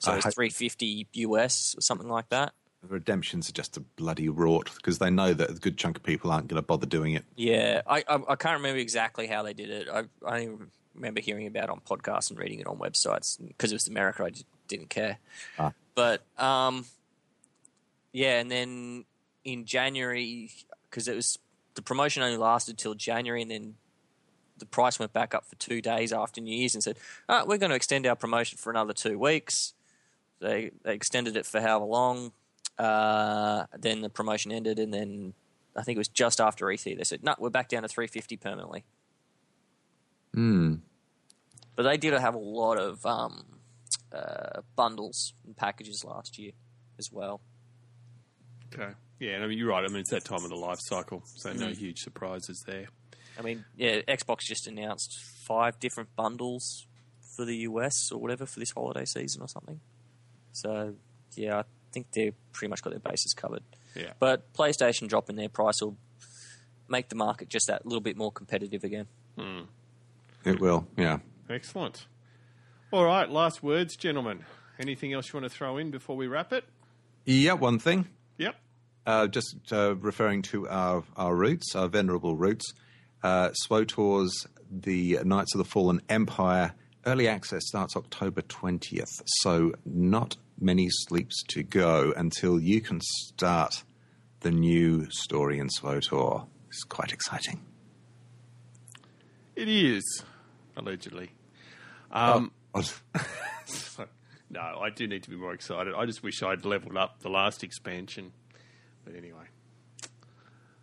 So 0.01 0.13
it 0.13 0.25
was 0.25 0.33
three 0.33 0.49
fifty 0.49 1.07
US 1.13 1.75
or 1.77 1.81
something 1.81 2.09
like 2.09 2.29
that. 2.29 2.53
Redemptions 2.87 3.47
are 3.49 3.53
just 3.53 3.77
a 3.77 3.79
bloody 3.79 4.27
rort 4.27 4.75
because 4.75 4.97
they 4.97 5.09
know 5.09 5.33
that 5.33 5.49
a 5.49 5.53
good 5.53 5.77
chunk 5.77 5.97
of 5.97 6.03
people 6.03 6.31
aren't 6.31 6.47
going 6.47 6.61
to 6.61 6.65
bother 6.65 6.87
doing 6.87 7.13
it. 7.13 7.23
Yeah, 7.35 7.81
I, 7.85 8.03
I 8.07 8.19
I 8.29 8.35
can't 8.35 8.57
remember 8.57 8.79
exactly 8.79 9.27
how 9.27 9.43
they 9.43 9.53
did 9.53 9.69
it. 9.69 9.87
I 9.87 10.05
I 10.25 10.49
remember 10.95 11.21
hearing 11.21 11.47
about 11.47 11.65
it 11.65 11.69
on 11.69 11.79
podcasts 11.81 12.31
and 12.31 12.39
reading 12.39 12.59
it 12.59 12.67
on 12.67 12.77
websites 12.77 13.37
because 13.45 13.71
it 13.71 13.75
was 13.75 13.87
America. 13.87 14.23
I 14.23 14.31
just 14.31 14.45
didn't 14.67 14.89
care. 14.89 15.19
Ah. 15.59 15.73
But 15.95 16.23
um, 16.37 16.85
yeah, 18.11 18.39
and 18.39 18.49
then 18.49 19.05
in 19.43 19.65
January 19.65 20.49
because 20.89 21.07
it 21.07 21.15
was 21.15 21.37
the 21.75 21.81
promotion 21.81 22.23
only 22.23 22.37
lasted 22.37 22.77
till 22.77 22.95
January, 22.95 23.41
and 23.41 23.51
then 23.51 23.75
the 24.57 24.65
price 24.65 24.99
went 24.99 25.13
back 25.13 25.33
up 25.33 25.45
for 25.45 25.55
two 25.55 25.81
days 25.81 26.11
after 26.11 26.41
New 26.41 26.55
Year's 26.55 26.75
and 26.75 26.83
said, 26.83 26.97
"Ah, 27.29 27.43
we're 27.45 27.57
going 27.57 27.69
to 27.69 27.75
extend 27.75 28.05
our 28.07 28.15
promotion 28.15 28.57
for 28.57 28.69
another 28.69 28.93
two 28.93 29.17
weeks." 29.17 29.73
They 30.39 30.71
they 30.83 30.93
extended 30.93 31.37
it 31.37 31.45
for 31.45 31.61
however 31.61 31.85
long. 31.85 32.31
Uh, 32.81 33.67
then 33.77 34.01
the 34.01 34.09
promotion 34.09 34.51
ended, 34.51 34.79
and 34.79 34.91
then 34.91 35.35
I 35.75 35.83
think 35.83 35.97
it 35.97 35.99
was 35.99 36.07
just 36.07 36.41
after 36.41 36.65
E3 36.65 36.97
they 36.97 37.03
said, 37.03 37.23
"No, 37.23 37.35
we're 37.37 37.51
back 37.51 37.69
down 37.69 37.83
to 37.83 37.87
350 37.87 38.37
permanently." 38.37 38.85
Hmm. 40.33 40.75
But 41.75 41.83
they 41.83 41.97
did 41.97 42.13
have 42.13 42.33
a 42.33 42.39
lot 42.39 42.79
of 42.79 43.05
um, 43.05 43.45
uh, 44.11 44.61
bundles 44.75 45.33
and 45.45 45.55
packages 45.55 46.03
last 46.03 46.39
year 46.39 46.53
as 46.97 47.11
well. 47.11 47.41
Okay. 48.73 48.93
Yeah, 49.19 49.33
and 49.33 49.43
I 49.43 49.47
mean 49.47 49.59
you're 49.59 49.69
right. 49.69 49.85
I 49.85 49.87
mean 49.87 49.99
it's 49.99 50.09
that 50.09 50.25
time 50.25 50.43
of 50.43 50.49
the 50.49 50.55
life 50.55 50.79
cycle, 50.81 51.21
so 51.25 51.53
no 51.53 51.67
huge 51.67 51.99
surprises 51.99 52.63
there. 52.65 52.87
I 53.37 53.43
mean, 53.43 53.63
yeah, 53.77 54.01
Xbox 54.07 54.39
just 54.39 54.65
announced 54.65 55.19
five 55.19 55.79
different 55.79 56.15
bundles 56.15 56.87
for 57.35 57.45
the 57.45 57.57
US 57.57 58.11
or 58.11 58.19
whatever 58.19 58.47
for 58.47 58.59
this 58.59 58.71
holiday 58.71 59.05
season 59.05 59.43
or 59.43 59.47
something. 59.47 59.79
So, 60.51 60.95
yeah, 61.35 61.59
I 61.59 61.63
think 61.91 62.11
they've 62.11 62.35
pretty 62.51 62.69
much 62.69 62.81
got 62.81 62.91
their 62.91 62.99
bases 62.99 63.33
covered. 63.33 63.63
Yeah. 63.95 64.13
But 64.19 64.53
PlayStation 64.53 65.07
dropping 65.07 65.35
their 65.35 65.49
price 65.49 65.81
will 65.81 65.97
make 66.87 67.09
the 67.09 67.15
market 67.15 67.49
just 67.49 67.67
that 67.67 67.85
little 67.85 68.01
bit 68.01 68.17
more 68.17 68.31
competitive 68.31 68.83
again. 68.83 69.07
It 70.43 70.59
will, 70.59 70.87
yeah. 70.97 71.19
Excellent. 71.49 72.05
All 72.91 73.05
right, 73.05 73.29
last 73.29 73.63
words, 73.63 73.95
gentlemen. 73.95 74.45
Anything 74.79 75.13
else 75.13 75.31
you 75.31 75.39
want 75.39 75.51
to 75.51 75.55
throw 75.55 75.77
in 75.77 75.91
before 75.91 76.15
we 76.15 76.27
wrap 76.27 76.51
it? 76.51 76.65
Yeah, 77.25 77.53
one 77.53 77.79
thing. 77.79 78.07
Yep. 78.37 78.55
Uh, 79.05 79.27
just 79.27 79.55
uh, 79.71 79.95
referring 79.95 80.41
to 80.43 80.67
our, 80.67 81.03
our 81.15 81.35
roots, 81.35 81.75
our 81.75 81.87
venerable 81.87 82.35
roots. 82.35 82.73
Uh, 83.23 83.49
SWTOR's 83.67 84.47
The 84.69 85.19
Knights 85.23 85.53
of 85.53 85.59
the 85.59 85.65
Fallen 85.65 86.01
Empire 86.09 86.73
early 87.05 87.27
access 87.27 87.61
starts 87.67 87.95
October 87.95 88.41
20th, 88.41 89.21
so 89.25 89.73
not 89.85 90.37
many 90.61 90.87
sleeps 90.89 91.43
to 91.49 91.63
go 91.63 92.13
until 92.15 92.59
you 92.59 92.81
can 92.81 93.01
start 93.01 93.83
the 94.41 94.51
new 94.51 95.09
story 95.09 95.59
in 95.59 95.67
SWTOR. 95.69 96.47
It's 96.69 96.83
quite 96.83 97.11
exciting. 97.11 97.61
It 99.55 99.67
is, 99.67 100.23
allegedly. 100.77 101.31
Um, 102.11 102.51
Oh, 102.73 102.83
no, 104.49 104.61
I 104.61 104.89
do 104.95 105.05
need 105.05 105.23
to 105.23 105.29
be 105.29 105.35
more 105.35 105.53
excited. 105.53 105.93
I 105.93 106.05
just 106.05 106.23
wish 106.23 106.41
I'd 106.41 106.63
leveled 106.63 106.95
up 106.95 107.19
the 107.19 107.27
last 107.29 107.65
expansion. 107.65 108.31
But 109.03 109.15
anyway, 109.15 109.43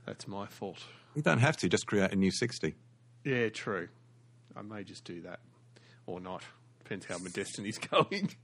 that's 0.05 0.29
my 0.29 0.47
fault. 0.47 0.79
you 1.15 1.23
don't 1.23 1.39
have 1.39 1.57
to, 1.59 1.69
just 1.71 1.87
create 1.87 2.13
a 2.13 2.17
new 2.17 2.31
60. 2.31 2.75
Yeah, 3.25 3.49
true. 3.49 3.89
I 4.55 4.61
may 4.61 4.85
just 4.85 5.05
do 5.05 5.23
that. 5.23 5.41
Or 6.07 6.21
not. 6.21 6.43
Depends 6.85 7.07
how 7.07 7.17
my 7.19 7.31
destiny's 7.31 7.79
going. 7.91 8.35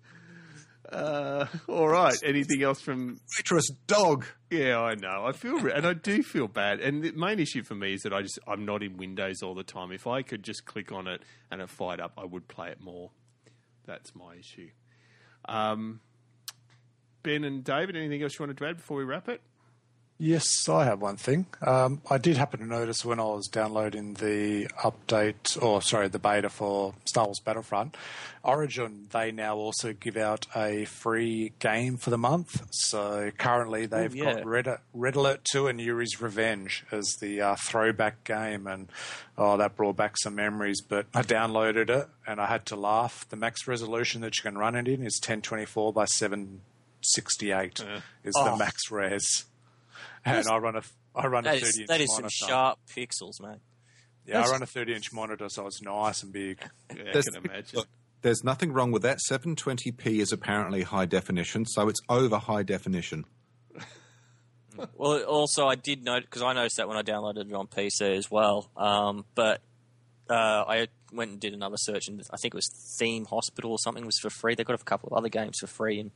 Uh, 0.90 1.47
all 1.69 1.89
right. 1.89 2.15
Anything 2.23 2.62
else 2.62 2.81
from 2.81 3.19
Traitorous 3.32 3.69
dog! 3.86 4.27
Yeah, 4.51 4.81
I 4.81 4.94
know. 4.94 5.24
I 5.24 5.32
feel, 5.32 5.59
re- 5.59 5.73
and 5.74 5.86
I 5.86 5.94
do 5.94 6.23
feel 6.23 6.47
bad. 6.47 6.81
And 6.81 7.02
the 7.02 7.12
main 7.12 7.40
issue 7.40 7.62
for 7.62 7.74
me 7.74 7.94
is 7.94 8.02
that 8.02 8.12
I 8.12 8.23
just 8.23 8.39
I'm 8.47 8.65
not 8.65 8.82
in 8.82 8.97
Windows 8.97 9.43
all 9.43 9.55
the 9.55 9.65
time. 9.65 9.93
If 9.93 10.06
I 10.06 10.23
could 10.23 10.43
just 10.43 10.65
click 10.66 10.93
on 10.93 11.06
it 11.09 11.23
and 11.51 11.61
it 11.61 11.69
fired 11.70 12.01
up, 12.01 12.12
I 12.19 12.24
would 12.24 12.48
play 12.48 12.69
it 12.69 12.81
more. 12.81 13.11
That's 13.86 14.15
my 14.15 14.36
issue. 14.36 14.70
Um, 15.47 16.01
ben 17.23 17.44
and 17.44 17.65
David, 17.65 17.97
anything 17.97 18.23
else 18.23 18.39
you 18.39 18.43
wanted 18.43 18.59
to 18.59 18.66
add 18.66 18.77
before 18.77 18.97
we 18.97 19.05
wrap 19.05 19.28
it? 19.28 19.40
Yes, 20.24 20.70
I 20.70 20.84
have 20.86 21.02
one 21.02 21.18
thing. 21.18 21.44
Um, 21.60 22.01
I 22.10 22.16
did 22.16 22.38
happen 22.38 22.60
to 22.60 22.66
notice 22.66 23.05
when 23.05 23.20
I 23.20 23.24
was 23.24 23.46
downloading 23.46 24.14
the 24.14 24.68
update, 24.82 25.62
or 25.62 25.82
sorry, 25.82 26.09
the 26.09 26.18
beta 26.18 26.48
for 26.48 26.94
Star 27.05 27.26
Wars 27.26 27.40
Battlefront, 27.44 27.94
Origin, 28.42 29.06
they 29.10 29.32
now 29.32 29.56
also 29.56 29.92
give 29.92 30.16
out 30.16 30.46
a 30.56 30.86
free 30.86 31.52
game 31.59 31.98
for 31.98 32.09
the 32.09 32.16
month. 32.16 32.66
So 32.70 33.32
currently 33.36 33.84
they've 33.84 34.14
yeah. 34.14 34.36
got 34.36 34.46
Red, 34.46 34.78
Red 34.94 35.16
Alert 35.16 35.44
2 35.44 35.66
and 35.66 35.78
Yuri's 35.78 36.18
Revenge 36.22 36.86
as 36.90 37.16
the 37.20 37.42
uh, 37.42 37.56
throwback 37.56 38.24
game. 38.24 38.66
And 38.66 38.88
oh, 39.36 39.59
that 39.59 39.76
brought 39.76 39.96
back 39.96 40.16
some 40.16 40.36
memories. 40.36 40.80
But 40.80 41.05
I 41.14 41.20
downloaded 41.20 41.90
it 41.90 42.09
and 42.26 42.40
I 42.40 42.46
had 42.46 42.64
to 42.66 42.76
laugh. 42.76 43.28
The 43.28 43.36
max 43.36 43.68
resolution 43.68 44.22
that 44.22 44.38
you 44.38 44.42
can 44.42 44.56
run 44.56 44.74
it 44.74 44.88
in 44.88 45.02
is 45.02 45.20
1024 45.20 45.92
by 45.92 46.06
768 46.06 47.80
is 48.24 48.32
the 48.32 48.52
Oh. 48.52 48.56
max 48.56 48.90
res 48.90 49.44
and 50.24 50.46
I 50.48 50.56
run 50.59 50.76
a 50.76 50.82
I 51.14 51.26
run 51.26 51.46
a 51.46 51.52
thirty 51.52 51.66
is, 51.66 51.78
inch 51.78 51.88
that 51.88 52.01
is 52.01 52.14
some 52.14 52.28
sharp 52.28 52.78
pixels, 52.94 53.40
mate. 53.40 53.59
Yeah, 54.26 54.42
I 54.42 54.51
run 54.51 54.62
a 54.62 54.66
thirty 54.66 54.94
inch 54.94 55.12
monitor, 55.12 55.48
so 55.48 55.66
it's 55.66 55.82
nice 55.82 56.22
and 56.22 56.32
big. 56.32 56.60
Yeah, 56.94 57.10
I 57.10 57.22
can 57.22 57.44
imagine. 57.44 57.78
Look, 57.78 57.88
there's 58.22 58.42
nothing 58.42 58.72
wrong 58.72 58.90
with 58.90 59.02
that. 59.02 59.18
720p 59.30 60.20
is 60.20 60.32
apparently 60.32 60.82
high 60.82 61.05
definition, 61.05 61.66
so 61.66 61.88
it's 61.88 62.01
over 62.09 62.38
high 62.38 62.62
definition. 62.62 63.24
Well, 64.96 65.22
also 65.22 65.68
I 65.68 65.76
did 65.76 66.02
note 66.02 66.22
because 66.22 66.42
I 66.42 66.52
noticed 66.52 66.78
that 66.78 66.88
when 66.88 66.96
I 66.96 67.02
downloaded 67.02 67.48
it 67.48 67.52
on 67.52 67.68
PC 67.68 68.16
as 68.16 68.28
well. 68.28 68.72
Um, 68.76 69.24
but 69.36 69.60
uh, 70.28 70.64
I 70.66 70.88
went 71.12 71.30
and 71.32 71.40
did 71.40 71.55
another 71.55 71.76
search, 71.76 72.09
and 72.09 72.22
I 72.32 72.36
think 72.36 72.55
it 72.55 72.56
was 72.56 72.96
Theme 72.98 73.24
Hospital 73.26 73.70
or 73.70 73.78
something 73.78 74.05
was 74.05 74.18
for 74.18 74.30
free. 74.30 74.55
They 74.55 74.64
got 74.64 74.80
a 74.80 74.84
couple 74.84 75.09
of 75.10 75.12
other 75.12 75.28
games 75.28 75.59
for 75.60 75.66
free, 75.66 76.01
and 76.01 76.10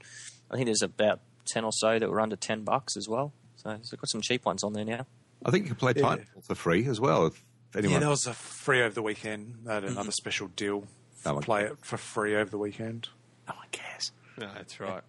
I 0.50 0.56
think 0.56 0.66
there's 0.66 0.82
about 0.82 1.20
ten 1.44 1.64
or 1.64 1.72
so 1.72 1.98
that 1.98 2.10
were 2.10 2.20
under 2.20 2.36
ten 2.36 2.64
bucks 2.64 2.96
as 2.96 3.08
well. 3.08 3.32
So 3.58 3.70
they've 3.70 4.00
got 4.00 4.08
some 4.08 4.20
cheap 4.20 4.44
ones 4.44 4.62
on 4.64 4.72
there 4.72 4.84
now. 4.84 5.06
I 5.44 5.50
think 5.50 5.64
you 5.64 5.68
can 5.70 5.76
play 5.76 5.92
Yeah. 5.96 6.02
Titanfall 6.02 6.44
for 6.46 6.54
free 6.54 6.86
as 6.86 7.00
well. 7.00 7.26
If 7.26 7.42
anyone, 7.76 7.94
Yeah, 7.94 7.98
there 8.00 8.08
was 8.10 8.26
a 8.26 8.34
free 8.34 8.82
over 8.82 8.94
the 8.94 9.02
weekend. 9.02 9.60
They 9.64 9.74
had 9.74 9.84
another 9.84 10.10
special 10.12 10.48
deal. 10.48 10.86
No 11.24 11.34
one 11.34 11.42
Play 11.42 11.64
it 11.64 11.76
for 11.84 11.96
free 11.96 12.34
over 12.36 12.50
the 12.50 12.58
weekend. 12.58 13.08
no 13.48 13.54
one 13.54 13.66
cares. 13.72 14.12
No, 14.38 14.48
that's 14.54 14.78
right. 14.80 15.02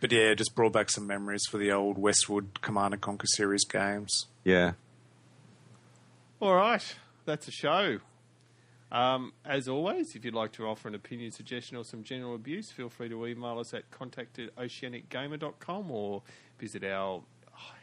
But 0.00 0.10
yeah, 0.10 0.34
just 0.34 0.54
brought 0.54 0.72
back 0.72 0.90
some 0.90 1.06
memories 1.06 1.42
for 1.48 1.58
the 1.58 1.70
old 1.72 1.96
Westwood 1.98 2.60
Command 2.62 2.94
and 2.94 3.00
Conquer 3.02 3.26
series 3.28 3.64
games. 3.64 4.26
Yeah. 4.44 4.72
All 6.40 6.54
right, 6.56 6.82
that's 7.24 7.46
a 7.46 7.52
show. 7.52 7.98
Um, 8.90 9.32
as 9.44 9.68
always, 9.68 10.14
if 10.16 10.24
you'd 10.24 10.34
like 10.34 10.52
to 10.52 10.66
offer 10.66 10.88
an 10.88 10.94
opinion, 10.94 11.30
suggestion, 11.32 11.76
or 11.76 11.84
some 11.84 12.02
general 12.02 12.34
abuse, 12.34 12.70
feel 12.70 12.88
free 12.90 13.08
to 13.08 13.26
email 13.26 13.58
us 13.58 13.72
at 13.72 13.90
contact 13.90 14.38
at 14.38 14.54
oceanicgamer.com 14.56 15.90
or 15.90 16.22
visit 16.58 16.84
our 16.84 17.22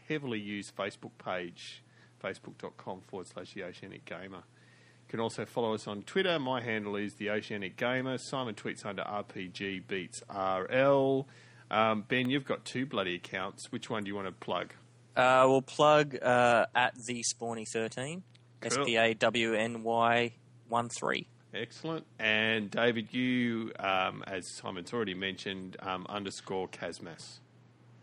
heavily 0.10 0.40
used 0.40 0.76
Facebook 0.76 1.11
page, 1.23 1.84
facebook.com 2.22 3.02
forward 3.07 3.27
slash 3.27 3.53
the 3.53 3.64
Oceanic 3.64 4.03
Gamer. 4.06 4.44
You 4.44 5.07
can 5.11 5.19
also 5.19 5.45
follow 5.45 5.73
us 5.73 5.88
on 5.88 6.02
Twitter. 6.02 6.38
My 6.40 6.61
handle 6.61 6.95
is 6.95 7.14
the 7.15 7.30
Oceanic 7.30 7.77
Gamer. 7.77 8.18
Simon 8.18 8.56
tweets 8.56 8.86
under 8.86 9.03
RPG 9.03 9.88
Beats 9.88 10.22
RL. 10.30 11.27
Um, 11.72 12.03
ben, 12.07 12.30
you've 12.30 12.45
got 12.45 12.65
two 12.65 12.86
bloody 12.86 13.15
accounts. 13.15 13.72
Which 13.72 13.90
one 13.90 14.03
do 14.03 14.10
you 14.10 14.15
want 14.15 14.27
to 14.27 14.34
plug? 14.34 14.73
Uh, 15.15 15.45
we'll 15.48 15.61
plug 15.61 16.15
uh, 16.22 16.65
at 16.76 16.95
the 16.95 17.23
Spawny 17.23 17.68
thirteen, 17.68 18.23
S 18.64 18.76
Cool. 18.76 18.86
P 18.86 18.95
A 18.98 19.14
W 19.14 19.53
N 19.53 19.84
Y 19.84 20.34
one 20.68 20.90
three. 20.90 21.27
Excellent. 21.53 22.06
And 22.19 22.69
David, 22.69 23.11
you, 23.11 23.72
um, 23.80 24.23
as 24.27 24.48
Simon's 24.48 24.94
already 24.94 25.15
mentioned, 25.15 25.77
um, 25.81 26.06
underscore 26.07 26.68
Casmas. 26.68 27.40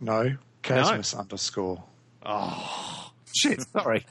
No, 0.00 0.36
Casmus 0.62 1.14
underscore. 1.16 1.84
Oh, 2.28 3.12
shit, 3.34 3.62
sorry. 3.72 4.04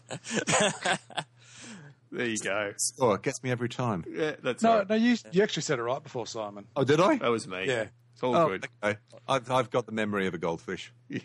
There 2.12 2.28
you 2.28 2.38
go. 2.38 2.72
Oh, 3.00 3.12
it 3.14 3.24
gets 3.24 3.44
me 3.44 3.52
every 3.52 3.68
time. 3.68 4.06
Yeah, 4.10 4.36
that's 4.42 4.64
No, 4.64 4.72
all 4.72 4.78
right. 4.80 4.90
no, 4.90 4.96
you 4.96 5.18
you 5.32 5.44
actually 5.44 5.64
said 5.64 5.80
it 5.80 5.84
right 5.84 6.02
before 6.02 6.26
Simon. 6.26 6.66
Oh, 6.76 6.84
did 6.86 7.00
I? 7.02 7.18
That 7.18 7.30
was 7.32 7.48
me. 7.48 7.66
Yeah. 7.68 7.88
It's 8.14 8.24
all 8.24 8.36
Oh, 8.36 8.48
good. 8.48 8.68
okay. 8.84 8.98
I've, 9.28 9.52
I've 9.52 9.70
got 9.70 9.86
the 9.86 9.92
memory 9.92 10.28
of 10.28 10.34
a 10.34 10.38
goldfish. 10.38 10.92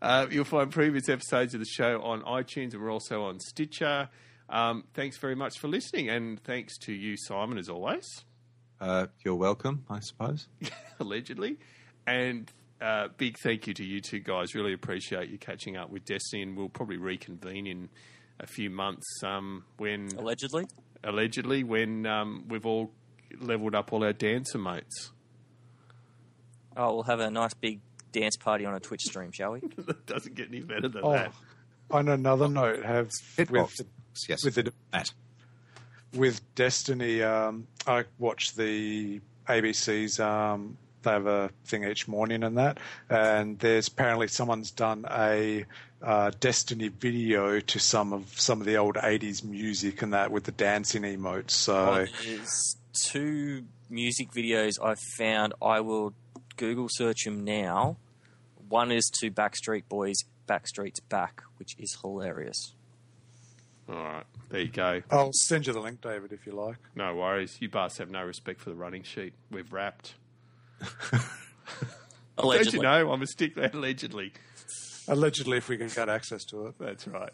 Uh, 0.00 0.26
you'll 0.32 0.42
find 0.44 0.72
previous 0.72 1.08
episodes 1.08 1.54
of 1.54 1.60
the 1.60 1.64
show 1.66 2.02
on 2.02 2.22
iTunes, 2.22 2.72
and 2.74 2.82
we're 2.82 2.90
also 2.90 3.22
on 3.22 3.38
Stitcher. 3.38 4.08
Um, 4.48 4.82
thanks 4.94 5.16
very 5.16 5.36
much 5.36 5.60
for 5.60 5.68
listening, 5.68 6.08
and 6.10 6.42
thanks 6.42 6.76
to 6.78 6.92
you, 6.92 7.16
Simon, 7.16 7.56
as 7.56 7.68
always, 7.68 8.04
Uh, 8.80 9.06
you're 9.24 9.36
welcome, 9.36 9.84
I 9.88 10.00
suppose. 10.00 10.48
allegedly. 10.98 11.58
And 12.04 12.50
uh, 12.82 13.08
big 13.16 13.36
thank 13.42 13.66
you 13.66 13.74
to 13.74 13.84
you 13.84 14.00
two 14.00 14.18
guys. 14.20 14.54
Really 14.54 14.72
appreciate 14.72 15.28
you 15.30 15.38
catching 15.38 15.76
up 15.76 15.90
with 15.90 16.04
Destiny, 16.04 16.42
and 16.42 16.56
we'll 16.56 16.68
probably 16.68 16.96
reconvene 16.98 17.66
in 17.66 17.88
a 18.40 18.46
few 18.46 18.68
months 18.70 19.06
um, 19.24 19.64
when 19.78 20.08
Allegedly. 20.18 20.66
allegedly 21.04 21.62
when 21.64 22.06
um, 22.06 22.44
we've 22.48 22.66
all 22.66 22.90
leveled 23.40 23.74
up 23.74 23.92
all 23.92 24.02
our 24.04 24.12
dancer 24.12 24.58
mates. 24.58 25.10
Oh, 26.76 26.94
we'll 26.94 27.02
have 27.04 27.20
a 27.20 27.30
nice 27.30 27.54
big 27.54 27.80
dance 28.12 28.36
party 28.36 28.64
on 28.64 28.74
a 28.74 28.80
Twitch 28.80 29.02
stream, 29.02 29.30
shall 29.32 29.52
we? 29.52 29.60
that 29.78 30.06
doesn't 30.06 30.34
get 30.34 30.48
any 30.48 30.60
better 30.60 30.88
than 30.88 31.02
Oh, 31.04 31.12
that. 31.12 31.32
on 31.90 32.08
another 32.08 32.48
note, 32.48 32.84
have 32.84 33.10
with 33.48 33.80
Yes. 34.28 34.44
with 34.44 34.54
the 34.56 34.72
that. 34.92 35.10
with 36.14 36.40
Destiny, 36.54 37.22
um, 37.22 37.66
I 37.86 38.04
watched 38.18 38.56
the 38.56 39.20
ABC's. 39.48 40.18
Um, 40.20 40.76
they 41.02 41.10
have 41.10 41.26
a 41.26 41.50
thing 41.64 41.84
each 41.84 42.08
morning 42.08 42.42
and 42.42 42.58
that, 42.58 42.78
and 43.10 43.58
there's 43.58 43.88
apparently 43.88 44.28
someone's 44.28 44.70
done 44.70 45.04
a 45.10 45.64
uh, 46.02 46.30
Destiny 46.40 46.88
video 46.88 47.60
to 47.60 47.78
some 47.78 48.12
of 48.12 48.28
some 48.40 48.60
of 48.60 48.66
the 48.66 48.76
old 48.76 48.96
'80s 48.96 49.44
music 49.44 50.02
and 50.02 50.12
that 50.12 50.30
with 50.30 50.44
the 50.44 50.52
dancing 50.52 51.02
emotes. 51.02 51.50
So 51.52 51.76
Oh, 51.76 52.06
there's 52.24 52.76
two 52.92 53.64
music 53.88 54.32
videos 54.32 54.72
I've 54.82 54.98
found. 55.16 55.54
I 55.62 55.80
will 55.80 56.14
Google 56.56 56.88
search 56.90 57.24
them 57.24 57.44
now. 57.44 57.96
One 58.68 58.90
is 58.90 59.10
to 59.20 59.30
Backstreet 59.30 59.88
Boys, 59.88 60.16
Backstreet's 60.48 61.00
Back, 61.00 61.42
which 61.58 61.76
is 61.78 61.98
hilarious. 62.00 62.74
All 63.88 63.96
right, 63.96 64.24
there 64.48 64.60
you 64.60 64.68
go. 64.68 65.02
I'll 65.10 65.32
send 65.32 65.66
you 65.66 65.72
the 65.72 65.80
link, 65.80 66.00
David, 66.00 66.32
if 66.32 66.46
you 66.46 66.52
like. 66.52 66.76
No 66.94 67.14
worries. 67.16 67.58
You 67.60 67.68
bastards 67.68 67.98
have 67.98 68.10
no 68.10 68.24
respect 68.24 68.60
for 68.60 68.70
the 68.70 68.76
running 68.76 69.02
sheet. 69.02 69.34
We've 69.50 69.70
wrapped. 69.72 70.14
Don't 72.36 72.72
you 72.72 72.80
know? 72.80 73.12
I'm 73.12 73.22
a 73.22 73.26
stickler, 73.26 73.70
allegedly. 73.72 74.32
Allegedly, 75.08 75.58
if 75.58 75.68
we 75.68 75.76
can 75.76 75.88
get 75.88 76.08
access 76.08 76.44
to 76.46 76.66
it. 76.66 76.74
That's 76.78 77.06
right. 77.06 77.32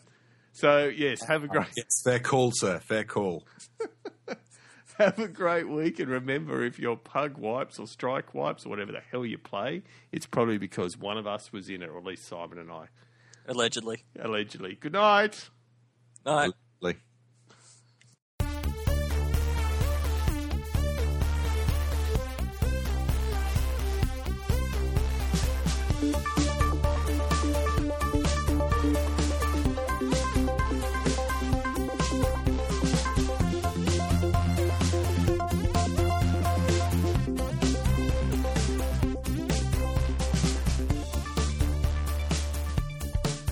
So 0.53 0.87
yes, 0.87 1.23
have 1.27 1.45
a 1.45 1.49
great 1.49 1.67
Yes, 1.77 1.87
fair 2.05 2.19
call, 2.19 2.51
sir. 2.53 2.81
Fair 2.81 3.05
call. 3.05 3.47
have 4.99 5.19
a 5.19 5.29
great 5.29 5.69
week, 5.69 6.01
and 6.01 6.09
remember, 6.09 6.65
if 6.65 6.79
your 6.79 6.97
pug 6.97 7.39
wipes 7.39 7.79
or 7.79 7.87
strike 7.87 8.35
wipes 8.35 8.67
or 8.67 8.71
whatever 8.71 8.91
the 8.93 9.03
hell 9.13 9.25
you 9.25 9.39
play, 9.39 9.83
it's 10.11 10.27
probably 10.27 10.59
because 10.59 10.99
one 10.99 11.17
of 11.17 11.27
us 11.27 11.53
was 11.53 11.69
in 11.69 11.83
it, 11.83 11.89
or 11.89 11.99
at 11.99 12.05
least 12.05 12.27
Simon 12.27 12.59
and 12.59 12.71
I, 12.71 12.87
Allegedly. 13.47 14.05
allegedly. 14.19 14.75
Good 14.75 14.95
night. 14.95 15.49
All 16.27 16.37
right. 16.37 16.53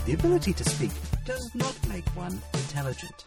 The 0.07 0.15
ability 0.15 0.53
to 0.53 0.65
speak 0.65 0.93
does 1.25 1.53
not 1.57 1.75
make 1.89 2.07
one 2.15 2.41
intelligent. 2.55 3.25